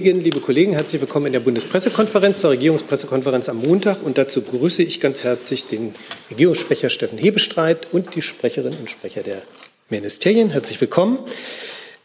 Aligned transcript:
Liebe 0.00 0.38
Kollegen, 0.38 0.74
herzlich 0.74 1.00
willkommen 1.00 1.26
in 1.26 1.32
der 1.32 1.40
Bundespressekonferenz, 1.40 2.38
zur 2.38 2.50
Regierungspressekonferenz 2.50 3.48
am 3.48 3.56
Montag. 3.56 4.00
Und 4.00 4.16
dazu 4.16 4.42
begrüße 4.42 4.80
ich 4.80 5.00
ganz 5.00 5.24
herzlich 5.24 5.66
den 5.66 5.92
Regierungssprecher 6.30 6.88
Steffen 6.88 7.18
Hebestreit 7.18 7.88
und 7.90 8.14
die 8.14 8.22
Sprecherinnen 8.22 8.78
und 8.78 8.88
Sprecher 8.88 9.24
der 9.24 9.42
Ministerien. 9.90 10.50
Herzlich 10.50 10.80
willkommen. 10.80 11.18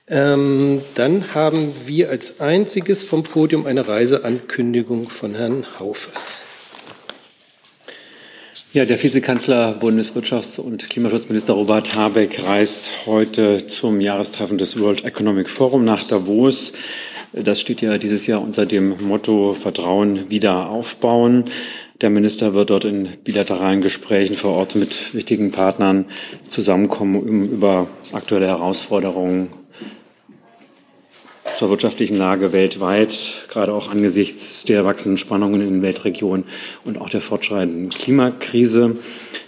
Ähm, 0.08 0.82
dann 0.96 1.36
haben 1.36 1.72
wir 1.86 2.10
als 2.10 2.40
einziges 2.40 3.04
vom 3.04 3.22
Podium 3.22 3.68
eine 3.68 3.88
Reiseankündigung 3.88 5.12
von 5.12 5.36
Herrn 5.36 5.68
Haufe. 5.78 6.10
Ja, 8.74 8.86
der 8.86 9.04
Vizekanzler 9.04 9.78
Bundeswirtschafts- 9.80 10.60
und 10.60 10.90
Klimaschutzminister 10.90 11.54
Robert 11.54 11.94
Habeck 11.94 12.42
reist 12.42 13.06
heute 13.06 13.68
zum 13.68 14.02
Jahrestreffen 14.02 14.58
des 14.58 14.80
World 14.80 15.06
Economic 15.06 15.48
Forum 15.48 15.86
nach 15.86 16.08
Davos. 16.08 16.74
Das 17.34 17.60
steht 17.60 17.82
ja 17.82 17.98
dieses 17.98 18.28
Jahr 18.28 18.44
unter 18.44 18.68
dem 18.68 19.08
Motto 19.08 19.54
Vertrauen 19.54 20.30
wieder 20.30 20.70
aufbauen. 20.70 21.46
Der 22.00 22.12
Minister 22.12 22.54
wird 22.54 22.70
dort 22.70 22.86
in 22.86 23.10
bilateralen 23.24 23.82
Gesprächen 23.82 24.36
vor 24.36 24.52
Ort 24.52 24.76
mit 24.76 25.16
wichtigen 25.16 25.52
Partnern 25.52 26.06
zusammenkommen, 26.48 27.16
um 27.16 27.44
über 27.46 27.88
aktuelle 28.12 28.46
Herausforderungen 28.46 29.50
zur 31.56 31.72
wirtschaftlichen 31.72 32.18
Lage 32.18 32.54
weltweit, 32.54 33.46
gerade 33.50 33.74
auch 33.74 33.90
angesichts 33.90 34.64
der 34.66 34.86
wachsenden 34.86 35.18
Spannungen 35.18 35.62
in 35.62 35.68
den 35.68 35.82
Weltregionen 35.82 36.46
und 36.86 37.02
auch 37.02 37.10
der 37.10 37.22
fortschreitenden 37.22 37.90
Klimakrise, 37.90 38.98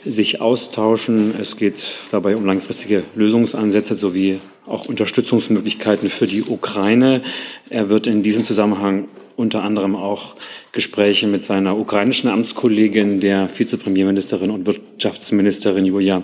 sich 0.03 0.41
austauschen. 0.41 1.35
Es 1.39 1.55
geht 1.55 1.83
dabei 2.11 2.35
um 2.35 2.45
langfristige 2.45 3.03
Lösungsansätze 3.15 3.93
sowie 3.93 4.39
auch 4.67 4.87
Unterstützungsmöglichkeiten 4.87 6.09
für 6.09 6.27
die 6.27 6.43
Ukraine. 6.43 7.21
Er 7.69 7.89
wird 7.89 8.07
in 8.07 8.23
diesem 8.23 8.43
Zusammenhang 8.43 9.07
unter 9.35 9.63
anderem 9.63 9.95
auch 9.95 10.35
Gespräche 10.71 11.27
mit 11.27 11.43
seiner 11.43 11.77
ukrainischen 11.77 12.29
Amtskollegin, 12.29 13.19
der 13.19 13.49
Vizepremierministerin 13.53 14.49
und 14.49 14.65
Wirtschaftsministerin 14.65 15.85
Julia 15.85 16.23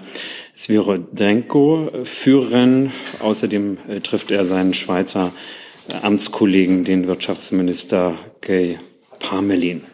Svirodenko 0.56 1.92
führen. 2.04 2.92
Außerdem 3.20 3.78
äh, 3.88 4.00
trifft 4.00 4.32
er 4.32 4.44
seinen 4.44 4.74
Schweizer 4.74 5.34
Amtskollegen, 6.02 6.84
den 6.84 7.08
Wirtschaftsminister 7.08 8.18
Gay 8.40 8.80
Parmelin. 9.20 9.91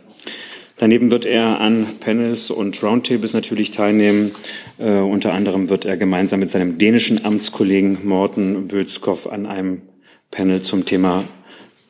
Daneben 0.79 1.09
wird 1.09 1.25
er 1.25 1.59
an 1.59 1.87
Panels 1.99 2.51
und 2.51 2.81
Roundtables 2.83 3.33
natürlich 3.33 3.71
teilnehmen. 3.71 4.31
Äh, 4.77 4.91
unter 4.99 5.33
anderem 5.33 5.69
wird 5.69 5.85
er 5.85 5.97
gemeinsam 5.97 6.39
mit 6.39 6.51
seinem 6.51 6.77
dänischen 6.77 7.25
Amtskollegen 7.25 8.07
Morten 8.07 8.67
Bötskow 8.67 9.25
an 9.27 9.47
einem 9.47 9.81
Panel 10.29 10.61
zum 10.61 10.85
Thema 10.85 11.23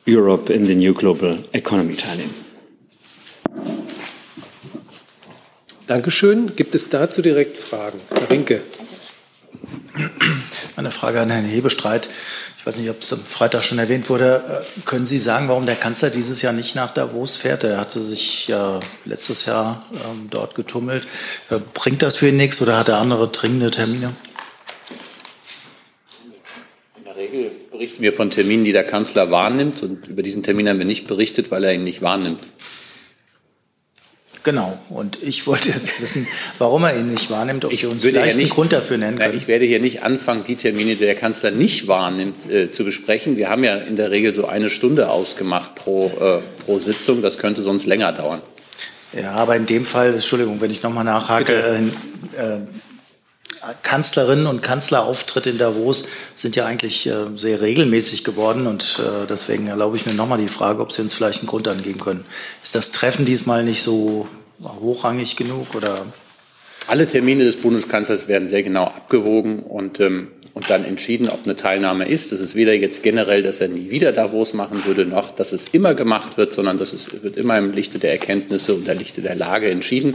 Europe 0.08 0.50
in 0.50 0.66
the 0.66 0.74
New 0.74 0.94
Global 0.94 1.38
Economy 1.52 1.96
teilnehmen. 1.96 2.34
Dankeschön. 5.86 6.56
Gibt 6.56 6.74
es 6.74 6.88
dazu 6.88 7.20
direkt 7.20 7.58
Fragen? 7.58 7.98
Herr 8.10 8.30
Rinke. 8.30 8.62
Eine 10.76 10.90
Frage 10.90 11.20
an 11.20 11.30
Herrn 11.30 11.44
Hebestreit 11.44 12.08
weiß 12.66 12.78
nicht, 12.78 12.90
ob 12.90 13.00
es 13.00 13.12
am 13.12 13.20
Freitag 13.20 13.62
schon 13.62 13.78
erwähnt 13.78 14.08
wurde. 14.10 14.64
Äh, 14.76 14.80
können 14.84 15.06
Sie 15.06 15.18
sagen, 15.18 15.48
warum 15.48 15.66
der 15.66 15.76
Kanzler 15.76 16.10
dieses 16.10 16.42
Jahr 16.42 16.52
nicht 16.52 16.74
nach 16.74 16.92
Davos 16.92 17.36
fährt? 17.36 17.64
Er 17.64 17.78
hatte 17.78 18.00
sich 18.00 18.48
ja 18.48 18.80
letztes 19.04 19.46
Jahr 19.46 19.86
ähm, 19.92 20.28
dort 20.30 20.54
getummelt. 20.54 21.06
Äh, 21.50 21.60
bringt 21.74 22.02
das 22.02 22.16
für 22.16 22.28
ihn 22.28 22.36
nichts 22.36 22.60
oder 22.60 22.76
hat 22.76 22.88
er 22.88 22.98
andere 22.98 23.28
dringende 23.28 23.70
Termine? 23.70 24.14
In 26.96 27.04
der 27.04 27.16
Regel 27.16 27.50
berichten 27.70 28.02
wir 28.02 28.12
von 28.12 28.30
Terminen, 28.30 28.64
die 28.64 28.72
der 28.72 28.84
Kanzler 28.84 29.30
wahrnimmt. 29.30 29.82
Und 29.82 30.08
über 30.08 30.22
diesen 30.22 30.42
Termin 30.42 30.68
haben 30.68 30.78
wir 30.78 30.86
nicht 30.86 31.06
berichtet, 31.06 31.50
weil 31.50 31.64
er 31.64 31.74
ihn 31.74 31.84
nicht 31.84 32.02
wahrnimmt. 32.02 32.40
Genau. 34.48 34.78
Und 34.88 35.22
ich 35.22 35.46
wollte 35.46 35.68
jetzt 35.68 36.00
wissen, 36.00 36.26
warum 36.56 36.82
er 36.84 36.96
ihn 36.96 37.08
nicht 37.08 37.30
wahrnimmt, 37.30 37.66
ob 37.66 37.72
ich 37.72 37.80
Sie 37.80 37.86
uns 37.86 38.02
vielleicht 38.02 38.38
nicht, 38.38 38.46
einen 38.46 38.54
Grund 38.54 38.72
dafür 38.72 38.96
nennen 38.96 39.18
können. 39.18 39.36
Ich 39.36 39.46
werde 39.46 39.66
hier 39.66 39.78
nicht 39.78 40.02
anfangen, 40.02 40.42
die 40.42 40.56
Termine, 40.56 40.94
die 40.94 41.04
der 41.04 41.14
Kanzler 41.14 41.50
nicht 41.50 41.86
wahrnimmt, 41.86 42.50
äh, 42.50 42.70
zu 42.70 42.82
besprechen. 42.82 43.36
Wir 43.36 43.50
haben 43.50 43.62
ja 43.62 43.76
in 43.76 43.96
der 43.96 44.10
Regel 44.10 44.32
so 44.32 44.46
eine 44.46 44.70
Stunde 44.70 45.10
ausgemacht 45.10 45.74
pro, 45.74 46.06
äh, 46.18 46.64
pro 46.64 46.78
Sitzung. 46.78 47.20
Das 47.20 47.36
könnte 47.36 47.62
sonst 47.62 47.84
länger 47.84 48.10
dauern. 48.12 48.40
Ja, 49.12 49.32
aber 49.32 49.54
in 49.54 49.66
dem 49.66 49.84
Fall, 49.84 50.14
Entschuldigung, 50.14 50.62
wenn 50.62 50.70
ich 50.70 50.82
nochmal 50.82 51.04
nachhake, 51.04 51.52
äh, 51.52 52.42
äh, 52.42 52.60
Kanzlerinnen 53.82 54.46
und 54.46 54.62
Kanzlerauftritte 54.62 55.50
in 55.50 55.58
Davos 55.58 56.04
sind 56.34 56.56
ja 56.56 56.66
eigentlich 56.66 57.06
äh, 57.06 57.26
sehr 57.36 57.60
regelmäßig 57.60 58.24
geworden 58.24 58.66
und 58.66 59.00
äh, 59.00 59.26
deswegen 59.26 59.66
erlaube 59.66 59.96
ich 59.96 60.06
mir 60.06 60.14
nochmal 60.14 60.38
die 60.38 60.48
Frage, 60.48 60.80
ob 60.80 60.92
Sie 60.92 61.02
uns 61.02 61.14
vielleicht 61.14 61.40
einen 61.40 61.48
Grund 61.48 61.66
angeben 61.68 62.00
können. 62.00 62.24
Ist 62.62 62.74
das 62.74 62.92
Treffen 62.92 63.24
diesmal 63.24 63.64
nicht 63.64 63.82
so 63.82 64.28
hochrangig 64.62 65.36
genug 65.36 65.74
oder? 65.74 66.06
Alle 66.86 67.06
Termine 67.06 67.44
des 67.44 67.56
Bundeskanzlers 67.56 68.28
werden 68.28 68.48
sehr 68.48 68.62
genau 68.62 68.84
abgewogen 68.84 69.60
und, 69.60 70.00
ähm, 70.00 70.28
und 70.54 70.70
dann 70.70 70.84
entschieden, 70.84 71.28
ob 71.28 71.44
eine 71.44 71.54
Teilnahme 71.54 72.08
ist. 72.08 72.32
Das 72.32 72.40
ist 72.40 72.54
weder 72.54 72.72
jetzt 72.72 73.02
generell, 73.02 73.42
dass 73.42 73.60
er 73.60 73.68
nie 73.68 73.90
wieder 73.90 74.10
Davos 74.12 74.54
machen 74.54 74.84
würde, 74.86 75.04
noch 75.04 75.30
dass 75.30 75.52
es 75.52 75.66
immer 75.72 75.94
gemacht 75.94 76.38
wird, 76.38 76.54
sondern 76.54 76.78
das 76.78 76.94
ist, 76.94 77.22
wird 77.22 77.36
immer 77.36 77.58
im 77.58 77.72
Lichte 77.72 77.98
der 77.98 78.12
Erkenntnisse 78.12 78.74
und 78.74 78.86
der 78.86 78.94
Lichte 78.94 79.20
der 79.20 79.34
Lage 79.34 79.70
entschieden. 79.70 80.14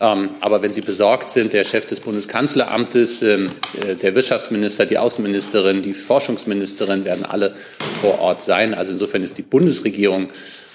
Ähm, 0.00 0.30
aber 0.40 0.62
wenn 0.62 0.72
Sie 0.72 0.80
besorgt 0.80 1.30
sind, 1.30 1.52
der 1.52 1.62
Chef 1.62 1.86
des 1.86 2.00
Bundeskanzleramtes, 2.00 3.22
ähm, 3.22 3.50
äh, 3.86 3.94
der 3.94 4.14
Wirtschaftsminister, 4.14 4.86
die 4.86 4.98
Außenministerin, 4.98 5.82
die 5.82 5.92
Forschungsministerin 5.92 7.04
werden 7.04 7.26
alle 7.26 7.54
vor 8.00 8.18
Ort 8.18 8.42
sein. 8.42 8.72
Also 8.72 8.92
insofern 8.92 9.22
ist 9.22 9.36
die 9.36 9.42
Bundesregierung 9.42 10.30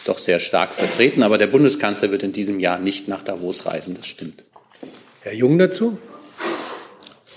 doch 0.05 0.17
sehr 0.17 0.39
stark 0.39 0.73
vertreten. 0.73 1.23
Aber 1.23 1.37
der 1.37 1.47
Bundeskanzler 1.47 2.11
wird 2.11 2.23
in 2.23 2.31
diesem 2.31 2.59
Jahr 2.59 2.79
nicht 2.79 3.07
nach 3.07 3.23
Davos 3.23 3.65
reisen. 3.65 3.95
Das 3.95 4.07
stimmt. 4.07 4.43
Herr 5.21 5.33
Jung 5.33 5.57
dazu? 5.57 5.97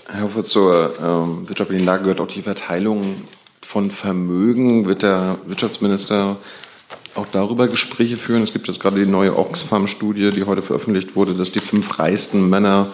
Herr 0.07 0.23
Hofer, 0.23 0.43
zur 0.43 0.93
ähm, 1.01 1.49
wirtschaftlichen 1.49 1.85
Lage 1.85 2.03
gehört 2.03 2.21
auch 2.21 2.27
die 2.27 2.41
Verteilung 2.41 3.15
von 3.61 3.91
Vermögen. 3.91 4.87
Wird 4.87 5.03
der 5.03 5.37
Wirtschaftsminister 5.45 6.37
auch 7.15 7.27
darüber 7.31 7.67
Gespräche 7.67 8.17
führen. 8.17 8.41
Es 8.41 8.53
gibt 8.53 8.67
jetzt 8.67 8.79
gerade 8.79 9.03
die 9.03 9.09
neue 9.09 9.37
Oxfam-Studie, 9.37 10.31
die 10.31 10.43
heute 10.43 10.61
veröffentlicht 10.61 11.15
wurde, 11.15 11.33
dass 11.33 11.51
die 11.51 11.59
fünf 11.59 11.99
reichsten 11.99 12.49
Männer 12.49 12.91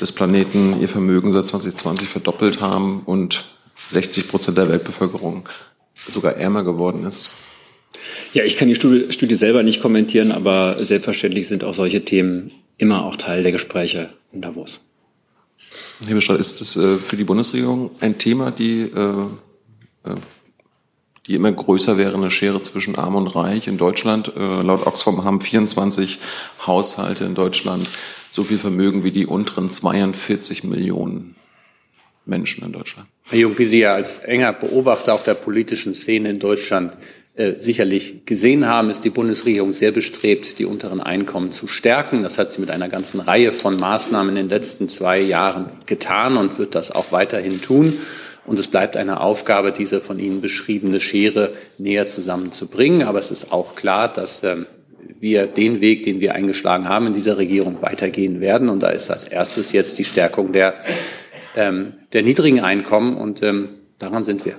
des 0.00 0.12
Planeten 0.12 0.80
ihr 0.80 0.88
Vermögen 0.88 1.30
seit 1.32 1.48
2020 1.48 2.08
verdoppelt 2.08 2.60
haben 2.60 3.02
und 3.04 3.44
60 3.90 4.28
Prozent 4.28 4.58
der 4.58 4.68
Weltbevölkerung 4.68 5.48
sogar 6.06 6.34
ärmer 6.34 6.64
geworden 6.64 7.04
ist. 7.04 7.34
Ja, 8.32 8.44
ich 8.44 8.56
kann 8.56 8.68
die 8.68 8.74
Studie, 8.74 9.10
Studie 9.12 9.34
selber 9.34 9.62
nicht 9.62 9.80
kommentieren, 9.80 10.32
aber 10.32 10.76
selbstverständlich 10.84 11.48
sind 11.48 11.64
auch 11.64 11.74
solche 11.74 12.04
Themen 12.04 12.50
immer 12.76 13.04
auch 13.04 13.16
Teil 13.16 13.42
der 13.42 13.52
Gespräche 13.52 14.10
in 14.32 14.42
Davos. 14.42 14.80
Herr 16.06 16.14
Bescheid, 16.14 16.38
ist 16.38 16.60
das 16.60 16.76
äh, 16.76 16.96
für 16.96 17.16
die 17.16 17.24
Bundesregierung 17.24 17.90
ein 18.00 18.18
Thema, 18.18 18.50
die 18.50 18.82
äh, 18.82 19.26
äh 20.04 20.14
die 21.26 21.34
immer 21.34 21.52
größer 21.52 21.98
wäre, 21.98 22.14
eine 22.14 22.30
Schere 22.30 22.62
zwischen 22.62 22.96
Arm 22.96 23.14
und 23.14 23.26
Reich 23.26 23.68
in 23.68 23.76
Deutschland. 23.76 24.32
Laut 24.34 24.86
Oxfam 24.86 25.24
haben 25.24 25.42
24 25.42 26.20
Haushalte 26.66 27.26
in 27.26 27.34
Deutschland 27.34 27.86
so 28.30 28.44
viel 28.44 28.56
Vermögen 28.56 29.04
wie 29.04 29.10
die 29.10 29.26
unteren 29.26 29.68
42 29.68 30.64
Millionen 30.64 31.34
Menschen 32.24 32.64
in 32.64 32.72
Deutschland. 32.72 33.08
Herr 33.24 33.38
Jung, 33.38 33.58
wie 33.58 33.64
Sie 33.64 33.80
ja 33.80 33.94
als 33.94 34.18
enger 34.18 34.52
Beobachter 34.52 35.14
auch 35.14 35.22
der 35.22 35.34
politischen 35.34 35.94
Szene 35.94 36.30
in 36.30 36.38
Deutschland 36.38 36.96
äh, 37.38 37.60
sicherlich 37.60 38.26
gesehen 38.26 38.66
haben, 38.66 38.90
ist 38.90 39.04
die 39.04 39.10
Bundesregierung 39.10 39.70
sehr 39.70 39.92
bestrebt, 39.92 40.58
die 40.58 40.64
unteren 40.64 41.00
Einkommen 41.00 41.52
zu 41.52 41.68
stärken. 41.68 42.24
Das 42.24 42.36
hat 42.36 42.52
sie 42.52 42.60
mit 42.60 42.72
einer 42.72 42.88
ganzen 42.88 43.20
Reihe 43.20 43.52
von 43.52 43.76
Maßnahmen 43.76 44.30
in 44.30 44.34
den 44.34 44.48
letzten 44.48 44.88
zwei 44.88 45.20
Jahren 45.20 45.66
getan 45.86 46.36
und 46.36 46.58
wird 46.58 46.74
das 46.74 46.90
auch 46.90 47.12
weiterhin 47.12 47.62
tun. 47.62 47.98
Und 48.44 48.58
es 48.58 48.66
bleibt 48.66 48.96
eine 48.96 49.20
Aufgabe, 49.20 49.70
diese 49.70 50.00
von 50.00 50.18
Ihnen 50.18 50.40
beschriebene 50.40 50.98
Schere 50.98 51.52
näher 51.78 52.08
zusammenzubringen. 52.08 53.04
Aber 53.04 53.20
es 53.20 53.30
ist 53.30 53.52
auch 53.52 53.76
klar, 53.76 54.12
dass 54.12 54.42
ähm, 54.42 54.66
wir 55.20 55.46
den 55.46 55.80
Weg, 55.80 56.02
den 56.02 56.18
wir 56.18 56.34
eingeschlagen 56.34 56.88
haben 56.88 57.06
in 57.06 57.14
dieser 57.14 57.38
Regierung, 57.38 57.76
weitergehen 57.82 58.40
werden. 58.40 58.68
Und 58.68 58.82
da 58.82 58.88
ist 58.88 59.12
als 59.12 59.26
erstes 59.26 59.70
jetzt 59.70 59.96
die 60.00 60.04
Stärkung 60.04 60.52
der, 60.52 60.74
ähm, 61.54 61.92
der 62.12 62.24
niedrigen 62.24 62.64
Einkommen. 62.64 63.16
Und 63.16 63.44
ähm, 63.44 63.68
daran 64.00 64.24
sind 64.24 64.44
wir. 64.44 64.56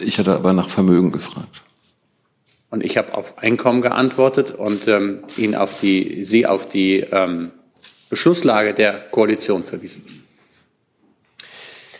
Ich 0.00 0.18
hatte 0.18 0.34
aber 0.34 0.52
nach 0.52 0.68
Vermögen 0.68 1.12
gefragt. 1.12 1.62
Und 2.70 2.84
ich 2.84 2.96
habe 2.96 3.14
auf 3.14 3.38
Einkommen 3.38 3.80
geantwortet 3.80 4.50
und 4.50 4.88
ähm, 4.88 5.20
ihn 5.36 5.54
auf 5.54 5.78
die, 5.78 6.24
Sie 6.24 6.46
auf 6.46 6.68
die 6.68 7.00
ähm, 7.00 7.52
Beschlusslage 8.10 8.74
der 8.74 9.00
Koalition 9.10 9.64
verwiesen. 9.64 10.02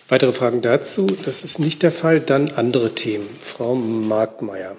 Weitere 0.09 0.33
Fragen 0.33 0.63
dazu? 0.63 1.07
Das 1.07 1.43
ist 1.43 1.59
nicht 1.59 1.83
der 1.83 1.91
Fall. 1.91 2.21
Dann 2.21 2.53
andere 2.53 2.95
Themen. 2.95 3.29
Frau 3.41 3.75
Markmeier. 3.75 4.77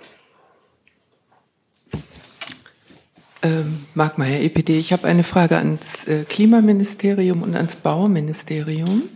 Ähm, 3.43 3.85
Markmeier, 3.93 4.41
EPD. 4.41 4.79
Ich 4.79 4.93
habe 4.93 5.07
eine 5.07 5.23
Frage 5.23 5.57
ans 5.57 6.07
äh, 6.07 6.23
Klimaministerium 6.23 7.43
und 7.43 7.55
ans 7.55 7.75
Bauministerium. 7.75 9.09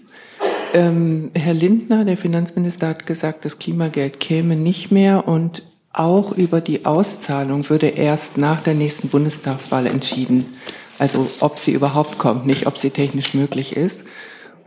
Ähm, 0.73 1.31
Herr 1.33 1.53
Lindner, 1.53 2.05
der 2.05 2.17
Finanzminister, 2.17 2.87
hat 2.87 3.05
gesagt, 3.05 3.43
das 3.43 3.59
Klimageld 3.59 4.19
käme 4.19 4.55
nicht 4.55 4.91
mehr 4.91 5.27
und 5.27 5.63
auch 5.93 6.31
über 6.31 6.61
die 6.61 6.85
Auszahlung 6.85 7.69
würde 7.69 7.87
erst 7.87 8.37
nach 8.37 8.61
der 8.61 8.73
nächsten 8.73 9.09
Bundestagswahl 9.09 9.85
entschieden. 9.87 10.45
Also 10.97 11.29
ob 11.41 11.59
sie 11.59 11.73
überhaupt 11.73 12.17
kommt, 12.17 12.45
nicht 12.45 12.67
ob 12.67 12.77
sie 12.77 12.91
technisch 12.91 13.33
möglich 13.33 13.75
ist. 13.75 14.05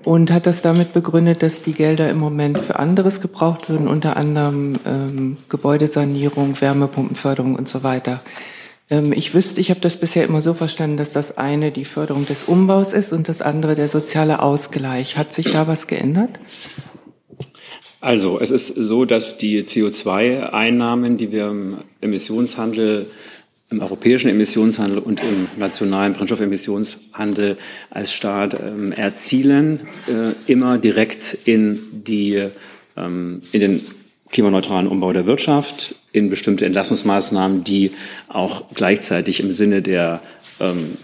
Und 0.05 0.31
hat 0.31 0.47
das 0.47 0.61
damit 0.61 0.93
begründet, 0.93 1.43
dass 1.43 1.63
die 1.63 1.73
Gelder 1.73 2.11
im 2.11 2.19
Moment 2.19 2.59
für 2.59 2.79
anderes 2.79 3.23
gebraucht 3.23 3.71
würden, 3.71 3.89
unter 3.89 4.19
anderem 4.19 4.79
ähm, 4.85 5.37
Gebäudesanierung, 5.49 6.61
Wärmepumpenförderung 6.61 7.55
und 7.55 7.69
so 7.69 7.83
weiter. 7.83 8.21
Ähm, 8.91 9.13
ich 9.13 9.35
wüsste, 9.35 9.61
ich 9.61 9.71
habe 9.71 9.81
das 9.81 9.97
bisher 9.97 10.25
immer 10.25 10.43
so 10.43 10.55
verstanden, 10.55 10.97
dass 10.97 11.13
das 11.13 11.39
eine 11.39 11.73
die 11.73 11.85
Förderung 11.85 12.27
des 12.27 12.45
Umbaus 12.45 12.93
ist 12.93 13.13
und 13.13 13.29
das 13.29 13.41
andere 13.41 13.75
der 13.75 13.89
soziale 13.89 14.43
Ausgleich. 14.43 15.17
Hat 15.17 15.33
sich 15.33 15.53
da 15.53 15.67
was 15.67 15.87
geändert? 15.87 16.39
Also, 18.01 18.39
es 18.39 18.51
ist 18.51 18.67
so, 18.67 19.07
dass 19.07 19.39
die 19.39 19.63
CO2-Einnahmen, 19.63 21.17
die 21.17 21.33
wir 21.33 21.45
im 21.45 21.79
Emissionshandel, 22.03 23.07
im 23.71 23.81
europäischen 23.81 24.29
Emissionshandel 24.29 24.99
und 24.99 25.23
im 25.23 25.49
nationalen 25.57 26.13
Brennstoffemissionshandel 26.13 27.57
als 27.89 28.13
Staat 28.13 28.61
ähm, 28.61 28.93
erzielen, 28.93 29.89
äh, 30.07 30.35
immer 30.53 30.77
direkt 30.77 31.39
in 31.47 31.81
die, 32.05 32.49
ähm, 32.95 33.41
in 33.53 33.61
den 33.61 33.81
klimaneutralen 34.35 34.89
Umbau 34.89 35.13
der 35.13 35.27
Wirtschaft, 35.27 35.95
in 36.13 36.29
bestimmte 36.29 36.67
Entlassungsmaßnahmen, 36.67 37.65
die 37.65 37.93
auch 38.29 38.65
gleichzeitig 38.75 39.41
im 39.41 39.53
Sinne 39.53 39.81
der 39.81 40.21
ähm, 40.61 40.99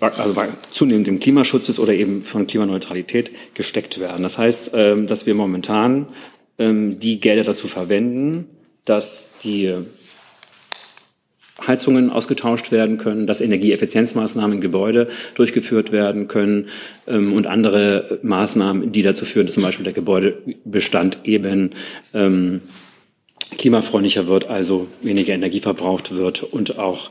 also 0.00 0.34
zunehmendem 0.70 1.20
Klimaschutzes 1.20 1.78
oder 1.78 1.94
eben 1.94 2.22
von 2.22 2.46
Klimaneutralität 2.46 3.30
gesteckt 3.54 4.00
werden. 4.00 4.22
Das 4.22 4.36
heißt, 4.36 4.72
ähm, 4.74 5.06
dass 5.06 5.26
wir 5.26 5.34
momentan 5.34 6.08
ähm, 6.58 6.98
die 6.98 7.20
Gelder 7.20 7.44
dazu 7.44 7.68
verwenden, 7.68 8.48
dass 8.84 9.32
die 9.44 9.72
Heizungen 11.66 12.10
ausgetauscht 12.10 12.72
werden 12.72 12.98
können, 12.98 13.26
dass 13.26 13.40
Energieeffizienzmaßnahmen 13.40 14.56
in 14.56 14.60
Gebäude 14.60 15.08
durchgeführt 15.34 15.92
werden 15.92 16.28
können 16.28 16.66
ähm, 17.06 17.32
und 17.32 17.46
andere 17.46 18.18
Maßnahmen, 18.22 18.92
die 18.92 19.02
dazu 19.02 19.24
führen, 19.24 19.46
dass 19.46 19.54
zum 19.54 19.62
Beispiel 19.62 19.84
der 19.84 19.92
Gebäudebestand 19.92 21.18
eben 21.24 21.70
ähm, 22.14 22.60
klimafreundlicher 23.58 24.26
wird, 24.26 24.48
also 24.48 24.88
weniger 25.02 25.34
Energie 25.34 25.60
verbraucht 25.60 26.16
wird 26.16 26.42
und 26.42 26.78
auch 26.78 27.10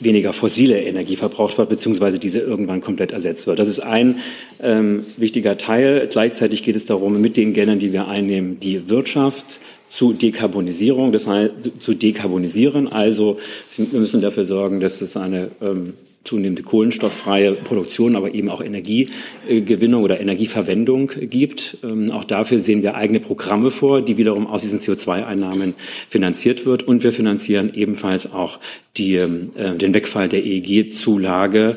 weniger 0.00 0.32
fossile 0.32 0.80
Energie 0.82 1.16
verbraucht 1.16 1.56
wird, 1.58 1.68
beziehungsweise 1.68 2.18
diese 2.18 2.40
irgendwann 2.40 2.80
komplett 2.80 3.12
ersetzt 3.12 3.46
wird. 3.46 3.58
Das 3.58 3.68
ist 3.68 3.80
ein 3.80 4.18
ähm, 4.60 5.04
wichtiger 5.16 5.56
Teil. 5.56 6.08
Gleichzeitig 6.10 6.62
geht 6.62 6.76
es 6.76 6.84
darum, 6.84 7.20
mit 7.20 7.36
den 7.36 7.52
Geldern, 7.52 7.78
die 7.78 7.92
wir 7.92 8.08
einnehmen, 8.08 8.58
die 8.58 8.88
Wirtschaft 8.88 9.60
zu 9.94 10.12
Dekarbonisierung, 10.12 11.12
das 11.12 11.28
heißt 11.28 11.52
zu 11.78 11.94
dekarbonisieren. 11.94 12.88
Also 12.88 13.38
wir 13.76 14.00
müssen 14.00 14.20
dafür 14.20 14.44
sorgen, 14.44 14.80
dass 14.80 15.00
es 15.00 15.16
eine 15.16 15.50
ähm, 15.60 15.94
zunehmende 16.24 16.62
kohlenstofffreie 16.62 17.52
Produktion, 17.52 18.16
aber 18.16 18.34
eben 18.34 18.48
auch 18.48 18.60
Energiegewinnung 18.60 20.02
oder 20.02 20.20
Energieverwendung 20.20 21.12
gibt. 21.20 21.78
Ähm, 21.84 22.10
auch 22.10 22.24
dafür 22.24 22.58
sehen 22.58 22.82
wir 22.82 22.96
eigene 22.96 23.20
Programme 23.20 23.70
vor, 23.70 24.02
die 24.02 24.16
wiederum 24.16 24.48
aus 24.48 24.62
diesen 24.62 24.80
CO2-Einnahmen 24.80 25.74
finanziert 26.08 26.66
wird. 26.66 26.82
Und 26.82 27.04
wir 27.04 27.12
finanzieren 27.12 27.72
ebenfalls 27.72 28.32
auch 28.32 28.58
die, 28.96 29.14
äh, 29.14 29.28
den 29.76 29.94
Wegfall 29.94 30.28
der 30.28 30.44
EEG-Zulage 30.44 31.76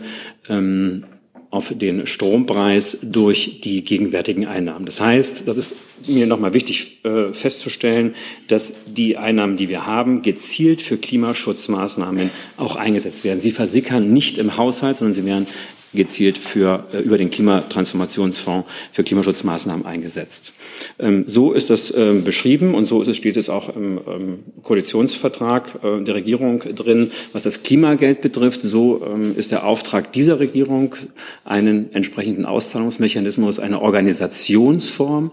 ähm, 0.49 1.03
auf 1.49 1.73
den 1.73 2.05
Strompreis 2.05 2.99
durch 3.01 3.61
die 3.61 3.83
gegenwärtigen 3.83 4.45
Einnahmen. 4.45 4.85
Das 4.85 4.99
heißt, 4.99 5.47
das 5.47 5.57
ist 5.57 5.75
mir 6.05 6.27
nochmal 6.27 6.53
wichtig 6.53 6.99
äh, 7.03 7.33
festzustellen, 7.33 8.15
dass 8.47 8.75
die 8.85 9.17
Einnahmen, 9.17 9.55
die 9.55 9.69
wir 9.69 9.85
haben, 9.85 10.21
gezielt 10.23 10.81
für 10.81 10.97
Klimaschutzmaßnahmen 10.97 12.31
auch 12.57 12.75
eingesetzt 12.75 13.23
werden. 13.23 13.39
Sie 13.39 13.51
versickern 13.51 14.11
nicht 14.11 14.38
im 14.38 14.57
Haushalt, 14.57 14.97
sondern 14.97 15.13
sie 15.13 15.25
werden 15.25 15.47
gezielt 15.94 16.38
für, 16.38 16.88
äh, 16.94 17.00
über 17.00 17.18
den 17.18 17.30
Klimatransformationsfonds 17.30 18.68
für 18.92 19.04
Klimaschutzmaßnahmen 19.04 19.86
eingesetzt. 19.86 20.54
Ähm, 21.00 21.25
so 21.28 21.54
ist 21.54 21.69
das 21.69 21.94
ähm, 21.95 22.24
beschrieben 22.24 22.75
und 22.75 22.86
so 22.86 23.01
ist 23.01 23.07
es, 23.07 23.18
steht 23.18 23.38
es 23.38 23.50
auch 23.50 23.75
im 23.75 24.00
ähm, 24.07 24.39
Koalitionsvertrag 24.63 25.84
äh, 25.84 26.04
der 26.04 26.16
Regierung 26.16 26.60
drin. 26.75 27.12
Was 27.31 27.44
das 27.44 27.63
Klimageld 27.63 28.22
betrifft, 28.22 28.62
so 28.62 28.98
ist 29.36 29.51
der 29.51 29.66
Auftrag 29.66 30.12
dieser 30.13 30.39
Regierung, 30.39 30.95
einen 31.44 31.94
entsprechenden 31.94 32.45
Auszahlungsmechanismus, 32.45 33.60
eine 33.60 33.81
Organisationsform 33.81 35.31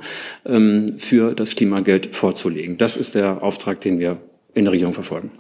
für 0.97 1.35
das 1.35 1.55
Klimageld 1.57 2.15
vorzulegen. 2.15 2.77
Das 2.77 2.97
ist 2.97 3.15
der 3.15 3.43
Auftrag, 3.43 3.81
den 3.81 3.99
wir 3.99 4.19
in 4.55 4.65
der 4.65 4.73
Regierung 4.73 4.93
verfolgen. 4.93 5.31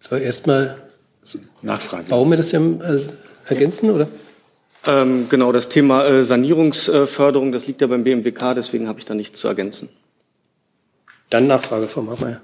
So, 0.00 0.16
erstmal 0.16 0.93
Nachfrage. 1.62 2.04
Warum 2.08 2.30
wir 2.30 2.36
das 2.36 2.52
ja 2.52 2.60
äh, 2.60 3.00
ergänzen, 3.46 3.90
oder? 3.90 4.08
Ähm, 4.86 5.28
genau, 5.28 5.52
das 5.52 5.68
Thema 5.68 6.04
äh, 6.04 6.22
Sanierungsförderung, 6.22 7.52
das 7.52 7.66
liegt 7.66 7.80
ja 7.80 7.86
beim 7.86 8.04
BMWK, 8.04 8.54
deswegen 8.54 8.88
habe 8.88 8.98
ich 8.98 9.04
da 9.04 9.14
nichts 9.14 9.40
zu 9.40 9.48
ergänzen. 9.48 9.88
Dann 11.30 11.46
Nachfrage, 11.46 11.88
Frau 11.88 12.02
Machmeier. 12.02 12.42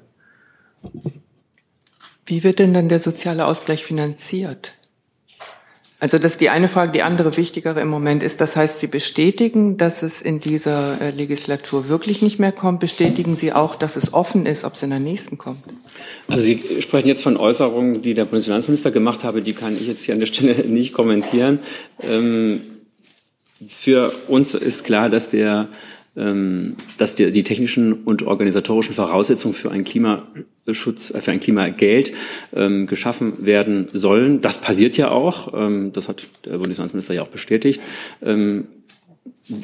Wie 2.27 2.43
wird 2.44 2.59
denn 2.59 2.73
dann 2.73 2.88
der 2.88 3.00
soziale 3.00 3.44
Ausgleich 3.44 3.85
finanziert? 3.85 4.73
Also 6.00 6.19
das 6.19 6.32
ist 6.32 6.41
die 6.41 6.49
eine 6.49 6.69
Frage. 6.69 6.93
Die 6.93 7.02
andere 7.02 7.37
wichtigere 7.37 7.79
im 7.81 7.88
Moment 7.88 8.23
ist, 8.23 8.41
das 8.41 8.56
heißt, 8.56 8.81
Sie 8.81 8.87
bestätigen, 8.87 9.76
dass 9.76 10.02
es 10.02 10.23
in 10.23 10.41
dieser 10.41 10.99
äh, 10.99 11.11
Legislatur 11.11 11.91
wirklich 11.91 12.23
nicht 12.23 12.38
mehr 12.38 12.52
kommt. 12.52 12.81
Bestätigen 12.81 13.37
Sie 13.37 13.52
auch, 13.52 13.76
dass 13.76 13.97
es 13.97 14.14
offen 14.14 14.47
ist, 14.47 14.64
ob 14.64 14.75
es 14.75 14.82
in 14.82 14.91
der 14.91 14.99
nächsten 14.99 15.37
kommt? 15.37 15.62
Also 16.26 16.43
Sie 16.43 16.81
sprechen 16.81 17.08
jetzt 17.08 17.23
von 17.23 17.37
Äußerungen, 17.37 18.00
die 18.00 18.14
der 18.14 18.25
Bundesfinanzminister 18.25 18.91
gemacht 18.91 19.25
habe. 19.25 19.43
Die 19.43 19.52
kann 19.52 19.76
ich 19.76 19.87
jetzt 19.87 20.05
hier 20.05 20.14
an 20.14 20.20
der 20.20 20.26
Stelle 20.26 20.55
nicht 20.67 20.94
kommentieren. 20.94 21.58
Ähm, 22.00 22.62
für 23.69 24.11
uns 24.26 24.55
ist 24.55 24.85
klar, 24.85 25.11
dass 25.11 25.29
der 25.29 25.69
dass 26.14 27.14
die, 27.14 27.30
die 27.30 27.44
technischen 27.44 27.92
und 27.92 28.24
organisatorischen 28.24 28.94
Voraussetzungen 28.94 29.54
für 29.54 29.70
einen 29.70 29.84
Klimaschutz, 29.84 31.10
äh, 31.10 31.20
für 31.20 31.30
ein 31.30 31.40
Klimageld 31.40 32.12
ähm, 32.52 32.86
geschaffen 32.86 33.46
werden 33.46 33.88
sollen. 33.92 34.40
Das 34.40 34.60
passiert 34.60 34.96
ja 34.96 35.10
auch. 35.10 35.54
Ähm, 35.54 35.92
das 35.92 36.08
hat 36.08 36.26
der 36.44 36.58
Bundesfinanzminister 36.58 37.14
ja 37.14 37.22
auch 37.22 37.28
bestätigt. 37.28 37.80
Ähm, 38.22 38.66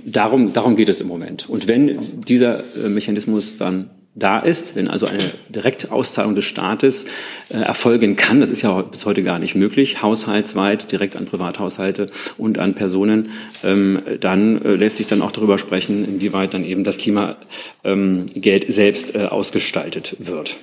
darum, 0.05 0.53
darum 0.53 0.77
geht 0.77 0.89
es 0.89 1.01
im 1.01 1.09
Moment. 1.09 1.49
Und 1.49 1.67
wenn 1.67 1.99
dieser 2.27 2.61
äh, 2.77 2.89
Mechanismus 2.89 3.57
dann 3.57 3.91
da 4.17 4.39
ist, 4.39 4.75
wenn 4.77 4.89
also 4.89 5.07
eine 5.07 5.31
Direktauszahlung 5.51 6.35
des 6.35 6.47
Staates 6.47 7.05
äh, 7.51 7.59
erfolgen 7.59 8.17
kann, 8.17 8.41
das 8.41 8.49
ist 8.49 8.63
ja 8.63 8.81
bis 8.81 9.05
heute 9.05 9.23
gar 9.23 9.39
nicht 9.39 9.55
möglich, 9.55 10.03
haushaltsweit, 10.03 10.91
direkt 10.91 11.17
an 11.17 11.27
Privathaushalte 11.27 12.11
und 12.39 12.59
an 12.59 12.75
Personen, 12.75 13.31
ähm, 13.63 14.03
dann 14.19 14.63
äh, 14.63 14.75
lässt 14.75 14.97
sich 14.97 15.07
dann 15.07 15.21
auch 15.21 15.33
darüber 15.33 15.59
sprechen, 15.59 16.05
inwieweit 16.05 16.55
dann 16.55 16.65
eben 16.65 16.83
das 16.83 16.97
Klimageld 16.97 17.37
ähm, 17.85 18.27
selbst 18.69 19.15
äh, 19.15 19.27
ausgestaltet 19.27 20.17
wird. 20.19 20.57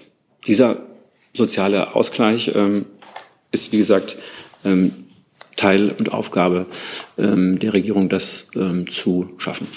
Dieser 0.47 0.81
soziale 1.33 1.95
Ausgleich 1.95 2.51
ähm, 2.55 2.85
ist, 3.51 3.71
wie 3.71 3.77
gesagt, 3.77 4.17
ähm, 4.65 4.93
Teil 5.55 5.91
und 5.91 6.11
Aufgabe 6.11 6.65
ähm, 7.19 7.59
der 7.59 7.73
Regierung, 7.73 8.09
das 8.09 8.47
ähm, 8.55 8.89
zu 8.89 9.29
schaffen. 9.37 9.67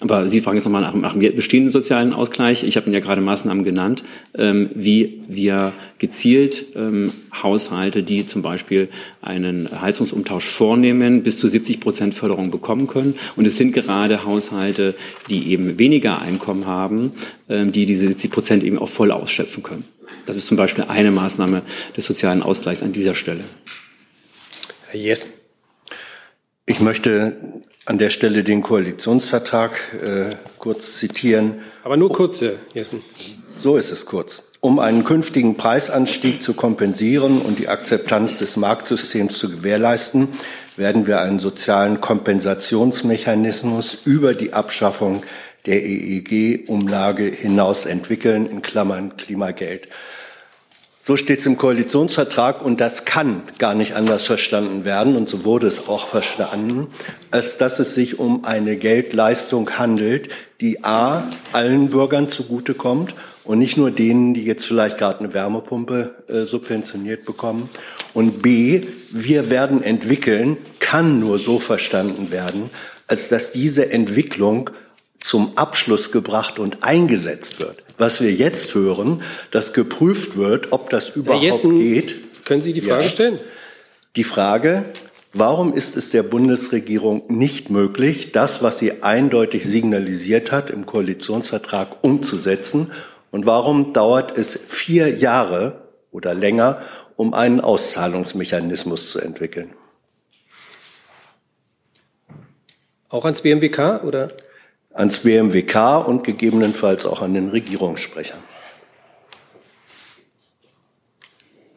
Aber 0.00 0.28
Sie 0.28 0.40
fragen 0.40 0.56
jetzt 0.56 0.64
nochmal 0.64 0.80
nach, 0.80 0.94
nach 0.94 1.12
dem 1.12 1.34
bestehenden 1.34 1.68
sozialen 1.68 2.14
Ausgleich. 2.14 2.64
Ich 2.64 2.76
habe 2.76 2.86
Ihnen 2.86 2.94
ja 2.94 3.00
gerade 3.00 3.20
Maßnahmen 3.20 3.64
genannt, 3.64 4.02
ähm, 4.34 4.70
wie 4.74 5.22
wir 5.28 5.74
gezielt 5.98 6.64
ähm, 6.74 7.12
Haushalte, 7.42 8.02
die 8.02 8.24
zum 8.24 8.40
Beispiel 8.40 8.88
einen 9.20 9.68
Heizungsumtausch 9.80 10.46
vornehmen, 10.46 11.22
bis 11.22 11.38
zu 11.38 11.48
70 11.48 11.80
Prozent 11.80 12.14
Förderung 12.14 12.50
bekommen 12.50 12.86
können. 12.86 13.14
Und 13.36 13.46
es 13.46 13.58
sind 13.58 13.72
gerade 13.72 14.24
Haushalte, 14.24 14.94
die 15.28 15.48
eben 15.48 15.78
weniger 15.78 16.20
Einkommen 16.22 16.66
haben, 16.66 17.12
ähm, 17.50 17.70
die 17.70 17.84
diese 17.84 18.08
70 18.08 18.30
Prozent 18.30 18.64
eben 18.64 18.78
auch 18.78 18.88
voll 18.88 19.12
ausschöpfen 19.12 19.62
können. 19.62 19.84
Das 20.24 20.38
ist 20.38 20.46
zum 20.46 20.56
Beispiel 20.56 20.84
eine 20.88 21.10
Maßnahme 21.10 21.62
des 21.96 22.06
sozialen 22.06 22.42
Ausgleichs 22.42 22.82
an 22.82 22.92
dieser 22.92 23.14
Stelle. 23.14 23.44
Herr 24.88 24.98
Jessen. 24.98 25.32
Ich 26.66 26.80
möchte 26.80 27.60
an 27.90 27.98
der 27.98 28.10
Stelle 28.10 28.44
den 28.44 28.62
Koalitionsvertrag 28.62 29.80
äh, 30.00 30.36
kurz 30.58 30.94
zitieren. 30.98 31.62
Aber 31.82 31.96
nur 31.96 32.12
kurz, 32.12 32.40
Herr 32.40 32.52
Jessen. 32.72 33.02
So 33.56 33.76
ist 33.76 33.90
es 33.90 34.06
kurz. 34.06 34.44
Um 34.60 34.78
einen 34.78 35.02
künftigen 35.02 35.56
Preisanstieg 35.56 36.44
zu 36.44 36.54
kompensieren 36.54 37.42
und 37.42 37.58
die 37.58 37.66
Akzeptanz 37.66 38.38
des 38.38 38.56
Marktsystems 38.56 39.36
zu 39.38 39.50
gewährleisten, 39.50 40.28
werden 40.76 41.08
wir 41.08 41.20
einen 41.20 41.40
sozialen 41.40 42.00
Kompensationsmechanismus 42.00 43.98
über 44.04 44.34
die 44.34 44.52
Abschaffung 44.52 45.24
der 45.66 45.82
EEG-Umlage 45.84 47.24
hinaus 47.24 47.86
entwickeln, 47.86 48.46
in 48.46 48.62
Klammern 48.62 49.16
Klimageld. 49.16 49.88
So 51.10 51.16
steht 51.16 51.40
es 51.40 51.46
im 51.46 51.56
Koalitionsvertrag 51.56 52.64
und 52.64 52.80
das 52.80 53.04
kann 53.04 53.42
gar 53.58 53.74
nicht 53.74 53.96
anders 53.96 54.26
verstanden 54.26 54.84
werden 54.84 55.16
und 55.16 55.28
so 55.28 55.44
wurde 55.44 55.66
es 55.66 55.88
auch 55.88 56.06
verstanden, 56.06 56.86
als 57.32 57.58
dass 57.58 57.80
es 57.80 57.94
sich 57.94 58.20
um 58.20 58.44
eine 58.44 58.76
Geldleistung 58.76 59.70
handelt, 59.76 60.28
die 60.60 60.84
a 60.84 61.24
allen 61.50 61.90
Bürgern 61.90 62.28
zugutekommt 62.28 63.16
und 63.42 63.58
nicht 63.58 63.76
nur 63.76 63.90
denen, 63.90 64.34
die 64.34 64.44
jetzt 64.44 64.64
vielleicht 64.64 64.98
gerade 64.98 65.18
eine 65.18 65.34
Wärmepumpe 65.34 66.14
äh, 66.28 66.44
subventioniert 66.44 67.24
bekommen. 67.24 67.70
Und 68.14 68.40
b 68.40 68.86
wir 69.10 69.50
werden 69.50 69.82
entwickeln, 69.82 70.58
kann 70.78 71.18
nur 71.18 71.38
so 71.38 71.58
verstanden 71.58 72.30
werden, 72.30 72.70
als 73.08 73.28
dass 73.28 73.50
diese 73.50 73.90
Entwicklung 73.90 74.70
zum 75.20 75.56
Abschluss 75.56 76.12
gebracht 76.12 76.58
und 76.58 76.82
eingesetzt 76.82 77.60
wird 77.60 77.84
was 78.00 78.20
wir 78.20 78.32
jetzt 78.32 78.74
hören, 78.74 79.22
dass 79.50 79.72
geprüft 79.72 80.36
wird, 80.36 80.72
ob 80.72 80.90
das 80.90 81.10
überhaupt 81.10 81.44
Jessen, 81.44 81.78
geht. 81.78 82.44
Können 82.44 82.62
Sie 82.62 82.72
die 82.72 82.80
Frage 82.80 83.04
ja. 83.04 83.10
stellen? 83.10 83.38
Die 84.16 84.24
Frage, 84.24 84.86
warum 85.32 85.72
ist 85.72 85.96
es 85.96 86.10
der 86.10 86.22
Bundesregierung 86.22 87.22
nicht 87.28 87.70
möglich, 87.70 88.32
das, 88.32 88.62
was 88.62 88.78
sie 88.78 89.02
eindeutig 89.02 89.64
signalisiert 89.64 90.50
hat, 90.50 90.70
im 90.70 90.86
Koalitionsvertrag 90.86 92.02
umzusetzen? 92.02 92.90
Und 93.30 93.46
warum 93.46 93.92
dauert 93.92 94.36
es 94.36 94.58
vier 94.66 95.16
Jahre 95.16 95.82
oder 96.10 96.34
länger, 96.34 96.80
um 97.16 97.34
einen 97.34 97.60
Auszahlungsmechanismus 97.60 99.10
zu 99.10 99.20
entwickeln? 99.20 99.74
Auch 103.10 103.24
ans 103.24 103.42
BMWK 103.42 104.04
oder? 104.04 104.30
Ans 104.92 105.18
BMWK 105.18 106.06
und 106.06 106.24
gegebenenfalls 106.24 107.06
auch 107.06 107.22
an 107.22 107.34
den 107.34 107.48
Regierungssprecher. 107.48 108.36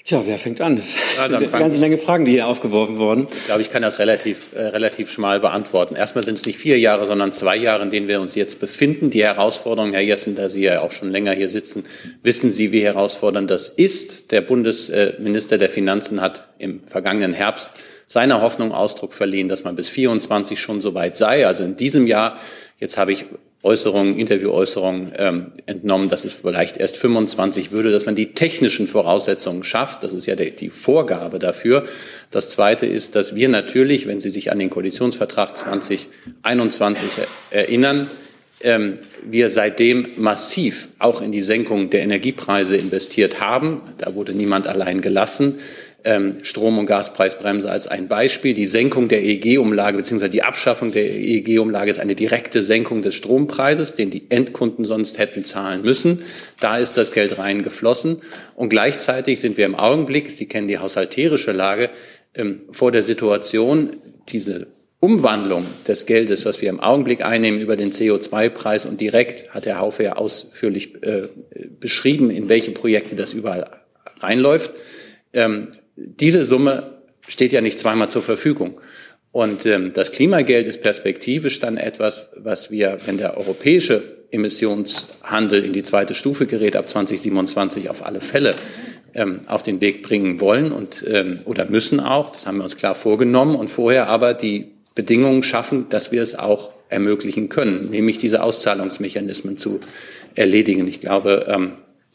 Tja, 0.03 0.22
wer 0.25 0.38
fängt 0.38 0.60
an? 0.60 0.82
Ja, 1.15 1.24
eine 1.24 1.48
ganze 1.48 1.79
Menge 1.79 1.98
Fragen, 1.98 2.25
die 2.25 2.34
hier 2.34 2.48
aufgeworfen 2.48 2.98
wurden. 2.98 3.29
Ich 3.32 3.46
glaube, 3.46 3.62
ich 3.62 3.70
kann 3.70 3.82
das 3.82 4.00
relativ, 4.00 4.48
äh, 4.53 4.63
relativ 4.63 5.10
schmal 5.10 5.39
beantworten. 5.39 5.96
Erstmal 5.96 6.25
sind 6.25 6.38
es 6.38 6.46
nicht 6.46 6.58
vier 6.58 6.77
Jahre, 6.77 7.05
sondern 7.05 7.32
zwei 7.32 7.55
Jahre, 7.55 7.84
in 7.84 7.89
denen 7.89 8.10
wir 8.10 8.20
uns 8.20 8.36
jetzt 8.36 8.60
befinden. 8.60 9.12
Die 9.12 9.24
Herausforderung, 9.24 9.93
Herr 9.93 10.01
Jessen, 10.01 10.36
da 10.36 10.50
Sie 10.50 10.62
ja 10.62 10.82
auch 10.82 10.91
schon 10.91 11.10
länger 11.10 11.32
hier 11.32 11.48
sitzen, 11.48 11.86
wissen 12.22 12.51
Sie, 12.51 12.74
wie 12.74 12.84
herausfordernd 12.84 13.50
das 13.50 13.70
ist. 13.70 14.34
Der 14.34 14.41
Bundesminister 14.41 15.58
der 15.58 15.70
Finanzen 15.70 16.20
hat 16.20 16.50
im 16.58 16.84
vergangenen 16.84 17.32
Herbst 17.32 17.72
seiner 18.08 18.41
Hoffnung 18.41 18.74
Ausdruck 18.74 19.13
verliehen, 19.13 19.48
dass 19.48 19.63
man 19.63 19.77
bis 19.77 19.88
24 19.88 20.60
schon 20.60 20.82
soweit 20.82 21.15
sei. 21.15 21.48
Also 21.48 21.63
in 21.63 21.77
diesem 21.77 22.08
Jahr 22.08 22.39
Jetzt 22.80 22.98
habe 22.98 23.12
ich 23.12 23.25
Äußerungen, 23.63 24.20
Interviewäußerungen 24.20 25.13
ähm, 25.18 25.51
entnommen, 25.65 26.10
dass 26.10 26.25
es 26.25 26.34
vielleicht 26.34 26.75
erst 26.77 26.98
25 26.98 27.72
würde, 27.72 27.92
dass 27.92 28.06
man 28.06 28.13
die 28.13 28.34
technischen 28.34 28.88
Voraussetzungen 28.88 29.63
schafft. 29.63 30.03
Das 30.03 30.12
ist 30.12 30.25
ja 30.25 30.36
der, 30.36 30.51
die 30.51 30.70
Vorgabe 30.70 31.39
dafür. 31.39 31.86
Das 32.30 32.51
Zweite 32.51 32.86
ist, 32.86 33.15
dass 33.15 33.36
wir 33.36 33.48
natürlich, 33.48 34.06
wenn 34.06 34.20
Sie 34.20 34.32
sich 34.32 34.51
an 34.51 34.60
den 34.60 34.70
Koalitionsvertrag 34.70 35.56
2021 35.56 37.25
erinnern, 37.51 38.10
ähm, 38.60 39.00
wir 39.24 39.50
seitdem 39.50 40.10
massiv 40.18 40.89
auch 41.00 41.22
in 41.22 41.32
die 41.32 41.42
Senkung 41.42 41.89
der 41.89 42.01
Energiepreise 42.01 42.75
investiert 42.75 43.39
haben. 43.39 43.82
Da 43.98 44.13
wurde 44.13 44.34
niemand 44.34 44.68
allein 44.68 45.00
gelassen 45.00 45.60
Strom- 46.41 46.79
und 46.79 46.86
Gaspreisbremse 46.86 47.69
als 47.69 47.88
ein 47.88 48.07
Beispiel. 48.10 48.53
Die 48.53 48.65
Senkung 48.65 49.07
der 49.07 49.24
EEG-Umlage 49.24 49.98
bzw. 49.98 50.27
die 50.27 50.43
Abschaffung 50.43 50.91
der 50.91 51.10
EEG-Umlage 51.10 51.91
ist 51.91 52.00
eine 52.00 52.15
direkte 52.15 52.62
Senkung 52.62 53.01
des 53.01 53.15
Strompreises, 53.15 53.95
den 53.95 54.10
die 54.10 54.29
Endkunden 54.29 54.83
sonst 54.83 55.17
hätten 55.17 55.45
zahlen 55.45 55.81
müssen. 55.81 56.24
Da 56.60 56.77
ist 56.77 56.98
das 56.98 57.13
Geld 57.13 57.38
reingeflossen. 57.38 58.17
Und 58.55 58.69
gleichzeitig 58.69 59.39
sind 59.39 59.55
wir 59.57 59.65
im 59.65 59.75
Augenblick, 59.75 60.31
Sie 60.31 60.45
kennen 60.45 60.67
die 60.67 60.77
haushalterische 60.77 61.53
Lage, 61.53 61.89
ähm, 62.36 62.62
vor 62.72 62.91
der 62.91 63.03
Situation, 63.03 63.91
diese 64.27 64.67
Umwandlung 65.00 65.65
des 65.88 66.05
Geldes, 66.05 66.45
was 66.45 66.62
wir 66.62 66.69
im 66.69 66.79
Augenblick 66.79 67.25
einnehmen 67.25 67.60
über 67.60 67.75
den 67.75 67.91
CO2-Preis 67.91 68.86
und 68.86 69.01
direkt 69.01 69.53
hat 69.53 69.65
Herr 69.65 69.79
Haufe 69.79 70.03
ja 70.03 70.13
ausführlich 70.13 71.03
äh, 71.03 71.27
beschrieben, 71.79 72.29
in 72.29 72.48
welche 72.48 72.72
Projekte 72.72 73.15
das 73.15 73.33
überall 73.33 73.69
reinläuft. 74.22 74.72
Ähm, 75.33 75.69
diese 75.96 76.46
Summe 76.46 77.02
steht 77.28 77.54
ja 77.54 77.62
nicht 77.62 77.80
zweimal 77.80 78.10
zur 78.10 78.22
Verfügung. 78.22 78.80
Und 79.32 79.66
ähm, 79.66 79.94
das 79.94 80.12
Klimageld 80.12 80.68
ist 80.68 80.82
perspektivisch 80.82 81.60
dann 81.60 81.78
etwas, 81.78 82.30
was 82.38 82.70
wir, 82.70 83.00
wenn 83.06 83.18
der 83.18 83.38
europäische 83.38 84.04
Emissionshandel 84.32 85.64
in 85.64 85.74
die 85.74 85.84
zweite 85.84 86.14
Stufe 86.14 86.46
gerät, 86.46 86.76
ab 86.76 86.90
2027 86.90 87.90
auf 87.90 88.06
alle 88.06 88.22
Fälle 88.22 88.56
ähm, 89.14 89.42
auf 89.48 89.64
den 89.64 89.82
Weg 89.82 90.04
bringen 90.04 90.40
wollen 90.40 90.72
und 90.72 91.04
ähm, 91.08 91.40
oder 91.46 91.66
müssen 91.66 92.00
auch. 92.00 92.32
Das 92.32 92.46
haben 92.46 92.58
wir 92.58 92.64
uns 92.64 92.78
klar 92.78 92.96
vorgenommen 92.96 93.56
und 93.56 93.70
vorher 93.70 94.08
aber 94.08 94.34
die 94.34 94.72
Bedingungen 94.96 95.44
schaffen, 95.44 95.88
dass 95.90 96.12
wir 96.12 96.22
es 96.22 96.38
auch 96.38 96.74
ermöglichen 96.90 97.50
können, 97.50 97.90
nämlich 97.90 98.20
diese 98.20 98.44
Auszahlungsmechanismen 98.44 99.58
zu 99.58 99.80
erledigen. 100.36 100.88
Ich 100.88 101.02
glaube, 101.02 101.46
ähm, 101.48 101.74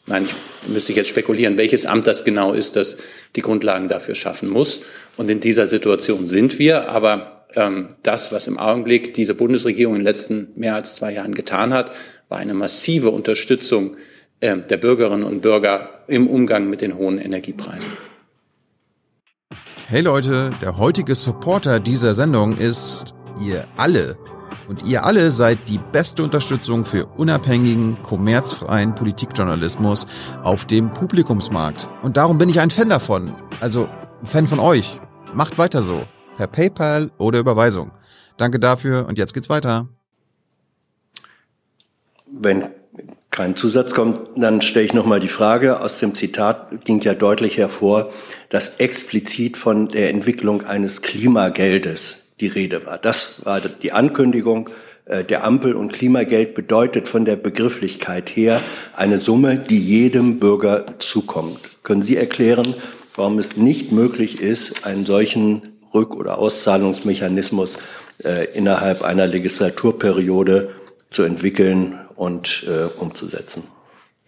Nein, 0.09 0.25
ich 0.25 0.67
müsste 0.67 0.91
jetzt 0.93 1.07
spekulieren, 1.07 1.57
welches 1.57 1.85
Amt 1.85 2.07
das 2.07 2.25
genau 2.25 2.51
ist, 2.51 2.75
das 2.75 2.97
die 3.35 3.41
Grundlagen 3.41 3.87
dafür 3.87 4.15
schaffen 4.15 4.49
muss. 4.49 4.81
Und 5.17 5.29
in 5.29 5.39
dieser 5.39 5.67
Situation 5.67 6.25
sind 6.25 6.57
wir. 6.57 6.89
Aber 6.89 7.45
ähm, 7.55 7.89
das, 8.01 8.31
was 8.31 8.47
im 8.47 8.57
Augenblick 8.57 9.13
diese 9.13 9.35
Bundesregierung 9.35 9.95
in 9.95 9.99
den 10.01 10.05
letzten 10.05 10.47
mehr 10.55 10.73
als 10.73 10.95
zwei 10.95 11.13
Jahren 11.13 11.35
getan 11.35 11.73
hat, 11.73 11.91
war 12.27 12.39
eine 12.39 12.55
massive 12.55 13.11
Unterstützung 13.11 13.97
äh, 14.39 14.57
der 14.57 14.77
Bürgerinnen 14.77 15.23
und 15.23 15.41
Bürger 15.41 16.03
im 16.07 16.27
Umgang 16.27 16.71
mit 16.71 16.81
den 16.81 16.97
hohen 16.97 17.19
Energiepreisen. 17.19 17.91
Hey 19.87 20.01
Leute, 20.01 20.49
der 20.61 20.77
heutige 20.77 21.13
Supporter 21.13 21.79
dieser 21.79 22.15
Sendung 22.15 22.57
ist 22.57 23.13
ihr 23.43 23.67
alle. 23.77 24.17
Und 24.69 24.85
ihr 24.85 25.03
alle 25.03 25.31
seid 25.31 25.67
die 25.67 25.79
beste 25.79 26.21
Unterstützung 26.21 26.85
für 26.85 27.07
unabhängigen, 27.07 27.97
kommerzfreien 28.03 28.93
Politikjournalismus 28.93 30.05
auf 30.43 30.65
dem 30.65 30.93
Publikumsmarkt. 30.93 31.89
Und 32.03 32.17
darum 32.17 32.37
bin 32.37 32.49
ich 32.49 32.59
ein 32.59 32.69
Fan 32.69 32.87
davon. 32.87 33.33
Also 33.61 33.89
Fan 34.23 34.45
von 34.45 34.59
euch. 34.59 35.01
Macht 35.33 35.57
weiter 35.57 35.81
so. 35.81 36.03
Per 36.37 36.45
PayPal 36.45 37.09
oder 37.17 37.39
Überweisung. 37.39 37.89
Danke 38.37 38.59
dafür 38.59 39.07
und 39.07 39.17
jetzt 39.17 39.33
geht's 39.33 39.49
weiter. 39.49 39.87
Wenn 42.27 42.69
kein 43.31 43.55
Zusatz 43.55 43.95
kommt, 43.95 44.21
dann 44.35 44.61
stelle 44.61 44.85
ich 44.85 44.93
nochmal 44.93 45.19
die 45.19 45.29
Frage. 45.29 45.81
Aus 45.81 45.97
dem 45.97 46.13
Zitat 46.13 46.85
ging 46.85 47.01
ja 47.01 47.15
deutlich 47.15 47.57
hervor, 47.57 48.11
dass 48.49 48.75
explizit 48.75 49.57
von 49.57 49.87
der 49.87 50.11
Entwicklung 50.11 50.61
eines 50.61 51.01
Klimageldes 51.01 52.28
die 52.41 52.47
Rede 52.47 52.85
war. 52.85 52.97
Das 52.97 53.45
war 53.45 53.59
die 53.59 53.91
Ankündigung 53.91 54.69
äh, 55.09 55.23
der 55.23 55.43
Ampel 55.43 55.73
und 55.73 55.91
Klimageld 55.91 56.55
bedeutet 56.55 57.07
von 57.07 57.25
der 57.25 57.35
Begrifflichkeit 57.35 58.29
her 58.29 58.61
eine 58.95 59.17
Summe, 59.17 59.57
die 59.57 59.79
jedem 59.79 60.39
Bürger 60.39 60.85
zukommt. 60.99 61.59
Können 61.83 62.03
Sie 62.03 62.15
erklären, 62.15 62.75
warum 63.15 63.39
es 63.39 63.57
nicht 63.57 63.91
möglich 63.91 64.41
ist, 64.41 64.85
einen 64.85 65.05
solchen 65.05 65.79
Rück- 65.93 66.15
oder 66.15 66.37
Auszahlungsmechanismus 66.37 67.79
äh, 68.23 68.45
innerhalb 68.53 69.01
einer 69.01 69.27
Legislaturperiode 69.27 70.69
zu 71.09 71.23
entwickeln 71.23 71.99
und 72.15 72.65
äh, 72.67 72.85
umzusetzen? 73.01 73.63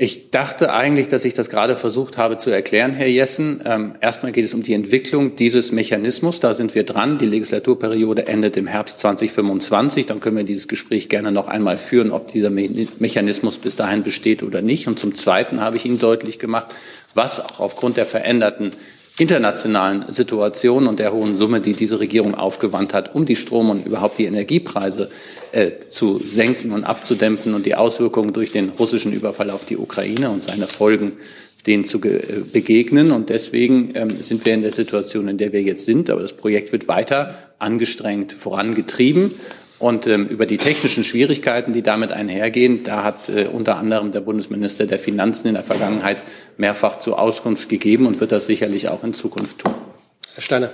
Ich 0.03 0.31
dachte 0.31 0.73
eigentlich, 0.73 1.09
dass 1.09 1.25
ich 1.25 1.35
das 1.35 1.47
gerade 1.51 1.75
versucht 1.75 2.17
habe 2.17 2.39
zu 2.39 2.49
erklären, 2.49 2.93
Herr 2.93 3.05
Jessen. 3.05 3.61
Ähm, 3.63 3.93
erstmal 4.01 4.31
geht 4.31 4.45
es 4.45 4.55
um 4.55 4.63
die 4.63 4.73
Entwicklung 4.73 5.35
dieses 5.35 5.71
Mechanismus. 5.71 6.39
Da 6.39 6.55
sind 6.55 6.73
wir 6.73 6.83
dran. 6.83 7.19
Die 7.19 7.27
Legislaturperiode 7.27 8.25
endet 8.25 8.57
im 8.57 8.65
Herbst 8.65 8.97
2025. 8.97 10.07
Dann 10.07 10.19
können 10.19 10.37
wir 10.37 10.43
dieses 10.43 10.67
Gespräch 10.67 11.07
gerne 11.07 11.31
noch 11.31 11.47
einmal 11.47 11.77
führen, 11.77 12.09
ob 12.09 12.31
dieser 12.31 12.49
Me 12.49 12.87
Mechanismus 12.97 13.59
bis 13.59 13.75
dahin 13.75 14.01
besteht 14.01 14.41
oder 14.41 14.63
nicht. 14.63 14.87
Und 14.87 14.97
zum 14.97 15.13
Zweiten 15.13 15.61
habe 15.61 15.77
ich 15.77 15.85
Ihnen 15.85 15.99
deutlich 15.99 16.39
gemacht, 16.39 16.73
was 17.13 17.39
auch 17.39 17.59
aufgrund 17.59 17.97
der 17.97 18.07
veränderten 18.07 18.71
internationalen 19.17 20.05
Situation 20.11 20.87
und 20.87 20.99
der 20.99 21.13
hohen 21.13 21.35
Summe, 21.35 21.61
die 21.61 21.73
diese 21.73 21.99
Regierung 21.99 22.33
aufgewandt 22.33 22.93
hat, 22.93 23.13
um 23.13 23.25
die 23.25 23.35
Strom- 23.35 23.69
und 23.69 23.85
überhaupt 23.85 24.17
die 24.17 24.25
Energiepreise 24.25 25.09
äh, 25.51 25.71
zu 25.89 26.19
senken 26.19 26.71
und 26.71 26.83
abzudämpfen 26.83 27.53
und 27.53 27.65
die 27.65 27.75
Auswirkungen 27.75 28.33
durch 28.33 28.51
den 28.51 28.69
russischen 28.69 29.13
Überfall 29.13 29.49
auf 29.49 29.65
die 29.65 29.77
Ukraine 29.77 30.29
und 30.29 30.43
seine 30.43 30.67
Folgen 30.67 31.13
denen 31.67 31.83
zu 31.83 32.01
äh, 32.03 32.41
begegnen. 32.51 33.11
Und 33.11 33.29
deswegen 33.29 33.91
ähm, 33.93 34.09
sind 34.21 34.45
wir 34.45 34.53
in 34.53 34.61
der 34.61 34.71
Situation, 34.71 35.27
in 35.27 35.37
der 35.37 35.53
wir 35.53 35.61
jetzt 35.61 35.85
sind. 35.85 36.09
Aber 36.09 36.21
das 36.21 36.33
Projekt 36.33 36.71
wird 36.71 36.87
weiter 36.87 37.35
angestrengt 37.59 38.31
vorangetrieben. 38.31 39.35
Und 39.81 40.05
ähm, 40.05 40.27
über 40.27 40.45
die 40.45 40.57
technischen 40.57 41.03
Schwierigkeiten, 41.03 41.73
die 41.73 41.81
damit 41.81 42.11
einhergehen, 42.11 42.83
da 42.83 43.03
hat 43.03 43.29
äh, 43.29 43.47
unter 43.51 43.77
anderem 43.77 44.11
der 44.11 44.21
Bundesminister 44.21 44.85
der 44.85 44.99
Finanzen 44.99 45.47
in 45.47 45.55
der 45.55 45.63
Vergangenheit 45.63 46.21
mehrfach 46.57 46.99
zur 46.99 47.17
Auskunft 47.17 47.67
gegeben 47.67 48.05
und 48.05 48.19
wird 48.19 48.31
das 48.31 48.45
sicherlich 48.45 48.89
auch 48.89 49.03
in 49.03 49.13
Zukunft 49.13 49.57
tun. 49.57 49.73
Herr 50.35 50.43
Steiner. 50.43 50.71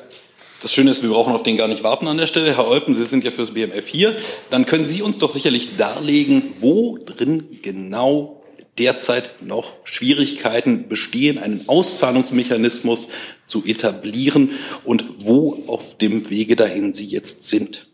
Das 0.61 0.73
Schöne 0.73 0.91
ist, 0.91 1.03
wir 1.03 1.09
brauchen 1.09 1.33
auf 1.33 1.43
den 1.43 1.55
gar 1.55 1.69
nicht 1.69 1.83
warten 1.83 2.07
an 2.07 2.17
der 2.17 2.27
Stelle. 2.27 2.53
Herr 2.57 2.67
Olpen, 2.67 2.95
Sie 2.95 3.05
sind 3.05 3.23
ja 3.23 3.31
fürs 3.31 3.51
BMF 3.51 3.87
hier. 3.87 4.13
Dann 4.49 4.65
können 4.65 4.85
Sie 4.85 5.01
uns 5.01 5.19
doch 5.19 5.29
sicherlich 5.29 5.77
darlegen, 5.77 6.55
wo 6.59 6.97
drin 6.97 7.59
genau 7.61 8.43
derzeit 8.77 9.35
noch 9.41 9.71
Schwierigkeiten 9.85 10.89
bestehen, 10.89 11.37
einen 11.37 11.63
Auszahlungsmechanismus 11.67 13.07
zu 13.45 13.63
etablieren 13.65 14.51
und 14.83 15.05
wo 15.19 15.63
auf 15.67 15.97
dem 15.97 16.29
Wege 16.29 16.57
dahin 16.57 16.93
Sie 16.93 17.05
jetzt 17.05 17.45
sind. 17.45 17.86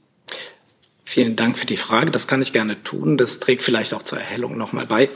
Vielen 1.13 1.35
Dank 1.35 1.59
für 1.59 1.67
die 1.67 1.77
Frage. 1.77 2.09
Das 2.09 2.27
kann 2.27 2.41
ich 2.41 2.53
gerne 2.53 2.81
tun. 2.81 3.17
Das 3.17 3.39
trägt 3.39 3.61
vielleicht 3.61 3.93
auch 3.93 4.01
zur 4.01 4.17
Erhellung 4.17 4.57
nochmal 4.57 4.87
bei. 4.87 5.09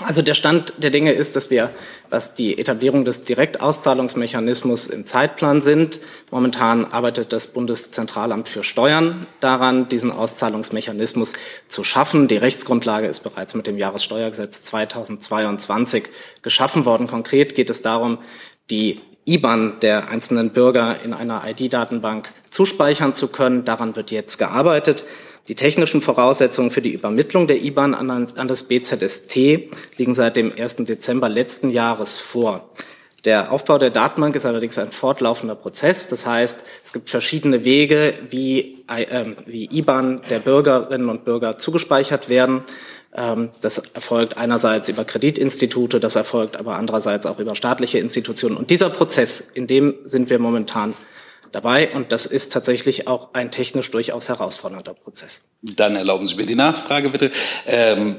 Also 0.00 0.20
der 0.20 0.34
Stand 0.34 0.72
der 0.78 0.90
Dinge 0.90 1.12
ist, 1.12 1.36
dass 1.36 1.48
wir, 1.48 1.70
was 2.10 2.34
die 2.34 2.58
Etablierung 2.58 3.04
des 3.04 3.22
Direktauszahlungsmechanismus 3.22 4.88
im 4.88 5.06
Zeitplan 5.06 5.62
sind, 5.62 6.00
momentan 6.32 6.86
arbeitet 6.86 7.32
das 7.32 7.46
Bundeszentralamt 7.52 8.48
für 8.48 8.64
Steuern 8.64 9.24
daran, 9.38 9.86
diesen 9.86 10.10
Auszahlungsmechanismus 10.10 11.34
zu 11.68 11.84
schaffen. 11.84 12.26
Die 12.26 12.36
Rechtsgrundlage 12.36 13.06
ist 13.06 13.20
bereits 13.20 13.54
mit 13.54 13.68
dem 13.68 13.78
Jahressteuergesetz 13.78 14.64
2022 14.64 16.08
geschaffen 16.42 16.84
worden. 16.84 17.06
Konkret 17.06 17.54
geht 17.54 17.70
es 17.70 17.80
darum, 17.80 18.18
die 18.70 18.98
IBAN 19.24 19.78
der 19.82 20.08
einzelnen 20.08 20.50
Bürger 20.50 20.96
in 21.04 21.14
einer 21.14 21.44
ID-Datenbank 21.48 22.32
zuspeichern 22.52 23.14
zu 23.14 23.26
können. 23.28 23.64
Daran 23.64 23.96
wird 23.96 24.12
jetzt 24.12 24.38
gearbeitet. 24.38 25.04
Die 25.48 25.56
technischen 25.56 26.02
Voraussetzungen 26.02 26.70
für 26.70 26.82
die 26.82 26.92
Übermittlung 26.92 27.48
der 27.48 27.62
IBAN 27.64 27.94
an, 27.94 28.28
das 28.46 28.62
BZST 28.62 29.34
liegen 29.96 30.14
seit 30.14 30.36
dem 30.36 30.52
1. 30.56 30.76
Dezember 30.76 31.28
letzten 31.28 31.68
Jahres 31.68 32.20
vor. 32.20 32.68
Der 33.24 33.52
Aufbau 33.52 33.78
der 33.78 33.90
Datenbank 33.90 34.34
ist 34.34 34.46
allerdings 34.46 34.78
ein 34.78 34.90
fortlaufender 34.90 35.54
Prozess. 35.54 36.08
Das 36.08 36.26
heißt, 36.26 36.64
es 36.84 36.92
gibt 36.92 37.10
verschiedene 37.10 37.64
Wege, 37.64 38.14
wie, 38.30 38.84
äh, 38.88 39.26
wie 39.46 39.68
IBAN 39.72 40.22
der 40.28 40.40
Bürgerinnen 40.40 41.08
und 41.08 41.24
Bürger 41.24 41.58
zugespeichert 41.58 42.28
werden. 42.28 42.62
Ähm, 43.14 43.50
das 43.60 43.78
erfolgt 43.78 44.38
einerseits 44.38 44.88
über 44.88 45.04
Kreditinstitute, 45.04 46.00
das 46.00 46.16
erfolgt 46.16 46.56
aber 46.56 46.76
andererseits 46.76 47.26
auch 47.26 47.38
über 47.38 47.54
staatliche 47.54 47.98
Institutionen. 47.98 48.56
Und 48.56 48.70
dieser 48.70 48.90
Prozess, 48.90 49.40
in 49.54 49.66
dem 49.66 49.94
sind 50.04 50.30
wir 50.30 50.38
momentan 50.38 50.94
dabei. 51.52 51.94
Und 51.94 52.12
das 52.12 52.26
ist 52.26 52.52
tatsächlich 52.52 53.06
auch 53.06 53.34
ein 53.34 53.50
technisch 53.50 53.90
durchaus 53.90 54.28
herausfordernder 54.28 54.94
Prozess. 54.94 55.42
Dann 55.62 55.96
erlauben 55.96 56.26
Sie 56.26 56.34
mir 56.34 56.46
die 56.46 56.54
Nachfrage 56.54 57.10
bitte. 57.10 57.30
Ähm 57.66 58.16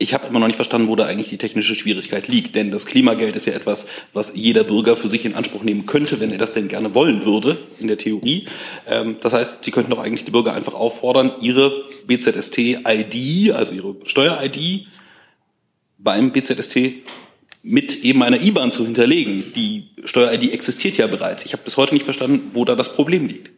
ich 0.00 0.14
habe 0.14 0.28
immer 0.28 0.38
noch 0.38 0.46
nicht 0.46 0.56
verstanden, 0.56 0.86
wo 0.86 0.94
da 0.94 1.06
eigentlich 1.06 1.28
die 1.28 1.38
technische 1.38 1.74
Schwierigkeit 1.74 2.28
liegt. 2.28 2.54
Denn 2.54 2.70
das 2.70 2.86
Klimageld 2.86 3.34
ist 3.34 3.46
ja 3.46 3.52
etwas, 3.52 3.86
was 4.12 4.32
jeder 4.34 4.62
Bürger 4.62 4.96
für 4.96 5.10
sich 5.10 5.24
in 5.24 5.34
Anspruch 5.34 5.64
nehmen 5.64 5.86
könnte, 5.86 6.20
wenn 6.20 6.30
er 6.30 6.38
das 6.38 6.52
denn 6.52 6.68
gerne 6.68 6.94
wollen 6.94 7.24
würde, 7.24 7.58
in 7.80 7.88
der 7.88 7.98
Theorie. 7.98 8.46
Ähm, 8.86 9.16
das 9.20 9.32
heißt, 9.32 9.56
Sie 9.62 9.72
könnten 9.72 9.90
doch 9.90 9.98
eigentlich 9.98 10.24
die 10.24 10.30
Bürger 10.30 10.54
einfach 10.54 10.74
auffordern, 10.74 11.34
ihre 11.40 11.84
BZST-ID, 12.06 13.52
also 13.52 13.72
ihre 13.72 13.96
Steuer-ID, 14.04 14.86
beim 15.98 16.30
BZST 16.30 17.02
mit 17.62 17.96
eben 18.04 18.22
einer 18.22 18.40
IBAN 18.40 18.72
zu 18.72 18.84
hinterlegen. 18.84 19.52
Die 19.54 19.90
Steuer-ID 20.04 20.52
existiert 20.52 20.96
ja 20.96 21.06
bereits. 21.06 21.44
Ich 21.44 21.52
habe 21.52 21.62
bis 21.64 21.76
heute 21.76 21.94
nicht 21.94 22.04
verstanden, 22.04 22.50
wo 22.54 22.64
da 22.64 22.74
das 22.74 22.92
Problem 22.92 23.26
liegt. 23.26 23.50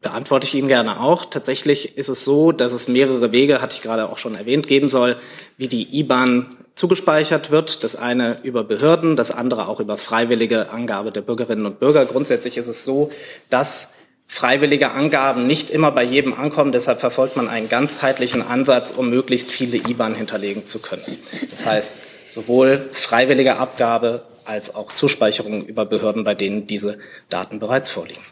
Beantworte 0.00 0.46
ich 0.46 0.54
Ihnen 0.54 0.68
gerne 0.68 1.00
auch. 1.00 1.24
Tatsächlich 1.24 1.96
ist 1.96 2.08
es 2.08 2.24
so, 2.24 2.52
dass 2.52 2.72
es 2.72 2.88
mehrere 2.88 3.32
Wege, 3.32 3.60
hatte 3.60 3.74
ich 3.74 3.82
gerade 3.82 4.08
auch 4.08 4.18
schon 4.18 4.36
erwähnt, 4.36 4.66
geben 4.66 4.88
soll, 4.88 5.16
wie 5.56 5.68
die 5.68 5.98
IBAN 5.98 6.56
zugespeichert 6.76 7.50
wird. 7.50 7.82
Das 7.82 7.96
eine 7.96 8.38
über 8.44 8.62
Behörden, 8.62 9.16
das 9.16 9.32
andere 9.32 9.66
auch 9.66 9.80
über 9.80 9.98
freiwillige 9.98 10.70
Angabe 10.70 11.10
der 11.10 11.22
Bürgerinnen 11.22 11.66
und 11.66 11.80
Bürger. 11.80 12.06
Grundsätzlich 12.06 12.56
ist 12.56 12.68
es 12.68 12.84
so, 12.84 13.10
dass 13.50 13.90
freiwillige 14.28 14.92
Angaben 14.92 15.46
nicht 15.46 15.70
immer 15.70 15.90
bei 15.90 16.04
jedem 16.04 16.34
ankommen. 16.34 16.70
Deshalb 16.70 17.00
verfolgt 17.00 17.36
man 17.36 17.48
einen 17.48 17.68
ganzheitlichen 17.68 18.42
Ansatz, 18.42 18.92
um 18.92 19.10
möglichst 19.10 19.50
viele 19.50 19.78
IBAN 19.78 20.14
hinterlegen 20.14 20.66
zu 20.66 20.78
können. 20.78 21.02
Das 21.50 21.66
heißt, 21.66 22.00
sowohl 22.28 22.76
freiwillige 22.92 23.56
Abgabe 23.56 24.26
als 24.44 24.74
auch 24.74 24.92
Zuspeicherung 24.92 25.64
über 25.64 25.84
Behörden, 25.84 26.24
bei 26.24 26.34
denen 26.34 26.66
diese 26.66 26.98
Daten 27.28 27.58
bereits 27.58 27.90
vorliegen. 27.90 28.22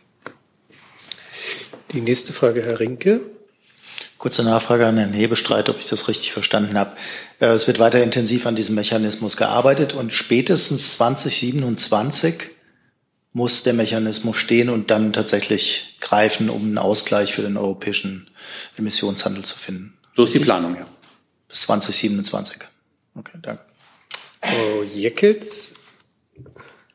Die 1.93 2.01
nächste 2.01 2.33
Frage, 2.33 2.63
Herr 2.63 2.81
Rinke. 2.81 3.21
Kurze 4.19 4.43
Nachfrage 4.43 4.87
an 4.87 4.97
Herrn 4.97 5.13
Hebestreit, 5.13 5.69
ob 5.69 5.79
ich 5.79 5.87
das 5.87 6.09
richtig 6.09 6.33
verstanden 6.33 6.79
habe. 6.79 6.97
Äh, 7.39 7.49
es 7.49 7.67
wird 7.67 7.79
weiter 7.79 8.03
intensiv 8.03 8.47
an 8.47 8.57
diesem 8.57 8.75
Mechanismus 8.75 9.37
gearbeitet 9.37 9.93
und 9.93 10.13
spätestens 10.13 10.95
2027 10.95 12.51
muss 13.35 13.63
der 13.63 13.75
Mechanismus 13.75 14.39
stehen 14.39 14.71
und 14.71 14.91
dann 14.91 15.13
tatsächlich 15.13 15.97
greifen, 16.01 16.49
um 16.49 16.63
einen 16.63 16.79
Ausgleich 16.79 17.35
für 17.35 17.43
den 17.43 17.59
europäischen 17.59 18.31
Emissionshandel 18.79 19.45
zu 19.45 19.59
finden. 19.59 19.99
So 20.17 20.25
ist 20.25 20.33
die 20.33 20.39
Planung, 20.39 20.77
ja. 20.77 20.87
Bis 21.47 21.61
2027. 21.63 22.57
Okay, 23.15 23.39
danke. 23.43 23.63
Frau 24.47 24.83
Jeckels. 24.83 25.75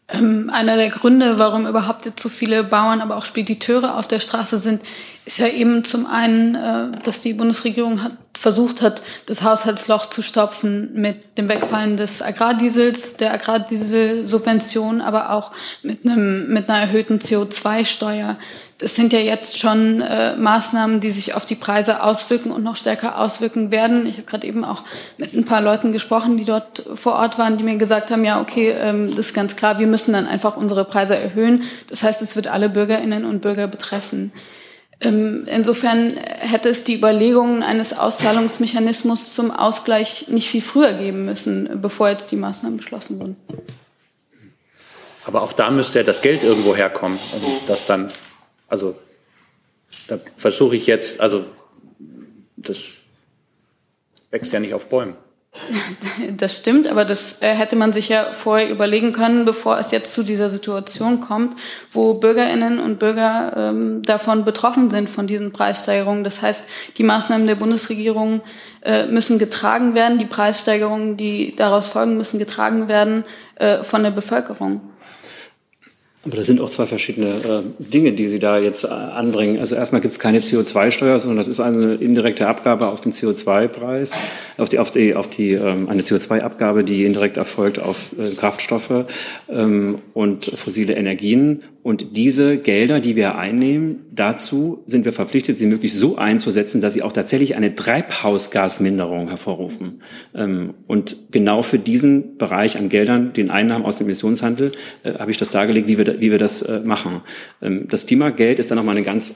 Ähm, 0.07 0.49
einer 0.51 0.75
der 0.75 0.89
Gründe, 0.89 1.39
warum 1.39 1.67
überhaupt 1.67 2.05
jetzt 2.05 2.21
so 2.21 2.29
viele 2.29 2.63
Bauern, 2.63 3.01
aber 3.01 3.17
auch 3.17 3.25
Spediteure 3.25 3.97
auf 3.97 4.07
der 4.07 4.19
Straße 4.19 4.57
sind, 4.57 4.81
ist 5.25 5.37
ja 5.37 5.47
eben 5.47 5.85
zum 5.85 6.07
einen, 6.07 6.55
äh, 6.55 6.97
dass 7.03 7.21
die 7.21 7.33
Bundesregierung 7.33 8.03
hat, 8.03 8.13
versucht 8.33 8.81
hat, 8.81 9.03
das 9.27 9.43
Haushaltsloch 9.43 10.07
zu 10.07 10.23
stopfen 10.23 10.89
mit 10.93 11.37
dem 11.37 11.47
Wegfallen 11.47 11.95
des 11.95 12.23
Agrardiesels, 12.23 13.17
der 13.17 13.33
Agrardieselsubvention, 13.33 15.01
aber 15.01 15.31
auch 15.31 15.51
mit, 15.83 16.05
einem, 16.05 16.51
mit 16.51 16.67
einer 16.69 16.79
erhöhten 16.79 17.19
CO2-Steuer. 17.19 18.37
Das 18.79 18.95
sind 18.95 19.13
ja 19.13 19.19
jetzt 19.19 19.59
schon 19.59 20.01
äh, 20.01 20.35
Maßnahmen, 20.35 21.01
die 21.01 21.11
sich 21.11 21.35
auf 21.35 21.45
die 21.45 21.55
Preise 21.55 22.01
auswirken 22.01 22.51
und 22.51 22.63
noch 22.63 22.75
stärker 22.75 23.19
auswirken 23.19 23.69
werden. 23.69 24.07
Ich 24.07 24.13
habe 24.13 24.23
gerade 24.23 24.47
eben 24.47 24.65
auch 24.65 24.83
mit 25.19 25.35
ein 25.35 25.45
paar 25.45 25.61
Leuten 25.61 25.91
gesprochen, 25.91 26.37
die 26.37 26.45
dort 26.45 26.83
vor 26.95 27.13
Ort 27.13 27.37
waren, 27.37 27.57
die 27.57 27.63
mir 27.63 27.75
gesagt 27.75 28.09
haben, 28.09 28.25
ja, 28.25 28.41
okay, 28.41 28.69
ähm, 28.71 29.09
das 29.09 29.27
ist 29.27 29.33
ganz 29.35 29.55
klar, 29.55 29.77
wir 29.77 29.85
müssen 29.85 30.13
dann 30.13 30.25
einfach 30.25 30.57
unsere 30.57 30.83
Preise 30.83 31.15
erhöhen. 31.15 31.63
Das 31.89 32.01
heißt, 32.01 32.23
es 32.23 32.35
wird 32.35 32.47
alle 32.47 32.69
Bürgerinnen 32.69 33.23
und 33.23 33.43
Bürger 33.43 33.67
betreffen. 33.67 34.31
Ähm, 35.01 35.45
insofern 35.47 36.15
hätte 36.17 36.69
es 36.69 36.83
die 36.83 36.95
Überlegungen 36.95 37.63
eines 37.63 37.97
Auszahlungsmechanismus 37.97 39.33
zum 39.33 39.51
Ausgleich 39.51 40.27
nicht 40.27 40.49
viel 40.49 40.61
früher 40.61 40.93
geben 40.93 41.25
müssen, 41.25 41.81
bevor 41.81 42.09
jetzt 42.09 42.31
die 42.31 42.35
Maßnahmen 42.35 42.77
beschlossen 42.77 43.19
wurden. 43.19 43.35
Aber 45.25 45.41
auch 45.41 45.53
da 45.53 45.71
müsste 45.71 45.99
ja 45.99 46.03
das 46.03 46.21
Geld 46.21 46.43
irgendwo 46.43 46.75
herkommen, 46.75 47.17
um 47.33 47.41
das 47.67 47.85
dann, 47.85 48.11
also 48.67 48.95
da 50.07 50.19
versuche 50.35 50.75
ich 50.75 50.87
jetzt, 50.87 51.19
also 51.19 51.45
das 52.57 52.89
wächst 54.29 54.53
ja 54.53 54.59
nicht 54.59 54.73
auf 54.73 54.87
Bäumen. 54.87 55.15
Das 56.37 56.57
stimmt, 56.57 56.87
aber 56.87 57.05
das 57.05 57.41
äh, 57.41 57.53
hätte 57.53 57.75
man 57.75 57.93
sich 57.93 58.09
ja 58.09 58.31
vorher 58.33 58.69
überlegen 58.69 59.13
können, 59.13 59.45
bevor 59.45 59.77
es 59.79 59.91
jetzt 59.91 60.13
zu 60.13 60.23
dieser 60.23 60.49
Situation 60.49 61.19
kommt, 61.19 61.55
wo 61.91 62.13
Bürgerinnen 62.15 62.79
und 62.79 62.99
Bürger 62.99 63.53
ähm, 63.55 64.01
davon 64.03 64.45
betroffen 64.45 64.89
sind, 64.89 65.09
von 65.09 65.27
diesen 65.27 65.51
Preissteigerungen. 65.51 66.23
Das 66.23 66.41
heißt, 66.41 66.67
die 66.97 67.03
Maßnahmen 67.03 67.47
der 67.47 67.55
Bundesregierung 67.55 68.41
äh, 68.81 69.05
müssen 69.07 69.39
getragen 69.39 69.93
werden, 69.95 70.17
die 70.17 70.25
Preissteigerungen, 70.25 71.17
die 71.17 71.55
daraus 71.55 71.87
folgen, 71.87 72.17
müssen 72.17 72.39
getragen 72.39 72.87
werden 72.87 73.25
äh, 73.55 73.83
von 73.83 74.03
der 74.03 74.11
Bevölkerung. 74.11 74.90
Aber 76.23 76.37
das 76.37 76.45
sind 76.45 76.61
auch 76.61 76.69
zwei 76.69 76.85
verschiedene 76.85 77.29
äh, 77.29 77.61
Dinge, 77.79 78.11
die 78.11 78.27
Sie 78.27 78.37
da 78.37 78.59
jetzt 78.59 78.83
äh, 78.83 78.87
anbringen. 78.89 79.59
Also 79.59 79.75
erstmal 79.75 80.01
gibt 80.01 80.13
es 80.13 80.19
keine 80.19 80.39
CO2-Steuer, 80.39 81.17
sondern 81.17 81.37
das 81.37 81.47
ist 81.47 81.59
eine 81.59 81.95
indirekte 81.95 82.47
Abgabe 82.47 82.89
auf 82.89 83.01
den 83.01 83.11
CO2-Preis, 83.11 84.11
auf 84.57 84.69
die, 84.69 84.77
auf 84.77 84.91
die, 84.91 85.15
auf 85.15 85.27
die 85.27 85.53
ähm, 85.53 85.89
eine 85.89 86.03
CO2-Abgabe, 86.03 86.83
die 86.83 87.05
indirekt 87.05 87.37
erfolgt 87.37 87.79
auf 87.79 88.11
äh, 88.19 88.29
Kraftstoffe 88.35 89.07
ähm, 89.49 89.97
und 90.13 90.45
fossile 90.45 90.93
Energien. 90.93 91.63
Und 91.83 92.15
diese 92.15 92.57
Gelder, 92.57 92.99
die 92.99 93.15
wir 93.15 93.37
einnehmen, 93.37 94.05
dazu 94.11 94.83
sind 94.85 95.03
wir 95.03 95.13
verpflichtet, 95.13 95.57
sie 95.57 95.65
möglichst 95.65 95.97
so 95.97 96.15
einzusetzen, 96.15 96.79
dass 96.79 96.93
sie 96.93 97.01
auch 97.01 97.11
tatsächlich 97.11 97.55
eine 97.55 97.73
Treibhausgasminderung 97.73 99.29
hervorrufen. 99.29 100.03
Ähm, 100.35 100.75
und 100.85 101.17
genau 101.31 101.63
für 101.63 101.79
diesen 101.79 102.37
Bereich 102.37 102.77
an 102.77 102.89
Geldern, 102.89 103.33
den 103.33 103.49
Einnahmen 103.49 103.83
aus 103.83 103.97
dem 103.97 104.05
Emissionshandel, 104.05 104.73
äh, 105.03 105.15
habe 105.15 105.31
ich 105.31 105.37
das 105.37 105.49
dargelegt, 105.49 105.87
wie 105.87 105.97
wir, 105.97 106.37
das 106.37 106.61
äh, 106.61 106.81
machen. 106.81 107.21
Ähm, 107.63 107.87
das 107.89 108.05
Klimageld 108.05 108.59
ist 108.59 108.69
dann 108.69 108.77
nochmal 108.77 108.95
eine 108.95 109.05
ganz 109.05 109.35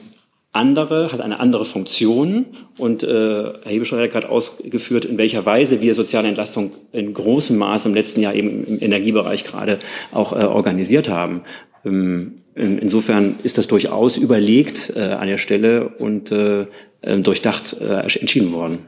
andere, 0.52 1.12
hat 1.12 1.20
eine 1.20 1.40
andere 1.40 1.64
Funktion 1.64 2.46
und 2.78 3.02
äh, 3.02 3.08
Herr 3.08 3.60
Hebescheuer 3.64 4.04
hat 4.04 4.12
gerade 4.12 4.30
ausgeführt, 4.30 5.04
in 5.04 5.18
welcher 5.18 5.44
Weise 5.44 5.82
wir 5.82 5.94
soziale 5.94 6.28
Entlastung 6.28 6.72
in 6.92 7.12
großem 7.12 7.58
Maße 7.58 7.88
im 7.88 7.94
letzten 7.94 8.20
Jahr 8.20 8.34
eben 8.34 8.64
im 8.64 8.80
Energiebereich 8.80 9.44
gerade 9.44 9.78
auch 10.12 10.32
organisiert 10.32 11.10
haben. 11.10 11.42
Ähm, 11.86 12.42
insofern 12.54 13.36
ist 13.42 13.58
das 13.58 13.68
durchaus 13.68 14.16
überlegt 14.16 14.92
äh, 14.94 15.00
an 15.00 15.28
der 15.28 15.38
Stelle 15.38 15.88
und 15.88 16.32
äh, 16.32 16.66
ähm, 17.02 17.22
durchdacht 17.22 17.76
äh, 17.80 18.00
entschieden 18.00 18.52
worden. 18.52 18.80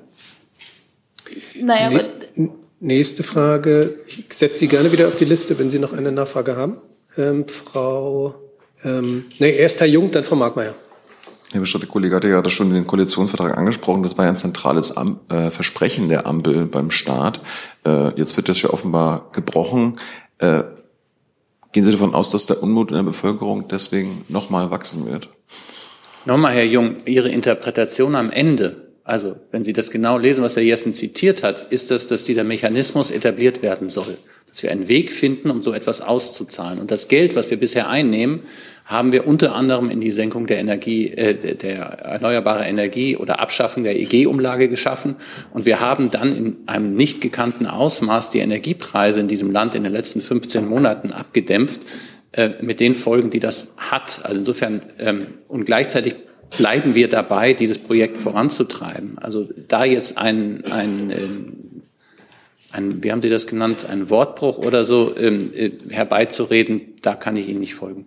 Naja, 1.60 1.88
aber 1.88 2.04
Nächste 2.80 3.24
Frage. 3.24 3.96
Ich 4.06 4.26
setze 4.32 4.58
Sie 4.58 4.68
gerne 4.68 4.92
wieder 4.92 5.08
auf 5.08 5.16
die 5.16 5.24
Liste, 5.24 5.58
wenn 5.58 5.68
Sie 5.68 5.80
noch 5.80 5.92
eine 5.92 6.12
Nachfrage 6.12 6.56
haben. 6.56 6.76
Ähm, 7.16 7.44
Frau, 7.48 8.36
ähm, 8.84 9.24
nee, 9.40 9.50
erst 9.50 9.80
Herr 9.80 9.88
Jung, 9.88 10.12
dann 10.12 10.22
Frau 10.22 10.36
Markmeier. 10.36 10.74
Herr 11.50 11.60
Bestritt, 11.60 11.82
der 11.82 11.88
Kollege 11.88 12.14
hatte 12.14 12.28
ja 12.28 12.34
gerade 12.34 12.50
schon 12.50 12.72
den 12.72 12.86
Koalitionsvertrag 12.86 13.58
angesprochen. 13.58 14.04
Das 14.04 14.16
war 14.16 14.26
ja 14.26 14.30
ein 14.30 14.36
zentrales 14.36 14.96
Am 14.96 15.18
äh, 15.28 15.50
Versprechen 15.50 16.08
der 16.08 16.28
Ampel 16.28 16.66
beim 16.66 16.92
Staat. 16.92 17.40
Äh, 17.84 18.14
jetzt 18.14 18.36
wird 18.36 18.48
das 18.48 18.62
ja 18.62 18.70
offenbar 18.70 19.30
gebrochen. 19.32 19.98
Äh, 20.38 20.62
gehen 21.72 21.84
Sie 21.84 21.92
davon 21.92 22.14
aus, 22.14 22.30
dass 22.30 22.46
der 22.46 22.62
Unmut 22.62 22.90
in 22.90 22.96
der 22.96 23.04
Bevölkerung 23.04 23.68
deswegen 23.68 24.24
nochmal 24.28 24.70
wachsen 24.70 25.06
wird? 25.06 25.28
Nochmal, 26.24 26.52
Herr 26.52 26.64
Jung, 26.64 26.96
Ihre 27.06 27.28
Interpretation 27.28 28.14
am 28.14 28.30
Ende, 28.30 28.87
also 29.08 29.36
wenn 29.50 29.64
Sie 29.64 29.72
das 29.72 29.90
genau 29.90 30.18
lesen, 30.18 30.44
was 30.44 30.54
Herr 30.54 30.62
Jessen 30.62 30.92
zitiert 30.92 31.42
hat, 31.42 31.72
ist 31.72 31.90
das, 31.90 32.06
dass 32.08 32.24
dieser 32.24 32.44
Mechanismus 32.44 33.10
etabliert 33.10 33.62
werden 33.62 33.88
soll. 33.88 34.18
Dass 34.46 34.62
wir 34.62 34.70
einen 34.70 34.88
Weg 34.88 35.10
finden, 35.10 35.50
um 35.50 35.62
so 35.62 35.72
etwas 35.72 36.02
auszuzahlen. 36.02 36.78
Und 36.78 36.90
das 36.90 37.08
Geld, 37.08 37.34
was 37.34 37.48
wir 37.50 37.58
bisher 37.58 37.88
einnehmen, 37.88 38.40
haben 38.84 39.12
wir 39.12 39.26
unter 39.26 39.54
anderem 39.54 39.88
in 39.88 40.00
die 40.00 40.10
Senkung 40.10 40.46
der 40.46 40.58
Energie, 40.58 41.08
äh, 41.08 41.34
der 41.34 41.78
erneuerbare 41.78 42.64
Energie 42.64 43.16
oder 43.16 43.40
Abschaffung 43.40 43.82
der 43.82 43.98
EG-Umlage 43.98 44.68
geschaffen. 44.68 45.16
Und 45.54 45.64
wir 45.64 45.80
haben 45.80 46.10
dann 46.10 46.36
in 46.36 46.56
einem 46.66 46.94
nicht 46.94 47.22
gekannten 47.22 47.66
Ausmaß 47.66 48.28
die 48.28 48.40
Energiepreise 48.40 49.20
in 49.20 49.28
diesem 49.28 49.50
Land 49.50 49.74
in 49.74 49.84
den 49.84 49.92
letzten 49.92 50.20
15 50.20 50.68
Monaten 50.68 51.12
abgedämpft, 51.12 51.80
äh, 52.32 52.50
mit 52.60 52.80
den 52.80 52.92
Folgen, 52.92 53.30
die 53.30 53.40
das 53.40 53.68
hat. 53.78 54.20
Also 54.22 54.40
insofern, 54.40 54.82
ähm, 54.98 55.28
und 55.48 55.64
gleichzeitig 55.64 56.14
bleiben 56.56 56.94
wir 56.94 57.08
dabei, 57.08 57.52
dieses 57.52 57.78
Projekt 57.78 58.18
voranzutreiben. 58.18 59.18
Also 59.18 59.48
da 59.68 59.84
jetzt 59.84 60.18
ein, 60.18 60.64
ein, 60.70 61.10
ähm, 61.10 61.82
ein 62.72 63.02
wie 63.02 63.12
haben 63.12 63.22
Sie 63.22 63.28
das 63.28 63.46
genannt, 63.46 63.86
ein 63.88 64.10
Wortbruch 64.10 64.58
oder 64.58 64.84
so 64.84 65.16
ähm, 65.16 65.50
äh, 65.54 65.70
herbeizureden, 65.90 66.96
da 67.02 67.14
kann 67.14 67.36
ich 67.36 67.48
Ihnen 67.48 67.60
nicht 67.60 67.74
folgen. 67.74 68.06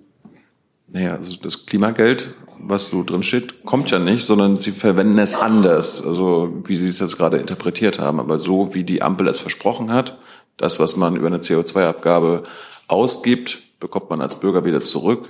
Naja, 0.87 1.15
also 1.15 1.37
das 1.41 1.65
Klimageld, 1.65 2.33
was 2.59 2.87
so 2.87 3.03
drin 3.03 3.23
steht, 3.23 3.63
kommt 3.63 3.91
ja 3.91 3.99
nicht, 3.99 4.25
sondern 4.25 4.57
sie 4.57 4.71
verwenden 4.71 5.17
es 5.19 5.35
anders, 5.35 6.05
also 6.05 6.61
wie 6.65 6.75
sie 6.75 6.89
es 6.89 6.99
jetzt 6.99 7.17
gerade 7.17 7.37
interpretiert 7.37 7.97
haben. 7.97 8.19
Aber 8.19 8.39
so 8.39 8.73
wie 8.73 8.83
die 8.83 9.01
Ampel 9.01 9.27
es 9.27 9.39
versprochen 9.39 9.93
hat, 9.93 10.17
das, 10.57 10.79
was 10.79 10.97
man 10.97 11.15
über 11.15 11.27
eine 11.27 11.37
CO2-Abgabe 11.37 12.43
ausgibt, 12.87 13.63
bekommt 13.79 14.09
man 14.09 14.21
als 14.21 14.39
Bürger 14.39 14.65
wieder 14.65 14.81
zurück. 14.81 15.29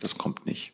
Das 0.00 0.18
kommt 0.18 0.46
nicht. 0.46 0.73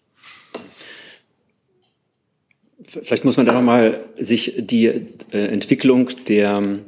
Vielleicht 2.91 3.25
muss 3.25 3.37
man 3.37 3.47
da 3.47 3.53
nochmal 3.53 4.01
sich 4.19 4.55
die 4.59 4.87
äh, 4.87 5.05
Entwicklung 5.31 6.09
der 6.27 6.81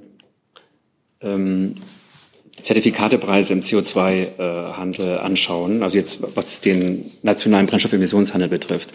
ähm, 1.20 1.74
Zertifikatepreise 2.60 3.52
im 3.52 3.60
CO2-Handel 3.60 5.18
anschauen, 5.18 5.82
also 5.84 5.96
jetzt 5.96 6.36
was 6.36 6.60
den 6.60 7.12
nationalen 7.22 7.66
Brennstoffemissionshandel 7.66 8.48
betrifft. 8.48 8.92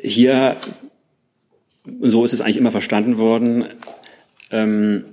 Hier, 0.00 0.56
so 2.00 2.22
ist 2.22 2.32
es 2.32 2.40
eigentlich 2.40 2.56
immer 2.56 2.70
verstanden 2.70 3.18
worden, 3.18 3.64
ähm, 4.52 5.04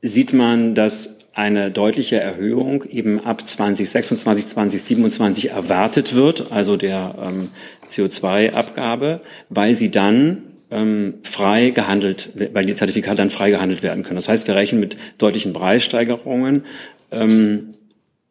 sieht 0.00 0.32
man, 0.32 0.74
dass 0.74 1.18
eine 1.34 1.70
deutliche 1.70 2.18
Erhöhung 2.18 2.84
eben 2.84 3.20
ab 3.20 3.46
2026, 3.46 4.46
2027 4.46 5.50
erwartet 5.50 6.14
wird, 6.14 6.50
also 6.50 6.78
der 6.78 7.14
ähm, 7.22 7.50
CO2-Abgabe, 7.86 9.20
weil 9.50 9.74
sie 9.74 9.90
dann 9.90 10.42
ähm, 10.70 11.14
frei 11.22 11.70
gehandelt, 11.70 12.30
weil 12.52 12.64
die 12.64 12.74
Zertifikate 12.74 13.16
dann 13.16 13.30
frei 13.30 13.50
gehandelt 13.50 13.82
werden 13.82 14.04
können. 14.04 14.16
Das 14.16 14.28
heißt, 14.28 14.46
wir 14.48 14.54
rechnen 14.54 14.80
mit 14.80 14.96
deutlichen 15.18 15.52
Preissteigerungen 15.52 16.64
ähm, 17.10 17.68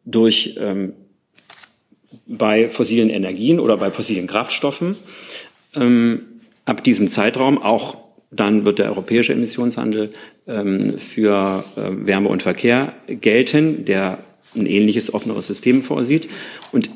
durch 0.04 0.56
ähm, 0.58 0.92
bei 2.26 2.68
fossilen 2.68 3.10
Energien 3.10 3.58
oder 3.60 3.76
bei 3.76 3.90
fossilen 3.90 4.26
Kraftstoffen. 4.26 4.96
Ähm, 5.74 6.22
ab 6.64 6.84
diesem 6.84 7.10
Zeitraum 7.10 7.60
auch 7.60 7.96
dann 8.30 8.66
wird 8.66 8.78
der 8.78 8.90
europäische 8.90 9.32
Emissionshandel 9.32 10.10
ähm, 10.46 10.98
für 10.98 11.64
äh, 11.76 12.06
Wärme 12.06 12.28
und 12.28 12.42
Verkehr 12.42 12.92
gelten, 13.06 13.84
der 13.86 14.18
ein 14.54 14.66
ähnliches 14.66 15.12
offeneres 15.12 15.46
System 15.46 15.82
vorsieht. 15.82 16.28
Und 16.72 16.90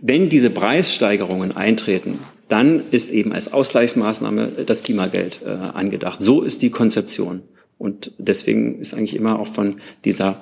wenn 0.00 0.28
diese 0.28 0.50
Preissteigerungen 0.50 1.56
eintreten, 1.56 2.20
dann 2.48 2.84
ist 2.90 3.10
eben 3.10 3.32
als 3.32 3.52
Ausgleichsmaßnahme 3.52 4.64
das 4.66 4.82
Klimageld 4.82 5.40
äh, 5.44 5.50
angedacht. 5.50 6.22
So 6.22 6.42
ist 6.42 6.62
die 6.62 6.70
Konzeption. 6.70 7.42
Und 7.78 8.12
deswegen 8.18 8.80
ist 8.80 8.94
eigentlich 8.94 9.16
immer 9.16 9.38
auch 9.38 9.48
von 9.48 9.80
dieser 10.04 10.40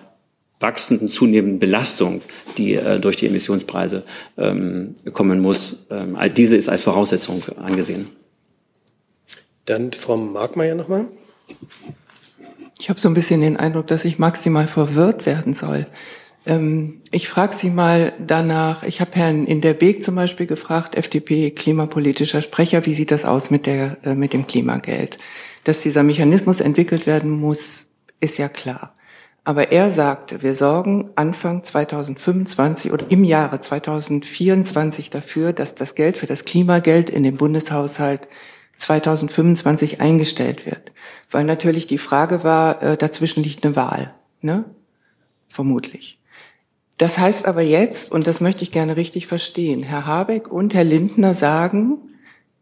wachsenden, 0.60 1.08
zunehmenden 1.08 1.58
Belastung, 1.58 2.22
die 2.56 2.74
äh, 2.74 3.00
durch 3.00 3.16
die 3.16 3.26
Emissionspreise 3.26 4.04
ähm, 4.38 4.94
kommen 5.12 5.40
muss. 5.40 5.86
Ähm, 5.90 6.16
diese 6.36 6.56
ist 6.56 6.68
als 6.68 6.82
Voraussetzung 6.82 7.42
angesehen. 7.56 8.08
Dann 9.64 9.92
Frau 9.92 10.16
Markmeier 10.16 10.74
nochmal. 10.74 11.06
Ich 12.78 12.88
habe 12.88 13.00
so 13.00 13.08
ein 13.08 13.14
bisschen 13.14 13.40
den 13.40 13.56
Eindruck, 13.56 13.86
dass 13.86 14.04
ich 14.04 14.18
maximal 14.18 14.68
verwirrt 14.68 15.26
werden 15.26 15.54
soll. 15.54 15.86
Ähm, 16.46 17.00
ich 17.10 17.28
frage 17.28 17.54
Sie 17.54 17.70
mal 17.70 18.12
danach, 18.18 18.82
ich 18.82 19.00
habe 19.00 19.12
Herrn 19.14 19.46
in 19.46 19.60
der 19.60 19.74
Beek 19.74 20.02
zum 20.02 20.14
Beispiel 20.14 20.46
gefragt, 20.46 20.94
FDP 20.94 21.50
klimapolitischer 21.50 22.42
Sprecher, 22.42 22.84
wie 22.86 22.94
sieht 22.94 23.10
das 23.10 23.24
aus 23.24 23.50
mit, 23.50 23.66
der, 23.66 23.98
äh, 24.04 24.14
mit 24.14 24.32
dem 24.32 24.46
Klimageld? 24.46 25.18
Dass 25.64 25.80
dieser 25.80 26.02
Mechanismus 26.02 26.60
entwickelt 26.60 27.06
werden 27.06 27.30
muss, 27.30 27.86
ist 28.20 28.38
ja 28.38 28.48
klar. 28.48 28.94
Aber 29.46 29.72
er 29.72 29.90
sagte, 29.90 30.42
wir 30.42 30.54
sorgen 30.54 31.10
Anfang 31.16 31.62
2025 31.62 32.92
oder 32.92 33.10
im 33.10 33.24
Jahre 33.24 33.60
2024 33.60 35.10
dafür, 35.10 35.52
dass 35.52 35.74
das 35.74 35.94
Geld 35.94 36.16
für 36.16 36.26
das 36.26 36.46
Klimageld 36.46 37.10
in 37.10 37.22
den 37.22 37.36
Bundeshaushalt 37.36 38.26
2025 38.76 40.00
eingestellt 40.00 40.64
wird. 40.64 40.92
Weil 41.30 41.44
natürlich 41.44 41.86
die 41.86 41.98
Frage 41.98 42.42
war, 42.42 42.82
äh, 42.82 42.96
dazwischen 42.96 43.42
liegt 43.42 43.64
eine 43.64 43.76
Wahl, 43.76 44.14
ne? 44.40 44.64
Vermutlich. 45.48 46.18
Das 46.96 47.18
heißt 47.18 47.46
aber 47.46 47.62
jetzt, 47.62 48.12
und 48.12 48.26
das 48.26 48.40
möchte 48.40 48.62
ich 48.62 48.70
gerne 48.70 48.96
richtig 48.96 49.26
verstehen, 49.26 49.82
Herr 49.82 50.06
Habeck 50.06 50.50
und 50.50 50.74
Herr 50.74 50.84
Lindner 50.84 51.34
sagen, 51.34 51.98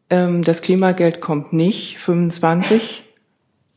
ähm, 0.09 0.43
das 0.43 0.63
Klimageld 0.63 1.21
kommt 1.21 1.53
nicht 1.53 1.99
25, 1.99 3.05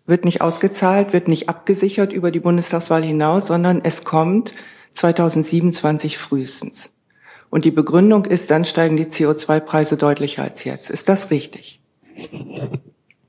wird 0.06 0.24
nicht 0.24 0.42
ausgezahlt, 0.42 1.14
wird 1.14 1.28
nicht 1.28 1.50
abgesichert 1.50 2.14
über 2.14 2.32
die 2.32 2.40
Bundestagswahl 2.40 3.04
hinaus, 3.04 3.48
sondern 3.48 3.82
es 3.84 4.04
kommt 4.04 4.54
2027 4.92 6.18
frühestens. 6.18 6.92
Und 7.50 7.66
die 7.66 7.72
Begründung 7.72 8.26
ist, 8.26 8.52
dann 8.52 8.66
steigen 8.66 8.98
die 8.98 9.06
CO2-Preise 9.06 9.98
deutlicher 9.98 10.44
als 10.44 10.64
jetzt. 10.64 10.90
Ist 10.90 11.10
das 11.10 11.32
richtig? 11.32 11.82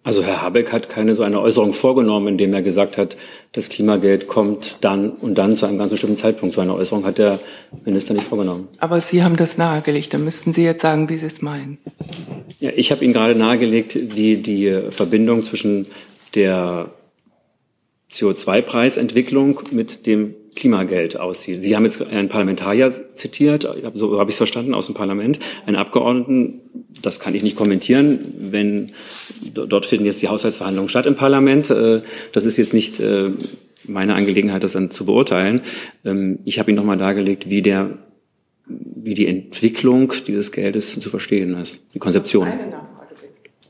Also 0.07 0.23
Herr 0.23 0.41
Habeck 0.41 0.71
hat 0.71 0.89
keine 0.89 1.17
so 1.17 1.25
eine 1.25 1.41
Äußerung 1.41 1.73
vorgenommen, 1.73 2.29
indem 2.29 2.55
er 2.55 2.63
gesagt 2.63 2.97
hat, 2.97 3.17
das 3.51 3.69
Klimageld 3.69 4.29
kommt 4.29 4.77
dann 4.83 5.11
und 5.11 5.35
dann 5.35 5.57
zu 5.57 5.67
einem 5.67 5.79
ganz 5.79 5.91
bestimmten 5.91 6.15
Zeitpunkt. 6.15 6.55
So 6.55 6.61
eine 6.61 6.77
Äußerung 6.77 7.05
hat 7.05 7.19
der 7.19 7.41
Minister 7.85 8.15
nicht 8.15 8.29
vorgenommen. 8.29 8.69
Aber 8.79 9.01
Sie 9.01 9.25
haben 9.25 9.35
das 9.35 9.59
nahegelegt. 9.59 10.15
Dann 10.15 10.23
müssten 10.23 10.53
Sie 10.53 10.63
jetzt 10.63 10.83
sagen, 10.83 11.09
wie 11.09 11.17
Sie 11.17 11.27
es 11.27 11.43
meinen. 11.43 11.79
Ja, 12.61 12.71
ich 12.77 12.93
habe 12.93 13.05
Ihnen 13.05 13.15
gerade 13.15 13.35
nahegelegt, 13.35 13.99
wie 14.15 14.37
die 14.37 14.81
Verbindung 14.91 15.43
zwischen 15.43 15.87
der 16.37 16.91
CO2-Preisentwicklung 18.13 19.59
mit 19.73 20.07
dem 20.07 20.37
Klimageld 20.57 21.21
aussieht. 21.21 21.63
Sie 21.63 21.77
haben 21.77 21.85
jetzt 21.85 22.03
einen 22.03 22.29
Parlamentarier 22.29 22.91
zitiert, 23.13 23.69
so 23.95 24.19
habe 24.19 24.31
ich 24.31 24.35
es 24.35 24.39
verstanden, 24.39 24.75
aus 24.75 24.87
dem 24.87 24.95
Parlament, 24.95 25.39
einen 25.67 25.77
Abgeordneten, 25.77 26.61
das 27.03 27.21
kann 27.21 27.35
ich 27.35 27.43
nicht 27.43 27.57
kommentieren, 27.57 28.35
wenn 28.39 28.93
dort 29.53 29.87
finden 29.87 30.07
jetzt 30.07 30.23
die 30.23 30.29
Haushaltsverhandlungen 30.29 30.89
statt 30.89 31.07
im 31.07 31.15
Parlament. 31.15 31.71
Äh, 31.71 32.01
das 32.33 32.47
ist 32.47 32.57
jetzt 32.57 32.75
nicht 32.75 32.99
äh, 32.99 33.31
meine 33.85 34.15
Angelegenheit, 34.15 34.65
das 34.65 34.73
dann 34.73 34.91
zu 34.91 35.05
beurteilen. 35.05 35.61
Ähm, 36.05 36.39
ich 36.45 36.59
habe 36.59 36.71
Ihnen 36.71 36.77
nochmal 36.77 36.97
dargelegt, 36.97 37.51
wie 37.51 37.63
der 37.63 37.99
wie 38.69 39.15
die 39.15 39.29
Entwicklung 39.29 40.13
dieses 40.27 40.51
Geldes 40.51 40.99
zu 40.99 41.09
verstehen 41.09 41.55
ist, 41.55 41.81
die 41.95 42.01
Konzeption. 42.01 42.49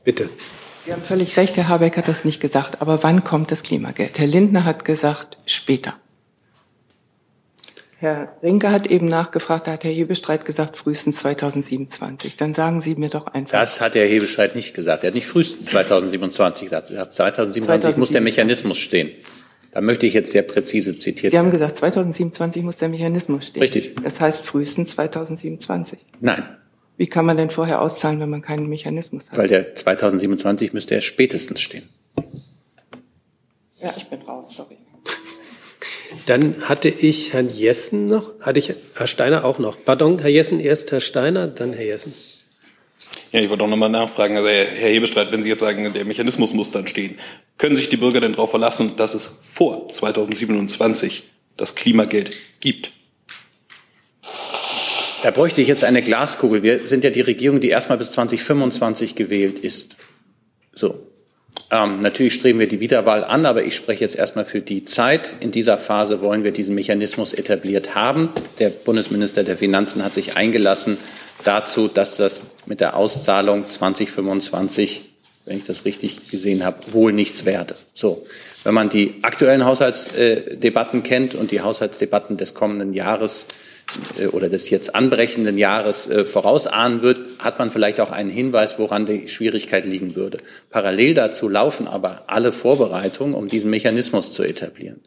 Bitte. 0.03 0.29
Sie 0.85 0.93
haben 0.93 1.03
völlig 1.03 1.37
recht, 1.37 1.55
Herr 1.57 1.67
Habeck 1.67 1.97
hat 1.97 2.07
das 2.07 2.25
nicht 2.25 2.39
gesagt. 2.39 2.81
Aber 2.81 3.03
wann 3.03 3.23
kommt 3.23 3.51
das 3.51 3.61
Klimageld? 3.61 4.17
Herr 4.17 4.25
Lindner 4.25 4.63
hat 4.63 4.85
gesagt, 4.85 5.37
später. 5.45 5.95
Herr 7.99 8.37
Rinke 8.43 8.71
hat 8.71 8.85
eben 8.85 9.07
nachgefragt, 9.07 9.65
da 9.65 9.71
hat 9.71 9.83
Herr 9.83 9.91
Hebestreit 9.91 10.45
gesagt, 10.45 10.77
frühestens 10.77 11.17
2027. 11.17 12.37
Dann 12.37 12.53
sagen 12.53 12.79
Sie 12.79 12.95
mir 12.95 13.09
doch 13.09 13.25
einfach. 13.25 13.59
Das 13.59 13.81
hat 13.81 13.95
Herr 13.95 14.05
Hebestreit 14.05 14.55
nicht 14.55 14.75
gesagt. 14.75 15.03
Er 15.03 15.07
hat 15.07 15.15
nicht 15.15 15.25
frühestens 15.25 15.65
2027 15.65 16.65
gesagt. 16.65 16.91
Er 16.91 17.01
hat 17.01 17.13
2027 17.13 17.95
2027 17.95 17.97
muss 17.97 18.11
der 18.11 18.21
Mechanismus 18.21 18.77
stehen. 18.77 19.09
Da 19.71 19.81
möchte 19.81 20.05
ich 20.05 20.13
jetzt 20.13 20.31
sehr 20.31 20.43
präzise 20.43 20.97
zitiert 20.97 21.31
Sie 21.31 21.39
haben 21.39 21.49
gesagt, 21.49 21.77
2027 21.77 22.63
muss 22.63 22.75
der 22.75 22.89
Mechanismus 22.89 23.47
stehen. 23.47 23.61
Richtig. 23.61 23.95
Das 24.03 24.19
heißt 24.19 24.45
frühestens 24.45 24.91
2027. 24.91 25.99
Nein. 26.19 26.43
Wie 26.97 27.07
kann 27.07 27.25
man 27.25 27.37
denn 27.37 27.49
vorher 27.49 27.81
auszahlen, 27.81 28.19
wenn 28.19 28.29
man 28.29 28.43
keinen 28.43 28.67
Mechanismus 28.69 29.29
hat? 29.29 29.37
Weil 29.37 29.47
der 29.47 29.75
2027 29.75 30.73
müsste 30.73 30.95
er 30.95 31.01
spätestens 31.01 31.61
stehen. 31.61 31.89
Ja, 33.79 33.93
ich 33.95 34.07
bin 34.07 34.21
raus, 34.21 34.55
sorry. 34.55 34.76
Dann 36.25 36.55
hatte 36.63 36.89
ich 36.89 37.33
Herrn 37.33 37.49
Jessen 37.49 38.07
noch, 38.07 38.39
hatte 38.41 38.59
ich 38.59 38.73
Herr 38.95 39.07
Steiner 39.07 39.45
auch 39.45 39.59
noch. 39.59 39.77
Pardon, 39.83 40.19
Herr 40.19 40.29
Jessen 40.29 40.59
erst 40.59 40.91
Herr 40.91 41.01
Steiner, 41.01 41.47
dann 41.47 41.73
Herr 41.73 41.85
Jessen. 41.85 42.13
Ja, 43.31 43.41
ich 43.41 43.49
wollte 43.49 43.63
auch 43.63 43.69
nochmal 43.69 43.89
nachfragen, 43.89 44.37
also 44.37 44.47
Herr 44.47 44.65
Hebestreit, 44.89 45.31
wenn 45.31 45.43
Sie 45.43 45.49
jetzt 45.49 45.59
sagen, 45.59 45.93
der 45.93 46.05
Mechanismus 46.05 46.53
muss 46.53 46.71
dann 46.71 46.87
stehen, 46.87 47.17
können 47.57 47.75
sich 47.75 47.89
die 47.89 47.97
Bürger 47.97 48.21
denn 48.21 48.33
darauf 48.33 48.51
verlassen, 48.51 48.93
dass 48.95 49.13
es 49.13 49.31
vor 49.41 49.89
2027 49.89 51.23
das 51.57 51.75
Klimageld 51.75 52.31
gibt? 52.59 52.91
Da 55.23 55.31
bräuchte 55.31 55.61
ich 55.61 55.67
jetzt 55.67 55.83
eine 55.83 56.01
Glaskugel. 56.01 56.63
Wir 56.63 56.87
sind 56.87 57.03
ja 57.03 57.09
die 57.09 57.21
Regierung, 57.21 57.59
die 57.59 57.69
erstmal 57.69 57.97
bis 57.97 58.11
2025 58.11 59.15
gewählt 59.15 59.59
ist. 59.59 59.97
So. 60.73 61.06
Ähm, 61.69 61.99
natürlich 61.99 62.33
streben 62.33 62.59
wir 62.59 62.67
die 62.67 62.79
Wiederwahl 62.79 63.23
an, 63.23 63.45
aber 63.45 63.63
ich 63.63 63.75
spreche 63.75 64.01
jetzt 64.01 64.15
erstmal 64.15 64.45
für 64.45 64.61
die 64.61 64.85
Zeit. 64.85 65.35
In 65.41 65.51
dieser 65.51 65.77
Phase 65.77 66.21
wollen 66.21 66.43
wir 66.43 66.51
diesen 66.51 66.75
Mechanismus 66.75 67.33
etabliert 67.33 67.93
haben. 67.95 68.29
Der 68.59 68.69
Bundesminister 68.69 69.43
der 69.43 69.57
Finanzen 69.57 70.03
hat 70.03 70.13
sich 70.13 70.37
eingelassen 70.37 70.97
dazu, 71.43 71.87
dass 71.87 72.17
das 72.17 72.45
mit 72.65 72.79
der 72.79 72.95
Auszahlung 72.95 73.67
2025, 73.69 75.03
wenn 75.45 75.57
ich 75.57 75.65
das 75.65 75.83
richtig 75.83 76.29
gesehen 76.29 76.63
habe, 76.63 76.93
wohl 76.93 77.11
nichts 77.11 77.45
werde. 77.45 77.75
So. 77.93 78.25
Wenn 78.63 78.73
man 78.73 78.89
die 78.89 79.15
aktuellen 79.21 79.65
Haushaltsdebatten 79.65 81.03
kennt 81.03 81.35
und 81.35 81.51
die 81.51 81.61
Haushaltsdebatten 81.61 82.37
des 82.37 82.53
kommenden 82.53 82.93
Jahres 82.93 83.43
äh, 83.43 83.76
oder 84.31 84.49
des 84.49 84.69
jetzt 84.69 84.95
anbrechenden 84.95 85.57
Jahres 85.57 86.07
äh, 86.07 86.25
vorausahnen 86.25 87.01
wird, 87.01 87.19
hat 87.39 87.59
man 87.59 87.71
vielleicht 87.71 87.99
auch 87.99 88.11
einen 88.11 88.29
Hinweis, 88.29 88.77
woran 88.79 89.05
die 89.05 89.27
Schwierigkeit 89.27 89.85
liegen 89.85 90.15
würde. 90.15 90.39
Parallel 90.69 91.13
dazu 91.13 91.47
laufen 91.47 91.87
aber 91.87 92.23
alle 92.27 92.51
Vorbereitungen, 92.51 93.33
um 93.33 93.47
diesen 93.47 93.69
Mechanismus 93.69 94.33
zu 94.33 94.43
etablieren. 94.43 95.01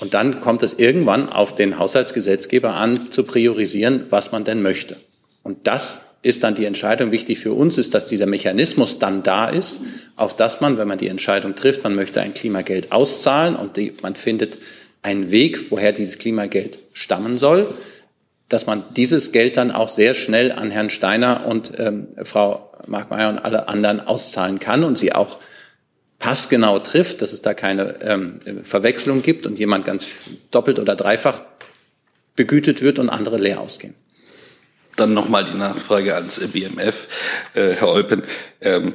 Und 0.00 0.14
dann 0.14 0.40
kommt 0.40 0.62
es 0.62 0.74
irgendwann 0.74 1.28
auf 1.28 1.54
den 1.54 1.78
Haushaltsgesetzgeber 1.78 2.74
an, 2.74 3.10
zu 3.10 3.24
priorisieren, 3.24 4.04
was 4.10 4.32
man 4.32 4.44
denn 4.44 4.62
möchte. 4.62 4.96
Und 5.42 5.66
das 5.66 6.02
ist 6.22 6.44
dann 6.44 6.54
die 6.54 6.64
Entscheidung. 6.64 7.12
Wichtig 7.12 7.38
für 7.38 7.52
uns 7.52 7.78
ist, 7.78 7.94
dass 7.94 8.04
dieser 8.04 8.26
Mechanismus 8.26 8.98
dann 8.98 9.22
da 9.22 9.48
ist, 9.48 9.80
auf 10.16 10.36
das 10.36 10.60
man, 10.60 10.78
wenn 10.78 10.88
man 10.88 10.98
die 10.98 11.08
Entscheidung 11.08 11.54
trifft, 11.54 11.84
man 11.84 11.94
möchte 11.94 12.20
ein 12.20 12.34
Klimageld 12.34 12.92
auszahlen 12.92 13.56
und 13.56 13.76
die, 13.76 13.94
man 14.02 14.14
findet 14.14 14.58
einen 15.02 15.30
Weg, 15.30 15.70
woher 15.70 15.92
dieses 15.92 16.18
Klimageld 16.18 16.78
stammen 16.92 17.38
soll, 17.38 17.66
dass 18.48 18.66
man 18.66 18.84
dieses 18.96 19.32
Geld 19.32 19.56
dann 19.56 19.70
auch 19.70 19.88
sehr 19.88 20.14
schnell 20.14 20.52
an 20.52 20.70
Herrn 20.70 20.90
Steiner 20.90 21.46
und 21.46 21.72
ähm, 21.78 22.08
Frau 22.22 22.72
Markmeier 22.86 23.28
und 23.28 23.38
alle 23.38 23.68
anderen 23.68 24.00
auszahlen 24.00 24.58
kann 24.58 24.84
und 24.84 24.96
sie 24.96 25.12
auch 25.12 25.38
passgenau 26.18 26.78
trifft, 26.78 27.22
dass 27.22 27.32
es 27.32 27.42
da 27.42 27.54
keine 27.54 28.00
ähm, 28.00 28.40
Verwechslung 28.64 29.22
gibt 29.22 29.46
und 29.46 29.58
jemand 29.58 29.84
ganz 29.84 30.30
doppelt 30.50 30.78
oder 30.78 30.96
dreifach 30.96 31.42
begütet 32.34 32.82
wird 32.82 32.98
und 32.98 33.08
andere 33.08 33.38
leer 33.38 33.60
ausgehen. 33.60 33.94
Dann 34.96 35.14
nochmal 35.14 35.44
die 35.44 35.56
Nachfrage 35.56 36.14
ans 36.14 36.40
BMF, 36.40 37.08
äh, 37.54 37.70
Herr 37.74 37.88
Eupen. 37.88 38.22
Ähm, 38.60 38.94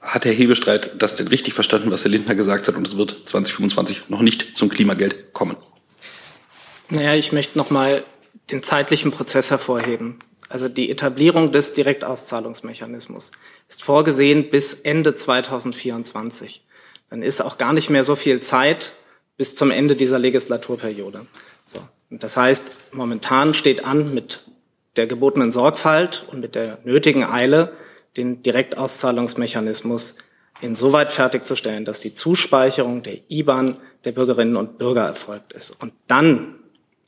hat 0.00 0.24
Herr 0.24 0.32
Hebestreit 0.32 0.92
das 0.98 1.14
denn 1.14 1.28
richtig 1.28 1.54
verstanden, 1.54 1.90
was 1.90 2.04
Herr 2.04 2.10
Lindner 2.10 2.34
gesagt 2.34 2.68
hat, 2.68 2.76
und 2.76 2.86
es 2.86 2.96
wird 2.96 3.16
2025 3.26 4.04
noch 4.08 4.22
nicht 4.22 4.56
zum 4.56 4.68
Klimageld 4.68 5.32
kommen? 5.32 5.56
Naja, 6.88 7.14
ich 7.14 7.32
möchte 7.32 7.58
nochmal 7.58 8.04
den 8.52 8.62
zeitlichen 8.62 9.10
Prozess 9.10 9.50
hervorheben. 9.50 10.18
Also 10.48 10.68
die 10.68 10.90
Etablierung 10.90 11.52
des 11.52 11.74
Direktauszahlungsmechanismus 11.74 13.30
ist 13.68 13.82
vorgesehen 13.82 14.50
bis 14.50 14.74
Ende 14.74 15.14
2024. 15.14 16.64
Dann 17.08 17.22
ist 17.22 17.40
auch 17.40 17.56
gar 17.58 17.72
nicht 17.72 17.90
mehr 17.90 18.04
so 18.04 18.16
viel 18.16 18.40
Zeit 18.40 18.94
bis 19.36 19.54
zum 19.54 19.70
Ende 19.70 19.96
dieser 19.96 20.18
Legislaturperiode. 20.18 21.26
So. 21.64 21.78
Und 22.10 22.22
das 22.22 22.36
heißt, 22.36 22.72
momentan 22.92 23.54
steht 23.54 23.84
an 23.84 24.12
mit 24.12 24.42
der 24.96 25.06
gebotenen 25.06 25.52
Sorgfalt 25.52 26.26
und 26.30 26.40
mit 26.40 26.54
der 26.54 26.78
nötigen 26.84 27.24
Eile, 27.24 27.72
den 28.16 28.42
Direktauszahlungsmechanismus 28.42 30.16
insoweit 30.60 31.12
fertigzustellen, 31.12 31.84
dass 31.84 32.00
die 32.00 32.12
Zuspeicherung 32.12 33.02
der 33.02 33.18
IBAN 33.30 33.76
der 34.04 34.12
Bürgerinnen 34.12 34.56
und 34.56 34.78
Bürger 34.78 35.06
erfolgt 35.06 35.52
ist. 35.52 35.70
Und 35.80 35.92
dann 36.08 36.56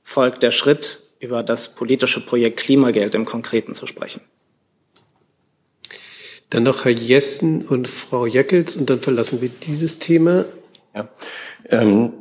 folgt 0.02 0.42
der 0.42 0.52
Schritt, 0.52 1.02
über 1.22 1.42
das 1.44 1.68
politische 1.68 2.20
Projekt 2.20 2.58
Klimageld 2.58 3.14
im 3.14 3.24
Konkreten 3.24 3.74
zu 3.74 3.86
sprechen. 3.86 4.20
Dann 6.50 6.64
noch 6.64 6.84
Herr 6.84 6.90
Jessen 6.90 7.62
und 7.62 7.88
Frau 7.88 8.26
Jeckels 8.26 8.76
und 8.76 8.90
dann 8.90 9.00
verlassen 9.00 9.40
wir 9.40 9.48
dieses 9.48 10.00
Thema. 10.00 10.44
Ja. 10.94 11.08
Ähm, 11.70 12.12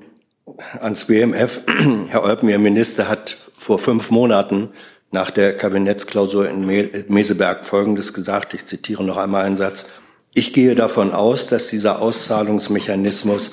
ans 0.80 1.06
BMF. 1.06 1.62
Herr 2.08 2.24
Olpen, 2.24 2.48
Ihr 2.48 2.60
Minister 2.60 3.10
hat 3.10 3.38
vor 3.58 3.80
fünf 3.80 4.12
Monaten 4.12 4.70
nach 5.10 5.32
der 5.32 5.58
Kabinettsklausur 5.58 6.48
in 6.48 6.66
Meseberg 7.10 7.66
Folgendes 7.66 8.14
gesagt. 8.14 8.54
Ich 8.54 8.66
zitiere 8.66 9.04
noch 9.04 9.18
einmal 9.18 9.46
einen 9.46 9.58
Satz. 9.58 9.88
Ich 10.34 10.54
gehe 10.54 10.76
davon 10.76 11.12
aus, 11.12 11.48
dass 11.48 11.68
dieser 11.68 12.02
Auszahlungsmechanismus 12.02 13.52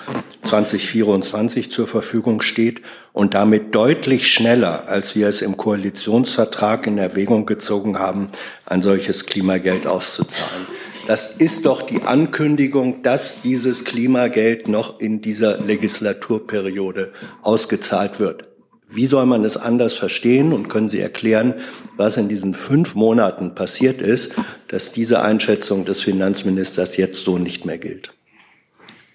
2024 0.49 1.71
zur 1.71 1.87
Verfügung 1.87 2.41
steht 2.41 2.83
und 3.13 3.35
damit 3.35 3.75
deutlich 3.75 4.29
schneller, 4.33 4.89
als 4.89 5.15
wir 5.15 5.29
es 5.29 5.43
im 5.43 5.57
Koalitionsvertrag 5.57 6.87
in 6.87 6.99
Erwägung 6.99 7.47
gezogen 7.47 7.99
haben, 7.99 8.31
ein 8.67 8.83
solches 8.83 9.27
Klimageld 9.27 9.87
auszuzahlen. 9.87 10.67
Das 11.07 11.27
ist 11.37 11.65
doch 11.65 11.83
die 11.83 12.03
Ankündigung, 12.03 13.03
dass 13.03 13.41
dieses 13.41 13.85
Klimageld 13.85 14.69
noch 14.69 15.01
in 15.01 15.23
dieser 15.23 15.59
Legislaturperiode 15.59 17.13
ausgezahlt 17.43 18.21
wird. 18.21 18.49
Wie 18.91 19.07
soll 19.07 19.27
man 19.27 19.45
es 19.45 19.59
anders 19.59 19.95
verstehen 19.95 20.53
und 20.53 20.69
können 20.69 20.89
Sie 20.89 21.01
erklären, 21.01 21.55
was 21.97 22.17
in 22.17 22.29
diesen 22.29 22.55
fünf 22.55 22.95
Monaten 22.95 23.55
passiert 23.55 24.01
ist, 24.01 24.35
dass 24.69 24.93
diese 24.93 25.21
Einschätzung 25.21 25.85
des 25.85 26.01
Finanzministers 26.03 26.97
jetzt 26.97 27.25
so 27.25 27.39
nicht 27.39 27.67
mehr 27.67 27.79
gilt? 27.79 28.18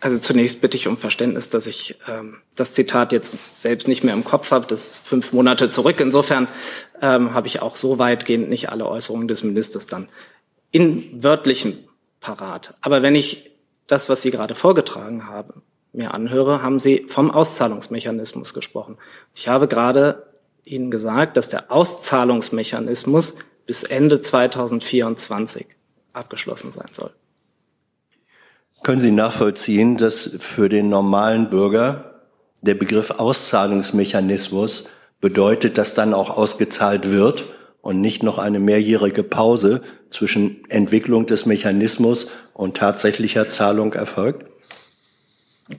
Also 0.04 0.18
zunächst 0.18 0.60
bitte 0.60 0.76
ich 0.76 0.90
um 0.90 0.98
Verständnis, 0.98 1.48
dass 1.48 1.66
ich 1.66 1.96
ähm, 2.10 2.40
das 2.56 2.74
Zitat 2.74 3.14
jetzt 3.14 3.36
selbst 3.54 3.88
nicht 3.88 4.04
mehr 4.04 4.14
im 4.14 4.26
Kopf 4.26 4.52
habe. 4.52 4.68
Das 4.68 4.86
ist 4.86 5.08
fünf 5.08 5.32
Monate 5.32 5.70
zurück. 5.70 6.02
Insofern 6.02 6.50
ähm, 7.02 7.34
habe 7.34 7.48
ich 7.48 7.62
auch 7.62 7.78
so 7.78 8.00
weitgehend 8.00 8.50
nicht 8.50 8.70
alle 8.70 8.86
Äußerungen 8.86 9.30
des 9.30 9.44
Ministers 9.44 9.88
dann 9.88 10.10
in 10.72 11.24
wörtlichen 11.24 11.88
parat. 12.20 12.76
Aber 12.82 13.02
wenn 13.02 13.16
ich 13.16 13.52
das, 13.88 14.10
was 14.10 14.22
Sie 14.22 14.32
gerade 14.32 14.56
vorgetragen 14.56 15.30
haben, 15.30 15.62
mir 15.94 16.14
anhöre, 16.14 16.62
haben 16.62 16.82
Sie 16.82 17.06
vom 17.08 17.32
Auszahlungsmechanismus 17.32 18.54
gesprochen. 18.54 18.98
Ich 19.34 19.48
habe 19.48 19.70
gerade 19.70 20.28
Ihnen 20.66 20.92
gesagt, 20.92 21.38
dass 21.38 21.48
der 21.48 21.72
Auszahlungsmechanismus 21.72 23.36
bis 23.66 23.84
Ende 23.84 24.20
2024 24.20 25.66
abgeschlossen 26.12 26.74
sein 26.74 26.90
soll. 26.92 27.12
Können 28.84 29.00
Sie 29.00 29.12
nachvollziehen, 29.12 29.96
dass 29.96 30.30
für 30.40 30.68
den 30.68 30.90
normalen 30.90 31.50
Bürger 31.50 32.20
der 32.62 32.76
Begriff 32.76 33.12
Auszahlungsmechanismus 33.12 34.90
bedeutet, 35.22 35.78
dass 35.78 35.94
dann 35.96 36.14
auch 36.14 36.30
ausgezahlt 36.30 37.10
wird 37.10 37.46
und 37.82 38.02
nicht 38.02 38.24
noch 38.24 38.40
eine 38.40 38.60
mehrjährige 38.60 39.24
Pause 39.24 39.82
zwischen 40.10 40.64
Entwicklung 40.70 41.26
des 41.26 41.46
Mechanismus 41.46 42.32
und 42.54 42.76
tatsächlicher 42.76 43.48
Zahlung 43.48 43.94
erfolgt? 43.94 44.46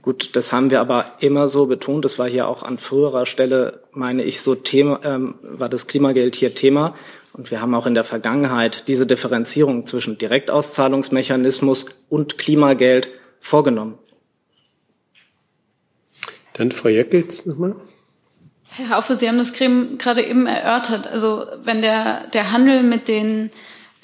Gut, 0.01 0.35
das 0.35 0.51
haben 0.51 0.71
wir 0.71 0.81
aber 0.81 1.05
immer 1.19 1.47
so 1.47 1.67
betont. 1.67 2.05
Das 2.05 2.17
war 2.17 2.27
hier 2.27 2.47
auch 2.47 2.63
an 2.63 2.79
früherer 2.79 3.27
Stelle, 3.27 3.81
meine 3.91 4.23
ich, 4.23 4.41
so 4.41 4.55
Thema, 4.55 4.99
ähm, 5.03 5.35
war 5.43 5.69
das 5.69 5.85
Klimageld 5.85 6.35
hier 6.35 6.55
Thema. 6.55 6.95
Und 7.35 7.51
wir 7.51 7.59
haben 7.59 7.75
auch 7.75 7.85
in 7.85 7.95
der 7.95 8.05
Vergangenheit 8.05 8.87
diese 8.87 9.05
Differenzierung 9.05 9.85
zwischen 9.85 10.17
Direktauszahlungsmechanismus 10.17 11.85
und 12.07 12.37
Klimageld 12.37 13.09
vorgenommen. 13.41 13.97
Dann 16.53 16.71
Frau 16.71 16.87
Jeckels 16.87 17.45
nochmal. 17.45 17.75
Herr 18.77 18.89
Haufe, 18.97 19.17
Sie 19.17 19.27
haben 19.27 19.37
das 19.37 19.51
gerade 19.51 20.23
eben 20.23 20.47
erörtert. 20.47 21.07
Also 21.07 21.45
wenn 21.63 21.81
der, 21.81 22.27
der 22.27 22.53
Handel 22.53 22.83
mit 22.83 23.09
den 23.09 23.51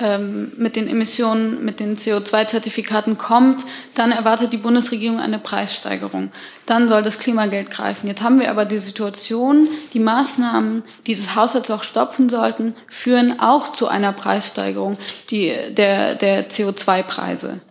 ähm, 0.02 0.52
mit 0.58 0.76
den 0.76 0.88
Emissionen, 0.88 1.64
mit 1.64 1.80
den 1.80 1.96
CO2-Zertifikaten 1.96 3.18
kommt, 3.18 3.66
dann 3.94 4.12
erwartet 4.12 4.52
die 4.54 4.58
Bundesregierung 4.58 5.20
eine 5.20 5.40
Preissteigerung. 5.40 6.32
Dann 6.66 6.90
soll 6.90 7.04
das 7.04 7.20
Klimageld 7.20 7.70
greifen. 7.70 8.08
Jetzt 8.08 8.22
haben 8.24 8.40
wir 8.40 8.50
aber 8.50 8.66
die 8.66 8.80
Situation, 8.80 9.70
die 9.94 10.00
Maßnahmen, 10.00 10.84
die 11.08 11.16
das 11.16 11.36
Haushaltsloch 11.36 11.84
stopfen 11.84 12.30
sollten, 12.30 12.76
führen 12.88 13.40
auch 13.40 13.72
zu 13.72 13.88
einer 13.88 14.12
Preissteigerung 14.12 14.98
die, 15.30 15.54
der, 15.72 16.16
der 16.16 16.50
CO2-Preise. 16.50 17.62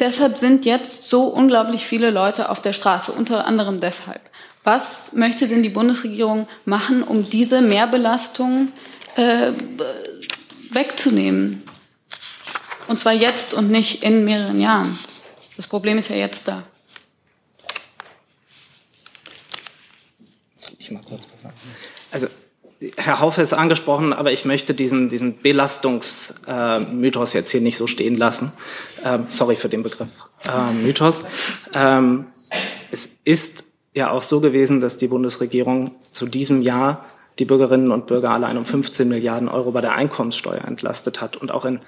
Deshalb 0.00 0.38
sind 0.38 0.64
jetzt 0.64 1.06
so 1.06 1.24
unglaublich 1.24 1.84
viele 1.84 2.10
Leute 2.10 2.50
auf 2.50 2.62
der 2.62 2.72
Straße, 2.72 3.10
unter 3.10 3.46
anderem 3.46 3.80
deshalb. 3.80 4.20
Was 4.62 5.12
möchte 5.12 5.48
denn 5.48 5.62
die 5.62 5.70
Bundesregierung 5.70 6.46
machen, 6.64 7.02
um 7.02 7.28
diese 7.28 7.62
Mehrbelastung 7.62 8.68
äh, 9.16 9.52
wegzunehmen. 10.74 11.62
Und 12.86 12.98
zwar 12.98 13.12
jetzt 13.12 13.54
und 13.54 13.70
nicht 13.70 14.02
in 14.02 14.24
mehreren 14.24 14.60
Jahren. 14.60 14.98
Das 15.56 15.66
Problem 15.66 15.98
ist 15.98 16.08
ja 16.08 16.16
jetzt 16.16 16.48
da. 16.48 16.62
Soll 20.56 20.72
ich 20.78 20.90
mal 20.90 21.02
kurz 21.02 21.28
was 21.32 21.42
sagen? 21.42 21.54
Also 22.10 22.28
Herr 22.96 23.20
Haufe 23.20 23.42
ist 23.42 23.52
angesprochen, 23.54 24.12
aber 24.12 24.30
ich 24.32 24.44
möchte 24.44 24.72
diesen, 24.72 25.08
diesen 25.08 25.38
Belastungsmythos 25.38 27.34
äh, 27.34 27.38
jetzt 27.38 27.50
hier 27.50 27.60
nicht 27.60 27.76
so 27.76 27.88
stehen 27.88 28.14
lassen. 28.14 28.52
Ähm, 29.04 29.26
sorry 29.30 29.56
für 29.56 29.68
den 29.68 29.82
Begriff 29.82 30.10
äh, 30.44 30.72
Mythos. 30.72 31.24
Ähm, 31.74 32.26
es 32.92 33.16
ist 33.24 33.64
ja 33.94 34.12
auch 34.12 34.22
so 34.22 34.40
gewesen, 34.40 34.80
dass 34.80 34.96
die 34.96 35.08
Bundesregierung 35.08 35.90
zu 36.12 36.26
diesem 36.26 36.62
Jahr 36.62 37.04
die 37.38 37.44
Bürgerinnen 37.44 37.92
und 37.92 38.06
Bürger 38.06 38.30
allein 38.30 38.56
um 38.56 38.64
15 38.64 39.08
Milliarden 39.08 39.48
Euro 39.48 39.70
bei 39.70 39.80
der 39.80 39.94
Einkommenssteuer 39.94 40.64
entlastet 40.64 41.20
hat 41.20 41.36
und 41.36 41.52
auch 41.52 41.64
in 41.64 41.80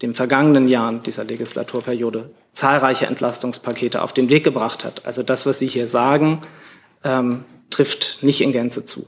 den 0.00 0.14
vergangenen 0.14 0.68
Jahren 0.68 1.02
dieser 1.02 1.24
Legislaturperiode 1.24 2.30
zahlreiche 2.52 3.06
Entlastungspakete 3.06 4.02
auf 4.02 4.12
den 4.12 4.30
Weg 4.30 4.44
gebracht 4.44 4.84
hat. 4.84 5.06
Also 5.06 5.22
das, 5.22 5.46
was 5.46 5.58
Sie 5.58 5.68
hier 5.68 5.88
sagen, 5.88 6.40
ähm, 7.04 7.44
trifft 7.70 8.18
nicht 8.22 8.40
in 8.40 8.52
Gänze 8.52 8.84
zu. 8.84 9.06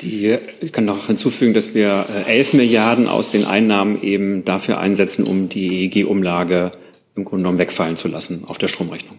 Die, 0.00 0.38
ich 0.60 0.72
kann 0.72 0.86
noch 0.86 1.06
hinzufügen, 1.06 1.52
dass 1.52 1.74
wir 1.74 2.06
11 2.26 2.54
äh, 2.54 2.56
Milliarden 2.56 3.06
aus 3.06 3.30
den 3.30 3.44
Einnahmen 3.44 4.02
eben 4.02 4.44
dafür 4.44 4.78
einsetzen, 4.78 5.24
um 5.24 5.50
die 5.50 5.84
EEG-Umlage 5.84 6.72
im 7.16 7.24
Grunde 7.24 7.42
genommen 7.42 7.58
wegfallen 7.58 7.96
zu 7.96 8.08
lassen 8.08 8.44
auf 8.46 8.56
der 8.56 8.68
Stromrechnung. 8.68 9.18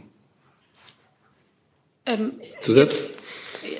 Ähm, 2.07 2.31
Zusatz? 2.61 3.07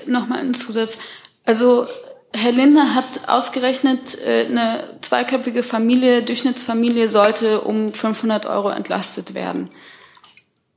Nochmal 0.06 0.42
ein 0.42 0.54
Zusatz. 0.54 1.00
Also 1.46 1.88
Herr 2.34 2.52
Lindner 2.52 2.96
hat 2.96 3.28
ausgerechnet, 3.28 4.18
äh, 4.26 4.46
eine 4.46 4.98
zweiköpfige 5.02 5.64
Familie, 5.64 6.24
Durchschnittsfamilie 6.24 7.10
sollte 7.10 7.62
um 7.62 7.94
500 7.94 8.46
Euro 8.46 8.70
entlastet 8.70 9.34
werden. 9.34 9.70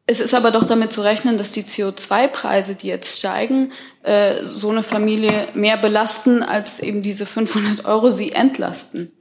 Es 0.07 0.21
ist 0.21 0.35
aber 0.35 0.51
doch 0.51 0.65
damit 0.65 0.93
zu 0.93 1.01
rechnen, 1.01 1.39
dass 1.39 1.51
die 1.51 1.63
CO2-Preise, 1.63 2.75
die 2.75 2.89
jetzt 2.89 3.19
steigen, 3.19 3.73
äh, 4.03 4.45
so 4.45 4.69
eine 4.71 4.83
Familie 4.83 5.49
mehr 5.55 5.79
belasten, 5.79 6.43
als 6.43 6.81
eben 6.81 7.03
diese 7.03 7.25
500 7.25 7.87
Euro 7.87 8.11
sie 8.11 8.33
entlasten. 8.33 9.13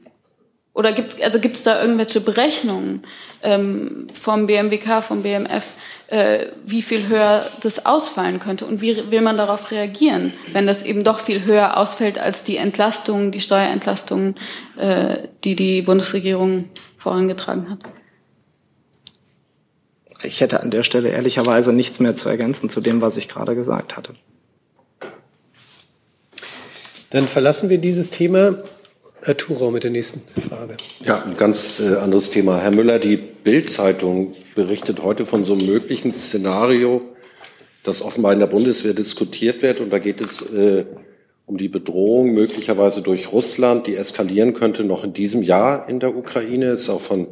Oder 0.73 0.91
gibt 0.91 1.21
also 1.21 1.39
gibt's 1.39 1.61
da 1.61 1.81
irgendwelche 1.81 2.19
Berechnungen 2.19 3.03
ähm, 3.43 4.07
vom 4.11 4.47
BMWK, 4.47 5.03
vom 5.03 5.21
BMF, 5.21 5.73
äh, 6.07 6.47
wie 6.65 6.81
viel 6.81 7.07
höher 7.07 7.45
das 7.61 7.85
ausfallen 7.85 8.39
könnte 8.39 8.65
und 8.65 8.81
wie 8.81 9.11
will 9.11 9.21
man 9.21 9.37
darauf 9.37 9.69
reagieren, 9.69 10.33
wenn 10.51 10.65
das 10.65 10.81
eben 10.83 11.03
doch 11.03 11.19
viel 11.19 11.45
höher 11.45 11.77
ausfällt 11.77 12.17
als 12.17 12.43
die 12.43 12.57
Entlastungen, 12.57 13.31
die 13.31 13.39
Steuerentlastungen, 13.39 14.35
äh, 14.77 15.27
die 15.43 15.55
die 15.55 15.83
Bundesregierung 15.83 16.69
vorangetragen 16.97 17.69
hat? 17.69 17.79
Ich 20.23 20.41
hätte 20.41 20.61
an 20.61 20.71
der 20.71 20.83
Stelle 20.83 21.09
ehrlicherweise 21.09 21.71
nichts 21.71 21.99
mehr 21.99 22.15
zu 22.15 22.29
ergänzen 22.29 22.69
zu 22.69 22.81
dem, 22.81 23.01
was 23.01 23.17
ich 23.17 23.27
gerade 23.27 23.53
gesagt 23.53 23.95
hatte. 23.95 24.15
Dann 27.11 27.27
verlassen 27.27 27.69
wir 27.69 27.77
dieses 27.77 28.09
Thema 28.09 28.63
Herr 29.25 29.37
Thurau 29.37 29.71
mit 29.71 29.83
der 29.83 29.91
nächsten 29.91 30.21
Frage. 30.49 30.75
Ja, 31.05 31.23
ein 31.23 31.37
ganz 31.37 31.79
äh, 31.79 31.95
anderes 31.95 32.29
Thema. 32.29 32.59
Herr 32.59 32.71
Müller, 32.71 32.99
die 32.99 33.15
Bild-Zeitung 33.15 34.33
berichtet 34.53 35.01
heute 35.01 35.25
von 35.25 35.45
so 35.45 35.53
einem 35.53 35.65
möglichen 35.65 36.11
Szenario, 36.11 37.01
das 37.83 38.01
offenbar 38.01 38.33
in 38.33 38.39
der 38.39 38.47
Bundeswehr 38.47 38.93
diskutiert 38.93 39.61
wird. 39.61 39.79
Und 39.79 39.91
da 39.91 39.99
geht 39.99 40.19
es 40.19 40.41
äh, 40.41 40.85
um 41.45 41.57
die 41.57 41.69
Bedrohung 41.69 42.33
möglicherweise 42.33 43.01
durch 43.01 43.31
Russland, 43.31 43.87
die 43.87 43.95
eskalieren 43.95 44.53
könnte 44.53 44.83
noch 44.83 45.05
in 45.05 45.13
diesem 45.13 45.41
Jahr 45.41 45.87
in 45.87 45.99
der 45.99 46.15
Ukraine. 46.15 46.71
Es 46.71 46.83
ist 46.83 46.89
auch 46.89 47.01
von 47.01 47.27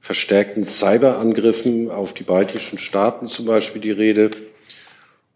verstärkten 0.00 0.64
Cyberangriffen 0.64 1.90
auf 1.90 2.12
die 2.12 2.22
baltischen 2.24 2.78
Staaten 2.78 3.26
zum 3.26 3.46
Beispiel 3.46 3.80
die 3.80 3.90
Rede 3.90 4.30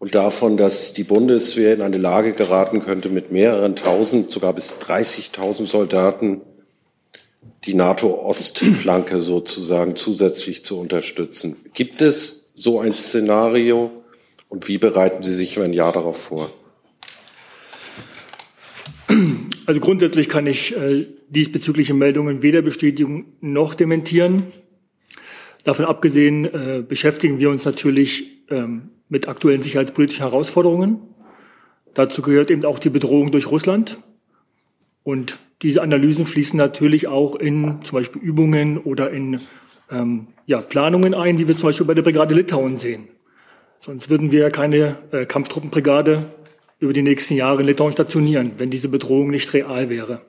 und 0.03 0.15
davon, 0.15 0.57
dass 0.57 0.93
die 0.93 1.05
Bundeswehr 1.05 1.73
in 1.73 1.81
eine 1.81 1.95
Lage 1.95 2.33
geraten 2.33 2.81
könnte, 2.81 3.07
mit 3.07 3.31
mehreren 3.31 3.77
tausend, 3.77 4.31
sogar 4.31 4.51
bis 4.51 4.73
30.000 4.73 5.65
Soldaten 5.65 6.41
die 7.63 7.73
NATO-Ostflanke 7.73 9.21
sozusagen 9.21 9.95
zusätzlich 9.95 10.65
zu 10.65 10.77
unterstützen. 10.77 11.55
Gibt 11.73 12.01
es 12.01 12.51
so 12.53 12.81
ein 12.81 12.93
Szenario 12.93 13.91
und 14.49 14.67
wie 14.67 14.77
bereiten 14.77 15.23
Sie 15.23 15.33
sich 15.33 15.57
ein 15.57 15.71
Jahr 15.71 15.93
darauf 15.93 16.17
vor? 16.17 16.51
Also 19.65 19.79
grundsätzlich 19.79 20.27
kann 20.27 20.47
ich 20.47 20.75
äh, 20.75 21.07
diesbezügliche 21.29 21.93
Meldungen 21.93 22.41
weder 22.41 22.61
bestätigen 22.61 23.37
noch 23.39 23.73
dementieren. 23.73 24.47
Davon 25.63 25.85
abgesehen 25.85 26.43
äh, 26.43 26.83
beschäftigen 26.85 27.39
wir 27.39 27.49
uns 27.49 27.63
natürlich 27.63 28.43
ähm, 28.49 28.89
mit 29.13 29.29
aktuellen 29.29 29.61
sicherheitspolitischen 29.61 30.27
Herausforderungen. 30.27 30.99
Dazu 31.93 32.23
gehört 32.23 32.49
eben 32.49 32.65
auch 32.65 32.79
die 32.79 32.89
Bedrohung 32.89 33.29
durch 33.29 33.51
Russland. 33.51 33.99
Und 35.03 35.37
diese 35.61 35.83
Analysen 35.83 36.25
fließen 36.25 36.57
natürlich 36.57 37.07
auch 37.07 37.35
in 37.35 37.79
zum 37.83 37.99
Beispiel 37.99 38.23
Übungen 38.23 38.79
oder 38.79 39.11
in 39.11 39.41
ähm, 39.91 40.29
ja, 40.47 40.61
Planungen 40.61 41.13
ein, 41.13 41.37
wie 41.37 41.47
wir 41.47 41.55
zum 41.55 41.69
Beispiel 41.69 41.85
bei 41.85 41.93
der 41.93 42.01
Brigade 42.01 42.33
Litauen 42.33 42.77
sehen. 42.77 43.07
Sonst 43.79 44.09
würden 44.09 44.31
wir 44.31 44.49
keine 44.49 44.97
äh, 45.11 45.27
Kampftruppenbrigade 45.27 46.25
über 46.79 46.93
die 46.93 47.03
nächsten 47.03 47.35
Jahre 47.35 47.61
in 47.61 47.67
Litauen 47.67 47.91
stationieren, 47.91 48.53
wenn 48.57 48.71
diese 48.71 48.89
Bedrohung 48.89 49.29
nicht 49.29 49.53
real 49.53 49.91
wäre. 49.91 50.21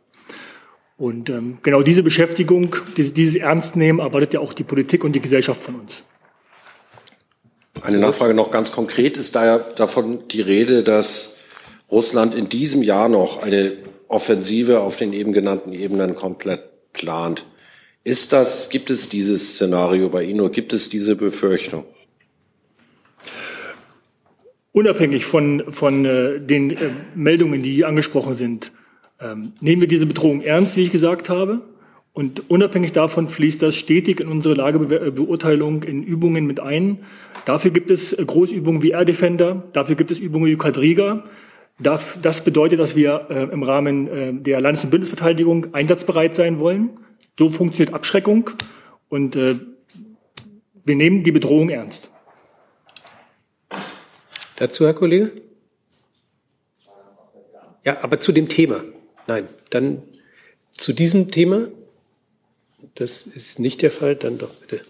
Und 0.99 1.31
ähm, 1.31 1.57
genau 1.63 1.81
diese 1.81 2.03
Beschäftigung, 2.03 2.77
dieses, 2.99 3.15
dieses 3.15 3.37
Ernstnehmen 3.37 4.01
erwartet 4.01 4.35
ja 4.35 4.41
auch 4.41 4.53
die 4.53 4.63
Politik 4.63 5.05
und 5.05 5.13
die 5.13 5.23
Gesellschaft 5.23 5.63
von 5.63 5.77
uns. 5.77 6.05
Eine 7.83 7.99
Nachfrage 7.99 8.35
noch 8.35 8.51
ganz 8.51 8.73
konkret. 8.73 9.17
Ist 9.17 9.35
da 9.35 9.45
ja 9.45 9.59
davon 9.59 10.27
die 10.29 10.41
Rede, 10.41 10.83
dass 10.83 11.35
Russland 11.91 12.35
in 12.35 12.49
diesem 12.49 12.83
Jahr 12.83 13.09
noch 13.09 13.43
eine 13.43 13.73
Offensive 14.09 14.81
auf 14.81 14.97
den 14.97 15.13
eben 15.13 15.33
genannten 15.33 15.73
Ebenen 15.73 16.15
komplett 16.15 16.93
plant? 16.93 17.47
Ist 18.05 18.33
das, 18.33 18.69
gibt 18.69 18.91
es 18.91 19.09
dieses 19.09 19.55
Szenario 19.55 20.09
bei 20.09 20.25
Ihnen 20.25 20.41
oder 20.41 20.53
gibt 20.53 20.73
es 20.73 20.89
diese 20.89 21.17
Befürchtung? 21.17 21.85
Unabhängig 24.73 25.25
von, 25.25 25.65
von 25.71 26.05
äh, 26.05 26.41
den 26.41 26.71
äh, 26.71 26.91
Meldungen, 27.15 27.61
die 27.61 27.85
angesprochen 27.85 28.35
sind, 28.35 28.73
ähm, 29.21 29.53
nehmen 29.61 29.81
wir 29.81 29.89
diese 29.89 30.07
Bedrohung 30.07 30.43
ernst, 30.43 30.77
wie 30.77 30.83
ich 30.83 30.91
gesagt 30.91 31.29
habe. 31.29 31.63
Und 32.13 32.49
unabhängig 32.51 32.93
davon 32.93 33.29
fließt 33.29 33.63
das 33.63 33.75
stetig 33.75 34.21
in 34.21 34.29
unsere 34.29 34.55
Lagebeurteilung 34.55 35.83
in 35.83 36.03
Übungen 36.03 36.47
mit 36.47 36.61
ein. 36.61 36.99
Dafür 37.45 37.71
gibt 37.71 37.91
es 37.91 38.13
äh, 38.13 38.25
Großübungen 38.25 38.83
wie 38.83 38.91
Air 38.91 39.05
Defender, 39.05 39.65
dafür 39.73 39.97
gibt 39.97 40.11
es 40.11 40.19
Übungen 40.19 40.47
wie 40.47 40.57
Quadriga. 40.57 41.25
Das 41.79 42.45
bedeutet, 42.45 42.79
dass 42.79 42.95
wir 42.95 43.27
äh, 43.31 43.43
im 43.53 43.65
Rahmen 43.65 44.07
äh, 44.07 44.33
der 44.33 44.61
Landes- 44.61 44.85
und 44.85 44.91
Bündnisverteidigung 44.91 45.75
einsatzbereit 45.75 46.35
sein 46.35 46.59
wollen. 46.61 46.91
So 47.39 47.51
funktioniert 47.51 47.93
Abschreckung 47.93 48.51
und 49.09 49.35
wir 49.35 49.57
nehmen 50.85 51.25
die 51.25 51.33
Bedrohung 51.33 51.69
ernst. 51.69 52.11
Dazu, 54.57 54.87
Herr 54.87 54.95
Kollege? 54.95 55.33
Ja, 57.85 58.05
aber 58.05 58.21
zu 58.21 58.31
dem 58.31 58.49
Thema. 58.49 58.85
Nein, 59.27 59.49
dann 59.71 60.03
zu 60.75 60.93
diesem 60.93 61.33
Thema 61.33 61.69
das 62.95 63.27
ist 63.27 63.59
nicht 63.59 63.83
der 63.83 63.91
Fall. 63.91 64.17
Dann 64.17 64.39
doch 64.39 64.51
bitte. 64.51 64.85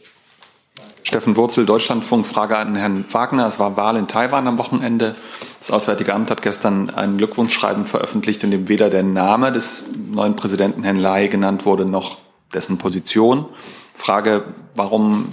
Steffen 1.06 1.36
Wurzel, 1.36 1.66
Deutschlandfunk, 1.66 2.26
Frage 2.26 2.56
an 2.56 2.76
Herrn 2.76 3.04
Wagner. 3.10 3.46
Es 3.46 3.58
war 3.58 3.76
Wahl 3.76 3.98
in 3.98 4.08
Taiwan 4.08 4.48
am 4.48 4.56
Wochenende. 4.56 5.14
Das 5.60 5.70
Auswärtige 5.70 6.14
Amt 6.14 6.30
hat 6.30 6.40
gestern 6.40 6.88
ein 6.88 7.18
Glückwunschschreiben 7.18 7.84
veröffentlicht, 7.84 8.42
in 8.42 8.50
dem 8.50 8.68
weder 8.68 8.88
der 8.88 9.02
Name 9.02 9.52
des 9.52 9.84
neuen 10.10 10.34
Präsidenten 10.34 10.82
Herrn 10.82 10.96
Lai 10.96 11.26
genannt 11.26 11.66
wurde, 11.66 11.84
noch 11.84 12.16
dessen 12.54 12.78
Position. 12.78 13.44
Frage, 13.92 14.44
warum 14.74 15.28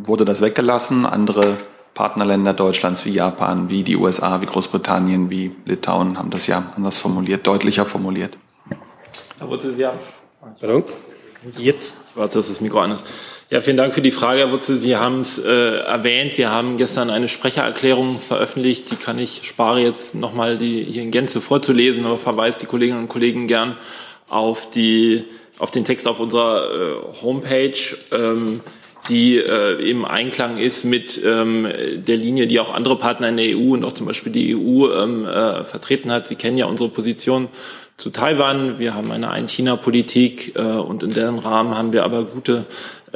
wurde 0.00 0.24
das 0.24 0.42
weggelassen? 0.42 1.04
Andere 1.04 1.56
Partnerländer 1.94 2.54
Deutschlands 2.54 3.04
wie 3.04 3.10
Japan, 3.10 3.68
wie 3.68 3.82
die 3.82 3.96
USA, 3.96 4.40
wie 4.40 4.46
Großbritannien, 4.46 5.28
wie 5.28 5.56
Litauen 5.64 6.18
haben 6.18 6.30
das 6.30 6.46
ja 6.46 6.72
anders 6.76 6.98
formuliert, 6.98 7.44
deutlicher 7.48 7.84
formuliert. 7.84 8.38
Herr 9.38 9.48
Wurzel, 9.48 9.74
Sie 9.74 9.84
haben. 9.84 9.98
Pardon? 10.60 10.84
Jetzt. 11.56 11.98
Warte, 12.14 12.38
dass 12.38 12.48
das 12.48 12.60
Mikro 12.60 12.80
an 12.80 12.92
ist. 12.92 13.04
Ja, 13.48 13.60
vielen 13.60 13.76
Dank 13.76 13.94
für 13.94 14.02
die 14.02 14.10
Frage, 14.10 14.40
Herr 14.40 14.50
Wurzel. 14.50 14.74
Sie 14.74 14.96
haben 14.96 15.20
es 15.20 15.38
äh, 15.38 15.76
erwähnt. 15.76 16.36
Wir 16.36 16.50
haben 16.50 16.78
gestern 16.78 17.10
eine 17.10 17.28
Sprechererklärung 17.28 18.18
veröffentlicht. 18.18 18.90
Die 18.90 18.96
kann 18.96 19.20
ich 19.20 19.42
spare 19.44 19.80
jetzt 19.80 20.16
nochmal 20.16 20.58
die 20.58 20.82
hier 20.82 21.04
in 21.04 21.12
Gänze 21.12 21.40
vorzulesen, 21.40 22.06
aber 22.06 22.18
verweise 22.18 22.58
die 22.58 22.66
Kolleginnen 22.66 22.98
und 22.98 23.08
Kollegen 23.08 23.46
gern 23.46 23.76
auf 24.28 24.68
die 24.68 25.26
auf 25.60 25.70
den 25.70 25.84
Text 25.84 26.08
auf 26.08 26.18
unserer 26.18 26.72
äh, 26.72 27.22
Homepage. 27.22 27.78
Ähm, 28.10 28.62
die 29.08 29.36
äh, 29.36 29.74
im 29.88 30.04
Einklang 30.04 30.56
ist 30.56 30.84
mit 30.84 31.20
ähm, 31.24 31.68
der 31.98 32.16
Linie, 32.16 32.48
die 32.48 32.58
auch 32.58 32.74
andere 32.74 32.98
Partner 32.98 33.28
in 33.28 33.36
der 33.36 33.56
EU 33.56 33.74
und 33.74 33.84
auch 33.84 33.92
zum 33.92 34.06
Beispiel 34.06 34.32
die 34.32 34.56
EU 34.56 34.90
ähm, 34.92 35.24
äh, 35.24 35.64
vertreten 35.64 36.10
hat. 36.10 36.26
Sie 36.26 36.34
kennen 36.34 36.58
ja 36.58 36.66
unsere 36.66 36.88
Position 36.88 37.46
zu 37.96 38.10
Taiwan. 38.10 38.80
Wir 38.80 38.94
haben 38.94 39.12
eine 39.12 39.30
Ein-China-Politik 39.30 40.56
äh, 40.56 40.62
und 40.62 41.04
in 41.04 41.10
deren 41.10 41.38
Rahmen 41.38 41.78
haben 41.78 41.92
wir 41.92 42.02
aber 42.02 42.24
gute 42.24 42.66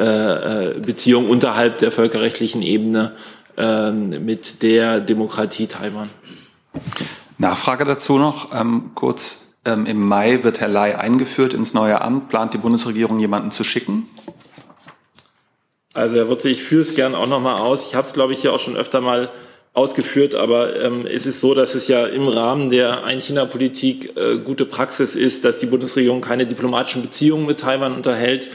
äh, 0.00 0.74
äh 0.74 0.80
Beziehungen 0.80 1.28
unterhalb 1.28 1.78
der 1.78 1.92
völkerrechtlichen 1.92 2.62
Ebene 2.62 3.12
äh, 3.56 3.92
mit 3.92 4.62
der 4.62 5.00
Demokratie 5.00 5.66
Taiwan. 5.66 6.10
Nachfrage 7.38 7.84
dazu 7.84 8.18
noch, 8.18 8.54
ähm, 8.58 8.92
kurz. 8.94 9.46
Ähm, 9.66 9.84
Im 9.84 10.06
Mai 10.06 10.42
wird 10.42 10.60
Herr 10.60 10.68
Lai 10.68 10.98
eingeführt 10.98 11.52
ins 11.52 11.74
neue 11.74 12.00
Amt. 12.00 12.30
Plant 12.30 12.54
die 12.54 12.58
Bundesregierung 12.58 13.18
jemanden 13.18 13.50
zu 13.50 13.62
schicken? 13.62 14.08
Also 15.92 16.16
Herr 16.16 16.28
Wurzel, 16.28 16.50
ich 16.50 16.62
führe 16.62 16.82
es 16.82 16.94
gern 16.94 17.14
auch 17.14 17.26
noch 17.26 17.40
mal 17.40 17.56
aus. 17.56 17.86
Ich 17.88 17.94
habe 17.94 18.06
es, 18.06 18.14
glaube 18.14 18.32
ich, 18.32 18.40
hier 18.40 18.54
auch 18.54 18.58
schon 18.58 18.76
öfter 18.76 19.02
mal 19.02 19.30
ausgeführt, 19.72 20.34
aber 20.34 20.80
ähm, 20.80 21.06
es 21.06 21.26
ist 21.26 21.40
so, 21.40 21.54
dass 21.54 21.74
es 21.74 21.88
ja 21.88 22.06
im 22.06 22.26
Rahmen 22.26 22.70
der 22.70 23.04
Ein-China-Politik 23.04 24.16
äh, 24.16 24.38
gute 24.38 24.66
Praxis 24.66 25.14
ist, 25.14 25.44
dass 25.44 25.58
die 25.58 25.66
Bundesregierung 25.66 26.20
keine 26.20 26.46
diplomatischen 26.46 27.02
Beziehungen 27.02 27.46
mit 27.46 27.60
Taiwan 27.60 27.94
unterhält. 27.94 28.48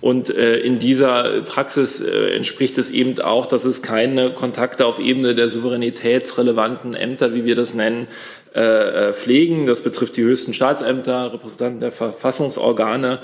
Und 0.00 0.30
äh, 0.30 0.58
in 0.58 0.78
dieser 0.78 1.42
Praxis 1.42 2.00
äh, 2.00 2.34
entspricht 2.34 2.78
es 2.78 2.90
eben 2.90 3.20
auch, 3.20 3.46
dass 3.46 3.64
es 3.64 3.82
keine 3.82 4.32
Kontakte 4.32 4.86
auf 4.86 4.98
Ebene 4.98 5.34
der 5.34 5.48
souveränitätsrelevanten 5.48 6.94
Ämter, 6.94 7.34
wie 7.34 7.44
wir 7.44 7.54
das 7.54 7.74
nennen, 7.74 8.08
äh, 8.54 8.60
äh 8.60 9.12
pflegen. 9.12 9.66
Das 9.66 9.80
betrifft 9.80 10.16
die 10.16 10.22
höchsten 10.22 10.54
Staatsämter, 10.54 11.32
Repräsentanten 11.32 11.80
der 11.80 11.92
Verfassungsorgane. 11.92 13.20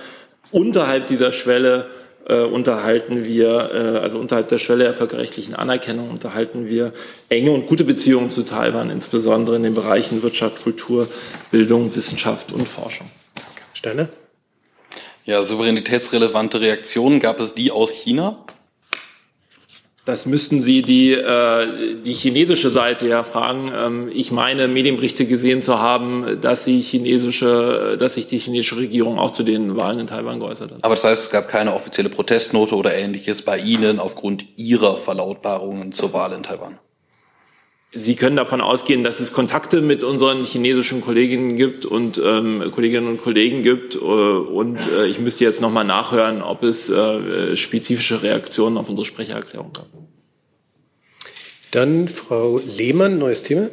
Unterhalb 0.50 1.06
dieser 1.06 1.32
Schwelle 1.32 1.86
äh, 2.28 2.42
unterhalten 2.42 3.24
wir, 3.24 3.70
äh, 3.72 3.98
also 3.98 4.18
unterhalb 4.18 4.48
der 4.48 4.58
Schwelle 4.58 4.84
der 4.84 4.94
völkerrechtlichen 4.94 5.54
Anerkennung 5.54 6.10
unterhalten 6.10 6.68
wir 6.68 6.92
enge 7.28 7.50
und 7.50 7.66
gute 7.66 7.84
Beziehungen 7.84 8.30
zu 8.30 8.42
Taiwan, 8.42 8.90
insbesondere 8.90 9.56
in 9.56 9.62
den 9.62 9.74
Bereichen 9.74 10.22
Wirtschaft, 10.22 10.62
Kultur, 10.62 11.08
Bildung, 11.50 11.94
Wissenschaft 11.94 12.52
und 12.52 12.68
Forschung. 12.68 13.10
Steiner? 13.72 14.08
Ja, 15.28 15.44
souveränitätsrelevante 15.44 16.62
Reaktionen 16.62 17.20
gab 17.20 17.38
es 17.38 17.52
die 17.52 17.70
aus 17.70 17.92
China? 17.92 18.46
Das 20.06 20.24
müssten 20.24 20.58
Sie 20.58 20.80
die, 20.80 21.12
äh, 21.12 21.96
die 22.02 22.14
chinesische 22.14 22.70
Seite 22.70 23.06
ja 23.06 23.22
fragen. 23.24 23.70
Ähm, 23.76 24.10
ich 24.10 24.32
meine, 24.32 24.68
Medienberichte 24.68 25.26
gesehen 25.26 25.60
zu 25.60 25.80
haben, 25.80 26.40
dass, 26.40 26.64
sie 26.64 26.80
chinesische, 26.80 27.98
dass 27.98 28.14
sich 28.14 28.24
die 28.24 28.38
chinesische 28.38 28.78
Regierung 28.78 29.18
auch 29.18 29.30
zu 29.30 29.42
den 29.42 29.76
Wahlen 29.76 29.98
in 29.98 30.06
Taiwan 30.06 30.40
geäußert 30.40 30.72
hat. 30.72 30.82
Aber 30.82 30.94
das 30.94 31.04
heißt, 31.04 31.24
es 31.24 31.30
gab 31.30 31.46
keine 31.46 31.74
offizielle 31.74 32.08
Protestnote 32.08 32.74
oder 32.74 32.94
ähnliches 32.94 33.42
bei 33.42 33.58
Ihnen 33.58 34.00
aufgrund 34.00 34.46
Ihrer 34.56 34.96
Verlautbarungen 34.96 35.92
zur 35.92 36.14
Wahl 36.14 36.32
in 36.32 36.42
Taiwan? 36.42 36.78
Sie 37.92 38.16
können 38.16 38.36
davon 38.36 38.60
ausgehen, 38.60 39.02
dass 39.02 39.18
es 39.18 39.32
Kontakte 39.32 39.80
mit 39.80 40.04
unseren 40.04 40.44
chinesischen 40.44 41.00
Kolleginnen 41.00 41.56
gibt 41.56 41.86
und 41.86 42.20
ähm, 42.22 42.70
Kolleginnen 42.70 43.06
und 43.06 43.22
Kollegen 43.22 43.62
gibt. 43.62 43.94
Äh, 43.94 43.98
und 43.98 44.86
äh, 44.86 45.06
ich 45.06 45.20
müsste 45.20 45.44
jetzt 45.44 45.62
nochmal 45.62 45.84
nachhören, 45.84 46.42
ob 46.42 46.64
es 46.64 46.90
äh, 46.90 47.56
spezifische 47.56 48.22
Reaktionen 48.22 48.76
auf 48.76 48.90
unsere 48.90 49.06
Sprechererklärung 49.06 49.72
gab. 49.72 49.86
Dann 51.70 52.08
Frau 52.08 52.58
Lehmann, 52.58 53.18
neues 53.18 53.42
Thema. 53.42 53.70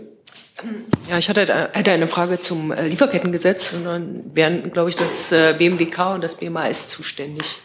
Ja, 1.10 1.18
ich 1.18 1.28
hatte, 1.28 1.70
hätte 1.74 1.92
eine 1.92 2.08
Frage 2.08 2.40
zum 2.40 2.72
äh, 2.72 2.88
Lieferkettengesetz 2.88 3.74
und 3.74 3.84
dann 3.84 4.32
wären, 4.34 4.72
glaube 4.72 4.90
ich, 4.90 4.96
das 4.96 5.34
äh, 5.34 5.54
BMWK 5.58 6.14
und 6.16 6.24
das 6.24 6.36
BMAS 6.36 6.90
zuständig. 6.90 7.60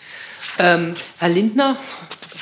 Ähm, 0.58 0.94
Herr 1.18 1.28
Lindner, 1.28 1.78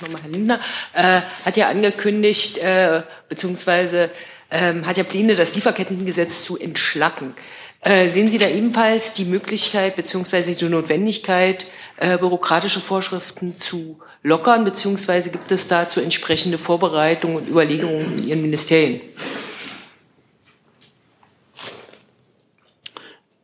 nochmal 0.03 0.23
Herr 0.23 0.31
Lindner, 0.31 0.61
äh, 0.95 1.21
hat 1.45 1.57
ja 1.57 1.69
angekündigt, 1.69 2.59
äh, 2.59 3.03
beziehungsweise 3.29 4.11
ähm, 4.51 4.87
hat 4.87 4.97
ja 4.97 5.05
Pläne, 5.05 5.35
das 5.35 5.55
Lieferkettengesetz 5.55 6.45
zu 6.45 6.59
entschlacken. 6.59 7.35
Äh, 7.81 8.09
sehen 8.09 8.29
Sie 8.29 8.39
da 8.39 8.49
ebenfalls 8.49 9.13
die 9.13 9.25
Möglichkeit 9.25 9.95
beziehungsweise 9.95 10.53
die 10.53 10.65
Notwendigkeit, 10.69 11.69
äh, 11.99 12.19
bürokratische 12.19 12.81
Vorschriften 12.81 13.57
zu 13.57 14.01
lockern, 14.23 14.65
beziehungsweise 14.65 15.31
gibt 15.31 15.53
es 15.53 15.69
dazu 15.69 16.01
entsprechende 16.01 16.59
Vorbereitungen 16.59 17.37
und 17.37 17.49
Überlegungen 17.49 18.19
in 18.19 18.29
Ihren 18.29 18.43
Ministerien? 18.43 19.01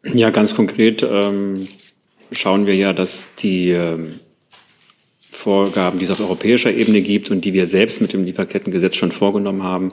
Ja, 0.03 0.31
ganz 0.31 0.55
konkret 0.55 1.03
ähm, 1.03 1.69
schauen 2.33 2.67
wir 2.67 2.75
ja, 2.75 2.93
dass 2.93 3.27
die 3.39 3.71
ähm, 3.71 4.21
Vorgaben, 5.35 5.99
die 5.99 6.05
es 6.05 6.11
auf 6.11 6.20
europäischer 6.20 6.72
Ebene 6.72 7.03
gibt 7.03 7.30
und 7.30 7.45
die 7.45 7.53
wir 7.53 7.66
selbst 7.66 8.01
mit 8.01 8.12
dem 8.12 8.24
Lieferkettengesetz 8.24 8.97
schon 8.97 9.11
vorgenommen 9.11 9.62
haben, 9.62 9.93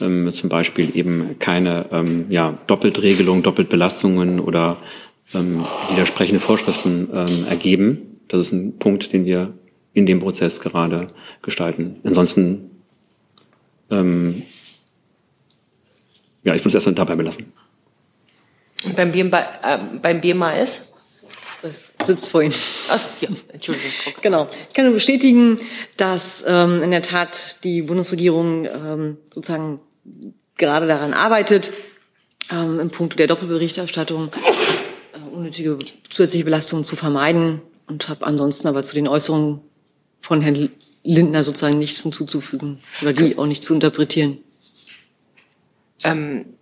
ähm, 0.00 0.32
zum 0.32 0.48
Beispiel 0.48 0.96
eben 0.96 1.38
keine 1.38 1.86
ähm, 1.92 2.26
ja, 2.28 2.58
Doppeltregelung, 2.66 3.42
Doppeltbelastungen 3.42 4.40
oder 4.40 4.78
ähm, 5.34 5.64
widersprechende 5.90 6.40
Vorschriften 6.40 7.08
ähm, 7.14 7.46
ergeben. 7.48 8.20
Das 8.28 8.40
ist 8.40 8.52
ein 8.52 8.78
Punkt, 8.78 9.12
den 9.12 9.24
wir 9.24 9.54
in 9.92 10.06
dem 10.06 10.20
Prozess 10.20 10.60
gerade 10.60 11.08
gestalten. 11.42 11.96
Ansonsten, 12.04 12.70
ähm, 13.90 14.42
ja, 16.42 16.54
ich 16.54 16.60
würde 16.60 16.68
es 16.68 16.74
erstmal 16.74 16.94
dabei 16.94 17.16
belassen. 17.16 17.46
Und 18.84 18.96
beim, 18.96 19.12
BMA, 19.12 20.54
äh? 20.54 20.66
Sitzt 22.10 22.28
vor 22.28 22.42
Ihnen. 22.42 22.54
Ach, 22.88 23.04
ja, 23.20 23.28
Entschuldigung. 23.52 23.90
Genau. 24.20 24.48
Ich 24.68 24.74
kann 24.74 24.84
nur 24.84 24.94
bestätigen, 24.94 25.56
dass 25.96 26.44
ähm, 26.46 26.82
in 26.82 26.90
der 26.90 27.02
Tat 27.02 27.62
die 27.62 27.82
Bundesregierung 27.82 28.66
ähm, 28.66 29.16
sozusagen 29.32 29.80
gerade 30.56 30.86
daran 30.86 31.14
arbeitet, 31.14 31.72
ähm, 32.50 32.80
im 32.80 32.90
Punkt 32.90 33.18
der 33.18 33.28
Doppelberichterstattung 33.28 34.30
äh, 35.12 35.34
unnötige 35.34 35.78
zusätzliche 36.08 36.44
Belastungen 36.44 36.84
zu 36.84 36.96
vermeiden 36.96 37.62
und 37.86 38.08
habe 38.08 38.26
ansonsten 38.26 38.66
aber 38.66 38.82
zu 38.82 38.94
den 38.94 39.06
Äußerungen 39.06 39.60
von 40.18 40.42
Herrn 40.42 40.70
Lindner 41.04 41.44
sozusagen 41.44 41.78
nichts 41.78 42.02
hinzuzufügen 42.02 42.80
oder 43.00 43.12
die 43.12 43.38
auch 43.38 43.46
nicht 43.46 43.62
zu 43.62 43.72
interpretieren. 43.72 44.38
Ähm, 46.02 46.56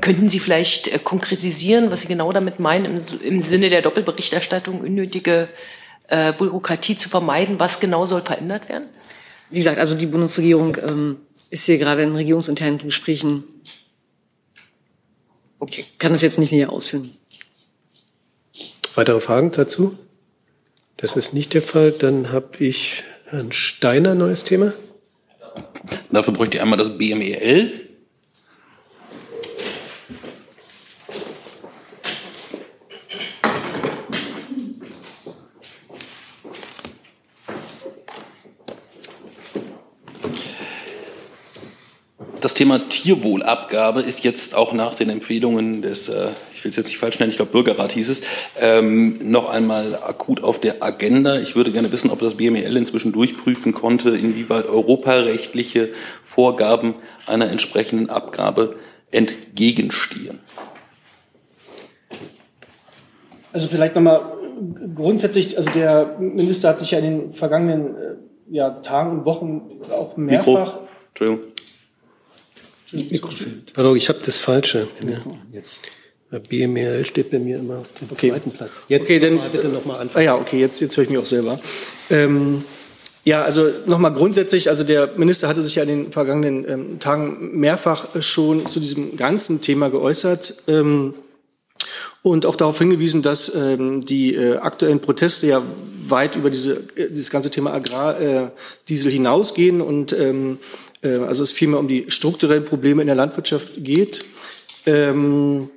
Könnten 0.00 0.28
Sie 0.28 0.38
vielleicht 0.38 0.88
äh, 0.88 0.98
konkretisieren, 0.98 1.90
was 1.90 2.02
Sie 2.02 2.08
genau 2.08 2.32
damit 2.32 2.60
meinen, 2.60 2.84
im, 2.84 3.22
im 3.22 3.40
Sinne 3.40 3.68
der 3.68 3.82
Doppelberichterstattung 3.82 4.80
unnötige 4.80 5.48
äh, 6.08 6.32
Bürokratie 6.32 6.96
zu 6.96 7.08
vermeiden? 7.08 7.58
Was 7.58 7.80
genau 7.80 8.06
soll 8.06 8.22
verändert 8.22 8.68
werden? 8.68 8.88
Wie 9.50 9.58
gesagt, 9.58 9.78
also 9.78 9.94
die 9.94 10.06
Bundesregierung 10.06 10.76
ähm, 10.76 11.16
ist 11.50 11.66
hier 11.66 11.78
gerade 11.78 12.02
in 12.02 12.14
regierungsinternen 12.14 12.78
Gesprächen. 12.78 13.44
Okay. 15.58 15.84
Kann 15.98 16.12
das 16.12 16.22
jetzt 16.22 16.38
nicht 16.38 16.52
näher 16.52 16.70
ausführen. 16.72 17.12
Weitere 18.94 19.20
Fragen 19.20 19.50
dazu? 19.50 19.98
Das 20.96 21.16
ist 21.16 21.34
nicht 21.34 21.54
der 21.54 21.62
Fall. 21.62 21.92
Dann 21.92 22.32
habe 22.32 22.62
ich 22.64 23.02
Herrn 23.26 23.52
Steiner, 23.52 24.14
neues 24.14 24.44
Thema. 24.44 24.72
Dafür 26.10 26.32
bräuchte 26.32 26.56
ich 26.56 26.62
einmal 26.62 26.78
das 26.78 26.96
BMEL. 26.96 27.89
Das 42.40 42.54
Thema 42.54 42.88
Tierwohlabgabe 42.88 44.00
ist 44.00 44.24
jetzt 44.24 44.54
auch 44.54 44.72
nach 44.72 44.94
den 44.94 45.10
Empfehlungen 45.10 45.82
des, 45.82 46.08
äh, 46.08 46.28
ich 46.54 46.64
will 46.64 46.70
es 46.70 46.76
jetzt 46.76 46.86
nicht 46.86 46.96
falsch 46.96 47.18
nennen, 47.18 47.30
ich 47.30 47.36
glaube 47.36 47.52
Bürgerrat 47.52 47.92
hieß 47.92 48.08
es, 48.08 48.22
ähm, 48.58 49.18
noch 49.22 49.50
einmal 49.50 49.96
akut 49.96 50.42
auf 50.42 50.58
der 50.58 50.82
Agenda. 50.82 51.38
Ich 51.38 51.54
würde 51.54 51.70
gerne 51.70 51.92
wissen, 51.92 52.10
ob 52.10 52.20
das 52.20 52.34
BMEL 52.34 52.76
inzwischen 52.76 53.12
durchprüfen 53.12 53.74
konnte, 53.74 54.10
inwieweit 54.10 54.68
europarechtliche 54.68 55.90
Vorgaben 56.22 56.94
einer 57.26 57.50
entsprechenden 57.50 58.08
Abgabe 58.08 58.76
entgegenstehen. 59.10 60.38
Also 63.52 63.68
vielleicht 63.68 63.96
nochmal 63.96 64.22
grundsätzlich, 64.94 65.58
also 65.58 65.70
der 65.72 66.16
Minister 66.18 66.70
hat 66.70 66.80
sich 66.80 66.92
ja 66.92 67.00
in 67.00 67.04
den 67.04 67.34
vergangenen 67.34 67.96
äh, 67.96 67.98
ja, 68.50 68.70
Tagen 68.70 69.10
und 69.10 69.24
Wochen 69.26 69.80
auch 69.90 70.16
mehrfach. 70.16 70.46
Mikro. 70.46 70.88
Entschuldigung. 71.10 71.50
Mikrofon. 72.92 73.62
Pardon, 73.72 73.96
ich 73.96 74.08
habe 74.08 74.20
das 74.24 74.40
Falsche. 74.40 74.88
Ja. 75.06 75.22
Jetzt. 75.52 75.82
BML 76.48 77.04
steht 77.06 77.30
bei 77.30 77.40
mir 77.40 77.58
immer 77.58 77.78
auf 77.78 77.88
dem 78.00 78.08
okay. 78.10 78.30
zweiten 78.30 78.52
Platz. 78.52 78.84
Jetzt 78.88 79.02
okay, 79.02 79.18
dann 79.18 79.40
bitte 79.50 79.68
nochmal 79.68 80.00
anfangen. 80.00 80.28
Ah 80.28 80.32
ja, 80.32 80.36
okay, 80.36 80.60
jetzt, 80.60 80.80
jetzt 80.80 80.96
höre 80.96 81.04
ich 81.04 81.10
mich 81.10 81.18
auch 81.18 81.26
selber. 81.26 81.60
Ähm, 82.08 82.64
ja, 83.24 83.42
also 83.42 83.68
nochmal 83.86 84.12
grundsätzlich, 84.12 84.68
also 84.68 84.84
der 84.84 85.16
Minister 85.16 85.48
hatte 85.48 85.62
sich 85.62 85.74
ja 85.74 85.82
in 85.82 85.88
den 85.88 86.12
vergangenen 86.12 86.68
ähm, 86.68 86.98
Tagen 87.00 87.58
mehrfach 87.58 88.08
schon 88.22 88.66
zu 88.68 88.78
diesem 88.78 89.16
ganzen 89.16 89.60
Thema 89.60 89.90
geäußert. 89.90 90.62
Ähm, 90.68 91.14
und 92.22 92.46
auch 92.46 92.56
darauf 92.56 92.78
hingewiesen, 92.78 93.22
dass 93.22 93.52
ähm, 93.54 94.02
die 94.02 94.34
äh, 94.34 94.58
aktuellen 94.58 95.00
Proteste 95.00 95.46
ja 95.46 95.62
weit 96.06 96.36
über 96.36 96.50
diese, 96.50 96.82
äh, 96.94 97.08
dieses 97.08 97.30
ganze 97.30 97.50
Thema 97.50 97.72
Agrardiesel 97.72 99.12
äh, 99.12 99.14
hinausgehen 99.14 99.80
und 99.80 100.12
ähm, 100.12 100.58
äh, 100.62 100.89
also 101.08 101.42
es 101.42 101.52
vielmehr 101.52 101.78
um 101.78 101.88
die 101.88 102.06
strukturellen 102.08 102.64
Probleme 102.64 103.02
in 103.02 103.06
der 103.06 103.16
Landwirtschaft 103.16 103.72
geht. 103.78 104.24
Ähm, 104.86 105.70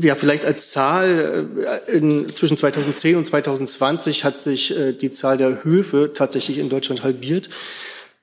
ja, 0.00 0.14
vielleicht 0.14 0.44
als 0.44 0.70
Zahl, 0.70 1.48
äh, 1.86 1.96
in, 1.96 2.32
zwischen 2.32 2.56
2010 2.56 3.16
und 3.16 3.26
2020 3.26 4.24
hat 4.24 4.38
sich 4.38 4.76
äh, 4.76 4.92
die 4.92 5.10
Zahl 5.10 5.36
der 5.36 5.64
Höfe 5.64 6.12
tatsächlich 6.14 6.58
in 6.58 6.68
Deutschland 6.68 7.02
halbiert. 7.02 7.50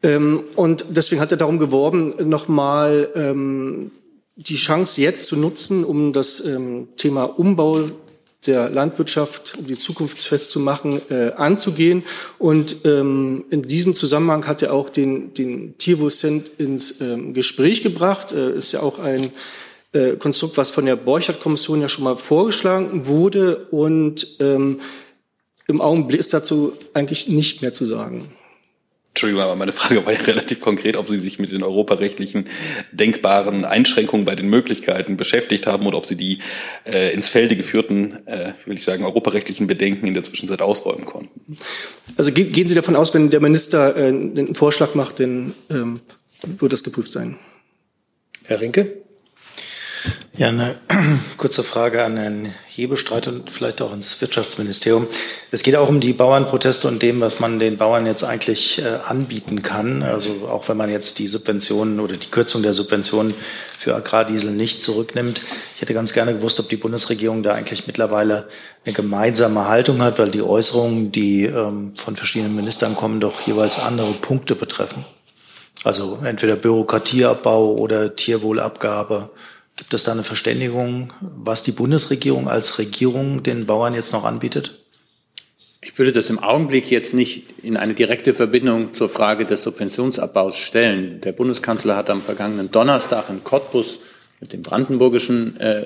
Ähm, 0.01 0.43
und 0.55 0.85
deswegen 0.89 1.21
hat 1.21 1.31
er 1.31 1.37
darum 1.37 1.59
geworben, 1.59 2.29
nochmal 2.29 3.09
ähm, 3.15 3.91
die 4.37 4.55
Chance 4.55 5.01
jetzt 5.01 5.27
zu 5.27 5.35
nutzen, 5.35 5.83
um 5.83 6.13
das 6.13 6.43
ähm, 6.45 6.89
Thema 6.95 7.23
Umbau 7.23 7.89
der 8.47 8.69
Landwirtschaft, 8.69 9.55
um 9.57 9.67
die 9.67 9.75
zukunftsfest 9.75 10.51
zu 10.51 10.59
machen, 10.59 11.01
äh, 11.09 11.31
anzugehen. 11.35 12.03
Und 12.37 12.77
ähm, 12.85 13.45
in 13.49 13.63
diesem 13.63 13.95
Zusammenhang 13.95 14.47
hat 14.47 14.61
er 14.61 14.73
auch 14.73 14.89
den, 14.89 15.33
den 15.33 15.77
Tierwohlcent 15.77 16.51
ins 16.57 17.01
ähm, 17.01 17.33
Gespräch 17.33 17.83
gebracht. 17.83 18.31
Äh, 18.31 18.53
ist 18.55 18.71
ja 18.71 18.81
auch 18.81 18.99
ein 18.99 19.31
äh, 19.93 20.15
Konstrukt, 20.17 20.57
was 20.57 20.71
von 20.71 20.85
der 20.85 20.95
Borchert-Kommission 20.95 21.81
ja 21.81 21.89
schon 21.89 22.03
mal 22.03 22.17
vorgeschlagen 22.17 23.07
wurde. 23.07 23.67
Und 23.71 24.37
ähm, 24.39 24.79
im 25.67 25.81
Augenblick 25.81 26.19
ist 26.19 26.33
dazu 26.33 26.73
eigentlich 26.93 27.27
nicht 27.27 27.61
mehr 27.61 27.73
zu 27.73 27.85
sagen. 27.85 28.31
Entschuldigung, 29.15 29.43
aber 29.43 29.55
meine 29.55 29.71
Frage 29.71 30.05
war 30.05 30.11
ja 30.11 30.19
relativ 30.27 30.59
konkret, 30.59 30.97
ob 30.97 31.07
Sie 31.07 31.17
sich 31.21 31.39
mit 31.39 31.49
den 31.49 31.63
europarechtlichen 31.63 32.49
denkbaren 32.91 33.63
Einschränkungen 33.63 34.25
bei 34.25 34.35
den 34.35 34.49
Möglichkeiten 34.49 35.15
beschäftigt 35.15 35.67
haben 35.67 35.87
oder 35.87 35.97
ob 35.97 36.05
Sie 36.05 36.17
die 36.17 36.39
äh, 36.83 37.13
ins 37.13 37.29
Felde 37.29 37.55
geführten, 37.55 38.27
äh, 38.27 38.51
will 38.65 38.75
ich 38.75 38.83
sagen, 38.83 39.05
europarechtlichen 39.05 39.67
Bedenken 39.67 40.05
in 40.05 40.15
der 40.15 40.23
Zwischenzeit 40.23 40.61
ausräumen 40.61 41.05
konnten. 41.05 41.55
Also 42.17 42.33
ge 42.33 42.43
gehen 42.49 42.67
Sie 42.67 42.75
davon 42.75 42.97
aus, 42.97 43.13
wenn 43.13 43.29
der 43.29 43.39
Minister 43.39 43.95
äh, 43.95 44.09
einen 44.09 44.53
Vorschlag 44.53 44.95
macht, 44.95 45.21
dann 45.21 45.53
ähm, 45.69 46.01
wird 46.41 46.73
das 46.73 46.83
geprüft 46.83 47.13
sein. 47.13 47.37
Herr 48.43 48.59
Rinke? 48.59 49.04
Ja, 50.37 50.49
eine 50.49 50.75
kurze 51.37 51.63
Frage 51.63 52.03
an 52.03 52.17
Herrn 52.17 52.53
Hebestreit 52.67 53.29
und 53.29 53.49
vielleicht 53.49 53.81
auch 53.81 53.93
ins 53.93 54.19
Wirtschaftsministerium. 54.19 55.07
Es 55.51 55.63
geht 55.63 55.77
auch 55.77 55.87
um 55.87 56.01
die 56.01 56.11
Bauernproteste 56.11 56.89
und 56.89 57.01
dem, 57.01 57.21
was 57.21 57.39
man 57.39 57.57
den 57.57 57.77
Bauern 57.77 58.05
jetzt 58.05 58.23
eigentlich 58.23 58.81
äh, 58.81 58.97
anbieten 59.07 59.61
kann. 59.61 60.03
Also 60.03 60.49
auch 60.49 60.67
wenn 60.67 60.75
man 60.75 60.89
jetzt 60.89 61.19
die 61.19 61.27
Subventionen 61.27 62.01
oder 62.01 62.17
die 62.17 62.29
Kürzung 62.29 62.63
der 62.63 62.73
Subventionen 62.73 63.33
für 63.79 63.95
Agrardiesel 63.95 64.51
nicht 64.51 64.81
zurücknimmt. 64.81 65.41
Ich 65.75 65.81
hätte 65.81 65.93
ganz 65.93 66.11
gerne 66.11 66.33
gewusst, 66.33 66.59
ob 66.59 66.67
die 66.67 66.75
Bundesregierung 66.75 67.41
da 67.41 67.53
eigentlich 67.53 67.87
mittlerweile 67.87 68.49
eine 68.83 68.93
gemeinsame 68.93 69.69
Haltung 69.69 70.01
hat, 70.01 70.19
weil 70.19 70.31
die 70.31 70.41
Äußerungen, 70.41 71.13
die 71.13 71.45
ähm, 71.45 71.93
von 71.95 72.17
verschiedenen 72.17 72.55
Ministern 72.55 72.97
kommen, 72.97 73.21
doch 73.21 73.47
jeweils 73.47 73.79
andere 73.79 74.11
Punkte 74.11 74.55
betreffen. 74.55 75.05
Also 75.85 76.19
entweder 76.23 76.57
Bürokratieabbau 76.57 77.75
oder 77.75 78.15
Tierwohlabgabe 78.15 79.29
Gibt 79.75 79.93
es 79.93 80.03
da 80.03 80.13
eine 80.13 80.23
Verständigung, 80.23 81.11
was 81.21 81.63
die 81.63 81.73
Bundesregierung 81.73 82.47
als 82.47 82.79
Regierung 82.79 83.43
den 83.43 83.65
Bauern 83.65 83.93
jetzt 83.93 84.13
noch 84.13 84.23
anbietet? 84.23 84.79
Ich 85.81 85.97
würde 85.99 86.13
das 86.13 86.29
im 86.29 86.39
Augenblick 86.39 86.89
jetzt 86.89 87.13
nicht 87.13 87.61
in 87.61 87.77
eine 87.77 87.93
direkte 87.93 88.33
Verbindung 88.33 88.93
zur 88.93 89.09
Frage 89.09 89.45
des 89.45 89.63
Subventionsabbaus 89.63 90.57
stellen. 90.57 91.21
Der 91.21 91.33
Bundeskanzler 91.33 91.95
hat 91.95 92.09
am 92.09 92.21
vergangenen 92.21 92.71
Donnerstag 92.71 93.29
in 93.29 93.43
Cottbus 93.43 93.99
mit 94.39 94.53
dem 94.53 94.61
brandenburgischen 94.61 95.59
äh, 95.59 95.85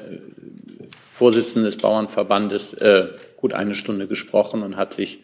Vorsitzenden 1.14 1.66
des 1.66 1.78
Bauernverbandes 1.78 2.76
äh, 2.76 3.08
gut 3.38 3.54
eine 3.54 3.76
Stunde 3.76 4.08
gesprochen 4.08 4.64
und 4.64 4.78
hat 4.78 4.94
sich 4.94 5.20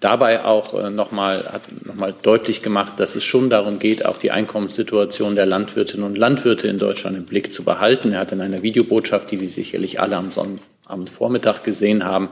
dabei 0.00 0.44
auch 0.44 0.74
äh, 0.74 0.90
nochmal, 0.90 1.44
hat 1.52 1.62
nochmal 1.84 2.14
deutlich 2.22 2.62
gemacht, 2.62 2.94
dass 2.98 3.16
es 3.16 3.24
schon 3.24 3.50
darum 3.50 3.78
geht, 3.78 4.04
auch 4.04 4.16
die 4.16 4.30
Einkommenssituation 4.30 5.34
der 5.34 5.46
Landwirtinnen 5.46 6.04
und 6.04 6.18
Landwirte 6.18 6.68
in 6.68 6.78
Deutschland 6.78 7.16
im 7.16 7.24
Blick 7.24 7.52
zu 7.52 7.64
behalten. 7.64 8.12
Er 8.12 8.20
hat 8.20 8.32
in 8.32 8.40
einer 8.40 8.62
Videobotschaft, 8.62 9.30
die 9.30 9.36
Sie 9.36 9.48
sicherlich 9.48 10.00
alle 10.00 10.16
am 10.16 10.30
Sonntag 10.30 10.62
am 10.86 11.06
Vormittag 11.06 11.64
gesehen 11.64 12.04
haben, 12.04 12.28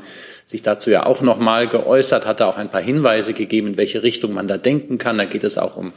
sich 0.47 0.63
dazu 0.63 0.91
ja 0.91 1.07
auch 1.07 1.23
nochmal 1.23 1.69
geäußert, 1.69 2.27
hat 2.27 2.43
auch 2.43 2.59
ein 2.59 2.71
paar 2.71 2.83
Hinweise 2.83 3.33
gegeben, 3.33 3.69
in 3.69 3.77
welche 3.77 4.03
Richtung 4.03 4.35
man 4.35 4.47
da 4.47 4.59
denken 4.59 4.99
kann. 4.99 5.19
Da 5.19 5.25
geht 5.25 5.45
es 5.45 5.57
auch 5.57 5.77
um 5.77 5.93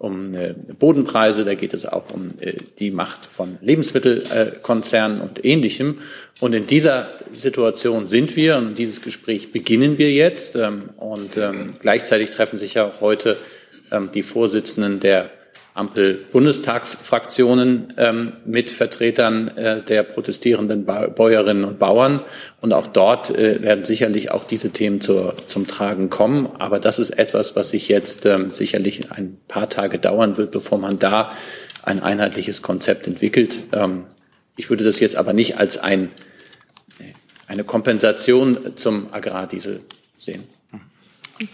um 0.00 0.34
äh, 0.34 0.54
Bodenpreise, 0.78 1.44
da 1.44 1.54
geht 1.54 1.74
es 1.74 1.84
auch 1.84 2.10
um 2.14 2.32
äh, 2.40 2.54
die 2.78 2.90
Macht 2.90 3.26
von 3.26 3.58
Lebensmittelkonzernen 3.60 5.20
und 5.20 5.44
Ähnlichem. 5.44 5.98
Und 6.40 6.54
in 6.54 6.66
dieser 6.66 7.10
Situation 7.34 8.06
sind 8.06 8.34
wir 8.34 8.56
und 8.56 8.78
dieses 8.78 9.02
Gespräch 9.02 9.52
beginnen 9.52 9.98
wir 9.98 10.10
jetzt. 10.10 10.56
Ähm, 10.56 10.88
und 10.96 11.36
ähm, 11.36 11.74
gleichzeitig 11.80 12.30
treffen 12.30 12.58
sich 12.58 12.74
ja 12.74 12.90
heute 13.02 13.36
ähm, 13.92 14.08
die 14.14 14.22
Vorsitzenden 14.22 15.00
der 15.00 15.30
Ampel-Bundestagsfraktionen 15.74 17.94
ähm, 17.96 18.32
mit 18.44 18.70
Vertretern 18.70 19.48
äh, 19.56 19.82
der 19.82 20.02
protestierenden 20.02 20.84
ba 20.84 21.06
Bäuerinnen 21.06 21.64
und 21.64 21.78
Bauern. 21.78 22.22
Und 22.60 22.72
auch 22.72 22.86
dort 22.86 23.30
äh, 23.30 23.62
werden 23.62 23.84
sicherlich 23.84 24.30
auch 24.30 24.44
diese 24.44 24.70
Themen 24.70 25.00
zur, 25.00 25.36
zum 25.46 25.66
Tragen 25.66 26.10
kommen. 26.10 26.48
Aber 26.58 26.80
das 26.80 26.98
ist 26.98 27.10
etwas, 27.10 27.56
was 27.56 27.70
sich 27.70 27.88
jetzt 27.88 28.26
ähm, 28.26 28.50
sicherlich 28.50 29.12
ein 29.12 29.38
paar 29.48 29.68
Tage 29.68 29.98
dauern 29.98 30.36
wird, 30.36 30.50
bevor 30.50 30.78
man 30.78 30.98
da 30.98 31.30
ein 31.82 32.02
einheitliches 32.02 32.62
Konzept 32.62 33.06
entwickelt. 33.06 33.60
Ähm, 33.72 34.04
ich 34.56 34.70
würde 34.70 34.84
das 34.84 35.00
jetzt 35.00 35.16
aber 35.16 35.32
nicht 35.32 35.58
als 35.58 35.78
ein, 35.78 36.10
eine 37.46 37.64
Kompensation 37.64 38.76
zum 38.76 39.12
Agrardiesel 39.12 39.80
sehen. 40.18 40.44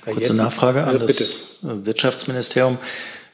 Kurze 0.05 0.35
Nachfrage 0.35 0.85
an 0.85 0.99
das 0.99 1.59
Wirtschaftsministerium. 1.63 2.79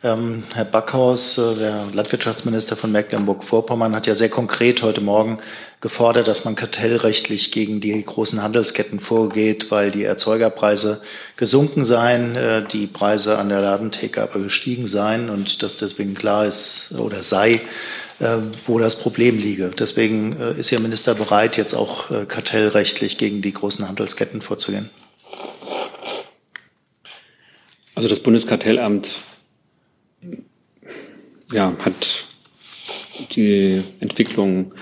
Ähm, 0.05 0.43
Herr 0.53 0.65
Backhaus, 0.65 1.39
äh, 1.39 1.55
der 1.55 1.85
Landwirtschaftsminister 1.93 2.75
von 2.75 2.91
Mecklenburg-Vorpommern, 2.91 3.95
hat 3.95 4.09
ja 4.09 4.17
sehr 4.17 4.31
konkret 4.31 4.83
heute 4.83 5.01
Morgen 5.01 5.39
gefordert, 5.81 6.27
dass 6.27 6.45
man 6.45 6.57
kartellrechtlich 6.57 7.53
gegen 7.53 7.81
die 7.81 8.05
großen 8.05 8.43
Handelsketten 8.43 8.99
vorgeht, 8.99 9.71
weil 9.71 9.93
die 9.93 10.03
Erzeugerpreise 10.03 11.03
gesunken 11.37 11.85
seien, 11.85 12.35
äh, 12.35 12.67
die 12.67 12.89
Preise 12.89 13.39
an 13.39 13.49
der 13.49 13.61
Ladentheke 13.61 14.23
aber 14.23 14.41
gestiegen 14.41 14.89
seien 14.89 15.31
und 15.31 15.63
dass 15.63 15.77
deswegen 15.77 16.15
klar 16.15 16.47
ist 16.47 16.91
oder 16.99 17.23
sei, 17.23 17.61
äh, 18.19 18.39
wo 18.67 18.81
das 18.81 18.99
Problem 18.99 19.37
liege. 19.37 19.71
Deswegen 19.79 20.37
äh, 20.37 20.59
ist 20.59 20.73
Ihr 20.73 20.81
Minister 20.81 21.15
bereit, 21.15 21.57
jetzt 21.57 21.75
auch 21.75 22.11
äh, 22.11 22.27
kartellrechtlich 22.27 23.19
gegen 23.19 23.41
die 23.41 23.53
großen 23.53 23.87
Handelsketten 23.87 24.43
vorzugehen. 24.43 24.91
Also 27.95 28.09
das 28.09 28.19
Bundeskartellamt 28.19 29.23
ja, 31.53 31.75
hat 31.85 32.27
die 33.35 33.83
Entwicklung 34.01 34.75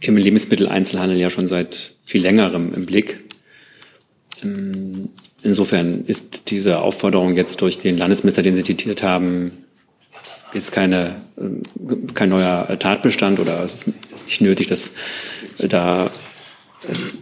im 0.00 0.16
Lebensmitteleinzelhandel 0.16 1.18
ja 1.18 1.30
schon 1.30 1.46
seit 1.46 1.92
viel 2.04 2.22
längerem 2.22 2.74
im 2.74 2.86
Blick. 2.86 3.24
Ähm, 4.42 5.10
insofern 5.42 6.04
ist 6.06 6.50
diese 6.50 6.80
Aufforderung 6.80 7.36
jetzt 7.36 7.60
durch 7.60 7.78
den 7.78 7.96
Landesminister, 7.96 8.42
den 8.42 8.54
Sie 8.54 8.64
zitiert 8.64 9.02
haben, 9.02 9.64
jetzt 10.52 10.72
keine, 10.72 11.16
ähm, 11.38 11.62
kein 12.14 12.30
neuer 12.30 12.76
Tatbestand 12.78 13.38
oder 13.38 13.62
es 13.62 13.86
ist 14.14 14.26
nicht 14.26 14.40
nötig, 14.40 14.66
dass 14.68 14.92
da 15.58 16.10
ähm, 16.88 17.12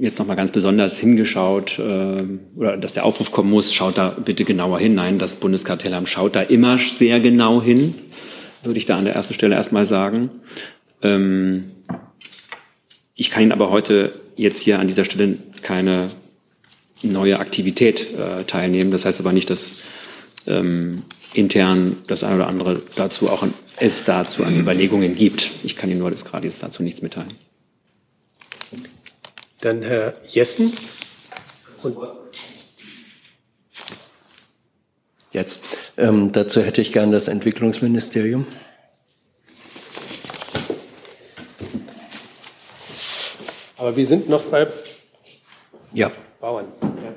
jetzt 0.00 0.18
nochmal 0.18 0.36
ganz 0.36 0.52
besonders 0.52 0.98
hingeschaut 0.98 1.78
oder 1.78 2.76
dass 2.76 2.92
der 2.92 3.04
Aufruf 3.04 3.32
kommen 3.32 3.50
muss, 3.50 3.72
schaut 3.72 3.98
da 3.98 4.10
bitte 4.10 4.44
genauer 4.44 4.78
hin. 4.78 4.94
Nein, 4.94 5.18
das 5.18 5.36
Bundeskartellamt 5.36 6.08
schaut 6.08 6.36
da 6.36 6.42
immer 6.42 6.78
sehr 6.78 7.20
genau 7.20 7.62
hin, 7.62 7.94
würde 8.62 8.78
ich 8.78 8.86
da 8.86 8.96
an 8.98 9.04
der 9.04 9.14
ersten 9.14 9.34
Stelle 9.34 9.54
erstmal 9.54 9.84
sagen. 9.84 10.30
ich 13.14 13.30
kann 13.30 13.42
Ihnen 13.42 13.52
aber 13.52 13.70
heute 13.70 14.12
jetzt 14.36 14.62
hier 14.62 14.78
an 14.78 14.88
dieser 14.88 15.04
Stelle 15.04 15.38
keine 15.62 16.12
neue 17.02 17.38
Aktivität 17.38 18.12
äh, 18.14 18.44
teilnehmen. 18.44 18.90
Das 18.90 19.04
heißt 19.04 19.20
aber 19.20 19.32
nicht, 19.32 19.50
dass 19.50 19.82
ähm, 20.46 21.02
intern 21.34 21.96
das 22.06 22.24
eine 22.24 22.36
oder 22.36 22.48
andere 22.48 22.82
dazu 22.96 23.28
auch 23.28 23.42
an, 23.42 23.54
es 23.76 24.04
dazu 24.04 24.44
an 24.44 24.58
Überlegungen 24.58 25.14
gibt. 25.14 25.52
Ich 25.62 25.76
kann 25.76 25.90
Ihnen 25.90 26.00
nur 26.00 26.10
das 26.10 26.24
gerade 26.24 26.46
jetzt 26.46 26.62
dazu 26.62 26.82
nichts 26.82 27.02
mitteilen. 27.02 27.47
Dann 29.60 29.82
Herr 29.82 30.14
Jessen. 30.26 30.72
Und 31.82 31.96
Jetzt. 35.32 35.60
Ähm, 35.96 36.32
dazu 36.32 36.62
hätte 36.62 36.80
ich 36.80 36.92
gern 36.92 37.12
das 37.12 37.28
Entwicklungsministerium. 37.28 38.46
Aber 43.76 43.96
wir 43.96 44.06
sind 44.06 44.28
noch 44.28 44.42
bei 44.44 44.66
ja. 45.92 46.10
Bauern. 46.40 46.66
Ja. 46.82 47.14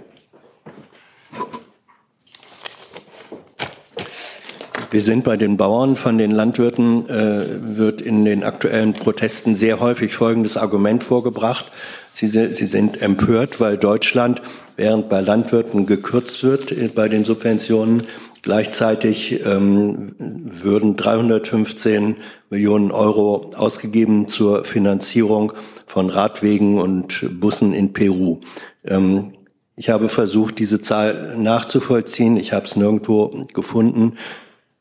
Wir 4.92 5.02
sind 5.02 5.24
bei 5.24 5.38
den 5.38 5.58
Bauern. 5.58 5.96
Von 5.96 6.18
den 6.18 6.32
Landwirten 6.32 7.08
äh, 7.10 7.78
wird 7.78 8.02
in 8.02 8.26
den 8.26 8.44
aktuellen 8.44 8.94
Protesten 8.94 9.56
sehr 9.56 9.80
häufig 9.80 10.14
folgendes 10.14 10.58
Argument 10.58 11.02
vorgebracht. 11.02 11.72
Sie, 12.12 12.28
sie 12.28 12.66
sind 12.66 13.02
empört, 13.02 13.60
weil 13.60 13.78
Deutschland, 13.78 14.42
während 14.76 15.10
bei 15.10 15.22
Landwirten 15.22 15.86
gekürzt 15.86 16.44
wird 16.44 16.74
bei 16.94 17.08
den 17.08 17.24
Subventionen, 17.24 18.04
gleichzeitig 18.42 19.46
ähm, 19.46 20.14
würden 20.18 20.98
315 20.98 22.18
Millionen 22.50 22.92
Euro 22.92 23.52
ausgegeben 23.56 24.28
zur 24.28 24.66
Finanzierung 24.66 25.54
von 25.86 26.10
Radwegen 26.10 26.80
und 26.80 27.40
Bussen 27.40 27.74
in 27.74 27.94
Peru. 27.94 28.42
Ähm, 28.86 29.34
ich 29.76 29.90
habe 29.90 30.10
versucht, 30.10 30.60
diese 30.60 30.82
Zahl 30.82 31.38
nachzuvollziehen. 31.38 32.38
Ich 32.38 32.54
habe 32.54 32.66
es 32.66 32.76
nirgendwo 32.76 33.48
gefunden. 33.54 34.18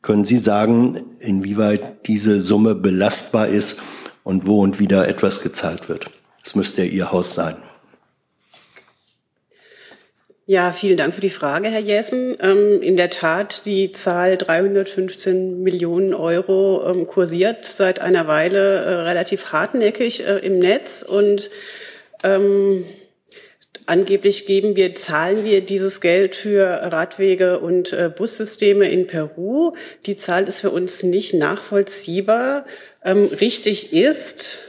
Können 0.01 0.25
Sie 0.25 0.37
sagen, 0.37 1.01
inwieweit 1.19 2.07
diese 2.07 2.39
Summe 2.39 2.75
belastbar 2.75 3.47
ist 3.47 3.77
und 4.23 4.47
wo 4.47 4.61
und 4.61 4.79
wieder 4.79 5.07
etwas 5.07 5.41
gezahlt 5.41 5.89
wird? 5.89 6.11
Das 6.43 6.55
müsste 6.55 6.83
ja 6.83 6.89
Ihr 6.89 7.11
Haus 7.11 7.33
sein. 7.33 7.57
Ja, 10.47 10.73
vielen 10.73 10.97
Dank 10.97 11.13
für 11.13 11.21
die 11.21 11.29
Frage, 11.29 11.69
Herr 11.69 11.79
Jessen. 11.79 12.35
Ähm, 12.41 12.81
in 12.81 12.97
der 12.97 13.09
Tat, 13.09 13.61
die 13.65 13.93
Zahl 13.93 14.37
315 14.37 15.61
Millionen 15.61 16.13
Euro 16.13 16.83
ähm, 16.85 17.07
kursiert 17.07 17.63
seit 17.63 18.01
einer 18.01 18.27
Weile 18.27 18.81
äh, 18.81 18.93
relativ 19.03 19.53
hartnäckig 19.53 20.25
äh, 20.25 20.39
im 20.39 20.59
Netz 20.59 21.05
und 21.07 21.51
ähm, 22.23 22.85
angeblich 23.85 24.45
geben 24.45 24.75
wir, 24.75 24.93
zahlen 24.95 25.45
wir 25.45 25.61
dieses 25.61 26.01
Geld 26.01 26.35
für 26.35 26.65
Radwege 26.65 27.59
und 27.59 27.93
äh, 27.93 28.11
Bussysteme 28.13 28.89
in 28.89 29.07
Peru. 29.07 29.73
Die 30.05 30.15
Zahl 30.17 30.49
ist 30.49 30.61
für 30.61 30.71
uns 30.71 31.03
nicht 31.03 31.33
nachvollziehbar. 31.33 32.65
Ähm, 33.05 33.27
richtig 33.27 33.93
ist, 33.93 34.59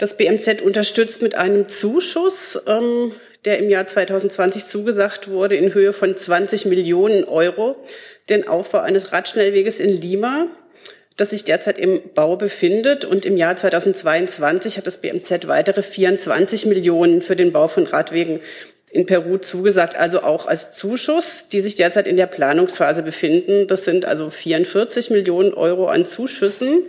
das 0.00 0.16
BMZ 0.16 0.62
unterstützt 0.62 1.22
mit 1.22 1.36
einem 1.36 1.68
Zuschuss 1.68 2.60
ähm, 2.66 3.12
der 3.44 3.58
im 3.58 3.70
Jahr 3.70 3.86
2020 3.86 4.64
zugesagt 4.66 5.30
wurde, 5.30 5.56
in 5.56 5.72
Höhe 5.72 5.92
von 5.92 6.16
20 6.16 6.66
Millionen 6.66 7.24
Euro, 7.24 7.76
den 8.28 8.46
Aufbau 8.46 8.78
eines 8.78 9.12
Radschnellweges 9.12 9.80
in 9.80 9.88
Lima, 9.88 10.46
das 11.16 11.30
sich 11.30 11.44
derzeit 11.44 11.78
im 11.78 12.00
Bau 12.14 12.36
befindet. 12.36 13.04
Und 13.04 13.24
im 13.24 13.36
Jahr 13.36 13.56
2022 13.56 14.76
hat 14.76 14.86
das 14.86 15.00
BMZ 15.00 15.46
weitere 15.46 15.82
24 15.82 16.66
Millionen 16.66 17.22
für 17.22 17.36
den 17.36 17.52
Bau 17.52 17.68
von 17.68 17.86
Radwegen 17.86 18.40
in 18.92 19.06
Peru 19.06 19.38
zugesagt, 19.38 19.96
also 19.96 20.22
auch 20.22 20.46
als 20.46 20.72
Zuschuss, 20.72 21.46
die 21.50 21.60
sich 21.60 21.76
derzeit 21.76 22.08
in 22.08 22.16
der 22.16 22.26
Planungsphase 22.26 23.02
befinden. 23.02 23.68
Das 23.68 23.84
sind 23.84 24.04
also 24.04 24.30
44 24.30 25.10
Millionen 25.10 25.54
Euro 25.54 25.86
an 25.86 26.04
Zuschüssen. 26.04 26.82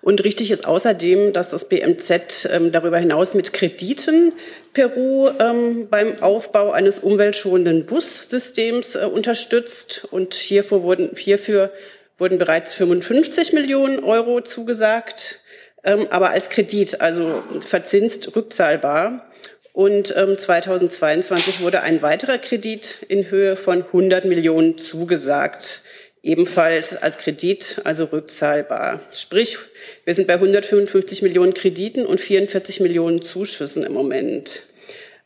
Und 0.00 0.24
richtig 0.24 0.50
ist 0.50 0.66
außerdem, 0.66 1.32
dass 1.32 1.50
das 1.50 1.68
BMZ 1.68 2.48
ähm, 2.50 2.72
darüber 2.72 2.98
hinaus 2.98 3.34
mit 3.34 3.52
Krediten 3.52 4.32
Peru 4.72 5.30
ähm, 5.38 5.88
beim 5.88 6.22
Aufbau 6.22 6.72
eines 6.72 6.98
umweltschonenden 6.98 7.86
Bussystems 7.86 8.94
äh, 8.94 9.04
unterstützt. 9.04 10.06
Und 10.10 10.34
hierfür 10.34 10.82
wurden, 10.82 11.10
hierfür 11.16 11.72
wurden 12.18 12.38
bereits 12.38 12.74
55 12.74 13.52
Millionen 13.52 14.02
Euro 14.02 14.40
zugesagt, 14.40 15.40
ähm, 15.84 16.06
aber 16.10 16.30
als 16.30 16.50
Kredit, 16.50 17.00
also 17.00 17.42
verzinst 17.60 18.34
rückzahlbar. 18.34 19.28
Und 19.72 20.14
ähm, 20.16 20.36
2022 20.36 21.60
wurde 21.60 21.80
ein 21.80 22.02
weiterer 22.02 22.38
Kredit 22.38 22.98
in 23.08 23.30
Höhe 23.30 23.56
von 23.56 23.82
100 23.82 24.26
Millionen 24.26 24.76
zugesagt 24.76 25.82
ebenfalls 26.22 26.96
als 26.96 27.18
Kredit, 27.18 27.80
also 27.84 28.04
rückzahlbar. 28.04 29.00
Sprich, 29.12 29.58
wir 30.04 30.14
sind 30.14 30.28
bei 30.28 30.34
155 30.34 31.22
Millionen 31.22 31.54
Krediten 31.54 32.06
und 32.06 32.20
44 32.20 32.80
Millionen 32.80 33.22
Zuschüssen 33.22 33.82
im 33.82 33.92
Moment. 33.92 34.62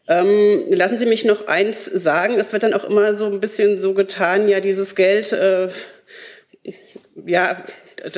Ähm, 0.08 0.64
lassen 0.70 0.98
Sie 0.98 1.06
mich 1.06 1.24
noch 1.24 1.48
eins 1.48 1.84
sagen. 1.84 2.38
Es 2.38 2.52
wird 2.52 2.62
dann 2.62 2.74
auch 2.74 2.84
immer 2.84 3.14
so 3.14 3.26
ein 3.26 3.40
bisschen 3.40 3.76
so 3.76 3.92
getan, 3.92 4.48
ja, 4.48 4.60
dieses 4.60 4.94
Geld, 4.94 5.32
äh, 5.32 5.68
ja, 7.26 7.64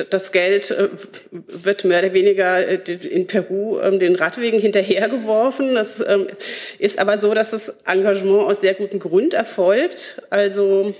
das 0.09 0.31
Geld 0.31 0.71
äh, 0.71 0.89
wird 1.31 1.83
mehr 1.83 1.99
oder 1.99 2.13
weniger 2.13 2.67
äh, 2.67 2.75
in 2.75 3.27
Peru 3.27 3.79
ähm, 3.79 3.97
den 3.97 4.15
Radwegen 4.15 4.59
hinterhergeworfen. 4.59 5.73
Das 5.73 6.05
ähm, 6.07 6.27
ist 6.77 6.99
aber 6.99 7.17
so, 7.17 7.33
dass 7.33 7.51
das 7.51 7.73
Engagement 7.85 8.43
aus 8.43 8.61
sehr 8.61 8.75
gutem 8.75 8.99
Grund 8.99 9.33
erfolgt. 9.33 10.21
Also 10.29 10.93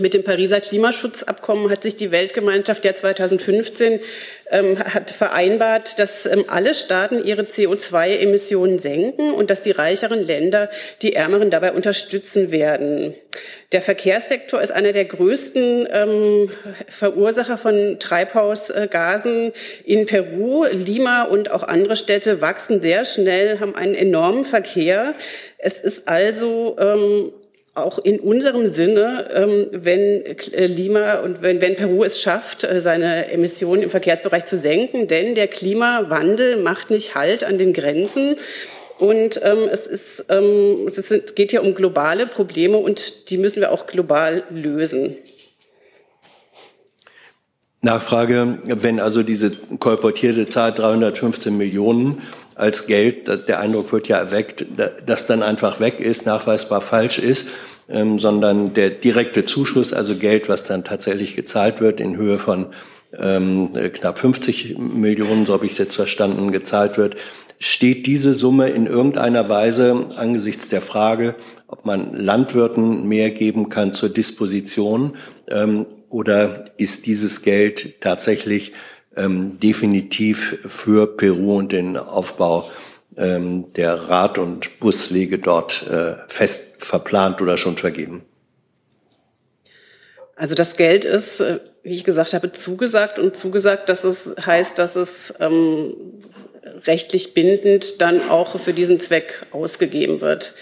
mit 0.00 0.12
dem 0.12 0.24
Pariser 0.24 0.60
Klimaschutzabkommen 0.60 1.70
hat 1.70 1.84
sich 1.84 1.94
die 1.94 2.10
Weltgemeinschaft 2.10 2.84
ja 2.84 2.94
2015 2.94 4.00
ähm, 4.50 4.78
hat 4.78 5.12
vereinbart, 5.12 6.00
dass 6.00 6.26
ähm, 6.26 6.44
alle 6.48 6.74
Staaten 6.74 7.24
ihre 7.24 7.42
CO2-Emissionen 7.42 8.80
senken 8.80 9.30
und 9.30 9.50
dass 9.50 9.62
die 9.62 9.70
reicheren 9.70 10.24
Länder 10.24 10.68
die 11.02 11.14
ärmeren 11.14 11.50
dabei 11.50 11.72
unterstützen 11.72 12.50
werden. 12.50 13.14
Der 13.70 13.82
Verkehrssektor 13.82 14.60
ist 14.60 14.72
einer 14.72 14.92
der 14.92 15.04
größten 15.04 15.88
ähm, 15.90 16.50
Verursacher 16.88 17.56
von 17.56 17.98
Treibhausgasen 18.00 19.52
in 19.84 20.06
Peru. 20.06 20.64
Lima 20.64 21.22
und 21.22 21.52
auch 21.52 21.62
andere 21.62 21.94
Städte 21.94 22.40
wachsen 22.40 22.80
sehr 22.80 23.04
schnell, 23.04 23.60
haben 23.60 23.76
einen 23.76 23.94
enormen 23.94 24.44
Verkehr. 24.44 25.14
Es 25.58 25.78
ist 25.78 26.08
also 26.08 26.76
ähm, 26.78 27.32
auch 27.74 27.98
in 27.98 28.20
unserem 28.20 28.68
Sinne, 28.68 29.30
ähm, 29.34 29.66
wenn 29.72 30.24
äh, 30.24 30.66
Lima 30.66 31.16
und 31.20 31.42
wenn, 31.42 31.60
wenn 31.60 31.74
Peru 31.74 32.04
es 32.04 32.20
schafft, 32.20 32.62
äh, 32.62 32.80
seine 32.80 33.30
Emissionen 33.30 33.82
im 33.82 33.90
Verkehrsbereich 33.90 34.44
zu 34.44 34.56
senken, 34.56 35.08
denn 35.08 35.34
der 35.34 35.48
Klimawandel 35.48 36.56
macht 36.56 36.90
nicht 36.90 37.14
Halt 37.14 37.42
an 37.42 37.58
den 37.58 37.72
Grenzen. 37.72 38.36
Und 38.98 39.40
ähm, 39.42 39.68
es, 39.70 39.88
ist, 39.88 40.24
ähm, 40.28 40.86
es 40.86 40.98
ist, 40.98 41.34
geht 41.34 41.52
ja 41.52 41.60
um 41.60 41.74
globale 41.74 42.26
Probleme 42.28 42.78
und 42.78 43.28
die 43.28 43.38
müssen 43.38 43.60
wir 43.60 43.72
auch 43.72 43.88
global 43.88 44.44
lösen. 44.50 45.16
Nachfrage, 47.80 48.58
wenn 48.64 48.98
also 48.98 49.22
diese 49.22 49.50
kolportierte 49.78 50.48
Zahl 50.48 50.72
315 50.72 51.56
Millionen 51.56 52.22
als 52.54 52.86
Geld, 52.86 53.28
der 53.48 53.60
Eindruck 53.60 53.92
wird 53.92 54.08
ja 54.08 54.18
erweckt, 54.18 54.66
dass 55.06 55.26
dann 55.26 55.42
einfach 55.42 55.80
weg 55.80 56.00
ist, 56.00 56.26
nachweisbar 56.26 56.80
falsch 56.80 57.18
ist, 57.18 57.48
ähm, 57.88 58.18
sondern 58.18 58.74
der 58.74 58.90
direkte 58.90 59.44
Zuschuss, 59.44 59.92
also 59.92 60.16
Geld, 60.16 60.48
was 60.48 60.66
dann 60.66 60.84
tatsächlich 60.84 61.36
gezahlt 61.36 61.80
wird 61.80 62.00
in 62.00 62.16
Höhe 62.16 62.38
von 62.38 62.68
ähm, 63.18 63.72
knapp 63.92 64.18
50 64.18 64.78
Millionen, 64.78 65.46
so 65.46 65.52
habe 65.52 65.66
ich 65.66 65.72
es 65.72 65.78
jetzt 65.78 65.96
verstanden, 65.96 66.52
gezahlt 66.52 66.96
wird, 66.98 67.16
steht 67.58 68.06
diese 68.06 68.34
Summe 68.34 68.70
in 68.70 68.86
irgendeiner 68.86 69.48
Weise 69.48 70.08
angesichts 70.16 70.68
der 70.68 70.80
Frage, 70.80 71.34
ob 71.66 71.86
man 71.86 72.14
Landwirten 72.14 73.06
mehr 73.06 73.30
geben 73.30 73.68
kann 73.68 73.92
zur 73.92 74.08
Disposition 74.08 75.16
ähm, 75.48 75.86
oder 76.08 76.66
ist 76.76 77.06
dieses 77.06 77.42
Geld 77.42 78.00
tatsächlich 78.00 78.72
ähm, 79.16 79.58
definitiv 79.60 80.58
für 80.66 81.06
Peru 81.16 81.58
und 81.58 81.72
den 81.72 81.96
Aufbau 81.96 82.70
ähm, 83.16 83.72
der 83.74 83.94
Rad- 83.94 84.38
und 84.38 84.80
Buswege 84.80 85.38
dort 85.38 85.86
äh, 85.88 86.16
fest 86.28 86.72
verplant 86.78 87.40
oder 87.40 87.56
schon 87.56 87.76
vergeben? 87.76 88.24
Also 90.36 90.54
das 90.54 90.76
Geld 90.76 91.04
ist, 91.04 91.40
äh, 91.40 91.60
wie 91.82 91.94
ich 91.94 92.04
gesagt 92.04 92.34
habe, 92.34 92.52
zugesagt 92.52 93.18
und 93.18 93.36
zugesagt, 93.36 93.88
dass 93.88 94.04
es 94.04 94.34
heißt, 94.44 94.78
dass 94.78 94.96
es 94.96 95.34
ähm, 95.38 95.94
rechtlich 96.86 97.34
bindend 97.34 98.00
dann 98.00 98.28
auch 98.28 98.58
für 98.58 98.72
diesen 98.72 99.00
Zweck 99.00 99.46
ausgegeben 99.52 100.20
wird. 100.20 100.54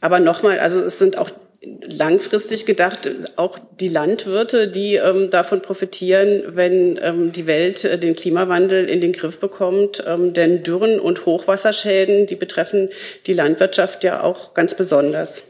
Aber 0.00 0.20
nochmal, 0.20 0.58
also 0.58 0.80
es 0.80 0.98
sind 0.98 1.18
auch 1.18 1.30
langfristig 1.62 2.64
gedacht 2.64 3.10
auch 3.36 3.58
die 3.58 3.88
Landwirte, 3.88 4.68
die 4.68 4.94
ähm, 4.94 5.28
davon 5.30 5.60
profitieren, 5.60 6.42
wenn 6.48 6.98
ähm, 7.02 7.32
die 7.32 7.46
Welt 7.46 7.84
äh, 7.84 7.98
den 7.98 8.16
Klimawandel 8.16 8.88
in 8.88 9.00
den 9.00 9.12
Griff 9.12 9.38
bekommt. 9.38 10.02
Ähm, 10.06 10.32
denn 10.32 10.62
Dürren 10.62 10.98
und 10.98 11.26
Hochwasserschäden, 11.26 12.26
die 12.26 12.36
betreffen 12.36 12.88
die 13.26 13.34
Landwirtschaft 13.34 14.04
ja 14.04 14.22
auch 14.22 14.54
ganz 14.54 14.74
besonders. 14.74 15.44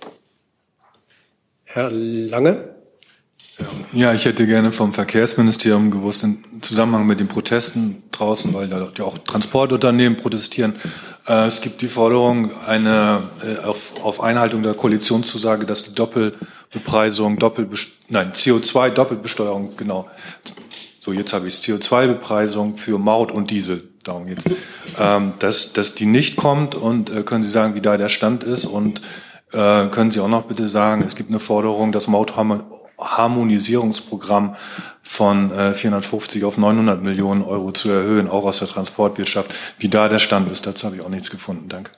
Herr 1.64 1.90
Lange. 1.92 2.79
Ja, 3.92 4.12
ich 4.12 4.24
hätte 4.24 4.46
gerne 4.46 4.70
vom 4.70 4.92
Verkehrsministerium 4.92 5.90
gewusst, 5.90 6.22
im 6.22 6.38
Zusammenhang 6.62 7.06
mit 7.06 7.18
den 7.18 7.26
Protesten 7.26 8.04
draußen, 8.12 8.54
weil 8.54 8.68
da 8.68 8.80
ja 8.96 9.04
auch 9.04 9.18
Transportunternehmen 9.18 10.16
protestieren. 10.16 10.74
Äh, 11.26 11.46
es 11.46 11.60
gibt 11.60 11.80
die 11.80 11.88
Forderung 11.88 12.50
eine, 12.66 13.22
äh, 13.42 13.64
auf, 13.66 13.94
auf 14.02 14.20
Einhaltung 14.22 14.62
der 14.62 14.74
Koalitionszusage, 14.74 15.66
dass 15.66 15.82
die 15.82 15.94
Doppelbepreisung, 15.94 17.38
Doppelbest 17.38 17.88
nein, 18.08 18.32
CO2-Doppelbesteuerung, 18.32 19.76
genau. 19.76 20.08
So, 21.00 21.12
jetzt 21.12 21.32
habe 21.32 21.48
ich 21.48 21.54
es, 21.54 21.62
CO2-Bepreisung 21.62 22.76
für 22.76 22.98
Maut 22.98 23.32
und 23.32 23.50
Diesel, 23.50 23.82
darum 24.04 24.26
geht's. 24.26 24.44
Ähm, 24.98 25.32
dass, 25.38 25.72
dass 25.72 25.94
die 25.94 26.06
nicht 26.06 26.36
kommt 26.36 26.74
und 26.74 27.10
äh, 27.10 27.22
können 27.22 27.42
Sie 27.42 27.50
sagen, 27.50 27.74
wie 27.74 27.80
da 27.80 27.96
der 27.96 28.08
Stand 28.08 28.44
ist 28.44 28.66
und 28.66 29.00
äh, 29.52 29.86
können 29.86 30.10
Sie 30.10 30.20
auch 30.20 30.28
noch 30.28 30.42
bitte 30.42 30.68
sagen, 30.68 31.02
es 31.02 31.16
gibt 31.16 31.30
eine 31.30 31.40
Forderung, 31.40 31.90
dass 31.90 32.06
Maut 32.06 32.36
Harmonisierungsprogramm 33.00 34.56
von 35.02 35.50
äh, 35.52 35.74
450 35.74 36.44
auf 36.44 36.58
900 36.58 37.02
Millionen 37.02 37.42
Euro 37.42 37.72
zu 37.72 37.90
erhöhen, 37.90 38.28
auch 38.28 38.44
aus 38.44 38.60
der 38.60 38.68
Transportwirtschaft. 38.68 39.54
Wie 39.78 39.88
da 39.88 40.08
der 40.08 40.18
Stand 40.18 40.50
ist, 40.50 40.66
dazu 40.66 40.86
habe 40.86 40.96
ich 40.96 41.04
auch 41.04 41.08
nichts 41.08 41.30
gefunden. 41.30 41.68
Danke. 41.68 41.92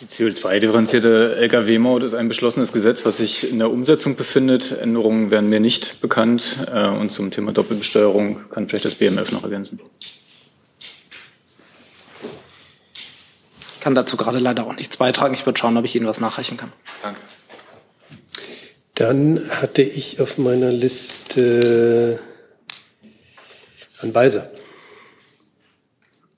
Die 0.00 0.06
CO2-differenzierte 0.06 1.36
Lkw-Maut 1.36 2.02
ist 2.02 2.14
ein 2.14 2.28
beschlossenes 2.28 2.72
Gesetz, 2.72 3.06
was 3.06 3.18
sich 3.18 3.48
in 3.48 3.58
der 3.60 3.70
Umsetzung 3.70 4.16
befindet. 4.16 4.72
Änderungen 4.72 5.30
werden 5.30 5.48
mir 5.48 5.60
nicht 5.60 6.00
bekannt. 6.00 6.58
Äh, 6.72 6.88
und 6.88 7.10
zum 7.10 7.30
Thema 7.30 7.52
Doppelbesteuerung 7.52 8.50
kann 8.50 8.68
vielleicht 8.68 8.84
das 8.84 8.96
BMF 8.96 9.32
noch 9.32 9.44
ergänzen. 9.44 9.80
Ich 13.72 13.80
kann 13.80 13.94
dazu 13.94 14.16
gerade 14.16 14.38
leider 14.38 14.66
auch 14.66 14.74
nichts 14.74 14.96
beitragen. 14.96 15.34
Ich 15.34 15.46
würde 15.46 15.58
schauen, 15.58 15.76
ob 15.76 15.84
ich 15.84 15.94
Ihnen 15.94 16.06
was 16.06 16.20
nachreichen 16.20 16.56
kann. 16.56 16.72
Danke. 17.02 17.20
Dann 18.94 19.40
hatte 19.50 19.82
ich 19.82 20.20
auf 20.20 20.38
meiner 20.38 20.70
Liste 20.70 22.20
Herrn 23.98 24.12
Beiser. 24.12 24.50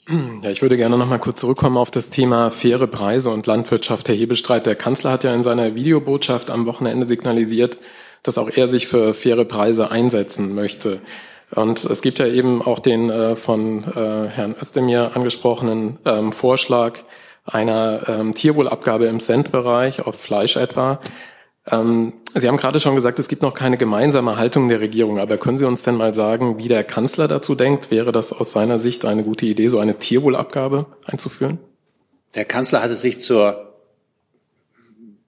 Ja, 0.09 0.51
ich 0.51 0.63
würde 0.63 0.77
gerne 0.77 0.97
noch 0.97 1.09
mal 1.09 1.19
kurz 1.19 1.41
zurückkommen 1.41 1.77
auf 1.77 1.91
das 1.91 2.11
Thema 2.11 2.51
faire 2.51 2.87
Preise 2.87 3.31
und 3.31 3.47
Landwirtschaft. 3.47 4.09
Herr 4.09 4.15
Hebestreit, 4.15 4.65
der 4.65 4.77
Kanzler 4.77 5.11
hat 5.11 5.25
ja 5.25 5.35
in 5.35 5.43
seiner 5.43 5.75
Videobotschaft 5.75 6.51
am 6.51 6.65
Wochenende 6.65 7.07
signalisiert, 7.07 7.77
dass 8.23 8.39
auch 8.39 8.49
er 8.49 8.69
sich 8.69 8.87
für 8.87 9.15
faire 9.15 9.45
Preise 9.45 9.91
einsetzen 9.91 10.55
möchte. 10.55 11.01
Und 11.55 11.85
es 11.85 12.03
gibt 12.03 12.21
ja 12.21 12.27
eben 12.27 12.63
auch 12.63 12.79
den 12.79 13.11
äh, 13.11 13.37
von 13.37 13.85
äh, 13.85 14.29
Herrn 14.29 14.55
Özdemir 14.59 15.15
angesprochenen 15.17 15.99
ähm, 16.05 16.33
Vorschlag 16.33 17.01
einer 17.45 18.09
ähm, 18.09 18.33
Tierwohlabgabe 18.33 19.07
im 19.07 19.21
Centbereich 19.21 20.07
auf 20.07 20.15
Fleisch 20.21 20.57
etwa. 20.57 21.01
Ähm, 21.69 22.13
Sie 22.35 22.49
haben 22.49 22.59
gerade 22.59 22.81
schon 22.81 22.95
gesagt, 22.95 23.19
es 23.19 23.29
gibt 23.29 23.43
noch 23.43 23.55
keine 23.55 23.79
gemeinsame 23.79 24.37
Haltung 24.37 24.69
der 24.69 24.81
Regierung. 24.81 25.19
Aber 25.19 25.39
können 25.39 25.57
Sie 25.57 25.65
uns 25.65 25.83
denn 25.83 25.97
mal 25.97 26.15
sagen, 26.15 26.59
wie 26.59 26.69
der 26.69 26.85
Kanzler 26.85 27.29
dazu 27.29 27.55
denkt? 27.55 27.91
Wäre 27.91 28.13
das 28.13 28.33
aus 28.33 28.53
seiner 28.53 28.79
Sicht 28.79 29.05
eine 29.05 29.25
gute 29.25 29.47
Idee, 29.47 29.69
so 29.69 29.79
eine 29.79 29.99
Tierwohlabgabe 29.99 30.87
einzuführen? 31.07 31.59
Der 32.35 32.45
Kanzler 32.45 32.83
hat 32.83 32.91
es 32.91 33.01
sich 33.01 33.21
zur 33.21 33.75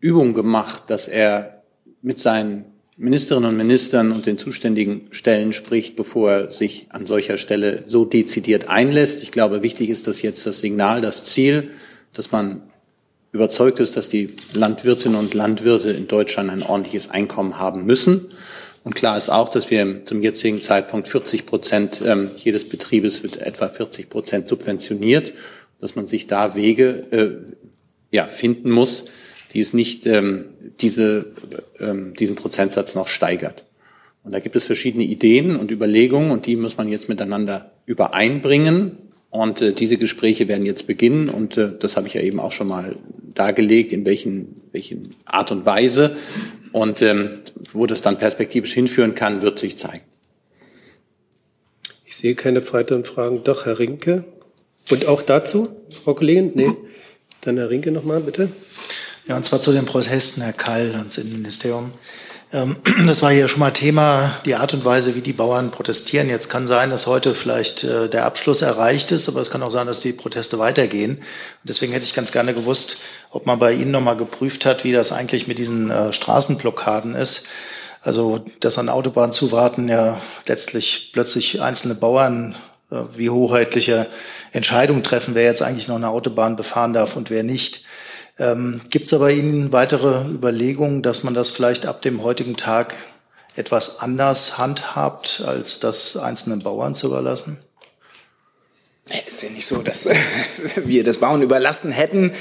Übung 0.01 0.34
gemacht, 0.34 0.84
dass 0.89 1.09
er 1.09 1.62
mit 2.03 2.20
seinen 2.20 2.66
Ministerinnen 2.99 3.51
und 3.51 3.57
Ministern 3.57 4.12
und 4.12 4.26
den 4.26 4.39
zuständigen 4.39 5.07
Stellen 5.12 5.53
spricht, 5.53 5.97
bevor 5.97 6.30
er 6.30 6.53
sich 6.53 6.86
an 6.91 7.07
solcher 7.07 7.39
Stelle 7.39 7.84
so 7.86 8.05
dezidiert 8.05 8.68
einlässt. 8.68 9.22
Ich 9.22 9.32
glaube, 9.32 9.62
wichtig 9.62 9.89
ist 9.89 10.09
dass 10.09 10.20
jetzt 10.20 10.47
das 10.47 10.61
Signal, 10.61 11.01
das 11.01 11.24
Ziel, 11.24 11.70
dass 12.12 12.32
man 12.32 12.62
überzeugt 13.33 13.81
ist, 13.81 13.97
dass 13.97 14.09
die 14.09 14.37
Landwirtinnen 14.55 15.18
und 15.18 15.35
Landwirte 15.35 15.91
in 15.91 16.09
Deutschland 16.09 16.51
ein 16.51 16.62
ordentliches 16.62 17.11
Einkommen 17.11 17.59
haben 17.59 17.85
müssen. 17.85 18.29
Und 18.85 18.95
klar 18.95 19.18
ist 19.18 19.29
auch, 19.29 19.49
dass 19.49 19.70
wir 19.70 20.05
zum 20.07 20.22
jetzigen 20.22 20.61
Zeitpunkt 20.61 21.09
40 21.09 21.45
Prozent 21.45 22.03
ähm, 22.05 22.31
jedes 22.37 22.68
Betriebes 22.68 23.22
wird 23.22 23.37
etwa 23.37 23.68
40 23.68 24.09
Prozent 24.09 24.49
subventioniert, 24.49 25.35
dass 25.81 25.95
man 25.95 26.07
sich 26.07 26.26
da 26.26 26.55
Wege 26.55 27.05
äh, 27.11 27.31
ja, 28.11 28.26
finden 28.26 28.70
muss, 28.70 29.07
die 29.53 29.61
es 29.61 29.72
nicht 29.72 30.07
ähm, 30.07 30.47
diese, 30.81 31.26
ähm, 31.81 32.14
diesen 32.14 32.37
Prozentsatz 32.37 32.95
noch 32.95 33.09
steigert. 33.09 33.64
Und 34.24 34.33
da 34.33 34.41
gibt 34.41 34.57
es 34.57 34.64
verschiedene 34.64 35.05
Ideen 35.05 35.57
und 35.57 35.70
Überlegungen 35.70 36.31
und 36.31 36.47
die 36.47 36.57
muss 36.57 36.76
man 36.76 36.89
jetzt 36.89 37.09
miteinander 37.09 37.72
übereinbringen. 37.87 38.99
Und 39.31 39.61
äh, 39.61 39.72
diese 39.72 39.99
Gespräche 39.99 40.49
werden 40.49 40.64
jetzt 40.64 40.87
beginnen 40.87 41.29
und 41.29 41.57
äh, 41.57 41.72
das 41.79 41.97
habe 41.97 42.09
ich 42.09 42.14
ja 42.14 42.22
eben 42.22 42.41
auch 42.41 42.53
schon 42.53 42.68
mal 42.68 42.97
dargelegt, 43.35 43.93
in 43.93 44.07
welchen, 44.07 44.62
welchen 44.72 45.14
Art 45.26 45.53
und 45.53 45.66
Weise. 45.66 46.16
Und 46.72 47.03
ähm, 47.03 47.39
wo 47.72 47.87
das 47.87 48.03
dann 48.03 48.18
perspektivisch 48.18 48.72
hinführen 48.72 49.14
kann, 49.14 49.43
wird 49.43 49.59
sich 49.59 49.76
zeigen. 49.76 50.05
Ich 52.05 52.16
sehe 52.16 52.35
keine 52.35 52.72
weiteren 52.72 53.05
Fragen. 53.05 53.45
Doch, 53.45 53.66
Herr 53.66 53.79
Rinke. 53.79 54.24
Und 54.91 55.07
auch 55.07 55.20
dazu, 55.20 55.68
Frau 56.05 56.14
Kollegin? 56.14 56.53
Nee. 56.55 56.70
Dann 57.43 57.59
Herr 57.59 57.68
Rinke 57.68 57.91
nochmal, 57.91 58.20
bitte. 58.20 58.51
Ja, 59.26 59.37
und 59.37 59.45
zwar 59.45 59.61
zu 59.61 59.72
den 59.72 59.85
Protesten, 59.85 60.41
Herr 60.41 60.55
Kall, 60.55 60.95
ans 60.95 61.18
Innenministerium. 61.18 61.93
Ähm, 62.53 62.76
das 63.07 63.22
war 63.22 63.30
hier 63.30 63.49
schon 63.49 63.61
mal 63.61 63.70
Thema, 63.72 64.32
die 64.44 64.55
Art 64.55 64.74
und 64.74 64.84
Weise, 64.84 65.14
wie 65.14 65.20
die 65.20 65.32
Bauern 65.32 65.70
protestieren. 65.70 66.28
Jetzt 66.28 66.49
kann 66.49 66.66
sein, 66.66 66.90
dass 66.90 67.07
heute 67.07 67.34
vielleicht 67.34 67.84
äh, 67.84 68.09
der 68.09 68.24
Abschluss 68.24 68.62
erreicht 68.62 69.12
ist, 69.12 69.28
aber 69.28 69.40
es 69.40 69.51
kann 69.51 69.62
auch 69.62 69.70
sein, 69.70 69.86
dass 69.86 70.01
die 70.01 70.12
Proteste 70.12 70.59
weitergehen. 70.59 71.16
Und 71.16 71.24
deswegen 71.64 71.92
hätte 71.92 72.05
ich 72.05 72.14
ganz 72.14 72.32
gerne 72.32 72.55
gewusst, 72.55 72.99
ob 73.30 73.46
man 73.46 73.59
bei 73.59 73.72
Ihnen 73.72 73.90
nochmal 73.90 74.16
geprüft 74.16 74.64
hat, 74.64 74.84
wie 74.84 74.92
das 74.92 75.12
eigentlich 75.12 75.46
mit 75.46 75.59
diesen 75.59 75.90
äh, 75.90 76.12
Straßenblockaden 76.12 77.14
ist. 77.14 77.44
Also, 78.01 78.44
dass 78.61 78.78
an 78.78 78.88
Autobahnzuwarten 78.88 79.88
ja 79.88 80.20
letztlich 80.46 81.11
plötzlich 81.12 81.61
einzelne 81.61 81.94
Bauern 81.94 82.55
äh, 82.90 82.96
wie 83.16 83.28
hoheitliche 83.28 84.07
Entscheidungen 84.53 85.03
treffen, 85.03 85.34
wer 85.34 85.44
jetzt 85.44 85.62
eigentlich 85.62 85.88
noch 85.88 85.96
eine 85.96 86.09
Autobahn 86.09 86.57
befahren 86.57 86.94
darf 86.94 87.16
und 87.16 87.28
wer 87.28 87.42
nicht. 87.42 87.82
Ähm, 88.39 88.80
Gibt 88.91 89.07
es 89.07 89.14
aber 89.14 89.30
Ihnen 89.30 89.72
weitere 89.72 90.28
Überlegungen, 90.30 91.03
dass 91.03 91.24
man 91.24 91.34
das 91.34 91.51
vielleicht 91.51 91.86
ab 91.86 92.03
dem 92.03 92.22
heutigen 92.22 92.57
Tag 92.57 92.95
etwas 93.57 93.99
anders 93.99 94.59
handhabt, 94.59 95.43
als 95.45 95.80
das 95.80 96.16
einzelnen 96.16 96.61
Bauern 96.61 96.95
zu 96.95 97.09
überlassen? 97.09 97.59
Es 99.11 99.34
ist 99.34 99.42
ja 99.42 99.48
nicht 99.50 99.66
so, 99.66 99.80
dass 99.80 100.09
wir 100.76 101.02
das 101.02 101.18
Bauen 101.18 101.40
überlassen 101.40 101.90
hätten. 101.92 102.32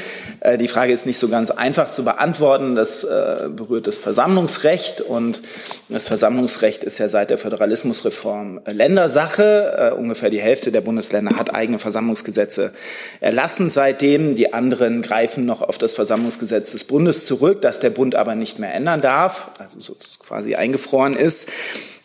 Äh, 0.42 0.58
die 0.58 0.68
Frage 0.68 0.92
ist 0.92 1.06
nicht 1.06 1.18
so 1.18 1.30
ganz 1.30 1.50
einfach 1.50 1.92
zu 1.92 2.04
beantworten. 2.04 2.76
Das 2.76 3.06
äh, 3.06 3.48
berührt 3.50 3.88
das 3.88 3.98
Versammlungsrecht 3.98 5.00
und 5.00 5.42
das 5.88 6.08
Versammlungsrecht 6.08 6.84
ist 6.84 6.98
ja 6.98 7.08
seit 7.08 7.30
der 7.30 7.38
Föderalismusreform 7.38 8.62
Ländersache. 8.66 9.94
Äh, 9.94 9.96
ungefähr 9.96 10.30
die 10.30 10.42
Hälfte 10.42 10.74
der 10.74 10.82
Bundesländer 10.82 11.38
hat 11.38 11.54
eigene 11.54 11.80
Versammlungsgesetze 11.80 12.74
erlassen 13.22 13.70
seitdem. 13.70 14.36
Die 14.36 14.54
anderen 14.54 15.02
greifen 15.02 15.46
noch 15.46 15.62
auf 15.62 15.78
das 15.78 15.94
Versammlungsgesetz 15.94 16.74
des 16.74 16.84
Bundes 16.84 17.26
zurück, 17.26 17.62
das 17.62 17.80
der 17.80 17.92
Bund 17.92 18.16
aber 18.16 18.36
nicht 18.36 18.60
mehr 18.60 18.74
ändern 18.74 19.00
darf, 19.00 19.52
also 19.60 19.80
so 19.80 19.96
quasi 20.20 20.56
eingefroren 20.56 21.14
ist. 21.14 21.50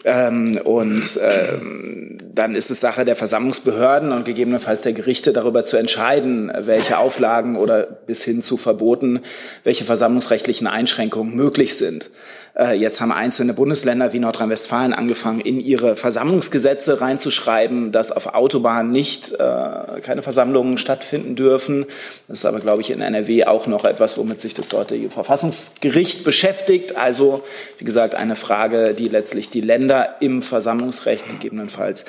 Ähm, 0.04 0.58
und 0.64 1.20
ähm, 1.22 2.18
dann 2.34 2.54
ist 2.54 2.70
es 2.70 2.80
Sache 2.80 3.04
der 3.04 3.16
Versammlungsbehörden 3.16 4.12
und 4.12 4.24
gegebenenfalls 4.24 4.80
der 4.80 4.92
Gerichte 4.92 5.32
darüber 5.32 5.64
zu 5.64 5.76
entscheiden, 5.76 6.50
welche 6.56 6.98
Auflagen 6.98 7.56
oder 7.56 7.82
bis 7.82 8.24
hin 8.24 8.42
zu 8.42 8.56
Verboten, 8.56 9.20
welche 9.64 9.84
versammlungsrechtlichen 9.84 10.66
Einschränkungen 10.66 11.34
möglich 11.34 11.76
sind. 11.76 12.10
Äh, 12.54 12.74
jetzt 12.74 13.00
haben 13.00 13.12
einzelne 13.12 13.54
Bundesländer 13.54 14.12
wie 14.12 14.18
Nordrhein-Westfalen 14.18 14.92
angefangen, 14.92 15.40
in 15.40 15.60
ihre 15.60 15.96
Versammlungsgesetze 15.96 17.00
reinzuschreiben, 17.00 17.92
dass 17.92 18.12
auf 18.12 18.34
Autobahnen 18.34 18.90
nicht 18.90 19.32
äh, 19.32 20.00
keine 20.02 20.22
Versammlungen 20.22 20.76
stattfinden 20.78 21.34
dürfen. 21.34 21.86
Das 22.28 22.38
ist 22.38 22.44
aber, 22.44 22.60
glaube 22.60 22.82
ich, 22.82 22.90
in 22.90 23.00
NRW 23.00 23.44
auch 23.44 23.66
noch 23.66 23.84
etwas, 23.84 24.18
womit 24.18 24.40
sich 24.40 24.54
das 24.54 24.68
dortige 24.68 25.10
Verfassungsgericht 25.10 26.24
beschäftigt. 26.24 26.96
Also, 26.96 27.42
wie 27.78 27.84
gesagt, 27.84 28.14
eine 28.14 28.36
Frage, 28.36 28.94
die 28.94 29.08
letztlich 29.08 29.48
die 29.48 29.60
Länder 29.60 29.91
im 30.00 30.42
Versammlungsrecht 30.42 31.28
gegebenenfalls 31.28 32.04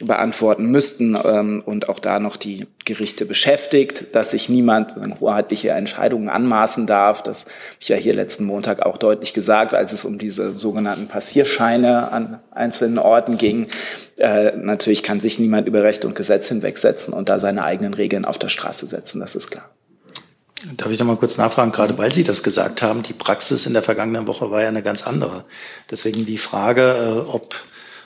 beantworten 0.00 0.66
müssten 0.66 1.16
ähm, 1.22 1.62
und 1.64 1.88
auch 1.88 2.00
da 2.00 2.18
noch 2.18 2.36
die 2.36 2.66
Gerichte 2.84 3.26
beschäftigt, 3.26 4.14
dass 4.14 4.32
sich 4.32 4.48
niemand 4.48 4.96
hoheitliche 5.20 5.70
Entscheidungen 5.70 6.28
anmaßen 6.28 6.86
darf. 6.86 7.22
Das 7.22 7.44
habe 7.44 7.52
ich 7.80 7.88
ja 7.88 7.96
hier 7.96 8.14
letzten 8.14 8.44
Montag 8.44 8.84
auch 8.84 8.96
deutlich 8.96 9.34
gesagt, 9.34 9.74
als 9.74 9.92
es 9.92 10.04
um 10.04 10.18
diese 10.18 10.54
sogenannten 10.54 11.06
Passierscheine 11.06 12.10
an 12.10 12.40
einzelnen 12.50 12.98
Orten 12.98 13.38
ging. 13.38 13.68
Äh, 14.18 14.52
natürlich 14.56 15.02
kann 15.02 15.20
sich 15.20 15.38
niemand 15.38 15.68
über 15.68 15.82
Recht 15.82 16.04
und 16.04 16.14
Gesetz 16.14 16.48
hinwegsetzen 16.48 17.14
und 17.14 17.28
da 17.28 17.38
seine 17.38 17.62
eigenen 17.62 17.94
Regeln 17.94 18.24
auf 18.24 18.38
der 18.38 18.48
Straße 18.48 18.86
setzen, 18.86 19.20
das 19.20 19.36
ist 19.36 19.50
klar. 19.50 19.70
Darf 20.72 20.90
ich 20.90 20.98
noch 20.98 21.06
mal 21.06 21.16
kurz 21.16 21.36
nachfragen, 21.36 21.72
gerade 21.72 21.98
weil 21.98 22.12
Sie 22.12 22.24
das 22.24 22.42
gesagt 22.42 22.80
haben, 22.80 23.02
die 23.02 23.12
Praxis 23.12 23.66
in 23.66 23.74
der 23.74 23.82
vergangenen 23.82 24.26
Woche 24.26 24.50
war 24.50 24.62
ja 24.62 24.68
eine 24.68 24.82
ganz 24.82 25.06
andere. 25.06 25.44
Deswegen 25.90 26.24
die 26.24 26.38
Frage, 26.38 27.24
äh, 27.26 27.30
ob 27.30 27.54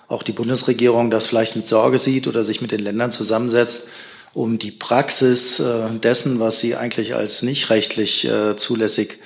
auch 0.09 0.23
die 0.23 0.33
Bundesregierung 0.33 1.11
das 1.11 1.27
vielleicht 1.27 1.55
mit 1.55 1.69
Sorge 1.69 1.99
sieht 1.99 2.27
oder 2.27 2.43
sich 2.43 2.61
mit 2.61 2.73
den 2.73 2.81
Ländern 2.81 3.13
zusammensetzt, 3.13 3.87
um 4.33 4.59
die 4.59 4.73
Praxis 4.73 5.61
äh, 5.61 5.91
dessen, 6.03 6.41
was 6.41 6.59
sie 6.59 6.75
eigentlich 6.75 7.15
als 7.15 7.43
nicht 7.43 7.71
rechtlich 7.71 8.25
äh, 8.27 8.57
zulässig 8.57 9.19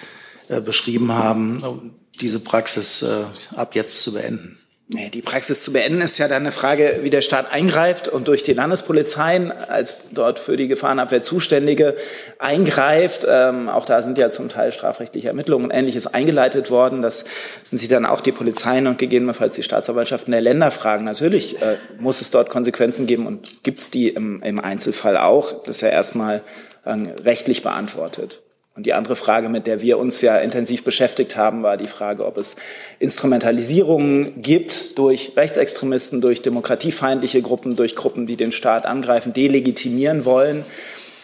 beschrieben 0.66 1.12
haben, 1.12 1.95
diese 2.20 2.39
Praxis 2.39 3.07
ab 3.55 3.74
jetzt 3.74 4.03
zu 4.03 4.12
beenden. 4.12 4.61
Die 4.93 5.22
Praxis 5.22 5.62
zu 5.62 5.72
beenden 5.72 6.03
ist 6.03 6.18
ja 6.18 6.28
dann 6.28 6.43
eine 6.43 6.53
Frage, 6.53 7.01
wie 7.03 7.09
der 7.09 7.22
Staat 7.22 7.51
eingreift 7.51 8.09
und 8.09 8.28
durch 8.28 8.43
die 8.43 8.53
Landespolizeien 8.53 9.51
als 9.51 10.09
dort 10.12 10.38
für 10.38 10.59
die 10.59 10.68
Gefahrenabwehr 10.68 11.22
Zuständige 11.22 11.97
eingreift. 12.38 13.26
Ähm, 13.26 13.70
auch 13.70 13.86
da 13.86 14.03
sind 14.03 14.18
ja 14.18 14.30
zum 14.30 14.49
Teil 14.49 14.70
strafrechtliche 14.70 15.28
Ermittlungen 15.28 15.64
und 15.64 15.70
Ähnliches 15.70 16.07
eingeleitet 16.07 16.70
worden. 16.70 17.01
Das 17.01 17.24
sind 17.62 17.78
sie 17.78 17.88
dann 17.88 18.05
auch 18.05 18.20
die 18.20 18.32
Polizeien 18.32 18.86
und 18.86 18.99
gegebenenfalls 18.99 19.55
die 19.55 19.62
Staatsanwaltschaften 19.62 20.30
der 20.30 20.43
Länder 20.43 20.70
fragen. 20.70 21.07
Natürlich 21.07 21.62
äh, 21.62 21.78
muss 21.99 22.20
es 22.20 22.30
dort 22.30 22.51
Konsequenzen 22.51 23.07
geben 23.07 23.26
und 23.26 23.62
gibt 23.62 23.80
es 23.80 23.90
die 23.90 24.11
im, 24.11 24.43
im 24.43 24.61
Einzelfall 24.61 25.16
auch. 25.16 25.62
Das 25.62 25.76
ist 25.76 25.80
ja 25.80 25.88
erstmal 25.88 26.43
äh, 26.84 26.97
rechtlich 27.24 27.62
beantwortet. 27.62 28.43
Und 28.74 28.86
die 28.86 28.94
andere 28.94 29.16
Frage, 29.16 29.50
mit 29.50 29.66
der 29.66 29.82
wir 29.82 29.98
uns 29.98 30.22
ja 30.22 30.38
intensiv 30.38 30.82
beschäftigt 30.82 31.36
haben, 31.36 31.62
war 31.62 31.76
die 31.76 31.88
Frage, 31.88 32.24
ob 32.24 32.38
es 32.38 32.56
Instrumentalisierungen 33.00 34.40
gibt 34.40 34.96
durch 34.96 35.32
Rechtsextremisten, 35.36 36.22
durch 36.22 36.40
demokratiefeindliche 36.40 37.42
Gruppen, 37.42 37.76
durch 37.76 37.94
Gruppen, 37.96 38.26
die 38.26 38.36
den 38.36 38.50
Staat 38.50 38.86
angreifen, 38.86 39.34
delegitimieren 39.34 40.24
wollen. 40.24 40.64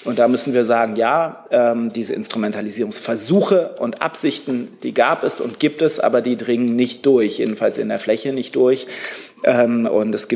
Und 0.05 0.19
da 0.21 0.29
müssen 0.29 0.55
wir 0.55 0.65
sagen, 0.65 0.95
ja, 0.95 1.45
ähm, 1.51 1.91
diese 1.93 2.15
Instrumentalisierungsversuche 2.15 3.75
und 3.79 4.01
Absichten, 4.01 4.69
die 4.83 4.95
gab 4.95 5.25
es 5.25 5.41
und 5.41 5.59
gibt 5.59 5.83
es, 5.83 5.99
aber 5.99 6.21
die 6.21 6.37
dringen 6.37 6.77
nicht 6.77 7.05
durch, 7.05 7.39
jedenfalls 7.39 7.79
in 7.79 7.89
der 7.89 7.99
Fläche 7.99 8.33
nicht 8.33 8.55
durch. 8.55 8.87
Ähm, 9.43 9.87
und 9.87 10.15
es, 10.15 10.29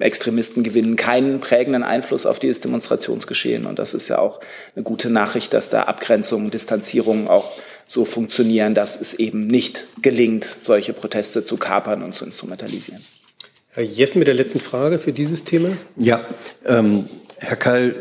Extremisten 0.00 0.62
gewinnen 0.62 0.94
keinen 0.94 1.40
prägenden 1.40 1.82
Einfluss 1.82 2.26
auf 2.26 2.38
dieses 2.38 2.60
Demonstrationsgeschehen. 2.60 3.66
Und 3.66 3.80
das 3.80 3.92
ist 3.92 4.08
ja 4.08 4.18
auch 4.18 4.38
eine 4.76 4.84
gute 4.84 5.10
Nachricht, 5.10 5.52
dass 5.52 5.68
da 5.68 5.82
Abgrenzung, 5.82 6.50
Distanzierung 6.50 7.28
auch 7.28 7.50
so 7.86 8.04
funktionieren, 8.04 8.74
dass 8.74 9.00
es 9.00 9.14
eben 9.14 9.46
nicht 9.46 9.88
gelingt, 10.00 10.44
solche 10.60 10.92
Proteste 10.92 11.42
zu 11.42 11.56
kapern 11.56 12.02
und 12.02 12.14
zu 12.14 12.24
instrumentalisieren. 12.24 13.02
Herr 13.70 13.82
Jessen 13.82 14.18
mit 14.18 14.28
der 14.28 14.34
letzten 14.34 14.60
Frage 14.60 14.98
für 14.98 15.12
dieses 15.12 15.44
Thema. 15.44 15.70
Ja, 15.96 16.24
ähm, 16.66 17.08
Herr 17.40 17.56
Kall, 17.56 17.94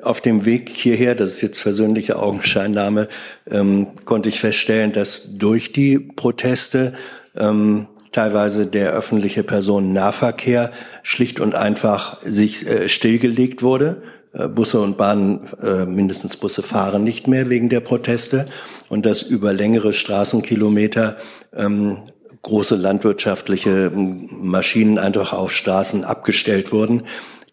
äh, 0.00 0.02
auf 0.02 0.20
dem 0.20 0.46
Weg 0.46 0.70
hierher, 0.70 1.14
das 1.14 1.32
ist 1.32 1.40
jetzt 1.42 1.62
persönliche 1.62 2.18
Augenscheinnahme, 2.18 3.08
ähm, 3.50 3.88
konnte 4.04 4.28
ich 4.30 4.40
feststellen, 4.40 4.92
dass 4.92 5.28
durch 5.36 5.72
die 5.72 5.98
Proteste 5.98 6.94
ähm, 7.36 7.86
teilweise 8.12 8.66
der 8.66 8.92
öffentliche 8.92 9.42
Personennahverkehr 9.42 10.70
schlicht 11.02 11.40
und 11.40 11.54
einfach 11.54 12.20
sich 12.20 12.66
äh, 12.66 12.88
stillgelegt 12.88 13.62
wurde. 13.62 14.02
Äh, 14.32 14.48
Busse 14.48 14.80
und 14.80 14.96
Bahnen, 14.96 15.40
äh, 15.62 15.84
mindestens 15.84 16.36
Busse 16.36 16.62
fahren 16.62 17.04
nicht 17.04 17.28
mehr 17.28 17.50
wegen 17.50 17.68
der 17.68 17.80
Proteste 17.80 18.46
und 18.88 19.04
dass 19.04 19.22
über 19.22 19.52
längere 19.52 19.92
Straßenkilometer 19.92 21.16
ähm, 21.54 21.98
große 22.42 22.76
landwirtschaftliche 22.76 23.92
ähm, 23.94 24.28
Maschinen 24.30 24.98
einfach 24.98 25.32
auf 25.32 25.52
Straßen 25.52 26.04
abgestellt 26.04 26.72
wurden. 26.72 27.04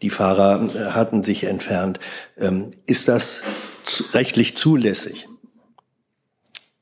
Die 0.02 0.10
Fahrer 0.10 0.70
äh, 0.74 0.92
hatten 0.92 1.24
sich 1.24 1.44
entfernt. 1.44 2.00
Ähm, 2.38 2.72
ist 2.86 3.08
das 3.08 3.42
rechtlich 4.14 4.56
zulässig? 4.56 5.28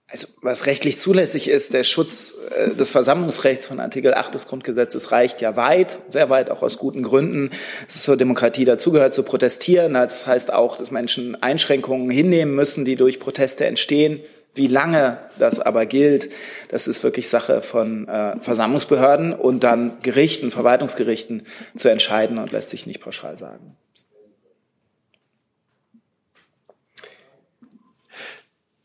Also 0.09 0.27
was 0.41 0.67
rechtlich 0.67 0.99
zulässig 0.99 1.49
ist, 1.49 1.73
der 1.73 1.83
Schutz 1.83 2.37
äh, 2.55 2.73
des 2.73 2.91
Versammlungsrechts 2.91 3.67
von 3.67 3.81
Artikel 3.81 4.13
8 4.13 4.33
des 4.33 4.47
Grundgesetzes 4.47 5.11
reicht 5.11 5.41
ja 5.41 5.57
weit, 5.57 5.99
sehr 6.07 6.29
weit, 6.29 6.49
auch 6.49 6.61
aus 6.61 6.77
guten 6.77 7.03
Gründen. 7.03 7.51
Es 7.89 8.03
zur 8.03 8.15
Demokratie 8.15 8.63
dazugehört, 8.63 9.13
zu 9.13 9.23
protestieren. 9.23 9.95
Das 9.95 10.25
heißt 10.25 10.53
auch, 10.53 10.77
dass 10.77 10.91
Menschen 10.91 11.35
Einschränkungen 11.41 12.09
hinnehmen 12.09 12.55
müssen, 12.55 12.85
die 12.85 12.95
durch 12.95 13.19
Proteste 13.19 13.65
entstehen. 13.65 14.21
Wie 14.57 14.67
lange 14.67 15.19
das 15.39 15.59
aber 15.59 15.85
gilt, 15.85 16.29
das 16.69 16.87
ist 16.87 17.03
wirklich 17.03 17.29
Sache 17.29 17.61
von 17.61 18.07
äh, 18.07 18.39
Versammlungsbehörden 18.41 19.33
und 19.33 19.63
dann 19.63 20.01
Gerichten, 20.01 20.51
Verwaltungsgerichten 20.51 21.43
zu 21.75 21.89
entscheiden 21.89 22.37
und 22.37 22.51
lässt 22.51 22.69
sich 22.69 22.87
nicht 22.87 23.01
pauschal 23.01 23.37
sagen. 23.37 23.77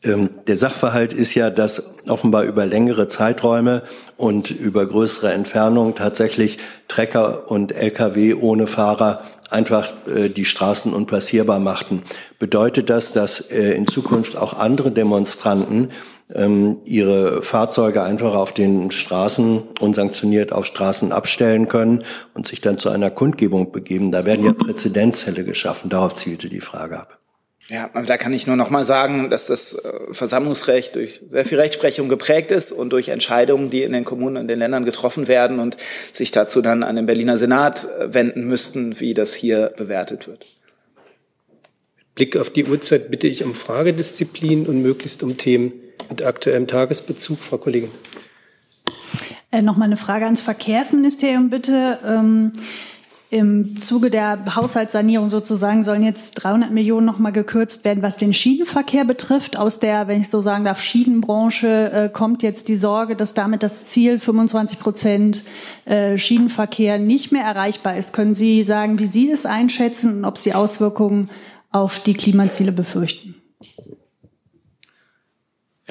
Ähm, 0.05 0.31
der 0.47 0.57
Sachverhalt 0.57 1.13
ist 1.13 1.35
ja, 1.35 1.51
dass 1.51 1.85
offenbar 2.09 2.43
über 2.45 2.67
längere 2.67 3.07
Zeiträume 3.07 3.83
und 4.17 4.51
über 4.51 4.85
größere 4.85 5.33
Entfernungen 5.33 5.95
tatsächlich 5.95 6.59
Trecker 6.89 7.51
und 7.51 7.73
Lkw 7.73 8.35
ohne 8.35 8.67
Fahrer 8.67 9.23
einfach 9.53 9.93
äh, 10.07 10.29
die 10.29 10.45
Straßen 10.45 10.93
unpassierbar 10.93 11.61
machten. 11.61 12.03
Bedeutet 12.39 12.91
das, 12.91 13.13
dass 13.13 13.41
äh, 13.41 13.73
in 13.73 13.87
Zukunft 13.87 14.37
auch 14.37 14.55
andere 14.55 14.91
Demonstranten 14.91 15.91
ähm, 16.35 16.79
ihre 16.85 17.43
Fahrzeuge 17.43 18.03
einfach 18.03 18.35
auf 18.35 18.53
den 18.53 18.91
Straßen 18.91 19.63
unsanktioniert 19.81 20.53
auf 20.53 20.67
Straßen 20.67 21.13
abstellen 21.13 21.69
können 21.69 22.05
und 22.35 22.47
sich 22.47 22.61
dann 22.61 22.79
zu 22.79 22.89
einer 22.89 23.11
Kundgebung 23.11 23.73
begeben? 23.73 24.13
Da 24.13 24.25
werden 24.25 24.45
ja 24.45 24.53
Präzedenzfälle 24.53 25.45
geschaffen. 25.45 25.91
Darauf 25.91 26.15
zielte 26.15 26.49
die 26.49 26.61
Frage 26.61 26.99
ab. 26.99 27.22
Ja, 27.69 27.89
da 27.89 28.17
kann 28.17 28.33
ich 28.33 28.47
nur 28.47 28.57
noch 28.57 28.71
mal 28.71 28.85
sagen, 28.85 29.31
dass 29.31 29.47
das 29.47 29.75
äh, 29.75 29.93
Versammlungsrecht 30.11 30.97
durch 30.97 31.23
sehr 31.29 31.45
viel 31.45 31.61
Rechtsprechung 31.61 32.09
geprägt 32.09 32.51
ist 32.51 32.73
und 32.73 32.91
durch 32.91 33.09
Entscheidungen, 33.09 33.71
die 33.71 33.83
in 33.83 33.93
den 33.93 34.05
Kommunen 34.05 34.37
und 34.37 34.49
den 34.49 34.59
Ländern 34.59 34.85
getroffen 34.85 35.29
werden 35.29 35.61
und 35.61 35.77
sich 36.13 36.33
dazu 36.33 36.61
dann 36.61 36.83
an 36.83 36.97
den 36.97 37.07
Berliner 37.07 37.37
Senat 37.37 37.85
äh, 37.85 38.13
wenden 38.13 38.49
müssten, 38.49 38.99
wie 39.01 39.15
das 39.15 39.35
hier 39.35 39.73
bewertet 39.77 40.27
wird. 40.27 40.47
Blick 42.15 42.37
auf 42.37 42.51
die 42.51 42.65
Uhrzeit 42.65 43.11
bitte 43.11 43.27
ich 43.27 43.45
um 43.45 43.55
Fragedisziplin 43.55 44.67
und 44.67 44.83
möglichst 44.83 45.23
um 45.23 45.37
Themen 45.37 45.73
mit 46.11 46.23
aktuellem 46.23 46.67
Tagesbezug. 46.67 47.39
Frau 47.39 47.59
Kollegin. 47.59 47.91
Äh, 49.51 49.63
noch 49.63 49.77
mal 49.77 49.85
eine 49.85 49.97
Frage 49.97 50.25
ans 50.25 50.43
Verkehrsministerium 50.43 51.49
bitte. 51.49 52.01
Ähm 52.05 52.53
im 53.33 53.77
Zuge 53.79 54.11
der 54.11 54.57
Haushaltssanierung 54.57 55.31
sozusagen 55.31 55.83
sollen 55.85 56.03
jetzt 56.03 56.35
300 56.35 56.71
Millionen 56.71 57.07
noch 57.07 57.19
mal 57.19 57.31
gekürzt 57.31 57.83
werden, 57.83 58.03
was 58.03 58.19
den 58.19 58.35
Schienenverkehr 58.35 59.07
betrifft. 59.07 59.57
Aus 59.57 59.81
der, 59.81 60.07
wenn 60.07 60.21
ich 60.21 60.29
so 60.29 60.43
sagen 60.43 60.67
darf, 60.67 60.83
Schienenbranche 60.83 61.93
äh, 61.93 62.09
kommt 62.11 62.43
jetzt 62.43 62.69
die 62.69 62.77
Sorge, 62.77 63.17
dass 63.17 63.33
damit 63.33 63.63
das 63.63 63.87
Ziel 63.87 64.19
25 64.19 64.79
Prozent 64.79 65.45
äh, 65.87 66.19
Schienenverkehr 66.19 66.99
nicht 66.99 67.33
mehr 67.33 67.45
erreichbar 67.45 67.97
ist. 67.97 68.13
Können 68.13 68.35
Sie 68.35 68.63
sagen, 68.65 68.99
wie 68.99 69.07
Sie 69.07 69.31
das 69.31 69.47
einschätzen 69.47 70.19
und 70.19 70.25
ob 70.27 70.37
Sie 70.37 70.53
Auswirkungen 70.53 71.31
auf 71.71 72.01
die 72.01 72.13
Klimaziele 72.13 72.71
befürchten? 72.71 73.37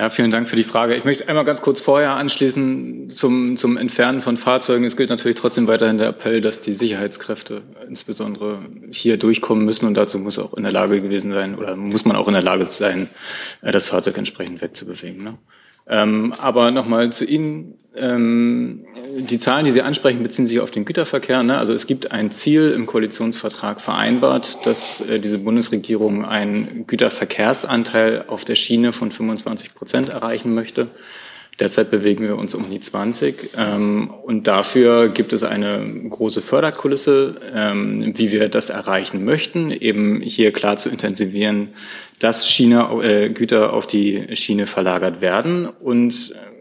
Ja, 0.02 0.10
vielen 0.10 0.32
Dank 0.32 0.50
für 0.50 0.56
die 0.56 0.64
Frage. 0.64 0.96
Ich 0.96 1.06
möchte 1.06 1.28
einmal 1.28 1.46
ganz 1.46 1.62
kurz 1.62 1.80
vorher 1.80 2.16
anschließen 2.16 3.12
zum, 3.12 3.56
zum 3.56 3.78
Entfernen 3.78 4.22
von 4.22 4.36
Fahrzeugen. 4.36 4.84
Es 4.84 4.98
gilt 4.98 5.12
natürlich 5.12 5.38
trotzdem 5.38 5.68
weiterhin 5.68 6.00
der 6.00 6.08
Appell, 6.08 6.42
dass 6.42 6.60
die 6.60 6.72
Sicherheitskräfte 6.72 7.62
insbesondere 7.88 8.66
hier 8.90 9.18
durchkommen 9.18 9.64
müssen 9.64 9.86
und 9.86 9.94
dazu 9.94 10.18
muss 10.18 10.40
auch 10.40 10.56
in 10.56 10.64
der 10.64 10.72
Lage 10.72 11.04
gewesen 11.04 11.34
sein 11.34 11.54
oder 11.54 11.76
muss 11.76 12.04
man 12.04 12.16
auch 12.16 12.28
in 12.28 12.34
der 12.34 12.42
Lage 12.42 12.66
sein, 12.66 13.12
das 13.62 13.90
Fahrzeug 13.90 14.18
entsprechend 14.18 14.64
wegzubewegen. 14.64 15.24
Ne? 15.24 15.38
Ähm, 15.88 16.34
aber 16.40 16.72
nochmal 16.72 17.12
zu 17.12 17.26
Ihnen. 17.26 17.78
Ähm, 17.94 18.86
die 19.20 19.40
Zahlen, 19.40 19.66
die 19.66 19.72
Sie 19.72 19.82
ansprechen, 19.82 20.24
beziehen 20.24 20.48
sich 20.48 20.62
auf 20.62 20.72
den 20.72 20.86
Güterverkehr. 20.86 21.44
Ne? 21.44 21.58
Also 21.58 21.74
es 21.74 21.88
gibt 21.88 22.12
ein 22.12 22.32
Ziel 22.32 22.72
im 22.72 22.86
Koalitionsvertrag 22.86 23.82
vereinbart, 23.82 24.66
dass 24.66 25.02
äh, 25.02 25.20
diese 25.20 25.40
Bundesregierung 25.40 26.24
einen 26.24 26.88
Güterverkehrsanteil 26.88 28.26
auf 28.28 28.46
der 28.46 28.56
Schiene 28.56 28.94
von 28.94 29.12
25 29.12 29.74
Prozent 29.74 30.10
erreichen 30.10 30.54
möchte. 30.54 30.88
Derzeit 31.60 31.92
bewegen 31.92 32.24
wir 32.24 32.38
uns 32.38 32.56
um 32.56 32.70
die 32.70 32.80
20. 32.80 33.52
Ähm, 33.56 34.10
und 34.10 34.48
dafür 34.48 35.10
gibt 35.10 35.32
es 35.32 35.44
eine 35.44 35.86
große 36.10 36.42
Förderkulisse, 36.42 37.36
ähm, 37.54 38.18
wie 38.18 38.32
wir 38.32 38.50
das 38.50 38.70
erreichen 38.70 39.24
möchten, 39.26 39.70
eben 39.70 40.22
hier 40.22 40.54
klar 40.54 40.78
zu 40.78 40.90
intensivieren, 40.90 41.70
dass 42.22 42.48
Schiene, 42.48 42.88
äh, 43.04 43.30
Güter 43.30 43.74
auf 43.74 43.88
die 43.88 44.36
Schiene 44.36 44.68
verlagert 44.68 45.22
werden. 45.22 45.66
Und 45.66 46.36
äh, 46.36 46.52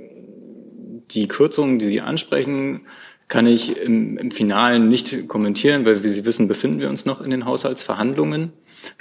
die 1.11 1.28
Kürzungen, 1.28 1.78
die 1.78 1.84
Sie 1.84 2.00
ansprechen, 2.00 2.86
kann 3.28 3.46
ich 3.46 3.76
im, 3.76 4.16
im 4.16 4.30
Finalen 4.30 4.88
nicht 4.88 5.28
kommentieren, 5.28 5.84
weil 5.84 6.02
wie 6.02 6.08
Sie 6.08 6.24
wissen, 6.24 6.48
befinden 6.48 6.80
wir 6.80 6.88
uns 6.88 7.04
noch 7.04 7.20
in 7.20 7.30
den 7.30 7.44
Haushaltsverhandlungen. 7.44 8.52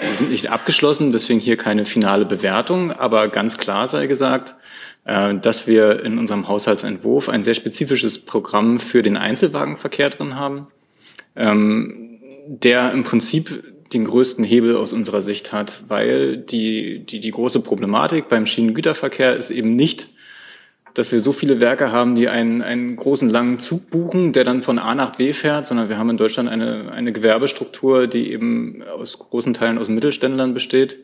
Sie 0.01 0.15
sind 0.15 0.31
nicht 0.31 0.51
abgeschlossen, 0.51 1.13
deswegen 1.13 1.39
hier 1.39 1.55
keine 1.55 1.85
finale 1.85 2.25
Bewertung, 2.25 2.91
aber 2.91 3.29
ganz 3.29 3.57
klar 3.57 3.87
sei 3.87 4.07
gesagt, 4.07 4.55
äh, 5.05 5.35
dass 5.35 5.65
wir 5.65 6.03
in 6.03 6.17
unserem 6.17 6.49
Haushaltsentwurf 6.49 7.29
ein 7.29 7.43
sehr 7.43 7.53
spezifisches 7.53 8.19
Programm 8.19 8.79
für 8.79 9.01
den 9.01 9.15
Einzelwagenverkehr 9.15 10.09
drin 10.09 10.35
haben, 10.35 10.67
ähm, 11.37 12.19
der 12.47 12.91
im 12.91 13.03
Prinzip 13.03 13.63
den 13.93 14.05
größten 14.05 14.43
Hebel 14.43 14.75
aus 14.75 14.93
unserer 14.93 15.21
Sicht 15.21 15.51
hat, 15.51 15.83
weil 15.87 16.37
die, 16.37 16.99
die, 16.99 17.19
die 17.19 17.31
große 17.31 17.59
Problematik 17.61 18.29
beim 18.29 18.45
Schienengüterverkehr 18.45 19.35
ist 19.35 19.49
eben 19.49 19.75
nicht, 19.75 20.09
dass 20.93 21.11
wir 21.11 21.19
so 21.19 21.31
viele 21.31 21.59
Werke 21.59 21.91
haben, 21.91 22.15
die 22.15 22.29
einen, 22.29 22.61
einen 22.61 22.95
großen 22.95 23.29
langen 23.29 23.59
Zug 23.59 23.89
buchen, 23.89 24.33
der 24.33 24.43
dann 24.43 24.61
von 24.61 24.79
A 24.79 24.95
nach 24.95 25.15
B 25.15 25.33
fährt, 25.33 25.65
sondern 25.65 25.89
wir 25.89 25.97
haben 25.97 26.09
in 26.09 26.17
Deutschland 26.17 26.49
eine, 26.49 26.91
eine 26.91 27.13
Gewerbestruktur, 27.13 28.07
die 28.07 28.31
eben 28.31 28.83
aus 28.83 29.17
großen 29.17 29.53
Teilen 29.53 29.77
aus 29.77 29.89
Mittelständlern 29.89 30.53
besteht 30.53 30.97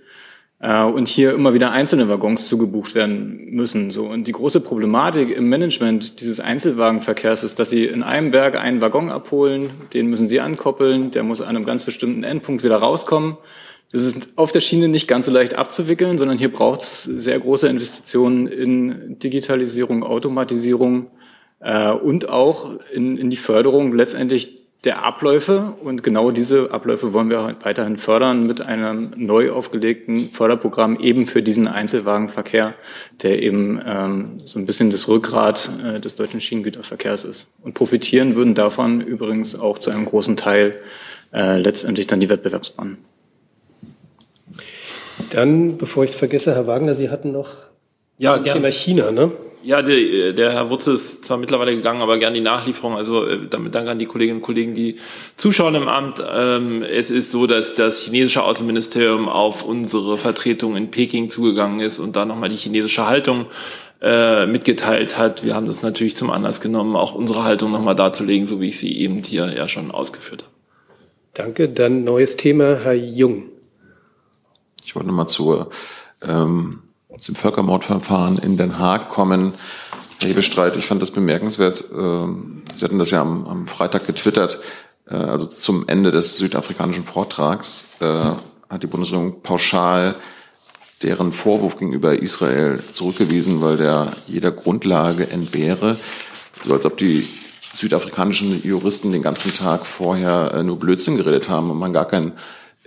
und 0.72 1.08
hier 1.08 1.34
immer 1.34 1.54
wieder 1.54 1.72
einzelne 1.72 2.10
Waggons 2.10 2.48
zugebucht 2.48 2.96
werden 2.96 3.52
müssen. 3.52 3.92
So 3.92 4.08
und 4.08 4.26
die 4.26 4.32
große 4.32 4.62
Problematik 4.62 5.36
im 5.36 5.48
Management 5.48 6.22
dieses 6.22 6.40
Einzelwagenverkehrs 6.40 7.44
ist, 7.44 7.60
dass 7.60 7.70
sie 7.70 7.86
in 7.86 8.04
einem 8.04 8.34
Werk 8.34 8.56
einen 8.56 8.82
Waggon 8.82 9.10
abholen, 9.12 9.70
den 9.94 10.08
müssen 10.08 10.28
sie 10.28 10.40
ankoppeln, 10.40 11.12
der 11.12 11.24
muss 11.24 11.42
an 11.42 11.50
einem 11.50 11.66
ganz 11.66 11.84
bestimmten 11.84 12.24
Endpunkt 12.24 12.64
wieder 12.64 12.78
rauskommen. 12.78 13.38
Das 13.92 14.04
ist 14.04 14.30
auf 14.36 14.52
der 14.52 14.60
Schiene 14.60 14.88
nicht 14.88 15.08
ganz 15.08 15.28
so 15.28 15.32
leicht 15.32 15.54
abzuwickeln, 15.54 16.18
sondern 16.18 16.38
hier 16.38 16.52
braucht 16.52 16.82
es 16.82 17.04
sehr 17.04 17.40
große 17.40 17.68
Investitionen 17.68 18.48
in 18.48 19.20
Digitalisierung, 19.20 20.04
Automatisierung 20.04 21.12
äh, 21.60 21.92
und 21.92 22.28
auch 22.28 22.72
in, 22.92 23.18
in 23.18 23.30
die 23.30 23.38
Förderung 23.38 23.94
letztendlich 23.94 24.65
der 24.84 25.04
Abläufe. 25.04 25.74
Und 25.84 26.04
genau 26.04 26.32
diese 26.32 26.72
Abläufe 26.72 27.14
wollen 27.14 27.30
wir 27.30 27.56
weiterhin 27.62 27.98
fördern 27.98 28.46
mit 28.46 28.62
einem 28.62 29.12
neu 29.16 29.52
aufgelegten 29.52 30.32
Förderprogramm 30.32 31.00
eben 31.00 31.26
für 31.26 31.42
diesen 31.42 31.68
Einzelwagenverkehr, 31.68 32.76
der 33.24 33.42
eben 33.42 33.82
ähm, 33.86 34.42
so 34.46 34.60
ein 34.60 34.66
bisschen 34.66 34.92
das 34.92 35.08
Rückgrat 35.08 35.72
äh, 35.84 36.00
des 36.00 36.16
deutschen 36.16 36.42
Schienengüterverkehrs 36.42 37.24
ist. 37.24 37.48
Und 37.62 37.74
profitieren 37.74 38.36
würden 38.36 38.54
davon 38.54 39.02
übrigens 39.02 39.60
auch 39.60 39.80
zu 39.80 39.90
einem 39.90 40.06
großen 40.06 40.38
Teil 40.38 40.82
äh, 41.34 41.58
letztendlich 41.58 42.08
dann 42.08 42.20
die 42.20 42.30
Wettbewerbsbahnen. 42.30 42.98
Dann, 45.32 45.78
bevor 45.78 46.04
ich 46.04 46.12
es 46.12 46.16
vergesse, 46.16 46.54
Herr 46.54 46.68
Wagner, 46.68 46.94
Sie 46.94 47.10
hatten 47.10 47.32
noch 47.32 47.56
ja, 48.18 48.36
zum. 48.36 48.54
Thema 48.54 48.72
China, 48.72 49.12
ne? 49.12 49.32
Ja, 49.66 49.82
der, 49.82 50.34
der 50.34 50.52
Herr 50.52 50.70
Wutze 50.70 50.92
ist 50.94 51.26
zwar 51.26 51.38
mittlerweile 51.38 51.76
gegangen, 51.76 52.04
aber 52.04 52.20
gern 52.20 52.36
die 52.36 52.40
Nachlieferung. 52.40 52.96
Also 52.96 53.26
äh, 53.26 53.48
damit 53.50 53.74
danke 53.74 53.90
an 53.90 53.98
die 53.98 54.06
Kolleginnen 54.06 54.38
und 54.38 54.46
Kollegen, 54.46 54.76
die 54.76 54.98
zuschauen 55.38 55.74
im 55.74 55.88
Amt. 55.88 56.24
Ähm, 56.32 56.84
es 56.84 57.10
ist 57.10 57.32
so, 57.32 57.48
dass 57.48 57.74
das 57.74 58.02
chinesische 58.02 58.44
Außenministerium 58.44 59.28
auf 59.28 59.66
unsere 59.66 60.20
Vertretung 60.20 60.76
in 60.76 60.92
Peking 60.92 61.32
zugegangen 61.32 61.80
ist 61.80 61.98
und 61.98 62.16
da 62.16 62.26
nochmal 62.26 62.50
die 62.50 62.58
chinesische 62.58 63.08
Haltung 63.08 63.48
äh, 64.04 64.46
mitgeteilt 64.46 65.18
hat. 65.18 65.44
Wir 65.44 65.56
haben 65.56 65.66
das 65.66 65.82
natürlich 65.82 66.16
zum 66.16 66.30
Anlass 66.30 66.62
genommen, 66.62 66.96
auch 66.96 67.16
unsere 67.16 67.44
Haltung 67.44 67.72
nochmal 67.72 67.96
darzulegen, 67.96 68.46
so 68.46 68.62
wie 68.62 68.70
ich 68.70 68.78
sie 68.78 68.96
eben 69.00 69.24
hier 69.24 69.52
ja 69.52 69.68
schon 69.68 69.90
ausgeführt 69.90 70.44
habe. 70.44 70.54
Danke. 71.34 71.70
Dann 71.70 72.04
neues 72.04 72.38
Thema, 72.38 72.82
Herr 72.84 72.94
Jung. 72.94 73.46
Ich 74.86 74.96
wollte 74.96 75.08
nochmal 75.08 75.28
zur, 75.28 75.72
ähm, 76.22 76.84
zum 77.20 77.36
Völkermordverfahren 77.36 78.38
in 78.38 78.58
Den 78.58 78.80
Haag 78.80 79.10
kommen. 79.10 79.54
Herr 80.22 80.30
Hebestreit, 80.30 80.76
ich 80.76 80.86
fand 80.86 81.02
das 81.02 81.12
bemerkenswert. 81.12 81.86
Ähm, 81.96 82.64
Sie 82.74 82.84
hatten 82.84 83.00
das 83.00 83.12
ja 83.12 83.22
am, 83.22 83.48
am 83.48 83.68
Freitag 83.68 84.06
getwittert. 84.08 84.60
Äh, 85.08 85.16
also 85.16 85.46
zum 85.46 85.88
Ende 85.88 86.12
des 86.12 86.38
südafrikanischen 86.38 87.04
Vortrags 87.04 87.88
äh, 88.00 88.06
hat 88.06 88.84
die 88.84 88.88
Bundesregierung 88.88 89.42
pauschal 89.42 90.16
deren 91.02 91.34
Vorwurf 91.34 91.78
gegenüber 91.78 92.18
Israel 92.18 92.82
zurückgewiesen, 92.94 93.62
weil 93.62 93.78
der 93.78 94.14
jeder 94.28 94.52
Grundlage 94.52 95.30
entbehre. 95.30 95.98
So 96.62 96.74
als 96.74 96.86
ob 96.86 96.98
die 96.98 97.28
südafrikanischen 97.76 98.64
Juristen 98.64 99.12
den 99.12 99.22
ganzen 99.22 99.54
Tag 99.54 99.86
vorher 99.86 100.54
äh, 100.54 100.64
nur 100.64 100.80
Blödsinn 100.80 101.18
geredet 101.18 101.50
haben 101.50 101.70
und 101.70 101.78
man 101.78 101.94
gar 101.94 102.08
kein 102.08 102.34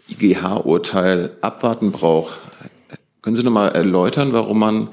IGH-Urteil 0.09 1.37
abwarten 1.43 1.93
braucht. 1.93 2.33
Können 3.23 3.37
Sie 3.37 3.43
noch 3.43 3.53
mal 3.53 3.69
erläutern, 3.69 4.33
warum 4.33 4.59
man 4.59 4.89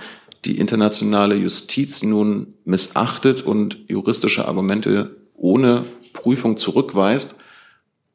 die 0.45 0.57
internationale 0.57 1.35
Justiz 1.35 2.03
nun 2.03 2.53
missachtet 2.65 3.41
und 3.41 3.79
juristische 3.87 4.47
Argumente 4.47 5.15
ohne 5.35 5.85
Prüfung 6.13 6.57
zurückweist, 6.57 7.35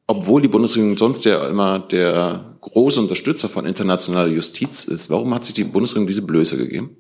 obwohl 0.06 0.42
die 0.42 0.48
Bundesregierung 0.48 0.96
sonst 0.96 1.24
ja 1.24 1.48
immer 1.48 1.78
der 1.78 2.56
große 2.60 3.00
Unterstützer 3.00 3.48
von 3.48 3.66
internationaler 3.66 4.28
Justiz 4.28 4.84
ist? 4.84 5.10
Warum 5.10 5.34
hat 5.34 5.44
sich 5.44 5.54
die 5.54 5.64
Bundesregierung 5.64 6.06
diese 6.06 6.22
Blöße 6.22 6.56
gegeben? 6.56 6.96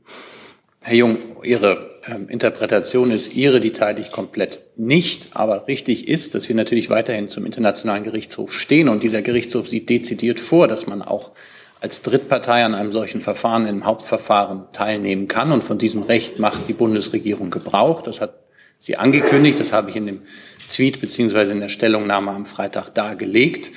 Herr 0.80 0.96
Jung, 0.96 1.18
Ihre 1.42 1.90
ähm, 2.06 2.28
Interpretation 2.28 3.10
ist 3.10 3.34
Ihre, 3.34 3.60
die 3.60 3.72
teile 3.72 4.00
ich 4.00 4.10
komplett 4.10 4.60
nicht. 4.76 5.28
Aber 5.32 5.66
richtig 5.68 6.08
ist, 6.08 6.34
dass 6.34 6.48
wir 6.48 6.56
natürlich 6.56 6.88
weiterhin 6.88 7.28
zum 7.28 7.44
Internationalen 7.44 8.04
Gerichtshof 8.04 8.54
stehen. 8.54 8.88
Und 8.88 9.02
dieser 9.02 9.22
Gerichtshof 9.22 9.68
sieht 9.68 9.90
dezidiert 9.90 10.40
vor, 10.40 10.68
dass 10.68 10.86
man 10.86 11.02
auch 11.02 11.32
als 11.80 12.02
Drittpartei 12.02 12.64
an 12.64 12.74
einem 12.74 12.92
solchen 12.92 13.20
Verfahren 13.20 13.66
im 13.66 13.84
Hauptverfahren 13.84 14.64
teilnehmen 14.72 15.28
kann. 15.28 15.50
Und 15.50 15.64
von 15.64 15.78
diesem 15.78 16.02
Recht 16.02 16.38
macht 16.38 16.68
die 16.68 16.74
Bundesregierung 16.74 17.50
Gebrauch. 17.50 18.02
Das 18.02 18.20
hat 18.20 18.34
sie 18.78 18.96
angekündigt. 18.96 19.58
Das 19.58 19.72
habe 19.72 19.90
ich 19.90 19.96
in 19.96 20.06
dem 20.06 20.22
Tweet 20.70 21.00
beziehungsweise 21.00 21.52
in 21.52 21.60
der 21.60 21.68
Stellungnahme 21.68 22.30
am 22.32 22.46
Freitag 22.46 22.90
dargelegt. 22.90 23.72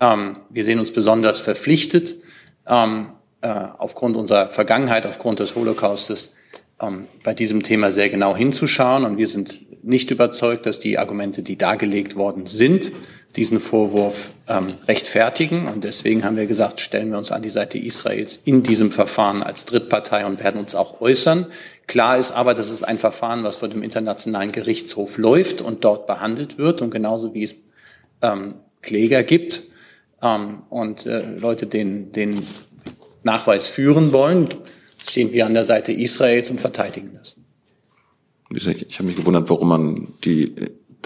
Ähm, 0.00 0.38
wir 0.50 0.64
sehen 0.64 0.80
uns 0.80 0.90
besonders 0.90 1.40
verpflichtet, 1.40 2.16
ähm, 2.66 3.08
äh, 3.40 3.48
aufgrund 3.78 4.16
unserer 4.16 4.50
Vergangenheit, 4.50 5.06
aufgrund 5.06 5.38
des 5.38 5.54
Holocaustes, 5.54 6.32
ähm, 6.80 7.06
bei 7.22 7.34
diesem 7.34 7.62
Thema 7.62 7.92
sehr 7.92 8.08
genau 8.08 8.36
hinzuschauen. 8.36 9.04
Und 9.04 9.16
wir 9.16 9.28
sind 9.28 9.84
nicht 9.84 10.10
überzeugt, 10.10 10.66
dass 10.66 10.80
die 10.80 10.98
Argumente, 10.98 11.42
die 11.42 11.56
dargelegt 11.56 12.16
worden 12.16 12.46
sind, 12.46 12.90
diesen 13.36 13.60
Vorwurf 13.60 14.32
ähm, 14.48 14.66
rechtfertigen. 14.86 15.66
Und 15.66 15.84
deswegen 15.84 16.24
haben 16.24 16.36
wir 16.36 16.46
gesagt, 16.46 16.80
stellen 16.80 17.10
wir 17.10 17.18
uns 17.18 17.32
an 17.32 17.42
die 17.42 17.50
Seite 17.50 17.78
Israels 17.78 18.40
in 18.44 18.62
diesem 18.62 18.90
Verfahren 18.90 19.42
als 19.42 19.64
Drittpartei 19.64 20.24
und 20.24 20.42
werden 20.42 20.60
uns 20.60 20.74
auch 20.74 21.00
äußern. 21.00 21.46
Klar 21.86 22.18
ist 22.18 22.32
aber, 22.32 22.54
dass 22.54 22.70
es 22.70 22.82
ein 22.82 22.98
Verfahren, 22.98 23.44
was 23.44 23.56
vor 23.56 23.68
dem 23.68 23.82
Internationalen 23.82 24.52
Gerichtshof 24.52 25.18
läuft 25.18 25.60
und 25.60 25.84
dort 25.84 26.06
behandelt 26.06 26.58
wird. 26.58 26.80
Und 26.80 26.90
genauso 26.90 27.34
wie 27.34 27.44
es 27.44 27.56
ähm, 28.22 28.54
Kläger 28.82 29.22
gibt 29.22 29.62
ähm, 30.22 30.62
und 30.70 31.06
äh, 31.06 31.22
Leute 31.38 31.66
den, 31.66 32.12
den 32.12 32.46
Nachweis 33.24 33.66
führen 33.66 34.12
wollen, 34.12 34.48
stehen 35.06 35.32
wir 35.32 35.46
an 35.46 35.54
der 35.54 35.64
Seite 35.64 35.92
Israels 35.92 36.50
und 36.50 36.60
verteidigen 36.60 37.12
das. 37.14 37.36
Ich 38.50 38.98
habe 38.98 39.08
mich 39.08 39.16
gewundert, 39.16 39.50
warum 39.50 39.68
man 39.68 40.14
die, 40.24 40.54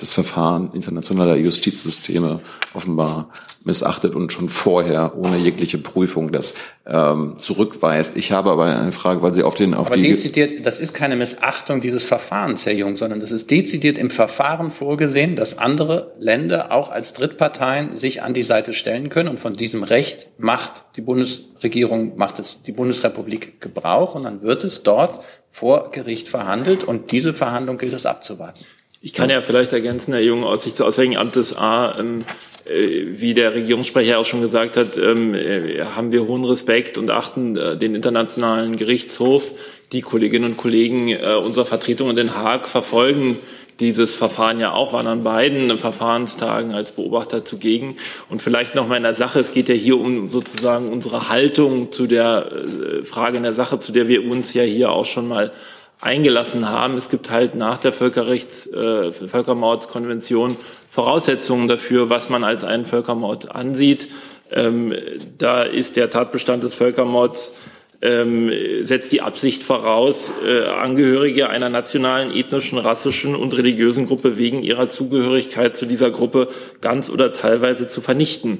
das 0.00 0.14
Verfahren 0.14 0.70
internationaler 0.74 1.36
Justizsysteme 1.36 2.40
offenbar 2.74 3.30
missachtet 3.64 4.14
und 4.14 4.32
schon 4.32 4.48
vorher 4.48 5.16
ohne 5.16 5.36
jegliche 5.36 5.78
Prüfung 5.78 6.30
das 6.32 6.54
ähm, 6.86 7.34
zurückweist. 7.36 8.16
Ich 8.16 8.32
habe 8.32 8.50
aber 8.50 8.64
eine 8.64 8.92
Frage, 8.92 9.20
weil 9.22 9.34
Sie 9.34 9.42
auf 9.42 9.54
den 9.54 9.74
auf 9.74 9.88
aber 9.88 9.96
die 9.96 10.08
dezidiert, 10.08 10.64
das 10.64 10.78
ist 10.78 10.94
keine 10.94 11.16
Missachtung 11.16 11.80
dieses 11.80 12.04
Verfahrens, 12.04 12.64
Herr 12.64 12.72
Jung, 12.72 12.96
sondern 12.96 13.20
das 13.20 13.32
ist 13.32 13.50
dezidiert 13.50 13.98
im 13.98 14.10
Verfahren 14.10 14.70
vorgesehen, 14.70 15.36
dass 15.36 15.58
andere 15.58 16.12
Länder 16.18 16.72
auch 16.72 16.90
als 16.90 17.12
Drittparteien 17.12 17.96
sich 17.96 18.22
an 18.22 18.32
die 18.32 18.44
Seite 18.44 18.72
stellen 18.72 19.08
können 19.08 19.28
und 19.28 19.40
von 19.40 19.52
diesem 19.52 19.82
Recht 19.82 20.28
macht 20.38 20.84
die 20.96 21.02
Bundesregierung, 21.02 22.16
macht 22.16 22.38
es 22.38 22.58
die 22.62 22.72
Bundesrepublik 22.72 23.60
Gebrauch 23.60 24.14
und 24.14 24.22
dann 24.22 24.42
wird 24.42 24.64
es 24.64 24.82
dort 24.82 25.24
vor 25.50 25.90
Gericht 25.90 26.28
verhandelt 26.28 26.84
und 26.84 27.10
diese 27.10 27.34
Verhandlung 27.34 27.76
gilt 27.76 27.92
es 27.92 28.06
abzuwarten. 28.06 28.64
Ich 29.00 29.12
kann 29.12 29.30
ja 29.30 29.42
vielleicht 29.42 29.72
ergänzen, 29.72 30.12
Herr 30.12 30.22
Jung, 30.22 30.42
aus 30.42 30.64
Sicht 30.64 30.74
des 30.74 30.80
Auswärtigen 30.80 31.16
Amtes 31.16 31.56
A, 31.56 31.96
ähm, 32.00 32.24
äh, 32.64 33.20
wie 33.20 33.32
der 33.32 33.54
Regierungssprecher 33.54 34.18
auch 34.18 34.24
schon 34.24 34.40
gesagt 34.40 34.76
hat, 34.76 34.98
ähm, 34.98 35.34
äh, 35.34 35.84
haben 35.84 36.10
wir 36.10 36.26
hohen 36.26 36.44
Respekt 36.44 36.98
und 36.98 37.08
achten 37.08 37.56
äh, 37.56 37.76
den 37.76 37.94
Internationalen 37.94 38.76
Gerichtshof. 38.76 39.52
Die 39.92 40.02
Kolleginnen 40.02 40.46
und 40.50 40.56
Kollegen 40.56 41.08
äh, 41.08 41.34
unserer 41.40 41.64
Vertretung 41.64 42.10
in 42.10 42.16
Den 42.16 42.34
Haag 42.34 42.68
verfolgen 42.68 43.38
dieses 43.80 44.16
Verfahren 44.16 44.58
ja 44.58 44.72
auch, 44.72 44.92
waren 44.92 45.06
an 45.06 45.22
beiden 45.22 45.78
Verfahrenstagen 45.78 46.72
als 46.72 46.90
Beobachter 46.90 47.44
zugegen. 47.44 47.96
Und 48.28 48.42
vielleicht 48.42 48.74
noch 48.74 48.88
mal 48.88 48.96
in 48.96 49.04
der 49.04 49.14
Sache, 49.14 49.38
es 49.38 49.52
geht 49.52 49.68
ja 49.68 49.76
hier 49.76 50.00
um 50.00 50.28
sozusagen 50.28 50.88
unsere 50.88 51.28
Haltung 51.28 51.92
zu 51.92 52.08
der 52.08 52.48
äh, 52.50 53.04
Frage 53.04 53.36
in 53.36 53.44
der 53.44 53.52
Sache, 53.52 53.78
zu 53.78 53.92
der 53.92 54.08
wir 54.08 54.28
uns 54.28 54.52
ja 54.54 54.64
hier 54.64 54.90
auch 54.90 55.04
schon 55.04 55.28
mal 55.28 55.52
eingelassen 56.00 56.68
haben. 56.68 56.96
Es 56.96 57.08
gibt 57.08 57.30
halt 57.30 57.54
nach 57.54 57.78
der 57.78 57.92
Völkerrechts, 57.92 58.66
äh, 58.66 59.12
Völkermordskonvention 59.12 60.56
Voraussetzungen 60.90 61.68
dafür, 61.68 62.08
was 62.08 62.28
man 62.28 62.44
als 62.44 62.64
einen 62.64 62.86
Völkermord 62.86 63.54
ansieht. 63.54 64.08
Ähm, 64.50 64.94
da 65.36 65.62
ist 65.62 65.96
der 65.96 66.10
Tatbestand 66.10 66.62
des 66.62 66.74
Völkermords 66.74 67.54
ähm, 68.00 68.50
setzt 68.82 69.10
die 69.10 69.22
Absicht 69.22 69.64
voraus, 69.64 70.32
äh, 70.46 70.66
Angehörige 70.66 71.48
einer 71.48 71.68
nationalen, 71.68 72.30
ethnischen, 72.30 72.78
rassischen 72.78 73.34
und 73.34 73.56
religiösen 73.56 74.06
Gruppe 74.06 74.38
wegen 74.38 74.62
ihrer 74.62 74.88
Zugehörigkeit 74.88 75.76
zu 75.76 75.84
dieser 75.86 76.10
Gruppe 76.10 76.48
ganz 76.80 77.10
oder 77.10 77.32
teilweise 77.32 77.88
zu 77.88 78.00
vernichten. 78.00 78.58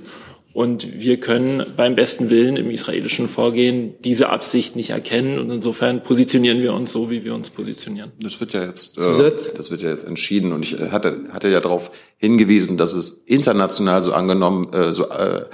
Und 0.55 0.99
wir 0.99 1.21
können 1.21 1.65
beim 1.77 1.95
besten 1.95 2.31
Willen 2.31 2.57
im 2.57 2.71
israelischen 2.71 3.29
Vorgehen 3.29 3.95
diese 4.03 4.31
Absicht 4.31 4.77
nicht 4.77 4.91
erkennen. 4.91 5.39
Und 5.39 5.51
insofern 5.51 6.03
positionieren 6.03 6.63
wir 6.63 6.73
uns 6.73 6.91
so, 6.91 7.11
wie 7.11 7.23
wir 7.23 7.35
uns 7.35 7.51
positionieren. 7.51 8.13
Das 8.21 8.41
wird 8.41 8.55
ja 8.55 8.65
jetzt, 8.65 8.99
äh, 8.99 9.31
das 9.57 9.71
wird 9.71 9.83
ja 9.83 9.91
jetzt 9.91 10.05
entschieden. 10.05 10.53
Und 10.53 10.63
ich 10.63 10.79
hatte, 10.91 11.27
hatte 11.33 11.49
ja 11.49 11.61
darauf 11.61 11.93
hingewiesen, 12.17 12.79
dass 12.79 12.95
es 12.95 13.23
international 13.27 14.03
so 14.03 14.13
angenommen, 14.15 14.73
äh, 14.73 14.93
so 14.95 15.09
äh, 15.11 15.45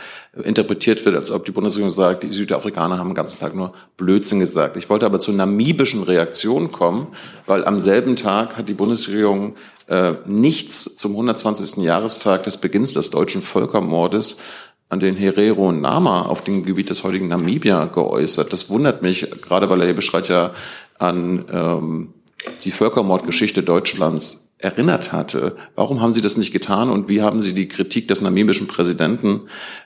interpretiert 0.42 1.04
wird, 1.04 1.16
als 1.16 1.32
ob 1.32 1.44
die 1.44 1.52
Bundesregierung 1.52 1.90
sagt, 1.90 2.22
die 2.22 2.32
Südafrikaner 2.32 2.96
haben 2.96 3.08
den 3.08 3.14
ganzen 3.14 3.40
Tag 3.40 3.54
nur 3.54 3.72
Blödsinn 3.96 4.38
gesagt. 4.38 4.76
Ich 4.76 4.88
wollte 4.88 5.06
aber 5.06 5.18
zur 5.18 5.34
namibischen 5.34 6.04
Reaktion 6.04 6.70
kommen, 6.70 7.08
weil 7.46 7.64
am 7.64 7.80
selben 7.80 8.14
Tag 8.14 8.56
hat 8.56 8.68
die 8.68 8.74
Bundesregierung 8.74 9.56
äh, 9.88 10.14
nichts 10.24 10.96
zum 10.96 11.12
120. 11.12 11.84
Jahrestag 11.84 12.44
des 12.44 12.56
Beginns 12.56 12.94
des 12.94 13.10
deutschen 13.10 13.42
Völkermordes 13.42 14.38
an 14.88 15.00
den 15.00 15.16
Herero 15.16 15.72
Nama 15.72 16.22
auf 16.22 16.42
dem 16.42 16.62
Gebiet 16.62 16.90
des 16.90 17.04
heutigen 17.04 17.28
Namibia 17.28 17.86
geäußert. 17.86 18.52
Das 18.52 18.70
wundert 18.70 19.02
mich, 19.02 19.28
gerade 19.42 19.68
weil 19.70 19.80
er 19.80 19.86
hier 19.86 19.94
beschreibt 19.94 20.28
ja 20.28 20.52
an 20.98 21.44
ähm, 21.52 22.14
die 22.64 22.70
Völkermordgeschichte 22.70 23.62
Deutschlands 23.62 24.44
erinnert 24.58 25.12
hatte. 25.12 25.56
Warum 25.74 26.00
haben 26.00 26.12
Sie 26.12 26.22
das 26.22 26.36
nicht 26.36 26.52
getan 26.52 26.90
und 26.90 27.08
wie 27.08 27.22
haben 27.22 27.42
Sie 27.42 27.54
die 27.54 27.68
Kritik 27.68 28.08
des 28.08 28.22
namibischen 28.22 28.66
Präsidenten 28.66 29.42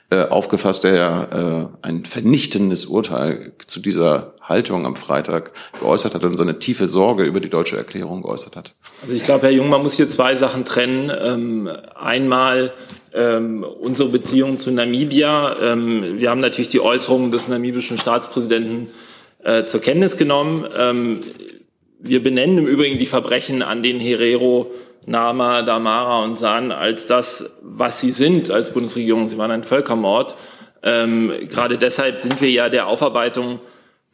äh, 0.09 0.23
aufgefasst, 0.23 0.85
der 0.85 0.95
ja 0.95 1.23
äh, 1.23 1.67
ein 1.81 2.05
vernichtendes 2.05 2.85
Urteil 2.85 3.51
zu 3.67 3.81
dieser 3.81 4.35
Haltung 4.41 4.85
am 4.85 4.95
Freitag 4.95 5.51
geäußert 5.79 6.15
hat 6.15 6.23
und 6.23 6.37
seine 6.37 6.59
tiefe 6.59 6.87
Sorge 6.87 7.23
über 7.23 7.41
die 7.41 7.49
deutsche 7.49 7.77
Erklärung 7.77 8.21
geäußert 8.21 8.55
hat? 8.55 8.73
Also 9.01 9.13
ich 9.13 9.23
glaube, 9.23 9.47
Herr 9.47 9.53
Jung, 9.53 9.69
man 9.69 9.83
muss 9.83 9.93
hier 9.93 10.07
zwei 10.07 10.35
Sachen 10.35 10.63
trennen. 10.63 11.11
Ähm, 11.21 11.69
einmal 11.95 12.73
ähm, 13.13 13.63
unsere 13.63 14.09
Beziehung 14.09 14.57
zu 14.57 14.71
Namibia. 14.71 15.55
Ähm, 15.61 16.19
wir 16.19 16.29
haben 16.29 16.41
natürlich 16.41 16.69
die 16.69 16.81
Äußerungen 16.81 17.31
des 17.31 17.47
namibischen 17.47 17.97
Staatspräsidenten 17.97 18.87
äh, 19.43 19.65
zur 19.65 19.81
Kenntnis 19.81 20.17
genommen. 20.17 20.67
Ähm, 20.77 21.21
wir 21.99 22.23
benennen 22.23 22.59
im 22.59 22.67
Übrigen 22.67 22.97
die 22.97 23.05
Verbrechen 23.05 23.61
an 23.61 23.83
den 23.83 23.99
Herero, 23.99 24.71
Nama, 25.05 25.63
Damara 25.63 26.23
und 26.23 26.37
San 26.37 26.71
als 26.71 27.07
das, 27.07 27.51
was 27.61 27.99
sie 27.99 28.11
sind 28.11 28.51
als 28.51 28.71
Bundesregierung. 28.71 29.27
Sie 29.27 29.37
waren 29.37 29.51
ein 29.51 29.63
Völkermord. 29.63 30.35
Ähm, 30.83 31.31
gerade 31.49 31.77
deshalb 31.77 32.21
sind 32.21 32.41
wir 32.41 32.49
ja 32.49 32.69
der 32.69 32.87
Aufarbeitung 32.87 33.59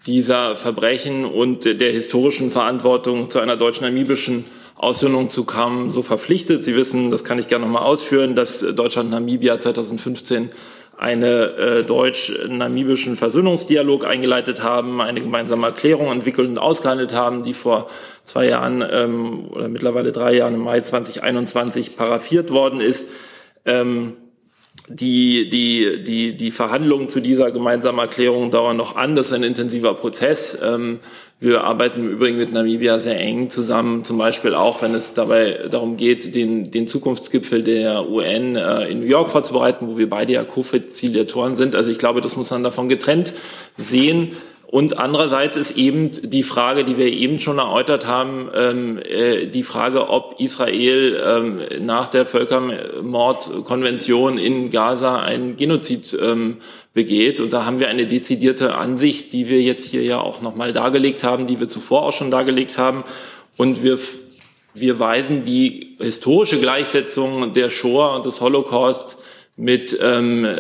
dieser 0.08 0.56
Verbrechen 0.56 1.26
und 1.26 1.66
der 1.66 1.92
historischen 1.92 2.52
Verantwortung 2.52 3.30
zu 3.30 3.40
einer 3.40 3.58
deutsch-namibischen 3.58 4.46
Aussöhnung 4.86 5.30
zu 5.30 5.46
kommen, 5.46 5.90
so 5.90 6.04
verpflichtet. 6.04 6.64
Sie 6.64 6.76
wissen, 6.76 7.10
das 7.10 7.24
kann 7.24 7.40
ich 7.40 7.48
gerne 7.48 7.66
nochmal 7.66 7.84
ausführen, 7.84 8.36
dass 8.36 8.60
Deutschland 8.60 9.10
Namibia 9.10 9.60
2015 9.60 10.52
eine 10.98 11.58
äh, 11.58 11.84
deutsch-namibischen 11.84 13.16
Versöhnungsdialog 13.16 14.06
eingeleitet 14.06 14.64
haben, 14.64 15.02
eine 15.02 15.20
gemeinsame 15.20 15.68
Erklärung 15.68 16.12
entwickelt 16.12 16.48
und 16.48 16.58
ausgehandelt 16.58 17.14
haben, 17.14 17.44
die 17.44 17.54
vor 17.54 17.90
zwei 18.24 18.48
Jahren 18.48 18.84
ähm, 18.90 19.48
oder 19.50 19.68
mittlerweile 19.68 20.12
drei 20.12 20.36
Jahren 20.36 20.54
im 20.54 20.62
Mai 20.62 20.82
2021 20.82 21.98
paraffiert 21.98 22.52
worden 22.52 22.80
ist. 22.80 23.10
Ähm, 23.66 24.14
die, 24.88 25.50
die, 25.50 26.04
die, 26.04 26.38
die 26.38 26.52
Verhandlungen 26.52 27.10
zu 27.10 27.20
dieser 27.20 27.52
gemeinsamen 27.52 28.00
Erklärung 28.00 28.52
dauern 28.52 28.78
noch 28.78 28.96
an. 28.96 29.16
Das 29.16 29.28
ist 29.28 29.34
ein 29.34 29.44
intensiver 29.44 29.96
Prozess. 29.96 30.58
Ähm, 30.64 31.00
wir 31.40 31.64
arbeiten 31.64 32.00
im 32.00 32.10
Übrigen 32.10 32.38
mit 32.38 32.54
Namibia 32.54 32.98
sehr 33.00 33.20
eng 33.20 33.50
zusammen, 33.50 34.04
zum 34.04 34.18
Beispiel 34.18 34.54
auch, 34.54 34.82
wenn 34.82 34.94
es 34.94 35.14
dabei 35.14 35.68
darum 35.70 35.98
geht, 35.98 36.34
den, 36.34 36.72
den 36.72 36.88
Zukunftsgipfel 36.88 37.64
der 37.64 38.10
UN 38.10 38.56
äh, 38.56 38.88
in 38.88 39.00
New 39.00 39.06
York 39.06 39.30
vorzubereiten, 39.30 39.88
wo 39.88 39.98
wir 39.98 40.10
beide 40.10 40.34
ja 40.34 40.44
Co-Facilitatoren 40.44 41.56
sind. 41.56 41.76
Also 41.76 41.92
ich 41.92 41.98
glaube, 41.98 42.22
das 42.22 42.36
muss 42.36 42.52
man 42.52 42.64
davon 42.64 42.88
getrennt 42.88 43.34
sehen. 43.78 44.32
Und 44.76 45.00
andererseits 45.00 45.56
ist 45.56 45.78
eben 45.78 46.12
die 46.12 46.44
Frage, 46.44 46.84
die 46.84 46.98
wir 46.98 47.08
eben 47.08 47.40
schon 47.40 47.60
erläutert 47.60 48.08
haben, 48.08 48.50
ähm, 48.54 48.98
äh, 48.98 49.46
die 49.46 49.64
Frage, 49.64 50.10
ob 50.10 50.36
Israel 50.38 51.18
ähm, 51.26 51.62
nach 51.86 52.10
der 52.10 52.26
Völkermordkonvention 52.26 54.38
in 54.38 54.70
Gaza 54.72 55.22
einen 55.22 55.56
Genozid 55.56 56.18
ähm, 56.22 56.58
begeht. 56.94 57.40
Und 57.40 57.54
da 57.54 57.64
haben 57.64 57.80
wir 57.80 57.88
eine 57.88 58.06
dezidierte 58.06 58.76
Ansicht, 58.76 59.32
die 59.32 59.48
wir 59.48 59.62
jetzt 59.62 59.92
hier 59.92 60.04
ja 60.04 60.20
auch 60.20 60.42
nochmal 60.42 60.74
dargelegt 60.74 61.24
haben, 61.24 61.48
die 61.48 61.62
wir 61.62 61.70
zuvor 61.70 62.04
auch 62.04 62.12
schon 62.12 62.30
dargelegt 62.30 62.78
haben. 62.78 63.06
Und 63.56 63.82
wir, 63.82 63.98
wir 64.74 65.00
weisen 65.00 65.46
die 65.46 65.96
historische 66.02 66.60
Gleichsetzung 66.60 67.54
der 67.54 67.70
Shoah 67.70 68.18
und 68.18 68.26
des 68.26 68.42
Holocaust 68.42 69.24
mit, 69.56 69.98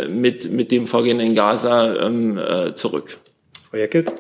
mit, 0.07 0.49
mit 0.49 0.71
dem 0.71 0.87
Vorgehen 0.87 1.19
in 1.19 1.35
Gaza 1.35 1.95
äh, 1.95 2.73
zurück. 2.75 3.19
Frau 3.75 3.79
Jeckels? 3.81 4.15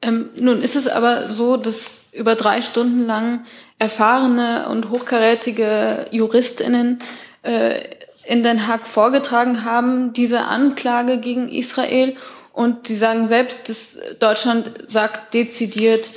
Ähm, 0.00 0.30
nun 0.36 0.62
ist 0.62 0.76
es 0.76 0.86
aber 0.86 1.28
so, 1.28 1.56
dass 1.56 2.04
über 2.12 2.36
drei 2.36 2.62
Stunden 2.62 3.00
lang 3.00 3.44
erfahrene 3.80 4.68
und 4.68 4.90
hochkarätige 4.90 6.06
JuristInnen 6.12 7.00
äh, 7.42 7.80
in 8.24 8.44
Den 8.44 8.68
Haag 8.68 8.86
vorgetragen 8.86 9.64
haben, 9.64 10.12
diese 10.12 10.42
Anklage 10.42 11.18
gegen 11.18 11.48
Israel. 11.48 12.14
Und 12.52 12.86
sie 12.86 12.94
sagen 12.94 13.26
selbst, 13.26 13.68
dass 13.68 13.98
Deutschland 14.20 14.70
sagt 14.86 15.34
dezidiert, 15.34 16.10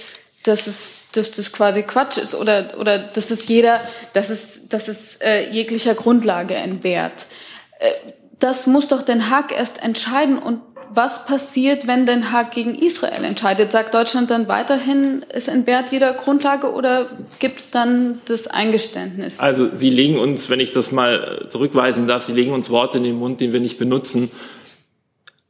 dass 0.44 0.68
es, 0.68 1.02
dass 1.12 1.32
das 1.32 1.52
quasi 1.52 1.82
Quatsch 1.82 2.20
ist 2.20 2.36
oder, 2.36 2.78
oder 2.78 3.00
dass 3.00 3.32
es 3.32 3.48
jeder, 3.48 3.82
dass 4.14 4.30
es, 4.30 4.68
dass 4.70 4.88
es 4.88 5.16
äh, 5.22 5.50
jeglicher 5.50 5.96
Grundlage 5.96 6.54
entbehrt. 6.54 7.26
Äh, 7.80 7.90
das 8.38 8.68
muss 8.68 8.88
doch 8.88 9.02
Den 9.02 9.32
Haag 9.32 9.58
erst 9.58 9.82
entscheiden 9.82 10.38
und 10.38 10.62
was 10.96 11.26
passiert, 11.26 11.88
wenn 11.88 12.06
Den 12.06 12.32
Haag 12.32 12.52
gegen 12.52 12.76
Israel 12.76 13.24
entscheidet? 13.24 13.72
Sagt 13.72 13.94
Deutschland 13.94 14.32
dann 14.32 14.48
weiterhin, 14.48 15.26
es 15.30 15.48
entbehrt 15.48 15.92
jeder 15.92 16.14
Grundlage 16.14 16.74
oder 16.74 17.10
gibt 17.40 17.60
es 17.60 17.72
dann 17.72 18.22
das 18.26 18.48
Eingeständnis? 18.48 19.40
Also 19.40 19.70
Sie 19.74 19.90
legen 19.90 20.18
uns, 20.18 20.50
wenn 20.50 20.60
ich 20.60 20.72
das 20.72 20.92
mal 20.92 21.48
zurückweisen 21.50 22.08
darf, 22.08 22.24
Sie 22.24 22.34
legen 22.34 22.54
uns 22.54 22.70
Worte 22.70 22.98
in 22.98 23.04
den 23.04 23.18
Mund, 23.18 23.42
den 23.42 23.54
wir 23.54 23.60
nicht 23.60 23.78
benutzen. 23.78 24.32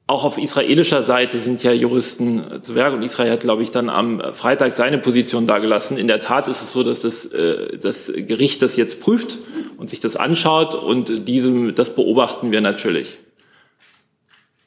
Auch 0.07 0.23
auf 0.23 0.37
israelischer 0.37 1.01
Seite 1.01 1.39
sind 1.39 1.63
ja 1.63 1.71
Juristen 1.71 2.61
zu 2.61 2.75
Werk 2.75 2.93
und 2.93 3.01
Israel 3.01 3.31
hat, 3.31 3.39
glaube 3.39 3.63
ich, 3.63 3.71
dann 3.71 3.89
am 3.89 4.21
Freitag 4.33 4.75
seine 4.75 4.99
Position 4.99 5.47
dargelassen. 5.47 5.97
In 5.97 6.07
der 6.07 6.19
Tat 6.19 6.47
ist 6.47 6.61
es 6.61 6.73
so, 6.73 6.83
dass 6.83 7.01
das, 7.01 7.25
äh, 7.25 7.77
das 7.79 8.11
Gericht 8.15 8.61
das 8.61 8.75
jetzt 8.75 8.99
prüft 8.99 9.39
und 9.77 9.89
sich 9.89 9.99
das 9.99 10.15
anschaut 10.15 10.75
und 10.75 11.27
diesem, 11.27 11.73
das 11.73 11.95
beobachten 11.95 12.51
wir 12.51 12.61
natürlich. 12.61 13.17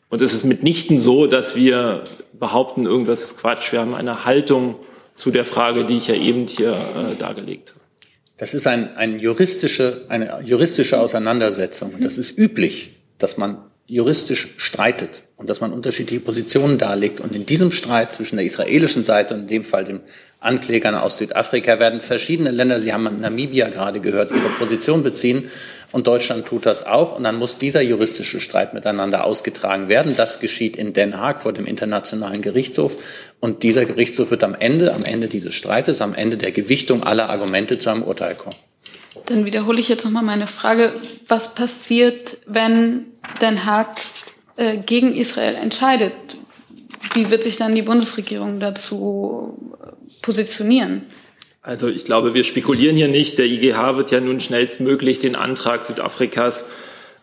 Und 0.09 0.23
es 0.23 0.33
ist 0.33 0.45
mitnichten 0.45 0.99
so, 0.99 1.27
dass 1.27 1.55
wir 1.55 2.05
behaupten, 2.33 2.87
irgendwas 2.87 3.23
ist 3.23 3.39
Quatsch. 3.39 3.73
Wir 3.73 3.81
haben 3.81 3.95
eine 3.95 4.25
Haltung 4.25 4.77
zu 5.15 5.31
der 5.31 5.45
Frage, 5.45 5.85
die 5.85 5.97
ich 5.97 6.07
ja 6.07 6.15
eben 6.15 6.47
hier 6.47 6.73
äh, 6.73 7.17
dargelegt 7.19 7.71
habe. 7.71 7.81
Das 8.37 8.55
ist 8.55 8.67
ein, 8.67 8.97
ein 8.97 9.19
juristische, 9.19 10.07
eine 10.09 10.41
juristische 10.45 11.01
Auseinandersetzung. 11.01 11.95
Das 12.01 12.17
ist 12.17 12.39
üblich, 12.39 12.93
dass 13.19 13.37
man 13.37 13.59
juristisch 13.89 14.49
streitet 14.59 15.24
und 15.36 15.49
dass 15.49 15.62
man 15.62 15.72
unterschiedliche 15.72 16.20
Positionen 16.20 16.76
darlegt. 16.76 17.20
Und 17.20 17.34
in 17.34 17.47
diesem 17.47 17.72
Streit 17.72 18.12
zwischen 18.12 18.36
der 18.36 18.45
israelischen 18.45 19.03
Seite 19.03 19.34
und 19.34 19.41
in 19.41 19.47
dem 19.47 19.64
Fall 19.64 19.84
dem 19.84 20.01
Anklägern 20.41 20.95
aus 20.95 21.16
Südafrika 21.16 21.80
werden 21.80 22.03
verschiedene 22.03 22.51
Länder, 22.51 22.80
Sie 22.80 22.93
haben 22.93 23.05
Namibia 23.18 23.68
gerade 23.68 24.01
gehört, 24.01 24.30
ihre 24.30 24.51
Position 24.59 25.03
beziehen. 25.03 25.51
Und 25.91 26.07
Deutschland 26.07 26.45
tut 26.47 26.66
das 26.66 26.84
auch. 26.84 27.16
Und 27.16 27.24
dann 27.24 27.36
muss 27.36 27.57
dieser 27.57 27.80
juristische 27.80 28.41
Streit 28.41 28.74
miteinander 28.74 29.24
ausgetragen 29.24 29.89
werden. 29.89 30.14
Das 30.16 30.39
geschieht 30.39 30.76
in 30.76 30.93
Den 30.93 31.18
Haag 31.18 31.41
vor 31.41 31.55
dem 31.55 31.64
Internationalen 31.64 32.43
Gerichtshof. 32.43 32.99
Und 33.41 33.62
dieser 33.62 33.86
Gerichtshof 33.86 34.30
wird 34.30 34.45
am 34.45 34.55
Ende, 34.55 34.93
am 34.93 35.03
Ende 35.05 35.28
dieses 35.28 35.55
Streites, 35.55 36.03
am 36.03 36.14
Ende 36.14 36.36
der 36.36 36.53
Gewichtung 36.53 37.05
aller 37.05 37.30
Argumente 37.30 37.78
zu 37.78 37.89
einem 37.89 38.03
Urteil 38.03 38.34
kommen. 38.34 38.57
Dann 39.29 39.45
wiederhole 39.45 39.79
ich 39.79 39.89
jetzt 39.89 40.05
nochmal 40.05 40.22
meine 40.22 40.47
Frage. 40.47 40.93
Was 41.29 41.55
passiert, 41.55 42.39
wenn 42.47 43.07
Den 43.43 43.66
Haag 43.66 44.01
äh, 44.57 44.79
gegen 44.79 45.12
Israel 45.12 45.55
entscheidet? 45.55 46.12
Wie 47.12 47.31
wird 47.31 47.43
sich 47.43 47.57
dann 47.57 47.74
die 47.74 47.83
Bundesregierung 47.83 48.59
dazu 48.59 49.76
positionieren? 50.22 51.07
Also 51.61 51.89
ich 51.89 52.07
glaube, 52.07 52.33
wir 52.33 52.45
spekulieren 52.45 52.97
hier 52.97 53.09
nicht. 53.09 53.39
Der 53.39 53.45
IGH 53.45 53.97
wird 53.97 54.11
ja 54.11 54.20
nun 54.20 54.41
schnellstmöglich 54.41 55.18
den 55.18 55.37
Antrag 55.37 55.85
Südafrikas 55.85 56.64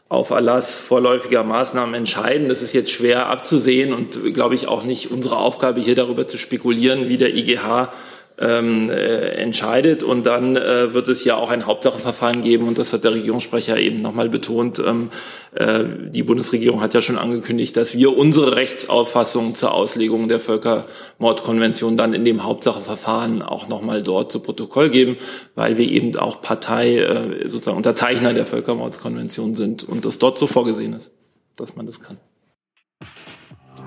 auf 0.07 0.29
Erlass 0.29 0.79
vorläufiger 0.79 1.43
Maßnahmen 1.43 1.95
entscheiden. 1.95 2.49
Das 2.49 2.61
ist 2.61 2.73
jetzt 2.73 2.91
schwer 2.91 3.25
abzusehen 3.27 3.91
und 3.91 4.35
glaube 4.35 4.53
ich 4.53 4.67
auch 4.67 4.83
nicht 4.83 5.09
unsere 5.09 5.37
Aufgabe, 5.37 5.81
hier 5.81 5.95
darüber 5.95 6.27
zu 6.27 6.37
spekulieren, 6.37 7.09
wie 7.09 7.17
der 7.17 7.35
IGH 7.35 7.91
ähm, 8.37 8.89
äh, 8.89 9.29
entscheidet. 9.35 10.03
Und 10.03 10.25
dann 10.25 10.55
äh, 10.55 10.93
wird 10.93 11.07
es 11.07 11.23
ja 11.23 11.35
auch 11.35 11.49
ein 11.49 11.65
Hauptsacheverfahren 11.65 12.41
geben. 12.41 12.67
Und 12.67 12.77
das 12.77 12.93
hat 12.93 13.03
der 13.03 13.13
Regierungssprecher 13.13 13.77
eben 13.77 14.01
nochmal 14.01 14.29
betont. 14.29 14.79
Ähm, 14.79 15.09
äh, 15.53 15.83
die 16.09 16.23
Bundesregierung 16.23 16.81
hat 16.81 16.93
ja 16.93 17.01
schon 17.01 17.17
angekündigt, 17.17 17.77
dass 17.77 17.95
wir 17.95 18.17
unsere 18.17 18.55
Rechtsauffassung 18.55 19.55
zur 19.55 19.73
Auslegung 19.73 20.27
der 20.27 20.39
Völkermordkonvention 20.39 21.97
dann 21.97 22.13
in 22.13 22.25
dem 22.25 22.43
Hauptsacheverfahren 22.43 23.41
auch 23.41 23.67
nochmal 23.67 24.03
dort 24.03 24.31
zu 24.31 24.39
Protokoll 24.39 24.89
geben, 24.89 25.17
weil 25.55 25.77
wir 25.77 25.89
eben 25.89 26.15
auch 26.17 26.41
Partei, 26.41 26.97
äh, 26.97 27.47
sozusagen 27.47 27.77
Unterzeichner 27.77 28.33
der 28.33 28.45
Völkermordskonvention 28.45 29.55
sind 29.55 29.83
und 29.83 30.05
das 30.05 30.19
dort 30.19 30.37
so 30.37 30.47
vorgesehen 30.47 30.93
ist, 30.93 31.13
dass 31.55 31.75
man 31.75 31.85
das 31.85 31.99
kann. 31.99 32.17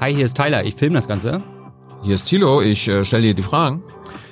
Hi, 0.00 0.14
hier 0.14 0.26
ist 0.26 0.36
Tyler. 0.36 0.64
Ich 0.64 0.76
filme 0.76 0.94
das 0.94 1.08
Ganze. 1.08 1.42
Hier 2.04 2.14
ist 2.14 2.26
Thilo. 2.26 2.62
Ich 2.62 2.86
äh, 2.86 3.04
stelle 3.04 3.24
dir 3.24 3.34
die 3.34 3.42
Fragen. 3.42 3.82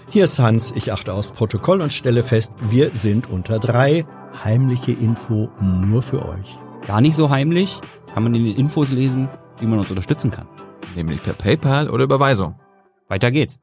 Hier 0.09 0.25
ist 0.25 0.39
Hans, 0.39 0.73
ich 0.77 0.93
achte 0.93 1.13
aufs 1.13 1.33
Protokoll 1.33 1.83
und 1.83 1.93
stelle 1.93 2.23
fest, 2.23 2.53
wir 2.71 2.91
sind 2.95 3.29
unter 3.29 3.59
drei. 3.59 4.07
Heimliche 4.45 4.93
Info 4.93 5.49
nur 5.61 6.03
für 6.03 6.25
euch. 6.25 6.59
Gar 6.87 7.01
nicht 7.01 7.17
so 7.17 7.31
heimlich, 7.31 7.81
kann 8.15 8.23
man 8.23 8.35
in 8.35 8.45
den 8.45 8.57
Infos 8.57 8.93
lesen, 8.93 9.29
wie 9.59 9.67
man 9.67 9.79
uns 9.81 9.91
unterstützen 9.91 10.31
kann. 10.31 10.47
Nämlich 10.95 11.23
per 11.23 11.33
PayPal 11.33 11.91
oder 11.91 12.05
Überweisung. 12.05 12.55
Weiter 13.09 13.31
geht's. 13.31 13.61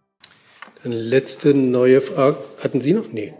Dann 0.84 0.92
letzte 0.92 1.54
neue 1.54 2.02
Frage. 2.02 2.38
Hatten 2.62 2.82
Sie 2.82 2.94
noch? 2.94 3.08
Nee. 3.12 3.34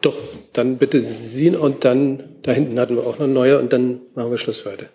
Doch, 0.00 0.16
dann 0.52 0.78
bitte 0.78 1.00
Sie 1.00 1.50
und 1.50 1.84
dann, 1.84 2.36
da 2.42 2.52
hinten 2.52 2.80
hatten 2.80 2.96
wir 2.96 3.06
auch 3.06 3.18
noch 3.18 3.28
neue 3.28 3.58
und 3.60 3.72
dann 3.72 4.00
machen 4.14 4.30
wir 4.30 4.38
Schluss 4.38 4.58
für 4.58 4.72
heute. 4.72 4.88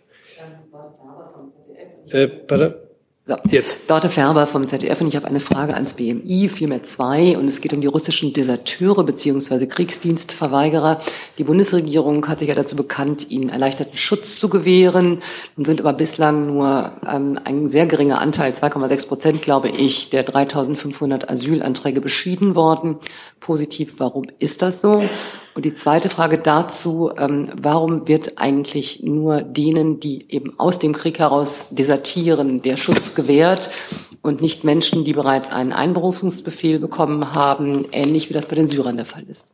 Äh. 2.10 2.85
So, 3.27 3.38
Jetzt. 3.49 3.89
Dorte 3.89 4.10
Färber 4.10 4.45
vom 4.45 4.68
ZDF 4.68 5.02
und 5.02 5.07
ich 5.07 5.15
habe 5.15 5.26
eine 5.26 5.39
Frage 5.39 5.73
ans 5.73 5.95
BMI, 5.95 6.47
vielmehr 6.47 6.84
zwei, 6.84 7.35
und 7.35 7.47
es 7.47 7.60
geht 7.60 7.73
um 7.73 7.81
die 7.81 7.88
russischen 7.88 8.34
Deserteure 8.34 9.03
bzw. 9.03 9.65
Kriegsdienstverweigerer. 9.65 10.99
Die 11.39 11.43
Bundesregierung 11.43 12.27
hat 12.27 12.38
sich 12.38 12.49
ja 12.49 12.53
dazu 12.53 12.76
bekannt, 12.76 13.31
ihnen 13.31 13.49
erleichterten 13.49 13.97
Schutz 13.97 14.38
zu 14.39 14.47
gewähren. 14.47 15.23
Nun 15.56 15.65
sind 15.65 15.81
aber 15.81 15.93
bislang 15.93 16.45
nur 16.45 16.91
ähm, 17.11 17.39
ein 17.43 17.68
sehr 17.68 17.88
geringer 17.88 18.19
Anteil, 18.22 18.52
2,6 18.52 19.07
Prozent, 19.07 19.41
glaube 19.41 19.69
ich, 19.69 20.11
der 20.11 20.23
3.500 20.23 21.27
Asylanträge 21.27 22.02
beschieden 22.02 22.53
worden. 22.53 22.97
Positiv, 23.39 23.95
warum 23.97 24.26
ist 24.38 24.61
das 24.61 24.81
so? 24.81 25.03
Und 25.56 25.64
die 25.64 25.73
zweite 25.73 26.10
Frage 26.10 26.38
dazu, 26.38 27.11
ähm, 27.18 27.49
warum 27.56 28.10
wird 28.10 28.38
eigentlich 28.38 29.02
nur 29.03 29.41
denen, 29.41 30.02
die 30.02 30.26
eben 30.30 30.60
aus 30.60 30.80
dem 30.80 30.91
Krieg 30.91 31.18
heraus 31.18 31.69
desertieren, 31.72 32.61
der 32.61 32.76
Schutz 32.76 33.15
gewährt 33.15 33.69
und 34.22 34.41
nicht 34.41 34.65
Menschen, 34.65 35.06
die 35.06 35.14
bereits 35.14 35.53
einen 35.53 35.72
Einberufungsbefehl 35.72 36.77
bekommen 36.80 37.34
haben, 37.34 37.88
ähnlich 37.94 38.30
wie 38.30 38.34
das 38.34 38.48
bei 38.48 38.57
den 38.57 38.68
Syrern 38.68 38.98
der 38.98 39.06
Fall 39.06 39.23
ist? 39.30 39.48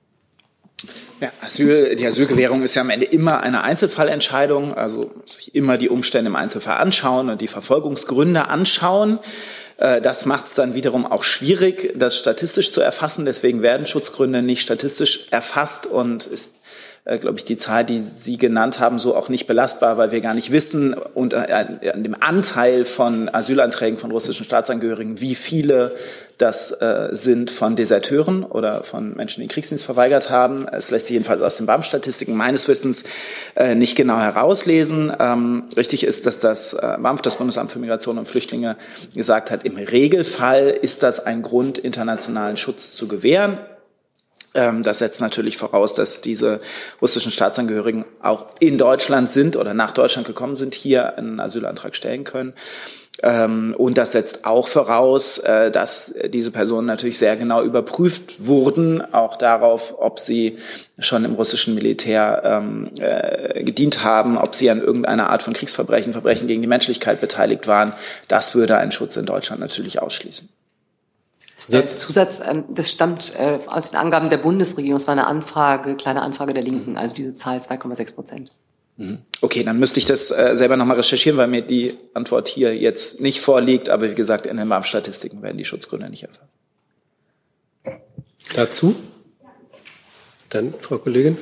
Ja, 1.22 1.31
Asyl, 1.41 1.95
die 1.95 2.07
Asylgewährung 2.07 2.64
ist 2.64 2.73
ja 2.73 2.81
am 2.81 2.89
Ende 2.89 3.06
immer 3.06 3.41
eine 3.41 3.64
Einzelfallentscheidung, 3.64 4.73
also 4.73 5.11
sich 5.26 5.53
immer 5.53 5.77
die 5.77 5.88
Umstände 5.88 6.30
im 6.30 6.35
Einzelfall 6.35 6.77
anschauen 6.77 7.30
und 7.30 7.41
die 7.41 7.48
Verfolgungsgründe 7.48 8.48
anschauen. 8.48 9.19
Äh, 9.77 10.02
das 10.02 10.26
macht 10.26 10.45
es 10.45 10.56
dann 10.56 10.73
wiederum 10.73 11.06
auch 11.06 11.22
schwierig, 11.22 11.93
das 11.95 12.18
statistisch 12.18 12.72
zu 12.72 12.81
erfassen. 12.81 13.26
Deswegen 13.26 13.61
werden 13.61 13.85
Schutzgründe 13.85 14.41
nicht 14.41 14.61
statistisch 14.61 15.27
erfasst 15.30 15.85
und 15.85 16.26
ist 16.26 16.53
äh, 17.06 17.18
glaube 17.18 17.38
ich, 17.38 17.45
die 17.45 17.57
Zahl, 17.57 17.84
die 17.84 17.99
Sie 17.99 18.38
genannt 18.38 18.80
haben, 18.80 18.99
so 18.99 19.15
auch 19.15 19.30
nicht 19.30 19.48
belastbar, 19.48 19.98
weil 19.98 20.11
wir 20.11 20.22
gar 20.22 20.34
nicht 20.34 20.52
wissen 20.52 20.94
und 20.94 21.34
äh, 21.34 21.38
an 21.94 22.03
dem 22.03 22.15
Anteil 22.19 22.86
von 22.86 23.28
Asylanträgen 23.34 23.98
von 23.98 24.11
russischen 24.11 24.45
Staatsangehörigen, 24.45 25.19
wie 25.19 25.36
viele 25.36 25.95
das 26.38 26.72
äh, 26.72 27.10
sind 27.11 27.52
von 27.52 27.76
Deserteuren 27.76 28.44
oder 28.44 28.84
von 28.84 29.15
Menschen, 29.15 29.41
die 29.41 29.48
den 29.48 29.53
Kriegsdienst 29.53 29.84
verweigert 29.84 30.30
haben. 30.30 30.68
Es 30.68 30.90
lässt 30.90 31.07
sich 31.07 31.14
jedenfalls 31.14 31.41
aus 31.41 31.57
den 31.57 31.68
BAMF-Statistiken 31.68 32.36
meines 32.36 32.68
Wissens 32.68 33.03
äh, 33.56 33.76
nicht 33.76 33.95
genau 33.95 34.18
herauslesen. 34.19 35.14
Ähm, 35.19 35.65
richtig 35.78 36.03
ist, 36.03 36.26
dass 36.26 36.40
das 36.40 36.73
äh, 36.73 36.98
BAMF, 36.99 37.22
das 37.22 37.38
Bundesamt 37.38 37.72
für 37.72 37.80
Migration 37.80 38.18
und 38.18 38.28
Flüchtlinge, 38.28 38.76
gesagt 39.15 39.52
hat, 39.52 39.65
im 39.65 39.78
Regelfall 39.78 40.69
ist 40.69 41.03
das 41.03 41.23
ein 41.23 41.44
Grund, 41.44 41.78
internationalen 41.78 42.57
Schutz 42.57 42.94
zu 42.94 43.07
gewähren. 43.07 43.60
Ähm, 44.53 44.82
das 44.82 44.99
setzt 44.99 45.22
natürlich 45.22 45.57
voraus, 45.57 45.94
dass 45.94 46.22
diese 46.22 46.60
russischen 47.02 47.32
Staatsangehörigen 47.32 48.06
auch 48.22 48.48
in 48.60 48.78
Deutschland 48.78 49.32
sind 49.32 49.56
oder 49.56 49.73
nach 49.73 49.91
Deutschland 49.91 50.28
gekommen 50.28 50.56
sind, 50.56 50.76
hier 50.76 51.18
einen 51.18 51.40
Asylantrag 51.40 51.95
stellen 51.95 52.23
können. 52.23 52.53
Ähm, 53.23 53.76
und 53.78 53.98
das 53.98 54.14
setzt 54.14 54.45
auch 54.45 54.68
voraus, 54.68 55.38
äh, 55.38 55.69
dass 55.69 56.14
diese 56.30 56.49
Personen 56.52 56.88
natürlich 56.88 57.19
sehr 57.19 57.36
genau 57.36 57.61
überprüft 57.61 58.45
wurden, 58.45 59.02
auch 59.14 59.36
darauf, 59.36 59.95
ob 59.99 60.19
sie 60.19 60.57
schon 60.98 61.26
im 61.26 61.36
russischen 61.36 61.76
Militär 61.76 62.41
ähm, 62.44 62.90
äh, 62.99 63.64
gedient 63.64 64.03
haben, 64.03 64.38
ob 64.38 64.56
sie 64.56 64.69
an 64.69 64.82
irgendeiner 64.82 65.30
Art 65.30 65.44
von 65.44 65.53
Kriegsverbrechen, 65.53 66.14
Verbrechen 66.14 66.48
gegen 66.48 66.61
die 66.61 66.68
Menschlichkeit 66.68 67.22
beteiligt 67.22 67.68
waren. 67.68 67.94
Das 68.28 68.56
würde 68.56 68.78
einen 68.78 68.91
Schutz 68.91 69.18
in 69.18 69.26
Deutschland 69.26 69.61
natürlich 69.61 70.02
ausschließen. 70.02 70.49
Zusatz, 71.65 71.97
Zusatz 71.97 72.41
ähm, 72.45 72.63
das 72.69 72.89
stammt 72.89 73.33
äh, 73.38 73.59
aus 73.67 73.91
den 73.91 73.99
Angaben 73.99 74.29
der 74.29 74.38
Bundesregierung. 74.38 74.97
Es 74.97 75.07
war 75.07 75.13
eine 75.13 75.27
Anfrage, 75.27 75.95
kleine 75.95 76.21
Anfrage 76.21 76.53
der 76.53 76.63
Linken, 76.63 76.97
also 76.97 77.15
diese 77.15 77.35
Zahl 77.35 77.59
2,6 77.59 78.15
Prozent. 78.15 78.51
Mhm. 78.97 79.19
Okay, 79.41 79.63
dann 79.63 79.79
müsste 79.79 79.99
ich 79.99 80.05
das 80.05 80.31
äh, 80.31 80.55
selber 80.55 80.77
nochmal 80.77 80.97
recherchieren, 80.97 81.38
weil 81.38 81.47
mir 81.47 81.61
die 81.61 81.97
Antwort 82.13 82.47
hier 82.47 82.75
jetzt 82.75 83.21
nicht 83.21 83.41
vorliegt. 83.41 83.89
Aber 83.89 84.09
wie 84.09 84.15
gesagt, 84.15 84.45
in 84.45 84.57
den 84.57 84.69
BAM-Statistiken 84.69 85.41
werden 85.41 85.57
die 85.57 85.65
Schutzgründe 85.65 86.09
nicht 86.09 86.23
erfasst. 86.23 86.51
Dazu? 88.55 88.95
Dann, 90.52 90.73
Frau 90.82 90.98
Kollegin. 90.98 91.38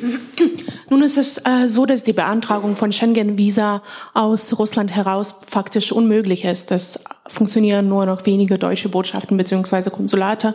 Nun 0.91 1.01
ist 1.01 1.17
es 1.17 1.39
äh, 1.39 1.67
so, 1.67 1.87
dass 1.87 2.03
die 2.03 2.13
Beantragung 2.13 2.75
von 2.75 2.91
Schengen-Visa 2.91 3.81
aus 4.13 4.57
Russland 4.59 4.95
heraus 4.95 5.35
faktisch 5.47 5.91
unmöglich 5.91 6.45
ist. 6.45 6.71
Es 6.71 6.99
funktionieren 7.27 7.89
nur 7.89 8.05
noch 8.05 8.27
wenige 8.27 8.59
deutsche 8.59 8.87
Botschaften 8.87 9.35
beziehungsweise 9.35 9.89
Konsulate. 9.89 10.53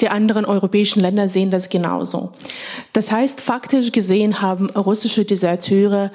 Die 0.00 0.08
anderen 0.08 0.44
europäischen 0.44 0.98
Länder 0.98 1.28
sehen 1.28 1.52
das 1.52 1.68
genauso. 1.68 2.32
Das 2.92 3.12
heißt, 3.12 3.40
faktisch 3.40 3.92
gesehen 3.92 4.42
haben 4.42 4.68
russische 4.70 5.24
Deserteure 5.24 6.10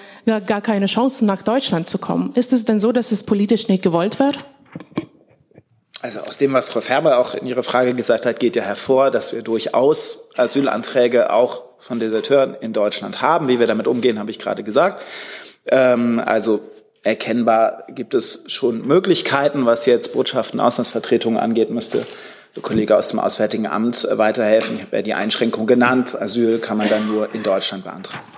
gar, 0.45 0.61
keine 0.61 0.87
Chance, 0.87 1.25
nach 1.25 1.41
Deutschland 1.41 1.87
zu 1.87 1.99
kommen. 1.99 2.31
Ist 2.35 2.51
es 2.51 2.65
denn 2.65 2.79
so, 2.79 2.91
dass 2.91 3.13
es 3.13 3.23
politisch 3.23 3.69
nicht 3.69 3.83
gewollt 3.83 4.19
wird? 4.19 4.43
Also 6.01 6.19
aus 6.19 6.37
dem, 6.37 6.53
was 6.53 6.69
Frau 6.69 6.81
Färber 6.81 7.17
auch 7.17 7.33
in 7.33 7.47
ihrer 7.47 7.63
Frage 7.63 7.93
gesagt 7.93 8.25
hat, 8.25 8.39
geht 8.39 8.55
ja 8.55 8.61
hervor, 8.61 9.09
dass 9.09 9.33
wir 9.33 9.41
durchaus 9.41 10.29
Asylanträge 10.37 11.31
auch 11.31 11.63
von 11.77 11.99
Deserteuren 11.99 12.55
in 12.59 12.71
Deutschland 12.71 13.21
haben. 13.21 13.47
Wie 13.47 13.59
wir 13.59 13.67
damit 13.67 13.87
umgehen, 13.87 14.19
habe 14.19 14.29
ich 14.29 14.37
gerade 14.37 14.63
gesagt. 14.63 15.03
Ähm, 15.69 16.21
also 16.23 16.61
erkennbar 17.03 17.85
gibt 17.89 18.13
es 18.13 18.43
schon 18.47 18.85
Möglichkeiten, 18.85 19.65
was 19.65 19.85
jetzt 19.85 20.13
Botschaften, 20.13 20.59
Auslandsvertretungen 20.59 21.39
angeht, 21.39 21.71
müsste 21.71 22.05
der 22.55 22.63
Kollege 22.63 22.97
aus 22.97 23.09
dem 23.09 23.19
Auswärtigen 23.19 23.67
Amt 23.67 24.07
weiterhelfen. 24.09 24.77
Ich 24.77 24.83
habe 24.83 24.97
ja 24.97 25.01
die 25.01 25.13
Einschränkung 25.13 25.67
genannt. 25.67 26.19
Asyl 26.19 26.59
kann 26.59 26.77
man 26.77 26.89
dann 26.89 27.07
nur 27.07 27.33
in 27.33 27.43
Deutschland 27.43 27.83
beantragen. 27.83 28.36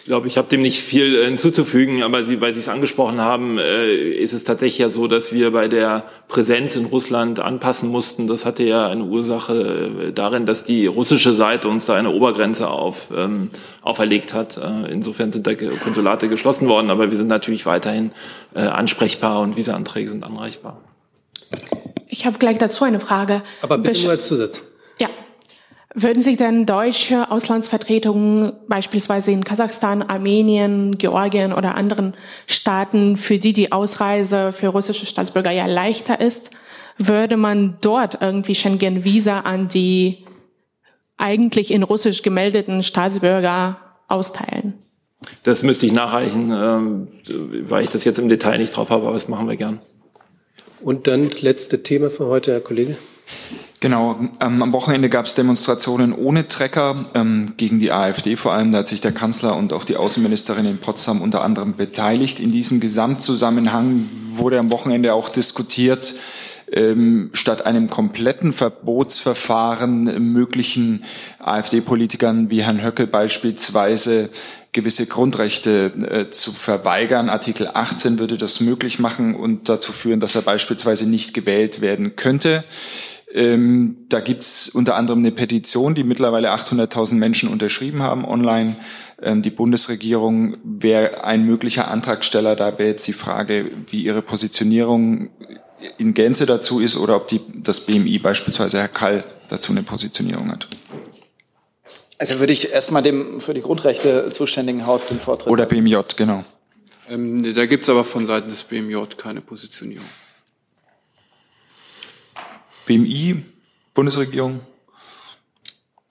Ich 0.00 0.06
glaube, 0.06 0.26
ich 0.28 0.38
habe 0.38 0.48
dem 0.48 0.62
nicht 0.62 0.80
viel 0.80 1.14
äh, 1.14 1.26
hinzuzufügen, 1.26 2.02
aber 2.02 2.24
Sie, 2.24 2.40
weil 2.40 2.54
Sie 2.54 2.60
es 2.60 2.68
angesprochen 2.68 3.20
haben, 3.20 3.58
äh, 3.58 3.92
ist 3.92 4.32
es 4.32 4.44
tatsächlich 4.44 4.78
ja 4.78 4.88
so, 4.88 5.06
dass 5.08 5.30
wir 5.30 5.50
bei 5.50 5.68
der 5.68 6.04
Präsenz 6.26 6.74
in 6.74 6.86
Russland 6.86 7.38
anpassen 7.38 7.90
mussten. 7.90 8.26
Das 8.26 8.46
hatte 8.46 8.62
ja 8.62 8.88
eine 8.88 9.04
Ursache 9.04 9.90
äh, 10.08 10.12
darin, 10.12 10.46
dass 10.46 10.64
die 10.64 10.86
russische 10.86 11.34
Seite 11.34 11.68
uns 11.68 11.84
da 11.84 11.94
eine 11.94 12.12
Obergrenze 12.12 12.68
auf, 12.68 13.08
ähm, 13.14 13.50
auferlegt 13.82 14.32
hat. 14.32 14.58
Insofern 14.90 15.32
sind 15.32 15.46
da 15.46 15.54
Konsulate 15.54 16.28
geschlossen 16.28 16.68
worden, 16.68 16.90
aber 16.90 17.10
wir 17.10 17.16
sind 17.16 17.28
natürlich 17.28 17.66
weiterhin 17.66 18.12
äh, 18.54 18.60
ansprechbar 18.60 19.40
und 19.40 19.56
Visa-Anträge 19.56 20.10
sind 20.10 20.24
anreichbar. 20.24 20.80
Ich 22.08 22.24
habe 22.24 22.38
gleich 22.38 22.58
dazu 22.58 22.84
eine 22.84 23.00
Frage. 23.00 23.42
Aber 23.60 23.76
bitte 23.76 23.90
Besch 23.92 24.02
nur 24.02 24.12
als 24.12 24.26
Zusatz. 24.26 24.62
Würden 25.94 26.22
sich 26.22 26.36
denn 26.36 26.66
deutsche 26.66 27.32
Auslandsvertretungen 27.32 28.52
beispielsweise 28.68 29.32
in 29.32 29.42
Kasachstan, 29.42 30.02
Armenien, 30.02 30.98
Georgien 30.98 31.52
oder 31.52 31.74
anderen 31.74 32.14
Staaten, 32.46 33.16
für 33.16 33.38
die 33.38 33.52
die 33.52 33.72
Ausreise 33.72 34.52
für 34.52 34.68
russische 34.68 35.04
Staatsbürger 35.04 35.50
ja 35.50 35.66
leichter 35.66 36.20
ist, 36.20 36.50
würde 36.96 37.36
man 37.36 37.78
dort 37.80 38.18
irgendwie 38.20 38.54
Schengen-Visa 38.54 39.40
an 39.40 39.66
die 39.66 40.24
eigentlich 41.16 41.72
in 41.72 41.82
Russisch 41.82 42.22
gemeldeten 42.22 42.84
Staatsbürger 42.84 43.78
austeilen? 44.06 44.74
Das 45.42 45.62
müsste 45.62 45.86
ich 45.86 45.92
nachreichen, 45.92 46.50
ähm, 46.52 47.08
weil 47.68 47.82
ich 47.84 47.90
das 47.90 48.04
jetzt 48.04 48.18
im 48.18 48.28
Detail 48.28 48.58
nicht 48.58 48.76
drauf 48.76 48.90
habe, 48.90 49.06
aber 49.06 49.14
das 49.14 49.28
machen 49.28 49.48
wir 49.48 49.56
gern. 49.56 49.80
Und 50.80 51.08
dann 51.08 51.28
das 51.28 51.42
letzte 51.42 51.82
Thema 51.82 52.10
für 52.10 52.26
heute, 52.26 52.52
Herr 52.52 52.60
Kollege. 52.60 52.96
Genau, 53.82 54.20
ähm, 54.42 54.62
am 54.62 54.72
Wochenende 54.74 55.08
gab 55.08 55.24
es 55.24 55.34
Demonstrationen 55.34 56.12
ohne 56.12 56.46
Trecker 56.46 57.06
ähm, 57.14 57.54
gegen 57.56 57.78
die 57.78 57.92
AfD 57.92 58.36
vor 58.36 58.52
allem. 58.52 58.70
Da 58.70 58.78
hat 58.78 58.86
sich 58.86 59.00
der 59.00 59.12
Kanzler 59.12 59.56
und 59.56 59.72
auch 59.72 59.84
die 59.84 59.96
Außenministerin 59.96 60.66
in 60.66 60.76
Potsdam 60.76 61.22
unter 61.22 61.42
anderem 61.42 61.74
beteiligt. 61.76 62.40
In 62.40 62.52
diesem 62.52 62.80
Gesamtzusammenhang 62.80 64.06
wurde 64.32 64.58
am 64.58 64.70
Wochenende 64.70 65.14
auch 65.14 65.30
diskutiert, 65.30 66.14
ähm, 66.70 67.30
statt 67.32 67.64
einem 67.64 67.88
kompletten 67.88 68.52
Verbotsverfahren 68.52 70.30
möglichen 70.30 71.02
AfD-Politikern 71.38 72.50
wie 72.50 72.62
Herrn 72.62 72.84
Höcke 72.84 73.06
beispielsweise 73.06 74.28
gewisse 74.72 75.06
Grundrechte 75.06 75.86
äh, 75.86 76.30
zu 76.30 76.52
verweigern. 76.52 77.30
Artikel 77.30 77.70
18 77.72 78.18
würde 78.18 78.36
das 78.36 78.60
möglich 78.60 78.98
machen 78.98 79.34
und 79.34 79.70
dazu 79.70 79.90
führen, 79.92 80.20
dass 80.20 80.34
er 80.34 80.42
beispielsweise 80.42 81.08
nicht 81.08 81.32
gewählt 81.32 81.80
werden 81.80 82.14
könnte. 82.14 82.62
Ähm, 83.32 84.06
da 84.08 84.20
gibt's 84.20 84.68
unter 84.68 84.96
anderem 84.96 85.20
eine 85.20 85.30
Petition, 85.30 85.94
die 85.94 86.02
mittlerweile 86.02 86.52
800.000 86.52 87.14
Menschen 87.14 87.48
unterschrieben 87.48 88.02
haben 88.02 88.24
online. 88.24 88.74
Ähm, 89.22 89.42
die 89.42 89.50
Bundesregierung 89.50 90.56
wäre 90.64 91.24
ein 91.24 91.44
möglicher 91.44 91.88
Antragsteller. 91.88 92.56
Da 92.56 92.78
wäre 92.78 92.90
jetzt 92.90 93.06
die 93.06 93.12
Frage, 93.12 93.70
wie 93.88 94.02
ihre 94.02 94.22
Positionierung 94.22 95.30
in 95.96 96.14
Gänze 96.14 96.46
dazu 96.46 96.80
ist 96.80 96.96
oder 96.96 97.16
ob 97.16 97.28
die, 97.28 97.40
das 97.54 97.80
BMI 97.80 98.18
beispielsweise 98.18 98.78
Herr 98.78 98.88
Kall 98.88 99.24
dazu 99.48 99.72
eine 99.72 99.82
Positionierung 99.82 100.50
hat. 100.50 100.68
Also 102.18 102.38
würde 102.38 102.52
ich 102.52 102.72
erstmal 102.72 103.02
dem 103.02 103.40
für 103.40 103.54
die 103.54 103.62
Grundrechte 103.62 104.30
zuständigen 104.32 104.86
Haus 104.86 105.08
den 105.08 105.20
Vortritt. 105.20 105.50
Oder 105.50 105.66
BMJ, 105.66 105.96
genau. 106.16 106.44
Ähm, 107.08 107.54
da 107.54 107.64
gibt's 107.66 107.88
aber 107.88 108.04
von 108.04 108.26
Seiten 108.26 108.50
des 108.50 108.64
BMJ 108.64 108.96
keine 109.16 109.40
Positionierung. 109.40 110.06
BMI, 112.90 113.44
Bundesregierung? 113.94 114.60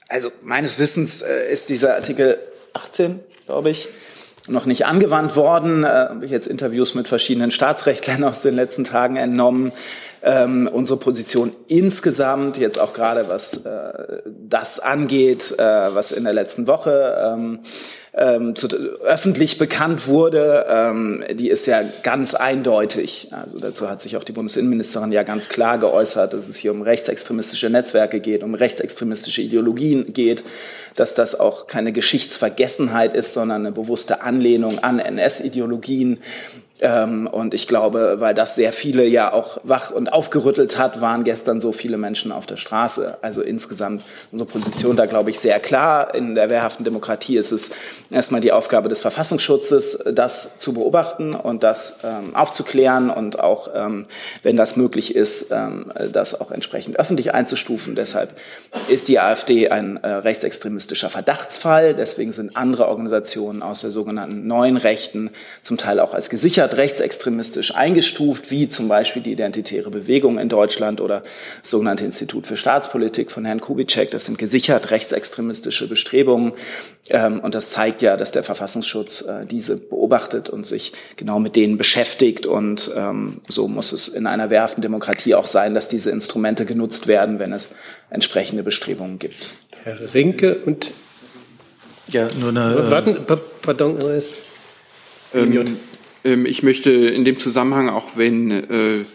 Also 0.07 0.31
meines 0.41 0.79
Wissens 0.79 1.21
äh, 1.21 1.51
ist 1.51 1.69
dieser 1.69 1.95
Artikel 1.95 2.37
18, 2.73 3.19
glaube 3.45 3.69
ich, 3.69 3.89
noch 4.47 4.65
nicht 4.65 4.85
angewandt 4.85 5.35
worden. 5.35 5.83
Äh, 5.83 5.87
habe 5.87 6.23
ich 6.23 6.31
jetzt 6.31 6.47
Interviews 6.47 6.95
mit 6.95 7.09
verschiedenen 7.09 7.51
Staatsrechtlern 7.51 8.23
aus 8.23 8.41
den 8.41 8.55
letzten 8.55 8.85
Tagen 8.85 9.17
entnommen. 9.17 9.73
Ähm, 10.21 10.69
unsere 10.71 10.99
Position 10.99 11.55
insgesamt, 11.67 12.57
jetzt 12.57 12.79
auch 12.79 12.93
gerade 12.93 13.29
was 13.29 13.57
äh, 13.57 14.21
das 14.25 14.79
angeht, 14.79 15.55
äh, 15.57 15.63
was 15.63 16.11
in 16.11 16.25
der 16.25 16.33
letzten 16.33 16.67
Woche 16.67 17.33
ähm, 17.33 17.59
ähm, 18.13 18.55
zu, 18.55 18.67
öffentlich 19.01 19.57
bekannt 19.57 20.07
wurde, 20.07 20.65
ähm, 20.67 21.23
die 21.33 21.49
ist 21.49 21.67
ja 21.67 21.83
ganz 22.03 22.33
eindeutig. 22.33 23.29
Also 23.31 23.59
dazu 23.59 23.89
hat 23.89 24.01
sich 24.01 24.17
auch 24.17 24.23
die 24.23 24.33
Bundesinnenministerin 24.33 25.11
ja 25.11 25.23
ganz 25.23 25.47
klar 25.47 25.77
geäußert, 25.77 26.33
dass 26.33 26.49
es 26.49 26.57
hier 26.57 26.71
um 26.71 26.81
rechtsextremistische 26.81 27.69
Netzwerke 27.69 28.19
geht, 28.19 28.43
um 28.43 28.55
rechtsextremistische 28.55 29.41
Ideologien 29.41 30.11
geht, 30.11 30.43
dass 30.95 31.13
das 31.13 31.39
auch 31.39 31.67
keine 31.67 31.93
Geschichtsvergessenheit 31.93 33.13
ist, 33.13 33.33
sondern 33.33 33.65
eine 33.65 33.71
bewusste 33.71 34.21
Anlehnung 34.21 34.79
an 34.79 34.99
NS-Ideologien 34.99 36.19
Ähm, 36.81 37.27
und 37.27 37.53
ich 37.53 37.67
glaube, 37.67 38.15
weil 38.19 38.33
das 38.33 38.55
sehr 38.55 38.71
viele 38.71 39.05
ja 39.05 39.33
auch 39.33 39.59
wach 39.63 39.91
und 39.91 40.13
aufgerüttelt 40.13 40.77
hat, 40.77 41.01
waren 41.01 41.23
gestern 41.23 41.59
so 41.59 41.71
viele 41.71 41.97
Menschen 41.97 42.31
auf 42.31 42.45
der 42.45 42.57
Straße. 42.57 43.17
Also 43.21 43.41
insgesamt 43.41 44.03
unsere 44.31 44.49
Position 44.49 44.95
da, 44.95 45.05
glaube 45.05 45.29
ich, 45.29 45.39
sehr 45.39 45.59
klar. 45.59 46.15
In 46.15 46.35
der 46.35 46.49
wehrhaften 46.49 46.83
Demokratie 46.83 47.37
ist 47.37 47.51
es 47.51 47.69
erstmal 48.09 48.41
die 48.41 48.51
Aufgabe 48.51 48.87
des 48.87 49.01
Verfassungsschutzes, 49.01 49.99
das 50.13 50.57
zu 50.57 50.73
beobachten 50.73 51.33
und 51.33 51.63
das 51.63 51.97
ähm, 52.03 52.35
aufzuklären 52.35 53.09
und 53.09 53.39
auch, 53.39 53.69
ähm, 53.73 54.05
wenn 54.43 54.55
das 54.55 54.77
möglich 54.77 55.15
ist, 55.15 55.51
ähm, 55.51 55.91
das 56.11 56.39
auch 56.39 56.51
entsprechend 56.51 56.97
öffentlich 56.97 57.33
einzustufen. 57.33 57.95
Deshalb 57.95 58.33
ist 58.87 59.09
die 59.09 59.19
AfD 59.19 59.69
ein 59.69 59.97
äh, 59.97 60.07
rechtsextremistischer 60.09 61.09
Verdachtsfall. 61.09 61.93
Deswegen 61.93 62.31
sind 62.31 62.55
andere 62.55 62.87
Organisationen 62.87 63.61
aus 63.63 63.81
der 63.81 63.91
sogenannten 63.91 64.47
neuen 64.47 64.77
Rechten 64.77 65.31
zum 65.61 65.77
Teil 65.77 65.99
auch 65.99 66.13
als 66.13 66.29
gesichert 66.29 66.68
gesichert 66.69 66.77
rechtsextremistisch 66.77 67.75
eingestuft, 67.75 68.51
wie 68.51 68.67
zum 68.67 68.87
Beispiel 68.87 69.21
die 69.21 69.31
Identitäre 69.31 69.89
Bewegung 69.89 70.37
in 70.37 70.49
Deutschland 70.49 71.01
oder 71.01 71.23
das 71.61 71.71
sogenannte 71.71 72.05
Institut 72.05 72.47
für 72.47 72.55
Staatspolitik 72.55 73.31
von 73.31 73.45
Herrn 73.45 73.59
Kubitschek. 73.59 74.11
Das 74.11 74.25
sind 74.25 74.37
gesichert 74.37 74.91
rechtsextremistische 74.91 75.87
Bestrebungen. 75.87 76.53
Ähm, 77.09 77.39
und 77.39 77.55
das 77.55 77.71
zeigt 77.71 78.01
ja, 78.01 78.17
dass 78.17 78.31
der 78.31 78.43
Verfassungsschutz 78.43 79.21
äh, 79.21 79.45
diese 79.45 79.77
beobachtet 79.77 80.49
und 80.49 80.65
sich 80.65 80.93
genau 81.15 81.39
mit 81.39 81.55
denen 81.55 81.77
beschäftigt. 81.77 82.45
Und 82.45 82.91
ähm, 82.95 83.41
so 83.47 83.67
muss 83.67 83.91
es 83.91 84.07
in 84.07 84.27
einer 84.27 84.49
wehrhaften 84.49 84.81
Demokratie 84.81 85.35
auch 85.35 85.47
sein, 85.47 85.73
dass 85.73 85.87
diese 85.87 86.11
Instrumente 86.11 86.65
genutzt 86.65 87.07
werden, 87.07 87.39
wenn 87.39 87.53
es 87.53 87.69
entsprechende 88.09 88.63
Bestrebungen 88.63 89.19
gibt. 89.19 89.59
Herr 89.83 90.13
Rinke 90.13 90.55
und 90.65 90.91
ja, 92.07 92.27
nur 92.39 92.49
eine. 92.49 92.89
Warten, 92.89 93.17
pardon, 93.61 93.99
ähm, 94.01 95.53
ähm, 95.53 95.77
ich 96.23 96.63
möchte 96.63 96.91
in 96.91 97.23
dem 97.23 97.39
Zusammenhang, 97.39 97.89
auch 97.89 98.17
wenn 98.17 98.51
äh, 98.51 99.05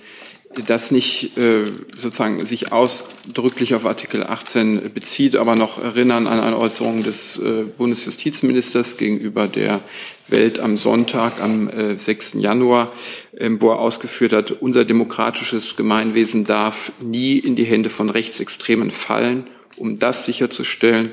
das 0.67 0.91
nicht 0.91 1.37
äh, 1.37 1.65
sozusagen 1.97 2.45
sich 2.47 2.73
ausdrücklich 2.73 3.75
auf 3.75 3.87
Artikel 3.87 4.25
18 4.25 4.93
bezieht, 4.95 5.37
aber 5.37 5.57
noch 5.57 5.83
erinnern 5.83 6.27
an 6.27 6.41
eine 6.41 6.59
Äußerung 6.59 7.03
des 7.03 7.39
äh, 7.39 7.65
Bundesjustizministers 7.77 8.97
gegenüber 8.97 9.49
der 9.49 9.81
Welt 10.29 10.61
am 10.61 10.79
Sonntag, 10.79 11.43
am 11.43 11.71
6. 11.97 12.37
Januar, 12.39 12.93
ähm, 13.37 13.61
wo 13.61 13.71
er 13.73 13.79
ausgeführt 13.79 14.33
hat, 14.33 14.53
unser 14.53 14.87
demokratisches 14.87 15.77
Gemeinwesen 15.77 16.45
darf 16.45 16.93
nie 16.99 17.39
in 17.39 17.57
die 17.57 17.65
Hände 17.65 17.91
von 17.91 18.09
Rechtsextremen 18.09 18.91
fallen. 18.91 19.49
Um 19.77 19.99
das 19.99 20.25
sicherzustellen, 20.25 21.11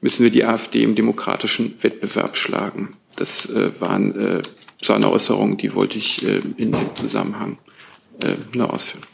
müssen 0.00 0.22
wir 0.22 0.30
die 0.30 0.44
AfD 0.44 0.82
im 0.82 0.94
demokratischen 0.94 1.74
Wettbewerb 1.82 2.38
schlagen. 2.38 2.96
Das 3.16 3.50
waren 3.80 4.42
zu 4.84 4.92
einer 4.92 5.10
Äußerung, 5.10 5.56
die 5.56 5.74
wollte 5.74 5.98
ich 5.98 6.22
äh, 6.22 6.40
in 6.56 6.72
dem 6.72 6.94
Zusammenhang 6.94 7.58
äh, 8.22 8.34
nur 8.56 8.72
ausführen. 8.72 9.04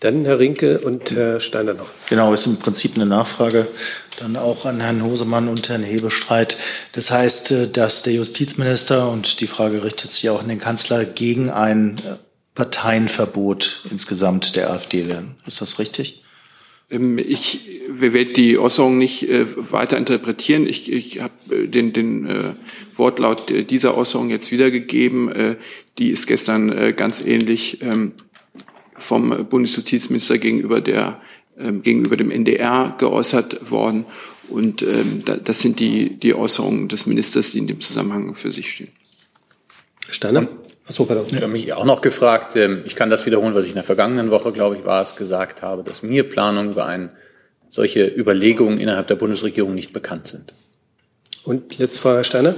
Dann 0.00 0.24
Herr 0.24 0.38
Rinke 0.38 0.80
und 0.80 1.12
Herr 1.12 1.40
Steiner 1.40 1.74
noch. 1.74 1.90
Genau, 2.08 2.34
ist 2.34 2.46
im 2.46 2.58
Prinzip 2.58 2.96
eine 2.96 3.06
Nachfrage 3.06 3.68
dann 4.18 4.36
auch 4.36 4.66
an 4.66 4.80
Herrn 4.80 5.02
Hosemann 5.02 5.48
und 5.48 5.68
Herrn 5.68 5.82
Hebestreit. 5.82 6.58
Das 6.92 7.10
heißt, 7.10 7.50
äh, 7.52 7.68
dass 7.68 8.02
der 8.02 8.14
Justizminister, 8.14 9.08
und 9.08 9.40
die 9.40 9.46
Frage 9.46 9.84
richtet 9.84 10.10
sich 10.10 10.28
auch 10.30 10.40
an 10.40 10.48
den 10.48 10.58
Kanzler, 10.58 11.04
gegen 11.04 11.50
ein 11.50 12.00
Parteienverbot 12.54 13.84
insgesamt 13.90 14.56
der 14.56 14.70
AfD 14.70 15.08
wären. 15.08 15.36
Ist 15.46 15.60
das 15.60 15.78
richtig? 15.78 16.23
Ähm, 16.90 17.18
ich 17.18 17.68
werde 17.88 18.32
die 18.32 18.58
Äußerung 18.58 18.98
nicht 18.98 19.28
äh, 19.28 19.46
weiter 19.72 19.96
interpretieren. 19.96 20.66
Ich, 20.66 20.90
ich 20.90 21.20
habe 21.20 21.32
äh, 21.50 21.66
den, 21.68 21.92
den 21.92 22.26
äh, 22.26 22.54
Wortlaut 22.94 23.70
dieser 23.70 23.96
Äußerung 23.96 24.30
jetzt 24.30 24.52
wiedergegeben. 24.52 25.30
Äh, 25.30 25.56
die 25.98 26.10
ist 26.10 26.26
gestern 26.26 26.70
äh, 26.70 26.92
ganz 26.92 27.24
ähnlich 27.24 27.82
ähm, 27.82 28.12
vom 28.96 29.46
Bundesjustizminister 29.48 30.38
gegenüber 30.38 30.80
der 30.80 31.20
ähm, 31.56 31.82
gegenüber 31.82 32.16
dem 32.16 32.32
NDR 32.32 32.96
geäußert 32.98 33.70
worden. 33.70 34.06
Und 34.48 34.82
ähm, 34.82 35.20
da, 35.24 35.36
das 35.36 35.60
sind 35.60 35.78
die, 35.78 36.18
die 36.18 36.34
Äußerungen 36.34 36.88
des 36.88 37.06
Ministers, 37.06 37.52
die 37.52 37.58
in 37.58 37.68
dem 37.68 37.80
Zusammenhang 37.80 38.34
für 38.34 38.50
sich 38.50 38.70
stehen. 38.70 38.90
Steiner? 40.10 40.48
Achso, 40.86 41.06
pardon. 41.06 41.26
Ich 41.28 41.36
habe 41.36 41.48
mich 41.48 41.72
auch 41.72 41.86
noch 41.86 42.02
gefragt, 42.02 42.56
ähm, 42.56 42.82
ich 42.84 42.94
kann 42.94 43.08
das 43.08 43.24
wiederholen, 43.24 43.54
was 43.54 43.64
ich 43.64 43.70
in 43.70 43.76
der 43.76 43.84
vergangenen 43.84 44.30
Woche, 44.30 44.52
glaube 44.52 44.76
ich, 44.76 44.84
war 44.84 45.00
es, 45.00 45.16
gesagt 45.16 45.62
habe, 45.62 45.82
dass 45.82 46.02
mir 46.02 46.28
Planungen 46.28 46.72
über 46.72 46.84
ein, 46.86 47.10
solche 47.70 48.06
Überlegungen 48.06 48.78
innerhalb 48.78 49.06
der 49.06 49.14
Bundesregierung 49.14 49.74
nicht 49.74 49.92
bekannt 49.92 50.26
sind. 50.26 50.52
Und 51.44 51.78
letzte 51.78 52.02
Frage, 52.02 52.16
Herr 52.18 52.24
Steiner. 52.24 52.54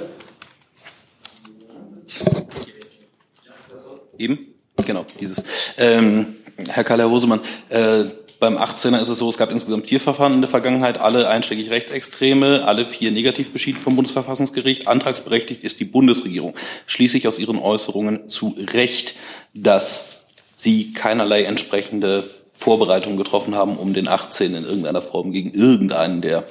Eben? 4.18 4.38
Genau, 4.84 5.06
dieses. 5.20 5.44
Ähm, 5.78 6.36
Herr 6.68 6.84
Karl-Herr 6.84 7.10
Hosemann, 7.10 7.40
äh, 7.68 8.06
beim 8.40 8.56
18er 8.56 9.00
ist 9.00 9.08
es 9.08 9.18
so, 9.18 9.28
es 9.28 9.38
gab 9.38 9.50
insgesamt 9.50 9.86
vier 9.86 10.00
Verfahren 10.00 10.34
in 10.34 10.40
der 10.40 10.50
Vergangenheit, 10.50 10.98
alle 10.98 11.28
einschlägig 11.28 11.70
Rechtsextreme, 11.70 12.64
alle 12.64 12.86
vier 12.86 13.10
negativ 13.10 13.52
beschieden 13.52 13.80
vom 13.80 13.96
Bundesverfassungsgericht. 13.96 14.88
Antragsberechtigt 14.88 15.64
ist 15.64 15.80
die 15.80 15.84
Bundesregierung. 15.84 16.54
Schließe 16.86 17.16
ich 17.16 17.28
aus 17.28 17.38
Ihren 17.38 17.58
Äußerungen 17.58 18.28
zu 18.28 18.54
Recht, 18.58 19.14
dass 19.54 20.24
Sie 20.54 20.92
keinerlei 20.92 21.44
entsprechende 21.44 22.28
Vorbereitungen 22.52 23.18
getroffen 23.18 23.54
haben, 23.54 23.76
um 23.76 23.92
den 23.92 24.08
18 24.08 24.54
in 24.54 24.64
irgendeiner 24.64 25.02
Form 25.02 25.32
gegen 25.32 25.50
irgendeinen 25.52 26.22
der, 26.22 26.44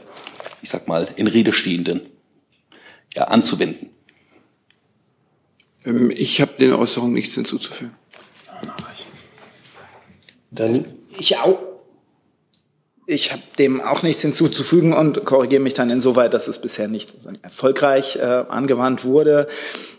ich 0.62 0.70
sag 0.70 0.88
mal, 0.88 1.08
in 1.16 1.28
Rede 1.28 1.54
stehenden 1.54 2.02
ja, 3.14 3.26
anzuwenden. 3.26 3.90
Ähm, 5.86 6.12
ich 6.12 6.42
habe 6.42 6.54
den 6.60 6.74
Äußerungen 6.74 7.14
nichts 7.14 7.36
hinzuzufügen. 7.36 7.96
Dann 10.52 10.86
ich 11.18 11.38
auch. 11.38 11.75
Ich 13.08 13.32
habe 13.32 13.42
dem 13.60 13.82
auch 13.82 14.02
nichts 14.02 14.24
hinzuzufügen 14.24 14.94
und 14.94 15.26
korrigiere 15.26 15.62
mich 15.62 15.76
dann 15.76 15.92
insoweit, 15.92 16.34
dass 16.34 16.48
es 16.48 16.60
bisher 16.60 16.88
nicht 16.88 17.12
erfolgreich 17.44 18.16
äh, 18.16 18.22
angewandt 18.22 19.06
wurde. 19.06 19.48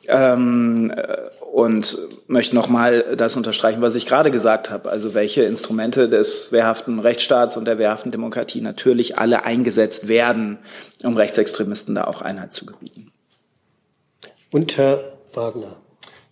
Ähm, 0.08 0.92
äh, 0.94 1.16
und 1.56 1.98
möchte 2.26 2.54
nochmal 2.54 3.16
das 3.16 3.34
unterstreichen, 3.34 3.80
was 3.80 3.94
ich 3.94 4.04
gerade 4.04 4.30
gesagt 4.30 4.70
habe. 4.70 4.90
Also 4.90 5.14
welche 5.14 5.44
Instrumente 5.44 6.06
des 6.06 6.52
wehrhaften 6.52 6.98
Rechtsstaats 6.98 7.56
und 7.56 7.64
der 7.64 7.78
wehrhaften 7.78 8.10
Demokratie 8.10 8.60
natürlich 8.60 9.16
alle 9.16 9.46
eingesetzt 9.46 10.06
werden, 10.06 10.58
um 11.02 11.16
Rechtsextremisten 11.16 11.94
da 11.94 12.04
auch 12.04 12.20
Einheit 12.20 12.52
zu 12.52 12.66
gebieten. 12.66 13.10
Und 14.50 14.76
Herr 14.76 15.16
Wagner. 15.32 15.76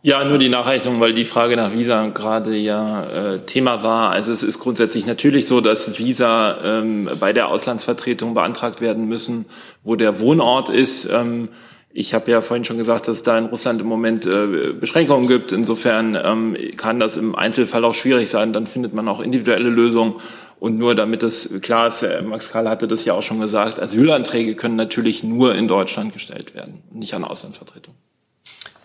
Ja, 0.07 0.23
nur 0.23 0.37
die 0.37 0.51
Nachreichung, 0.51 1.01
weil 1.01 1.15
die 1.15 1.25
Frage 1.25 1.57
nach 1.57 1.73
Visa 1.73 2.09
gerade 2.09 2.55
ja 2.55 3.05
äh, 3.05 3.39
Thema 3.39 3.83
war. 3.83 4.11
Also 4.11 4.33
es 4.33 4.43
ist 4.43 4.59
grundsätzlich 4.59 5.07
natürlich 5.07 5.47
so, 5.47 5.63
dass 5.63 5.99
Visa 5.99 6.59
ähm, 6.63 7.09
bei 7.19 7.33
der 7.33 7.49
Auslandsvertretung 7.49 8.35
beantragt 8.35 8.83
werden 8.83 9.09
müssen, 9.09 9.47
wo 9.83 9.97
der 9.97 10.21
Wohnort 10.21 10.69
ist. 10.69 11.09
Ähm, 11.11 11.49
ich 11.91 12.13
habe 12.13 12.31
ja 12.31 12.43
vorhin 12.43 12.67
schon 12.67 12.77
gesagt, 12.77 13.09
dass 13.09 13.17
es 13.17 13.23
da 13.23 13.39
in 13.39 13.47
Russland 13.47 13.81
im 13.81 13.87
Moment 13.87 14.27
äh, 14.27 14.75
Beschränkungen 14.79 15.27
gibt. 15.27 15.53
Insofern 15.53 16.19
ähm, 16.23 16.55
kann 16.77 17.01
das 17.01 17.17
im 17.17 17.35
Einzelfall 17.35 17.83
auch 17.87 17.95
schwierig 17.95 18.29
sein. 18.29 18.53
Dann 18.53 18.67
findet 18.67 18.93
man 18.93 19.09
auch 19.09 19.21
individuelle 19.21 19.71
Lösungen. 19.71 20.17
Und 20.61 20.77
nur 20.77 20.95
damit 20.95 21.23
es 21.23 21.49
klar 21.63 21.87
ist, 21.89 22.05
Max 22.25 22.51
Karl 22.51 22.69
hatte 22.69 22.89
das 22.89 23.07
ja 23.07 23.15
auch 23.15 23.23
schon 23.23 23.41
gesagt, 23.41 23.81
Asylanträge 23.81 24.55
können 24.55 24.77
natürlich 24.77 25.25
nur 25.25 25.55
in 25.55 25.67
Deutschland 25.67 26.13
gestellt 26.13 26.55
werden, 26.55 26.83
nicht 26.93 27.15
an 27.15 27.25
Auslandsvertretung. 27.25 27.95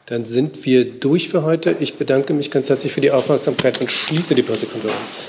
Dann 0.09 0.25
sind 0.25 0.65
wir 0.65 0.85
durch 0.85 1.29
für 1.29 1.43
heute. 1.43 1.75
Ich 1.79 1.93
bedanke 1.93 2.33
mich 2.33 2.49
ganz 2.49 2.67
herzlich 2.67 2.91
für 2.91 3.01
die 3.01 3.11
Aufmerksamkeit 3.11 3.79
und 3.79 3.91
schließe 3.91 4.33
die 4.33 4.41
Pressekonferenz. 4.41 5.27